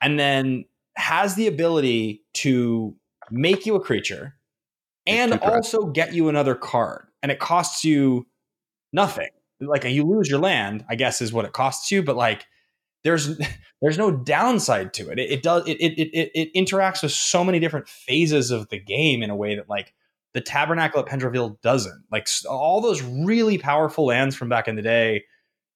and 0.00 0.18
then 0.18 0.64
has 0.96 1.34
the 1.34 1.46
ability 1.46 2.24
to 2.34 2.96
make 3.30 3.66
you 3.66 3.76
a 3.76 3.80
creature 3.80 4.34
and 5.06 5.38
also 5.40 5.86
get 5.86 6.14
you 6.14 6.30
another 6.30 6.54
card, 6.54 7.06
and 7.22 7.30
it 7.30 7.38
costs 7.38 7.84
you 7.84 8.26
nothing. 8.92 9.28
Like 9.60 9.84
you 9.84 10.04
lose 10.04 10.30
your 10.30 10.40
land, 10.40 10.84
I 10.88 10.94
guess 10.94 11.20
is 11.20 11.32
what 11.32 11.44
it 11.44 11.52
costs 11.52 11.90
you, 11.90 12.02
but 12.02 12.16
like 12.16 12.46
there's 13.04 13.38
there's 13.80 13.98
no 13.98 14.10
downside 14.10 14.92
to 14.94 15.10
it. 15.10 15.18
It, 15.18 15.30
it 15.30 15.42
does 15.42 15.66
it, 15.66 15.76
it 15.80 15.98
it 15.98 16.30
it 16.34 16.54
interacts 16.54 17.02
with 17.02 17.12
so 17.12 17.44
many 17.44 17.58
different 17.60 17.88
phases 17.88 18.50
of 18.50 18.68
the 18.68 18.78
game 18.78 19.22
in 19.22 19.30
a 19.30 19.36
way 19.36 19.56
that 19.56 19.68
like 19.68 19.94
the 20.34 20.40
Tabernacle 20.40 21.00
at 21.00 21.06
Pendrell 21.06 21.32
Vale 21.32 21.58
doesn't. 21.62 22.04
Like 22.12 22.28
all 22.48 22.80
those 22.80 23.02
really 23.02 23.58
powerful 23.58 24.06
lands 24.06 24.36
from 24.36 24.48
back 24.48 24.68
in 24.68 24.76
the 24.76 24.82
day, 24.82 25.24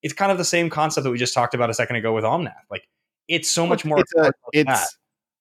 it's 0.03 0.15
kind 0.15 0.31
of 0.31 0.39
the 0.39 0.45
same 0.45 0.71
concept 0.71 1.05
that 1.05 1.11
we 1.11 1.19
just 1.19 1.35
talked 1.35 1.55
about 1.55 1.71
a 1.71 1.75
second 1.75 1.97
ago 1.97 2.13
with 2.13 2.25
Omnath. 2.25 2.55
Like 2.71 2.89
it's 3.29 3.51
so 3.51 3.67
much 3.67 3.85
more. 3.85 3.99
It's 3.99 4.15
a, 4.15 4.33
it's, 4.53 4.99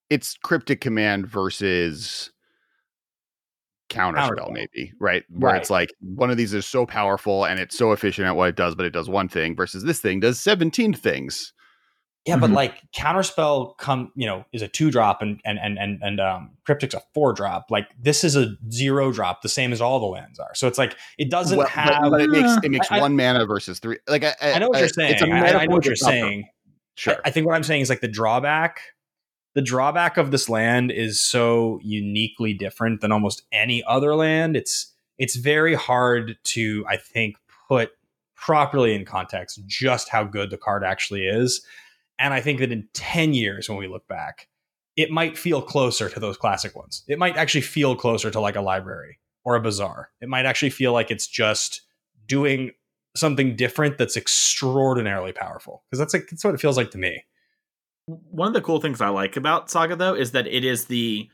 it's 0.08 0.36
cryptic 0.42 0.80
command 0.80 1.26
versus 1.26 2.30
counterspell, 3.90 4.30
counterspell, 4.30 4.52
maybe 4.52 4.92
right 4.98 5.24
where 5.28 5.52
right. 5.52 5.60
it's 5.60 5.68
like 5.68 5.92
one 6.00 6.30
of 6.30 6.38
these 6.38 6.54
is 6.54 6.64
so 6.64 6.86
powerful 6.86 7.44
and 7.44 7.60
it's 7.60 7.76
so 7.76 7.92
efficient 7.92 8.26
at 8.26 8.34
what 8.34 8.48
it 8.48 8.56
does 8.56 8.74
but 8.74 8.86
it 8.86 8.90
does 8.90 9.06
one 9.06 9.28
thing 9.28 9.54
versus 9.54 9.84
this 9.84 10.00
thing 10.00 10.18
does 10.18 10.40
17 10.40 10.94
things 10.94 11.52
yeah, 12.24 12.34
mm-hmm. 12.34 12.40
but 12.40 12.50
like 12.50 12.80
counterspell 12.96 13.76
come, 13.78 14.12
you 14.14 14.26
know, 14.26 14.44
is 14.52 14.62
a 14.62 14.68
two 14.68 14.92
drop 14.92 15.22
and 15.22 15.40
and 15.44 15.58
and 15.58 15.76
and 15.76 16.00
and 16.02 16.20
um 16.20 16.50
cryptic's 16.64 16.94
a 16.94 17.02
four 17.14 17.32
drop. 17.32 17.66
Like 17.70 17.88
this 18.00 18.22
is 18.22 18.36
a 18.36 18.54
zero 18.70 19.10
drop, 19.10 19.42
the 19.42 19.48
same 19.48 19.72
as 19.72 19.80
all 19.80 19.98
the 19.98 20.06
lands 20.06 20.38
are. 20.38 20.54
So 20.54 20.68
it's 20.68 20.78
like 20.78 20.96
it 21.18 21.30
doesn't 21.30 21.58
well, 21.58 21.66
have 21.66 22.02
but, 22.02 22.10
but, 22.10 22.20
it 22.20 22.30
makes 22.30 22.52
it 22.62 22.70
makes 22.70 22.90
I, 22.90 23.00
one 23.00 23.12
I, 23.12 23.16
mana 23.16 23.46
versus 23.46 23.80
three. 23.80 23.98
Like 24.06 24.22
I, 24.22 24.34
I 24.40 24.58
know 24.60 24.68
what 24.68 24.78
you're 24.78 24.88
saying. 24.88 25.12
It's 25.14 25.22
a 25.22 25.26
I, 25.26 25.66
know 25.66 25.74
what 25.74 25.84
you're 25.84 25.96
saying. 25.96 26.48
Sure. 26.94 27.16
I, 27.24 27.30
think 27.30 27.46
what 27.46 27.56
I'm 27.56 27.64
saying 27.64 27.80
is 27.80 27.88
like 27.88 28.00
the 28.00 28.08
drawback. 28.08 28.80
The 29.54 29.62
drawback 29.62 30.16
of 30.16 30.30
this 30.30 30.48
land 30.48 30.90
is 30.90 31.20
so 31.20 31.80
uniquely 31.82 32.54
different 32.54 33.00
than 33.00 33.12
almost 33.12 33.42
any 33.52 33.82
other 33.84 34.14
land. 34.14 34.56
It's 34.56 34.94
it's 35.18 35.36
very 35.36 35.74
hard 35.74 36.36
to, 36.44 36.84
I 36.88 36.96
think, 36.96 37.36
put 37.68 37.90
properly 38.34 38.94
in 38.94 39.04
context 39.04 39.60
just 39.66 40.08
how 40.08 40.24
good 40.24 40.50
the 40.50 40.56
card 40.56 40.84
actually 40.84 41.26
is. 41.26 41.64
And 42.22 42.32
I 42.32 42.40
think 42.40 42.60
that 42.60 42.70
in 42.70 42.88
10 42.94 43.34
years, 43.34 43.68
when 43.68 43.78
we 43.78 43.88
look 43.88 44.06
back, 44.06 44.46
it 44.96 45.10
might 45.10 45.36
feel 45.36 45.60
closer 45.60 46.08
to 46.08 46.20
those 46.20 46.36
classic 46.36 46.76
ones. 46.76 47.02
It 47.08 47.18
might 47.18 47.36
actually 47.36 47.62
feel 47.62 47.96
closer 47.96 48.30
to 48.30 48.38
like 48.38 48.54
a 48.54 48.60
library 48.60 49.18
or 49.44 49.56
a 49.56 49.60
bazaar. 49.60 50.10
It 50.20 50.28
might 50.28 50.46
actually 50.46 50.70
feel 50.70 50.92
like 50.92 51.10
it's 51.10 51.26
just 51.26 51.82
doing 52.28 52.70
something 53.16 53.56
different 53.56 53.98
that's 53.98 54.16
extraordinarily 54.16 55.32
powerful 55.32 55.82
because 55.90 55.98
that's 55.98 56.14
like 56.14 56.28
that's 56.30 56.44
what 56.44 56.54
it 56.54 56.60
feels 56.60 56.76
like 56.76 56.92
to 56.92 56.98
me. 56.98 57.24
One 58.06 58.46
of 58.48 58.54
the 58.54 58.62
cool 58.62 58.80
things 58.80 59.00
I 59.00 59.08
like 59.08 59.36
about 59.36 59.68
Saga 59.68 59.96
though 59.96 60.14
is 60.14 60.30
that 60.30 60.46
it 60.46 60.64
is 60.64 60.86
the 60.86 61.28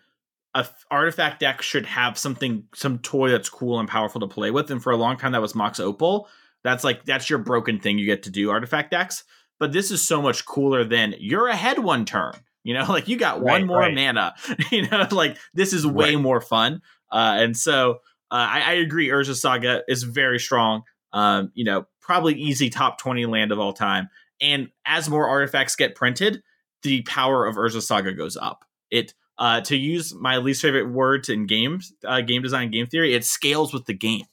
a 0.55 0.67
artifact 0.91 1.41
deck 1.41 1.61
should 1.61 1.85
have 1.85 2.17
something 2.17 2.65
some 2.75 2.99
toy 3.01 3.29
that's 3.29 3.51
cool 3.51 3.79
and 3.79 3.89
powerful 3.89 4.23
to 4.23 4.27
play 4.27 4.51
with 4.51 4.71
and 4.71 4.83
for 4.83 4.91
a 4.91 4.97
long 4.97 5.19
time 5.19 5.33
that 5.33 5.43
was 5.43 5.55
Mox 5.55 5.79
Opal. 5.79 6.29
That's 6.65 6.83
like 6.83 7.05
that's 7.05 7.29
your 7.29 7.41
broken 7.41 7.79
thing 7.79 7.99
you 7.99 8.07
get 8.07 8.23
to 8.23 8.31
do 8.31 8.51
artifact 8.51 8.91
decks 8.91 9.25
but 9.59 9.73
this 9.73 9.91
is 9.91 10.07
so 10.07 10.23
much 10.23 10.45
cooler 10.45 10.85
than 10.85 11.15
you're 11.19 11.49
ahead 11.49 11.79
one 11.79 12.05
turn. 12.05 12.35
You 12.65 12.75
know, 12.75 12.85
like 12.89 13.09
you 13.09 13.17
got 13.17 13.41
right, 13.43 13.61
one 13.61 13.67
more 13.67 13.81
right. 13.81 13.95
mana. 13.95 14.35
you 14.71 14.89
know, 14.89 15.07
like 15.11 15.37
this 15.55 15.73
is 15.73 15.87
way 15.87 16.15
right. 16.15 16.23
more 16.23 16.41
fun. 16.41 16.83
Uh, 17.11 17.37
and 17.39 17.57
so 17.57 17.93
uh, 18.31 18.47
I, 18.51 18.61
I, 18.61 18.73
agree. 18.75 19.09
Urza 19.09 19.35
Saga 19.35 19.83
is 19.89 20.03
very 20.03 20.39
strong. 20.39 20.83
Um, 21.15 21.51
you 21.55 21.65
know, 21.65 21.87
probably 22.03 22.35
easy 22.35 22.69
top 22.69 22.99
twenty 22.99 23.25
land 23.25 23.53
of 23.53 23.59
all 23.59 23.73
time. 23.73 24.09
And 24.41 24.69
as 24.85 25.09
more 25.09 25.27
artifacts 25.27 25.75
get 25.75 25.95
printed, 25.95 26.43
the 26.83 27.03
power 27.03 27.47
of 27.47 27.57
Urza 27.57 27.81
Saga 27.81 28.13
goes 28.13 28.37
up. 28.37 28.65
It 28.91 29.15
uh, 29.39 29.63
to 29.63 29.77
use 29.77 30.15
my 30.15 30.37
least 30.37 30.61
favorite 30.61 30.91
words 30.91 31.31
in 31.31 31.47
games, 31.47 31.95
uh, 32.07 32.21
game 32.21 32.43
design, 32.43 32.71
game 32.71 32.87
theory, 32.87 33.15
it 33.15 33.25
scales 33.25 33.73
with 33.73 33.87
the 33.87 33.95
game. 33.95 34.27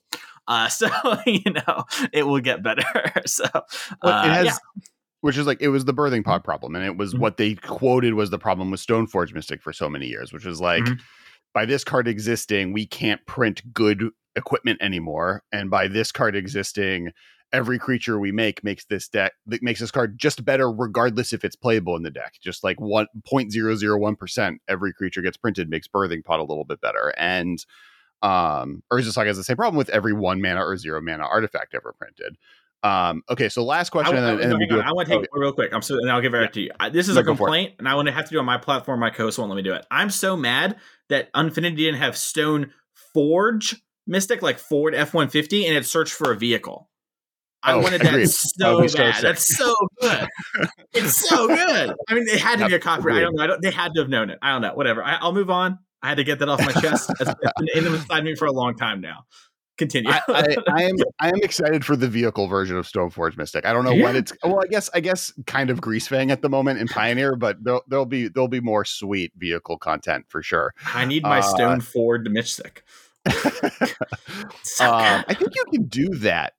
Uh, 0.47 0.67
so 0.69 0.89
you 1.25 1.53
know 1.53 1.85
it 2.11 2.23
will 2.23 2.41
get 2.41 2.61
better. 2.61 2.83
so 3.25 3.45
well, 4.03 4.23
it 4.23 4.29
uh, 4.29 4.33
has 4.33 4.45
yeah 4.47 4.57
which 5.25 5.37
is 5.39 5.47
like 5.47 5.59
it 5.59 5.69
was 5.69 5.85
the 5.85 5.93
birthing 5.93 6.23
pod 6.23 6.43
problem 6.43 6.75
and 6.75 6.85
it 6.85 6.97
was 6.97 7.13
mm-hmm. 7.13 7.23
what 7.23 7.37
they 7.37 7.55
quoted 7.55 8.13
was 8.13 8.29
the 8.29 8.37
problem 8.37 8.69
with 8.69 8.79
stoneforge 8.79 9.33
mystic 9.33 9.59
for 9.59 9.73
so 9.73 9.89
many 9.89 10.05
years 10.05 10.31
which 10.31 10.45
is 10.45 10.61
like 10.61 10.83
mm-hmm. 10.83 11.01
by 11.51 11.65
this 11.65 11.83
card 11.83 12.07
existing 12.07 12.71
we 12.71 12.85
can't 12.85 13.25
print 13.25 13.73
good 13.73 14.11
equipment 14.35 14.79
anymore 14.83 15.41
and 15.51 15.71
by 15.71 15.87
this 15.87 16.11
card 16.11 16.35
existing 16.35 17.11
every 17.51 17.79
creature 17.79 18.19
we 18.19 18.31
make 18.31 18.63
makes 18.63 18.85
this 18.85 19.07
deck 19.07 19.33
that 19.47 19.63
makes 19.63 19.79
this 19.79 19.89
card 19.89 20.15
just 20.15 20.45
better 20.45 20.71
regardless 20.71 21.33
if 21.33 21.43
it's 21.43 21.55
playable 21.55 21.95
in 21.95 22.03
the 22.03 22.11
deck 22.11 22.33
just 22.39 22.63
like 22.63 22.77
1.001% 22.77 24.57
every 24.67 24.93
creature 24.93 25.23
gets 25.23 25.37
printed 25.37 25.71
makes 25.71 25.87
birthing 25.87 26.23
pod 26.23 26.39
a 26.39 26.43
little 26.43 26.65
bit 26.65 26.79
better 26.81 27.15
and 27.17 27.65
um 28.21 28.83
Urza 28.93 29.11
Saga 29.11 29.29
has 29.29 29.37
the 29.37 29.43
same 29.43 29.57
problem 29.57 29.75
with 29.75 29.89
every 29.89 30.13
one 30.13 30.39
mana 30.39 30.63
or 30.63 30.77
zero 30.77 31.01
mana 31.01 31.23
artifact 31.23 31.73
ever 31.73 31.95
printed 31.97 32.37
um 32.85 33.23
okay 33.29 33.49
so 33.49 33.63
last 33.63 33.89
question 33.89 34.15
I, 34.15 34.17
and 34.19 34.27
then, 34.39 34.51
and 34.51 34.51
then 34.51 34.59
we 34.59 34.81
I 34.81 34.91
want 34.91 35.07
to 35.07 35.13
take 35.13 35.17
okay. 35.19 35.23
it 35.33 35.39
real 35.39 35.53
quick. 35.53 35.73
I'm 35.73 35.81
so, 35.81 35.95
and 35.95 36.11
I'll 36.11 36.21
give 36.21 36.33
it 36.33 36.41
Yeah. 36.41 36.47
to 36.47 36.61
you. 36.61 36.71
I, 36.79 36.89
this 36.89 37.09
is 37.09 37.15
No, 37.15 37.21
a 37.21 37.23
go 37.23 37.31
for 37.33 37.33
it. 37.33 37.37
complaint, 37.37 37.73
and 37.79 37.87
I 37.89 37.95
want 37.95 38.07
to 38.07 38.11
have 38.13 38.25
to 38.25 38.29
do 38.31 38.37
it 38.37 38.39
on 38.39 38.45
my 38.45 38.57
platform. 38.57 38.99
My 38.99 39.09
co-host 39.09 39.39
won't 39.39 39.49
let 39.49 39.55
me 39.55 39.63
do 39.63 39.73
it. 39.73 39.85
I'm 39.89 40.09
so 40.09 40.37
mad 40.37 40.77
that 41.09 41.29
Unfinity 41.33 41.75
didn't 41.85 41.99
have 41.99 42.15
Stone 42.17 42.71
Forge 43.13 43.75
Mystic 44.07 44.41
like 44.41 44.59
Ford 44.59 44.93
F150, 44.93 45.65
and 45.67 45.75
it 45.75 45.85
searched 45.85 46.13
for 46.13 46.31
a 46.31 46.37
vehicle. 46.37 46.89
I 47.63 47.73
Oh, 47.73 47.81
wanted 47.81 48.01
that 48.03 48.09
agreed. 48.09 48.29
so 48.29 48.81
That 48.81 48.89
so 48.91 48.97
bad. 48.97 49.23
That's 49.23 49.57
so 49.57 49.73
good. 49.99 50.27
it's 50.93 51.27
so 51.27 51.47
good. 51.55 51.93
I 52.07 52.13
mean, 52.13 52.25
it 52.27 52.39
had 52.39 52.59
to 52.59 52.67
be 52.67 52.75
a 52.75 52.79
copyright. 52.79 53.17
I 53.17 53.21
don't 53.21 53.35
know. 53.35 53.43
I 53.43 53.47
don't, 53.47 53.61
they 53.63 53.71
had 53.71 53.93
to 53.95 54.01
have 54.01 54.09
known 54.09 54.29
it. 54.29 54.37
I 54.43 54.51
don't 54.51 54.61
know. 54.61 54.73
Whatever. 54.75 55.03
I, 55.03 55.15
I'll 55.15 55.33
move 55.33 55.49
on. 55.49 55.79
I 56.03 56.09
had 56.09 56.17
to 56.17 56.23
get 56.23 56.37
that 56.39 56.49
off 56.49 56.59
my 56.63 56.71
chest. 56.73 57.09
It's 57.19 57.33
been 57.57 57.67
in 57.85 57.91
inside 57.95 58.23
me 58.23 58.35
for 58.35 58.45
a 58.45 58.51
long 58.51 58.75
time 58.75 59.01
now. 59.01 59.23
Continue. 59.77 60.11
I, 60.11 60.21
I, 60.29 60.55
I 60.67 60.83
am 60.83 60.95
I 61.19 61.27
am 61.29 61.41
excited 61.43 61.85
for 61.85 61.95
the 61.95 62.07
vehicle 62.07 62.47
version 62.47 62.77
of 62.77 62.87
Stoneforge 62.87 63.37
Mystic. 63.37 63.65
I 63.65 63.73
don't 63.73 63.83
know 63.83 63.95
when 63.95 64.15
it's 64.15 64.33
well. 64.43 64.61
I 64.63 64.67
guess 64.67 64.89
I 64.93 64.99
guess 64.99 65.33
kind 65.47 65.69
of 65.69 65.81
Greasefang 65.81 66.31
at 66.31 66.41
the 66.41 66.49
moment 66.49 66.79
in 66.79 66.87
Pioneer, 66.87 67.35
but 67.35 67.63
there'll, 67.63 67.83
there'll 67.87 68.05
be 68.05 68.27
there'll 68.27 68.47
be 68.47 68.61
more 68.61 68.85
sweet 68.85 69.33
vehicle 69.37 69.77
content 69.77 70.25
for 70.29 70.41
sure. 70.41 70.73
I 70.93 71.05
need 71.05 71.23
my 71.23 71.39
uh, 71.39 71.41
Stone 71.41 71.81
Ford 71.81 72.29
Mystic. 72.31 72.83
So 74.63 74.85
um. 74.85 75.23
I 75.27 75.33
think 75.33 75.55
you 75.55 75.65
can 75.71 75.85
do 75.85 76.09
that. 76.15 76.53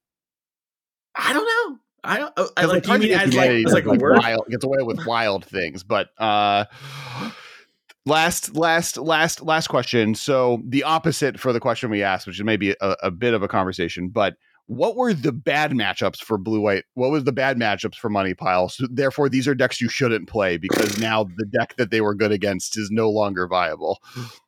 I 1.15 1.33
don't 1.33 1.45
know. 1.45 1.79
I 2.05 2.19
don't. 2.19 2.33
Oh, 2.37 2.49
I, 2.57 2.65
like, 2.67 2.87
you 2.87 2.99
mean 2.99 3.13
as 3.13 3.35
like, 3.35 3.51
as 3.51 3.73
like 3.73 3.85
word? 3.85 4.19
wild, 4.19 4.47
gets 4.49 4.65
away 4.65 4.83
with 4.83 5.05
wild 5.07 5.45
things, 5.45 5.83
but 5.83 6.09
uh, 6.19 6.67
last 8.07 8.57
last 8.57 8.97
last 8.97 9.43
last 9.43 9.67
question. 9.67 10.15
So 10.15 10.63
the 10.65 10.85
opposite 10.85 11.39
for 11.39 11.53
the 11.53 11.61
question 11.61 11.91
we 11.91 12.03
asked, 12.03 12.27
which 12.27 12.39
is 12.39 12.45
maybe 12.45 12.75
a, 12.81 12.97
a 13.03 13.11
bit 13.11 13.35
of 13.35 13.43
a 13.43 13.49
conversation, 13.49 14.09
but 14.09 14.37
what 14.69 14.97
were 14.97 15.15
the 15.15 15.33
bad 15.33 15.73
matchups 15.73 16.19
for 16.19 16.39
blue 16.39 16.61
white? 16.61 16.85
What 16.95 17.11
was 17.11 17.25
the 17.25 17.33
bad 17.33 17.57
matchups 17.57 17.97
for 17.97 18.09
Money 18.09 18.35
Pile? 18.35 18.69
So 18.69 18.87
therefore, 18.91 19.29
these 19.29 19.47
are 19.47 19.55
decks 19.55 19.81
you 19.81 19.89
shouldn't 19.89 20.29
play 20.29 20.57
because 20.57 20.99
now 20.99 21.25
the 21.25 21.47
deck 21.57 21.75
that 21.77 21.91
they 21.91 22.01
were 22.01 22.15
good 22.15 22.33
against 22.33 22.77
is 22.77 22.91
no 22.91 23.09
longer 23.09 23.47
viable. 23.47 24.01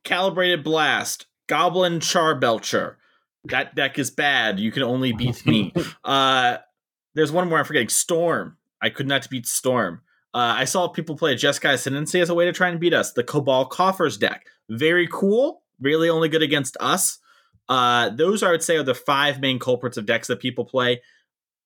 Calibrated 0.02 0.64
Blast, 0.64 1.26
Goblin 1.46 2.00
Charbelcher. 2.00 2.96
That 3.44 3.76
deck 3.76 3.98
is 3.98 4.10
bad. 4.10 4.58
You 4.58 4.72
can 4.72 4.82
only 4.82 5.12
beat 5.12 5.46
me. 5.46 5.72
uh, 6.04 6.58
there's 7.14 7.30
one 7.30 7.48
more 7.48 7.58
I'm 7.58 7.64
forgetting. 7.64 7.88
Storm. 7.88 8.56
I 8.82 8.90
could 8.90 9.06
not 9.06 9.28
beat 9.30 9.46
Storm. 9.46 10.02
Uh, 10.34 10.54
I 10.58 10.64
saw 10.64 10.88
people 10.88 11.16
play 11.16 11.34
Jeskai 11.34 11.74
Ascendancy 11.74 12.20
as 12.20 12.28
a 12.28 12.34
way 12.34 12.44
to 12.44 12.52
try 12.52 12.68
and 12.68 12.78
beat 12.78 12.94
us. 12.94 13.12
The 13.12 13.24
Cabal 13.24 13.66
Coffers 13.66 14.16
deck. 14.18 14.46
Very 14.68 15.08
cool. 15.10 15.62
Really 15.80 16.08
only 16.10 16.28
good 16.28 16.42
against 16.42 16.76
us. 16.80 17.18
Uh, 17.68 18.10
those 18.10 18.42
I 18.42 18.50
would 18.50 18.62
say 18.62 18.76
are 18.76 18.82
the 18.82 18.94
five 18.94 19.40
main 19.40 19.58
culprits 19.58 19.96
of 19.96 20.06
decks 20.06 20.28
that 20.28 20.40
people 20.40 20.64
play. 20.64 21.00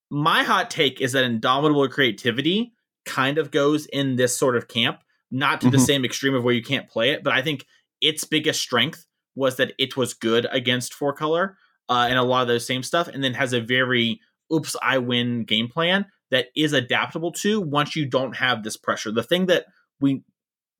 My 0.09 0.43
hot 0.43 0.69
take 0.69 1.01
is 1.01 1.11
that 1.13 1.23
Indomitable 1.23 1.87
Creativity 1.89 2.73
kind 3.05 3.37
of 3.37 3.51
goes 3.51 3.85
in 3.87 4.15
this 4.15 4.37
sort 4.37 4.55
of 4.55 4.67
camp, 4.67 4.99
not 5.31 5.59
to 5.61 5.69
the 5.69 5.77
Mhm. 5.77 5.85
same 5.85 6.05
extreme 6.05 6.35
of 6.35 6.43
where 6.43 6.53
you 6.53 6.63
can't 6.63 6.87
play 6.89 7.09
it, 7.11 7.23
but 7.23 7.33
I 7.33 7.41
think 7.41 7.65
its 8.01 8.23
biggest 8.23 8.61
strength 8.61 9.05
was 9.35 9.55
that 9.57 9.73
it 9.77 9.97
was 9.97 10.13
good 10.13 10.45
against 10.51 10.93
four 10.93 11.13
color 11.13 11.57
uh, 11.89 12.05
and 12.09 12.17
a 12.17 12.23
lot 12.23 12.43
of 12.43 12.47
those 12.47 12.65
same 12.65 12.83
stuff, 12.83 13.07
and 13.07 13.23
then 13.23 13.33
has 13.33 13.51
a 13.51 13.59
very 13.59 14.21
oops, 14.53 14.75
I 14.81 14.99
win 14.99 15.43
game 15.43 15.67
plan 15.67 16.05
that 16.33 16.47
is 16.55 16.73
adaptable 16.73 17.31
to 17.31 17.61
once 17.61 17.95
you 17.95 18.07
don't 18.07 18.35
have 18.35 18.63
this 18.63 18.75
pressure. 18.75 19.11
The 19.11 19.21
thing 19.21 19.45
that 19.45 19.65
we 20.01 20.23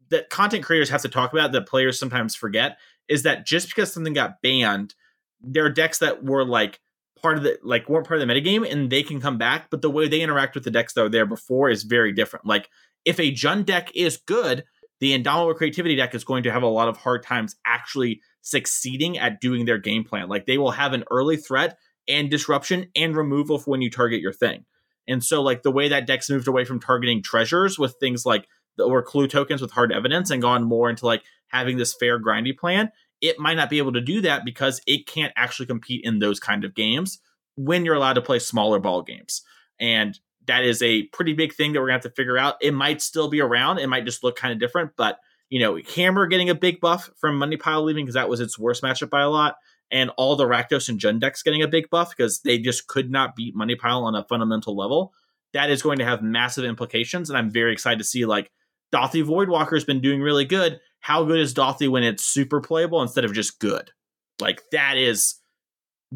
that 0.10 0.32
content 0.32 0.64
creators 0.64 0.90
have 0.90 1.04
to 1.04 1.10
talk 1.10 1.32
about 1.32 1.52
that 1.52 1.68
players 1.68 2.00
sometimes 2.00 2.36
forget 2.36 2.78
is 3.08 3.22
that 3.22 3.46
just 3.46 3.68
because 3.68 3.94
something 3.94 4.14
got 4.14 4.42
banned, 4.42 4.96
there 5.42 5.64
are 5.64 5.70
decks 5.70 6.00
that 6.00 6.24
were 6.24 6.44
like 6.44 6.80
part 7.22 7.38
of 7.38 7.44
the 7.44 7.60
like 7.62 7.88
weren't 7.88 8.08
part 8.08 8.20
of 8.20 8.28
the 8.28 8.34
metagame 8.34 8.70
and 8.70 8.90
they 8.90 9.04
can 9.04 9.22
come 9.22 9.38
back, 9.38 9.70
but 9.70 9.84
the 9.84 9.92
way 9.92 10.08
they 10.08 10.22
interact 10.22 10.56
with 10.56 10.64
the 10.64 10.72
decks 10.72 10.94
that 10.94 11.04
were 11.04 11.10
there 11.10 11.28
before 11.28 11.70
is 11.70 11.84
very 11.84 12.12
different. 12.12 12.48
Like 12.48 12.68
if 13.06 13.20
a 13.20 13.32
Jund 13.32 13.66
deck 13.66 13.92
is 13.94 14.18
good, 14.18 14.64
the 15.00 15.14
Indomitable 15.14 15.54
Creativity 15.54 15.96
deck 15.96 16.16
is 16.16 16.24
going 16.24 16.42
to 16.44 16.52
have 16.52 16.64
a 16.64 16.68
lot 16.68 16.88
of 16.88 16.98
hard 16.98 17.22
times 17.22 17.56
actually 17.64 18.22
succeeding 18.42 19.20
at 19.20 19.40
doing 19.40 19.66
their 19.66 19.78
game 19.78 20.04
plan. 20.04 20.30
Like 20.30 20.48
they 20.48 20.58
will 20.58 20.72
have 20.72 20.94
an 20.94 21.04
early 21.12 21.38
threat 21.38 21.78
and 22.08 22.32
disruption 22.32 22.88
and 22.96 23.16
removal 23.16 23.60
for 23.60 23.70
when 23.70 23.84
you 23.84 23.92
target 23.92 24.20
your 24.20 24.34
thing. 24.34 24.66
And 25.08 25.24
so, 25.24 25.42
like 25.42 25.64
the 25.64 25.72
way 25.72 25.90
that 25.90 26.08
deck's 26.08 26.30
moved 26.30 26.48
away 26.48 26.66
from 26.66 26.80
targeting 26.80 27.22
treasures 27.22 27.78
with 27.78 27.96
things 28.00 28.26
like 28.26 28.48
or 28.80 29.04
clue 29.04 29.28
tokens 29.28 29.62
with 29.62 29.72
hard 29.72 29.92
evidence 29.92 30.32
and 30.32 30.42
gone 30.42 30.64
more 30.64 30.90
into 30.90 31.06
like 31.06 31.24
having 31.48 31.78
this 31.78 31.94
fair 31.94 32.20
grindy 32.20 32.58
plan, 32.58 32.92
it 33.22 33.40
might 33.40 33.56
not 33.56 33.70
be 33.70 33.78
able 33.78 33.94
to 33.94 34.02
do 34.02 34.22
that 34.22 34.44
because 34.46 34.82
it 34.88 35.08
can't 35.08 35.34
actually 35.36 35.66
compete 35.66 36.02
in 36.04 36.20
those 36.20 36.40
kind 36.40 36.64
of 36.64 36.74
games 36.74 37.20
when 37.56 37.86
you're 37.86 37.96
allowed 37.96 38.14
to 38.14 38.22
play 38.22 38.40
smaller 38.40 38.80
ball 38.80 39.02
games. 39.02 39.44
And 39.80 40.18
that 40.48 40.64
is 40.64 40.82
a 40.82 41.04
pretty 41.08 41.34
big 41.34 41.54
thing 41.54 41.74
that 41.74 41.80
we're 41.80 41.88
gonna 41.88 41.96
have 41.96 42.02
to 42.02 42.10
figure 42.10 42.38
out. 42.38 42.56
It 42.62 42.74
might 42.74 43.02
still 43.02 43.30
be 43.30 43.42
around. 43.42 43.80
It 43.80 43.88
might 43.88 44.06
just 44.06 44.24
look 44.24 44.36
kind 44.36 44.52
of 44.54 44.60
different, 44.60 44.92
but 44.98 45.20
you 45.50 45.60
know, 45.60 45.78
Hammer 45.96 46.26
getting 46.26 46.50
a 46.50 46.56
big 46.56 46.82
buff 46.82 47.12
from 47.16 47.38
Money 47.38 47.58
Pile 47.58 47.84
leaving 47.84 48.06
because 48.06 48.16
that 48.16 48.28
was 48.30 48.40
its 48.40 48.58
worst 48.58 48.82
matchup 48.82 49.12
by 49.12 49.22
a 49.22 49.30
lot, 49.30 49.58
and 49.91 50.10
all 50.18 50.35
the 50.35 50.45
Rakdos 50.45 50.89
and 50.89 50.99
Jund 50.99 51.19
decks 51.19 51.43
getting 51.43 51.61
a 51.61 51.68
big 51.68 51.89
buff 51.89 52.10
because 52.15 52.41
they 52.41 52.57
just 52.57 52.88
could 52.88 53.11
not 53.11 53.35
beat 53.35 53.55
Money 53.55 53.76
Pile 53.76 54.03
on 54.03 54.15
a 54.15 54.23
fundamental 54.26 54.76
level. 54.76 55.14
That 55.53 55.69
is 55.69 55.81
going 55.84 55.99
to 55.99 56.05
have 56.05 56.22
massive 56.23 56.65
implications, 56.65 57.30
and 57.30 57.38
I'm 57.38 57.51
very 57.51 57.73
excited 57.73 57.99
to 57.99 58.03
see 58.03 58.26
like 58.26 58.51
Dauthi 58.93 59.23
Voidwalker 59.23 59.73
has 59.73 59.84
been 59.84 60.01
doing 60.01 60.22
really 60.22 60.45
good. 60.45 60.80
How 60.99 61.23
good 61.23 61.39
is 61.39 61.53
Dauthi 61.53 61.89
when 61.89 62.03
it's 62.03 62.23
super 62.26 62.61
playable 62.61 63.01
instead 63.01 63.26
of 63.26 63.34
just 63.34 63.60
good? 63.60 63.91
Like 64.39 64.61
that 64.72 64.97
is 64.97 65.35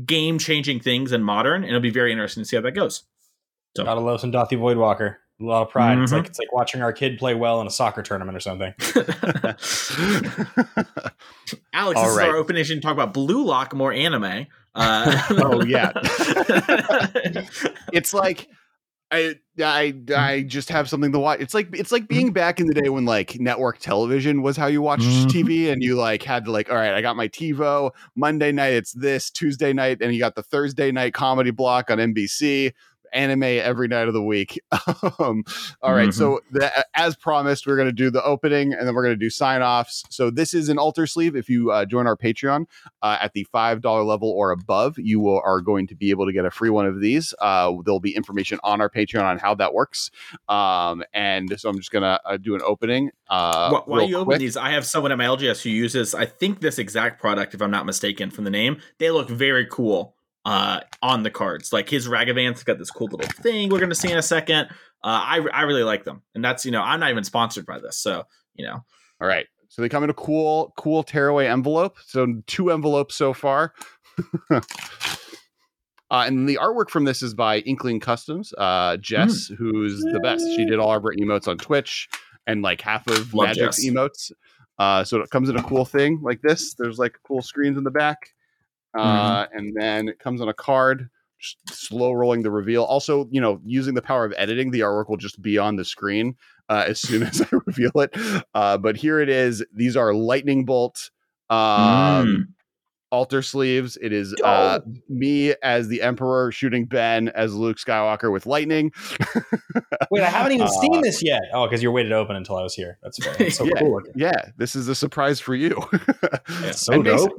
game 0.06 0.40
changing 0.40 0.80
things 0.80 1.12
in 1.12 1.24
modern, 1.24 1.64
and 1.64 1.66
it'll 1.70 1.80
be 1.82 1.90
very 1.90 2.12
interesting 2.12 2.42
to 2.44 2.48
see 2.48 2.56
how 2.56 2.62
that 2.64 2.72
goes. 2.72 3.04
So- 3.76 3.84
Gotta 3.84 4.00
love 4.00 4.20
some 4.22 4.32
Dauthi 4.32 4.58
Voidwalker. 4.58 5.18
A 5.40 5.44
lot 5.44 5.62
of 5.62 5.70
pride. 5.70 6.00
It's 6.00 6.12
Mhm. 6.12 6.18
like 6.18 6.26
it's 6.28 6.40
like 6.40 6.52
watching 6.52 6.82
our 6.82 6.92
kid 6.92 7.20
play 7.20 7.36
well 7.36 7.62
in 7.62 7.68
a 7.68 7.70
soccer 7.72 8.02
tournament 8.02 8.36
or 8.36 8.40
something. 8.40 8.74
Alex, 11.74 12.00
All 12.00 12.04
this 12.04 12.12
is 12.12 12.18
right. 12.18 12.30
our 12.30 12.36
opening 12.36 12.64
to 12.66 12.80
talk 12.80 12.92
about 12.94 13.14
Blue 13.14 13.44
Lock, 13.46 13.74
more 13.76 13.94
anime. 13.94 14.48
Uh, 14.76 15.22
Oh, 15.32 15.64
yeah. 15.64 15.92
it's 17.94 18.14
like 18.14 18.48
I 19.10 19.36
I 19.64 19.94
I 20.16 20.42
just 20.48 20.70
have 20.70 20.90
something 20.90 21.12
to 21.14 21.20
watch. 21.20 21.40
It's 21.40 21.54
like 21.54 21.70
it's 21.74 21.92
like 21.92 22.08
being 22.08 22.34
back 22.34 22.60
in 22.60 22.68
the 22.68 22.74
day 22.74 22.90
when 22.90 23.06
like 23.06 23.40
network 23.40 23.80
television 23.80 24.42
was 24.42 24.58
how 24.58 24.68
you 24.68 24.82
watched 24.82 25.04
Mhm. 25.06 25.28
TV 25.28 25.72
and 25.72 25.82
you 25.82 25.96
like 25.96 26.24
had 26.24 26.46
to 26.46 26.52
like 26.52 26.70
all 26.70 26.76
right, 26.78 26.94
I 26.94 27.02
got 27.02 27.16
my 27.16 27.28
TiVo, 27.28 27.92
Monday 28.16 28.52
night 28.52 28.74
it's 28.74 28.92
this, 28.92 29.30
Tuesday 29.32 29.72
night 29.72 30.00
and 30.02 30.14
you 30.14 30.20
got 30.20 30.36
the 30.36 30.44
Thursday 30.44 30.92
night 30.92 31.14
comedy 31.14 31.52
block 31.52 31.90
on 31.90 32.00
NBC, 32.00 32.74
anime 33.14 33.44
every 33.44 33.88
night 33.88 34.08
of 34.08 34.14
the 34.14 34.24
week. 34.24 34.60
um 35.20 35.44
all 35.82 35.94
right, 35.94 36.14
so 36.14 36.40
the, 36.52 36.72
as 36.94 37.16
promised 37.16 37.68
we're 37.68 37.76
going 37.76 37.88
to 37.88 37.92
do 37.92 38.10
the 38.10 38.24
opening 38.24 38.74
and 38.74 38.88
then 38.88 38.96
we're 38.96 39.04
going 39.04 39.16
to 39.16 39.20
do 39.20 39.30
sign-offs. 39.30 40.04
So 40.10 40.30
this 40.30 40.54
is 40.54 40.70
an 40.70 40.78
alter 40.78 41.08
sleeve 41.08 41.36
if 41.36 41.50
you 41.50 41.72
uh, 41.72 41.86
join 41.86 42.08
our 42.08 42.18
Patreon 42.18 42.66
uh, 43.02 43.18
at 43.22 43.34
the 43.34 43.44
five 43.46 43.82
dollar 43.82 44.04
level 44.04 44.30
or 44.30 44.52
above, 44.52 44.98
you 44.98 45.20
will, 45.20 45.42
are 45.44 45.62
going 45.62 45.88
to 45.88 45.96
be 45.96 46.10
able 46.10 46.26
to 46.26 46.34
get 46.34 46.46
a 46.46 46.52
free 46.52 46.70
one 46.70 46.86
of 46.86 47.00
these. 47.00 47.34
Uh, 47.40 47.74
there'll 47.86 48.00
be 48.00 48.16
information 48.16 48.60
on 48.64 48.82
our 48.82 48.90
Patreon 48.90 49.24
on 49.24 49.38
how 49.38 49.56
that 49.56 49.74
works. 49.74 50.12
Um, 50.50 51.04
and 51.14 51.60
so 51.60 51.70
I'm 51.70 51.78
just 51.78 51.92
gonna 51.92 52.20
uh, 52.26 52.38
do 52.38 52.56
an 52.56 52.62
opening. 52.66 53.12
Uh, 53.30 53.70
Wh- 53.70 53.88
While 53.88 54.00
real 54.00 54.10
you 54.10 54.18
open 54.18 54.40
these, 54.40 54.58
I 54.58 54.72
have 54.72 54.86
someone 54.86 55.12
at 55.12 55.18
my 55.18 55.26
LGS 55.26 55.62
who 55.62 55.70
uses, 55.70 56.14
I 56.14 56.26
think, 56.26 56.62
this 56.62 56.80
exact 56.80 57.20
product, 57.22 57.54
if 57.54 57.62
I'm 57.62 57.72
not 57.72 57.86
mistaken, 57.86 58.30
from 58.32 58.44
the 58.44 58.50
name. 58.50 58.82
They 58.98 59.12
look 59.12 59.30
very 59.30 59.66
cool 59.70 60.17
uh, 60.48 60.80
on 61.02 61.24
the 61.24 61.30
cards. 61.30 61.74
Like 61.74 61.90
his 61.90 62.08
Ragavan's 62.08 62.64
got 62.64 62.80
this 62.80 62.90
cool 62.90 63.08
little 63.08 63.30
thing 63.44 63.70
we're 63.70 63.80
going 63.80 63.90
to 63.90 63.96
see 63.96 64.10
in 64.10 64.18
a 64.18 64.24
second. 64.24 64.70
Uh, 65.04 65.22
I, 65.44 65.46
I 65.54 65.62
really 65.64 65.84
like 65.84 66.06
them. 66.06 66.24
And 66.34 66.44
that's, 66.44 66.66
you 66.66 66.72
know, 66.72 66.82
I'm 66.82 67.02
not 67.02 67.12
even 67.12 67.26
sponsored 67.26 67.66
by 67.66 67.80
this. 67.80 67.98
So, 67.98 68.24
you 68.56 68.66
know, 68.66 68.86
All 69.22 69.28
right. 69.28 69.46
So 69.68 69.82
they 69.82 69.90
come 69.90 70.06
in 70.06 70.10
a 70.10 70.14
cool, 70.14 70.74
cool 70.78 71.04
tearaway 71.04 71.48
envelope. 71.48 71.98
So 72.06 72.42
two 72.48 72.72
envelopes 72.72 73.16
so 73.16 73.34
far. 73.34 73.74
uh, 74.50 74.62
and 76.10 76.48
the 76.48 76.60
artwork 76.62 76.90
from 76.90 77.04
this 77.04 77.22
is 77.22 77.34
by 77.34 77.60
Inkling 77.60 78.00
Customs. 78.00 78.54
Uh, 78.58 78.96
Jess, 78.96 79.48
who's 79.48 80.00
the 80.00 80.22
best. 80.24 80.46
She 80.56 80.66
did 80.66 80.80
all 80.80 80.96
of 80.96 81.04
her 81.04 81.14
emotes 81.20 81.50
on 81.50 81.58
Twitch 81.58 82.08
and 82.48 82.62
like 82.62 82.80
half 82.80 83.06
of 83.08 83.34
Love 83.34 83.50
Magic's 83.50 83.84
Jess. 83.84 83.86
emotes. 83.86 84.32
Uh, 84.80 85.04
so 85.04 85.20
it 85.20 85.30
comes 85.30 85.50
in 85.50 85.58
a 85.58 85.64
cool 85.64 85.84
thing 85.84 86.22
like 86.24 86.42
this. 86.42 86.74
There's 86.76 86.98
like 86.98 87.18
cool 87.28 87.42
screens 87.42 87.78
in 87.78 87.84
the 87.84 87.92
back. 87.92 88.30
Uh, 88.98 89.46
and 89.54 89.74
then 89.80 90.08
it 90.08 90.20
comes 90.20 90.42
on 90.42 90.50
a 90.50 90.54
card, 90.54 91.10
just 91.40 91.58
slow 91.68 92.14
rolling 92.14 92.42
the 92.42 92.52
reveal. 92.52 92.84
Also, 92.84 93.28
you 93.32 93.40
know, 93.40 93.62
using 93.64 93.94
the 93.94 94.02
power 94.02 94.26
of 94.26 94.34
editing, 94.38 94.72
the 94.72 94.80
artwork 94.82 95.10
will 95.10 95.18
just 95.18 95.42
be 95.42 95.58
on 95.58 95.76
the 95.76 95.86
screen 95.86 96.36
uh, 96.70 96.86
as 96.88 97.00
soon 97.00 97.24
as 97.28 97.42
I 97.42 97.48
reveal 97.66 97.92
it. 97.96 98.16
Uh, 98.54 98.78
but 98.78 98.98
here 98.98 99.20
it 99.20 99.30
is. 99.30 99.64
These 99.74 99.96
are 99.96 100.14
lightning 100.14 100.66
bolt. 100.66 101.12
Um, 101.50 101.58
Mm. 101.58 102.44
Alter 103.12 103.42
sleeves. 103.42 103.98
It 104.02 104.12
is 104.14 104.36
uh, 104.44 104.80
me 105.08 105.54
as 105.64 105.88
the 105.88 106.02
Emperor 106.02 106.52
shooting 106.52 106.86
Ben 106.86 107.30
as 107.30 107.54
Luke 107.56 107.78
Skywalker 107.78 108.32
with 108.32 108.46
lightning. 108.46 108.92
Wait, 110.12 110.24
I 110.24 110.30
haven't 110.30 110.52
even 110.54 110.68
Uh, 110.68 110.82
seen 110.82 111.02
this 111.02 111.24
yet. 111.24 111.42
Oh, 111.54 111.66
because 111.66 111.82
you're 111.82 111.92
waited 111.92 112.12
open 112.12 112.36
until 112.36 112.58
I 112.58 112.64
was 112.64 112.74
here. 112.74 112.98
That's 113.02 113.24
fair. 113.24 113.34
That's 113.36 113.56
so 113.58 113.66
Yeah. 113.66 113.80
cool. 113.80 113.94
looking. 113.96 114.14
yeah, 114.16 114.50
this 114.58 114.76
is 114.76 114.88
a 114.88 114.96
surprise 114.96 115.40
for 115.40 115.56
you. 115.56 115.82
It's 116.64 116.82
so 116.86 117.02
dope. 117.02 117.32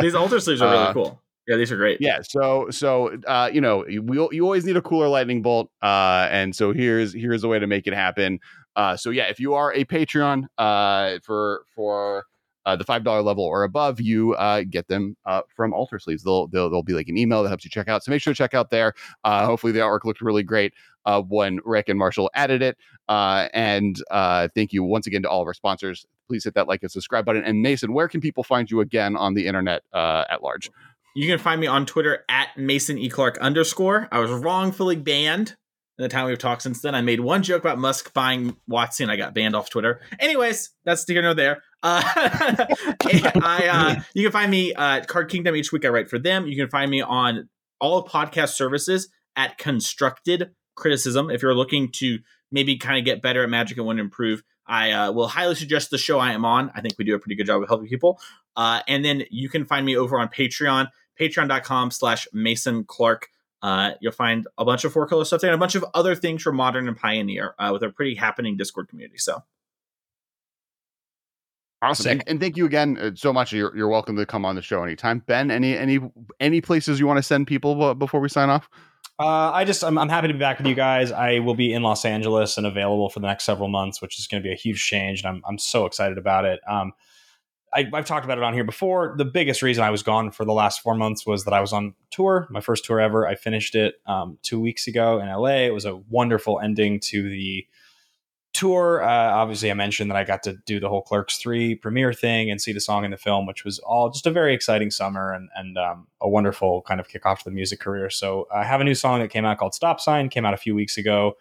These 0.00 0.14
alter 0.14 0.40
sleeves 0.40 0.60
are 0.62 0.70
really 0.70 0.84
Uh, 0.86 0.92
cool. 0.92 1.22
Yeah, 1.48 1.54
these 1.56 1.70
are 1.70 1.76
great. 1.76 1.98
yeah 2.00 2.18
so 2.28 2.66
so 2.70 3.16
uh 3.28 3.48
you 3.52 3.60
know 3.60 3.86
you, 3.86 4.02
we, 4.02 4.16
you 4.32 4.42
always 4.42 4.64
need 4.64 4.76
a 4.76 4.82
cooler 4.82 5.06
lightning 5.06 5.42
bolt 5.42 5.70
uh 5.80 6.26
and 6.28 6.56
so 6.56 6.72
here's 6.72 7.12
here's 7.14 7.44
a 7.44 7.48
way 7.48 7.60
to 7.60 7.68
make 7.68 7.86
it 7.86 7.94
happen 7.94 8.40
uh 8.74 8.96
so 8.96 9.10
yeah 9.10 9.26
if 9.28 9.38
you 9.38 9.54
are 9.54 9.72
a 9.72 9.84
patreon 9.84 10.46
uh 10.58 11.18
for 11.22 11.62
for 11.76 12.24
uh, 12.66 12.74
the 12.76 12.84
five 12.84 13.04
dollar 13.04 13.22
level 13.22 13.44
or 13.44 13.62
above, 13.62 14.00
you 14.00 14.34
uh, 14.34 14.62
get 14.68 14.88
them 14.88 15.16
uh, 15.24 15.42
from 15.54 15.72
Alter 15.72 15.98
Sleeves. 16.00 16.24
They'll, 16.24 16.48
they'll 16.48 16.68
they'll 16.68 16.82
be 16.82 16.92
like 16.92 17.08
an 17.08 17.16
email 17.16 17.42
that 17.42 17.48
helps 17.48 17.64
you 17.64 17.70
check 17.70 17.88
out. 17.88 18.04
So 18.04 18.10
make 18.10 18.20
sure 18.20 18.34
to 18.34 18.36
check 18.36 18.54
out 18.54 18.70
there. 18.70 18.92
Uh, 19.24 19.46
hopefully 19.46 19.72
the 19.72 19.78
artwork 19.78 20.04
looked 20.04 20.20
really 20.20 20.42
great 20.42 20.74
uh, 21.06 21.22
when 21.22 21.60
Rick 21.64 21.88
and 21.88 21.98
Marshall 21.98 22.28
added 22.34 22.62
it. 22.62 22.76
Uh, 23.08 23.48
and 23.54 24.02
thank 24.54 24.72
you 24.72 24.82
once 24.82 25.06
again 25.06 25.22
to 25.22 25.30
all 25.30 25.40
of 25.40 25.46
our 25.46 25.54
sponsors. 25.54 26.04
Please 26.26 26.42
hit 26.42 26.54
that 26.54 26.66
like 26.66 26.82
and 26.82 26.90
subscribe 26.90 27.24
button. 27.24 27.44
And 27.44 27.62
Mason, 27.62 27.92
where 27.92 28.08
can 28.08 28.20
people 28.20 28.42
find 28.42 28.68
you 28.68 28.80
again 28.80 29.16
on 29.16 29.34
the 29.34 29.46
internet 29.46 29.84
at 29.94 30.42
large? 30.42 30.70
You 31.14 31.28
can 31.28 31.38
find 31.38 31.60
me 31.60 31.66
on 31.66 31.86
Twitter 31.86 32.24
at 32.28 32.58
Mason 32.58 32.98
E. 32.98 33.08
Clark 33.08 33.38
underscore. 33.38 34.08
I 34.12 34.18
was 34.18 34.30
wrongfully 34.30 34.96
banned 34.96 35.56
in 35.98 36.02
the 36.02 36.08
time 36.08 36.26
we've 36.26 36.38
talked 36.38 36.62
since 36.62 36.82
then. 36.82 36.94
I 36.94 37.00
made 37.00 37.20
one 37.20 37.42
joke 37.42 37.62
about 37.62 37.78
Musk 37.78 38.12
buying 38.12 38.56
Watson. 38.66 39.08
I 39.08 39.16
got 39.16 39.34
banned 39.34 39.56
off 39.56 39.70
Twitter. 39.70 40.00
Anyways, 40.18 40.70
that's 40.84 41.06
here 41.08 41.22
nor 41.22 41.32
there. 41.32 41.62
Uh, 41.82 42.02
I 43.42 43.68
uh, 43.70 44.02
you 44.14 44.24
can 44.24 44.32
find 44.32 44.50
me 44.50 44.72
uh, 44.74 44.98
at 44.98 45.08
Card 45.08 45.30
Kingdom 45.30 45.54
each 45.56 45.72
week. 45.72 45.84
I 45.84 45.88
write 45.88 46.08
for 46.08 46.18
them. 46.18 46.46
You 46.46 46.56
can 46.56 46.68
find 46.68 46.90
me 46.90 47.02
on 47.02 47.48
all 47.80 48.06
podcast 48.06 48.50
services 48.50 49.08
at 49.36 49.58
Constructed 49.58 50.50
Criticism. 50.74 51.30
If 51.30 51.42
you're 51.42 51.54
looking 51.54 51.90
to 51.92 52.18
maybe 52.50 52.76
kind 52.76 52.98
of 52.98 53.04
get 53.04 53.22
better 53.22 53.42
at 53.42 53.50
Magic 53.50 53.76
and 53.76 53.86
want 53.86 53.98
to 53.98 54.02
improve, 54.02 54.42
I 54.66 54.92
uh, 54.92 55.12
will 55.12 55.28
highly 55.28 55.54
suggest 55.54 55.90
the 55.90 55.98
show 55.98 56.18
I 56.18 56.32
am 56.32 56.44
on. 56.44 56.70
I 56.74 56.80
think 56.80 56.94
we 56.98 57.04
do 57.04 57.14
a 57.14 57.18
pretty 57.18 57.36
good 57.36 57.46
job 57.46 57.62
of 57.62 57.68
helping 57.68 57.88
people. 57.88 58.20
Uh, 58.56 58.80
and 58.88 59.04
then 59.04 59.24
you 59.30 59.48
can 59.48 59.64
find 59.64 59.84
me 59.84 59.96
over 59.96 60.18
on 60.18 60.28
Patreon, 60.28 60.88
patreon.com 61.20 61.90
slash 61.90 62.26
Mason 62.32 62.84
Clark. 62.84 63.28
Uh, 63.62 63.92
you'll 64.00 64.12
find 64.12 64.46
a 64.58 64.64
bunch 64.64 64.84
of 64.84 64.92
four 64.92 65.06
color 65.06 65.24
stuff 65.24 65.40
there 65.40 65.50
and 65.50 65.58
a 65.58 65.60
bunch 65.60 65.74
of 65.74 65.84
other 65.94 66.14
things 66.14 66.42
from 66.42 66.56
Modern 66.56 66.88
and 66.88 66.96
Pioneer 66.96 67.54
with 67.72 67.82
a 67.82 67.90
pretty 67.90 68.14
happening 68.14 68.56
Discord 68.56 68.88
community. 68.88 69.18
So 69.18 69.42
Awesome, 71.82 72.04
Sick. 72.04 72.12
and, 72.12 72.24
and 72.26 72.40
thank 72.40 72.56
you 72.56 72.64
again 72.64 72.96
uh, 72.98 73.10
so 73.14 73.32
much. 73.32 73.52
You're, 73.52 73.76
you're 73.76 73.88
welcome 73.88 74.16
to 74.16 74.24
come 74.24 74.44
on 74.44 74.56
the 74.56 74.62
show 74.62 74.82
anytime. 74.82 75.20
Ben, 75.26 75.50
any 75.50 75.76
any 75.76 76.00
any 76.40 76.60
places 76.60 76.98
you 76.98 77.06
want 77.06 77.18
to 77.18 77.22
send 77.22 77.46
people 77.46 77.94
before 77.94 78.20
we 78.20 78.28
sign 78.28 78.48
off? 78.48 78.68
Uh, 79.18 79.50
I 79.50 79.64
just 79.64 79.84
I'm, 79.84 79.98
I'm 79.98 80.08
happy 80.08 80.28
to 80.28 80.34
be 80.34 80.38
back 80.38 80.58
with 80.58 80.66
you 80.66 80.74
guys. 80.74 81.12
I 81.12 81.38
will 81.38 81.54
be 81.54 81.72
in 81.72 81.82
Los 81.82 82.04
Angeles 82.04 82.56
and 82.56 82.66
available 82.66 83.08
for 83.10 83.20
the 83.20 83.26
next 83.26 83.44
several 83.44 83.68
months, 83.68 84.00
which 84.00 84.18
is 84.18 84.26
going 84.26 84.42
to 84.42 84.46
be 84.46 84.52
a 84.52 84.56
huge 84.56 84.84
change, 84.86 85.22
and 85.22 85.28
I'm 85.28 85.42
I'm 85.46 85.58
so 85.58 85.86
excited 85.86 86.16
about 86.16 86.44
it. 86.44 86.60
Um, 86.68 86.92
I, 87.74 87.90
I've 87.92 88.06
talked 88.06 88.24
about 88.24 88.38
it 88.38 88.44
on 88.44 88.54
here 88.54 88.64
before. 88.64 89.14
The 89.18 89.24
biggest 89.24 89.60
reason 89.60 89.84
I 89.84 89.90
was 89.90 90.02
gone 90.02 90.30
for 90.30 90.46
the 90.46 90.52
last 90.52 90.80
four 90.80 90.94
months 90.94 91.26
was 91.26 91.44
that 91.44 91.52
I 91.52 91.60
was 91.60 91.74
on 91.74 91.94
tour, 92.10 92.46
my 92.50 92.60
first 92.60 92.86
tour 92.86 93.00
ever. 93.00 93.26
I 93.26 93.34
finished 93.34 93.74
it 93.74 93.96
um, 94.06 94.38
two 94.42 94.60
weeks 94.60 94.86
ago 94.86 95.18
in 95.20 95.28
LA. 95.28 95.66
It 95.66 95.74
was 95.74 95.84
a 95.84 95.96
wonderful 95.96 96.58
ending 96.58 97.00
to 97.00 97.28
the 97.28 97.66
tour. 98.56 99.02
Uh, 99.02 99.30
obviously, 99.32 99.70
I 99.70 99.74
mentioned 99.74 100.10
that 100.10 100.16
I 100.16 100.24
got 100.24 100.42
to 100.44 100.54
do 100.64 100.80
the 100.80 100.88
whole 100.88 101.02
Clerks 101.02 101.36
Three 101.36 101.74
premiere 101.74 102.12
thing 102.12 102.50
and 102.50 102.60
see 102.60 102.72
the 102.72 102.80
song 102.80 103.04
in 103.04 103.10
the 103.10 103.16
film, 103.16 103.46
which 103.46 103.64
was 103.64 103.78
all 103.80 104.08
just 104.10 104.26
a 104.26 104.30
very 104.30 104.54
exciting 104.54 104.90
summer 104.90 105.32
and 105.32 105.48
and 105.54 105.76
um, 105.76 106.06
a 106.20 106.28
wonderful 106.28 106.82
kind 106.82 106.98
of 107.00 107.08
kickoff 107.08 107.38
to 107.38 107.44
the 107.44 107.50
music 107.50 107.80
career. 107.80 108.08
So 108.10 108.48
I 108.54 108.64
have 108.64 108.80
a 108.80 108.84
new 108.84 108.94
song 108.94 109.20
that 109.20 109.28
came 109.28 109.44
out 109.44 109.58
called 109.58 109.74
Stop 109.74 110.00
Sign. 110.00 110.28
Came 110.28 110.46
out 110.46 110.54
a 110.54 110.58
few 110.58 110.74
weeks 110.74 110.96
ago. 110.96 111.34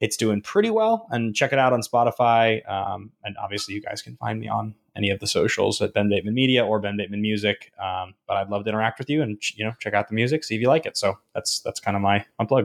It's 0.00 0.16
doing 0.16 0.42
pretty 0.42 0.70
well, 0.70 1.08
and 1.10 1.34
check 1.34 1.52
it 1.52 1.58
out 1.58 1.72
on 1.72 1.80
Spotify. 1.80 2.68
Um, 2.70 3.12
and 3.24 3.36
obviously, 3.42 3.74
you 3.74 3.80
guys 3.80 4.02
can 4.02 4.16
find 4.16 4.40
me 4.40 4.48
on 4.48 4.74
any 4.96 5.10
of 5.10 5.20
the 5.20 5.26
socials 5.26 5.80
at 5.80 5.94
Ben 5.94 6.08
Bateman 6.08 6.34
Media 6.34 6.66
or 6.66 6.80
Ben 6.80 6.96
Bateman 6.96 7.22
Music. 7.22 7.72
Um, 7.80 8.14
but 8.26 8.36
I'd 8.36 8.48
love 8.48 8.64
to 8.64 8.70
interact 8.70 8.98
with 8.98 9.08
you 9.08 9.22
and 9.22 9.40
you 9.54 9.64
know 9.64 9.72
check 9.78 9.94
out 9.94 10.08
the 10.08 10.14
music, 10.14 10.44
see 10.44 10.56
if 10.56 10.60
you 10.60 10.68
like 10.68 10.86
it. 10.86 10.96
So 10.96 11.18
that's 11.34 11.60
that's 11.60 11.80
kind 11.80 11.96
of 11.96 12.02
my 12.02 12.24
my. 12.38 12.62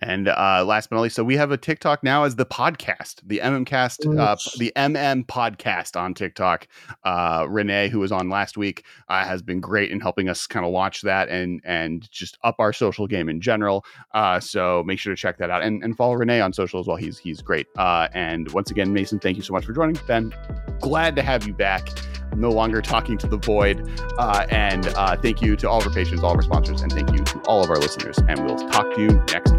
And 0.00 0.28
uh, 0.28 0.64
last 0.64 0.90
but 0.90 0.96
not 0.96 1.02
least, 1.02 1.16
so 1.16 1.24
we 1.24 1.36
have 1.36 1.50
a 1.50 1.56
TikTok 1.56 2.04
now 2.04 2.24
as 2.24 2.36
the 2.36 2.46
podcast, 2.46 3.20
the 3.26 3.40
MMcast, 3.42 4.18
uh, 4.18 4.36
the 4.58 4.72
MM 4.76 5.26
podcast 5.26 6.00
on 6.00 6.14
TikTok. 6.14 6.68
Uh, 7.04 7.46
Renee, 7.48 7.88
who 7.88 7.98
was 7.98 8.12
on 8.12 8.30
last 8.30 8.56
week, 8.56 8.84
uh, 9.08 9.24
has 9.24 9.42
been 9.42 9.60
great 9.60 9.90
in 9.90 10.00
helping 10.00 10.28
us 10.28 10.46
kind 10.46 10.64
of 10.64 10.72
launch 10.72 11.02
that 11.02 11.28
and 11.28 11.60
and 11.64 12.08
just 12.10 12.38
up 12.44 12.56
our 12.58 12.72
social 12.72 13.06
game 13.06 13.28
in 13.28 13.40
general. 13.40 13.84
Uh, 14.14 14.38
so 14.38 14.84
make 14.86 14.98
sure 14.98 15.14
to 15.14 15.20
check 15.20 15.38
that 15.38 15.50
out 15.50 15.62
and, 15.62 15.82
and 15.82 15.96
follow 15.96 16.14
Renee 16.14 16.40
on 16.40 16.52
social 16.52 16.78
as 16.78 16.86
well. 16.86 16.96
He's 16.96 17.18
he's 17.18 17.42
great. 17.42 17.66
Uh, 17.76 18.08
and 18.14 18.50
once 18.52 18.70
again, 18.70 18.92
Mason, 18.92 19.18
thank 19.18 19.36
you 19.36 19.42
so 19.42 19.52
much 19.52 19.64
for 19.64 19.72
joining. 19.72 19.98
Ben, 20.06 20.32
glad 20.80 21.16
to 21.16 21.22
have 21.22 21.46
you 21.46 21.54
back. 21.54 21.88
No 22.36 22.50
longer 22.50 22.80
talking 22.82 23.18
to 23.18 23.26
the 23.26 23.38
void. 23.38 23.88
Uh, 24.18 24.46
and 24.50 24.86
uh, 24.88 25.16
thank 25.16 25.42
you 25.42 25.56
to 25.56 25.68
all 25.68 25.80
of 25.80 25.86
our 25.86 25.92
patrons, 25.92 26.22
all 26.22 26.30
of 26.30 26.36
our 26.36 26.42
sponsors, 26.42 26.82
and 26.82 26.92
thank 26.92 27.10
you 27.12 27.24
to 27.24 27.38
all 27.40 27.64
of 27.64 27.70
our 27.70 27.78
listeners. 27.78 28.18
And 28.28 28.44
we'll 28.44 28.68
talk 28.68 28.94
to 28.94 29.00
you 29.00 29.08
next 29.08 29.50
week. 29.52 29.57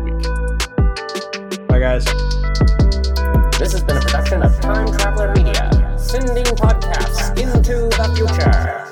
Bye, 1.70 1.80
guys. 1.80 2.06
This 3.60 3.74
has 3.74 3.84
been 3.84 3.98
a 3.98 4.02
production 4.02 4.42
of 4.42 4.60
Time 4.60 4.92
Traveler 4.92 5.32
Media, 5.36 5.70
sending 6.00 6.44
podcasts 6.46 7.30
into 7.40 7.88
the 7.96 8.12
future. 8.18 8.89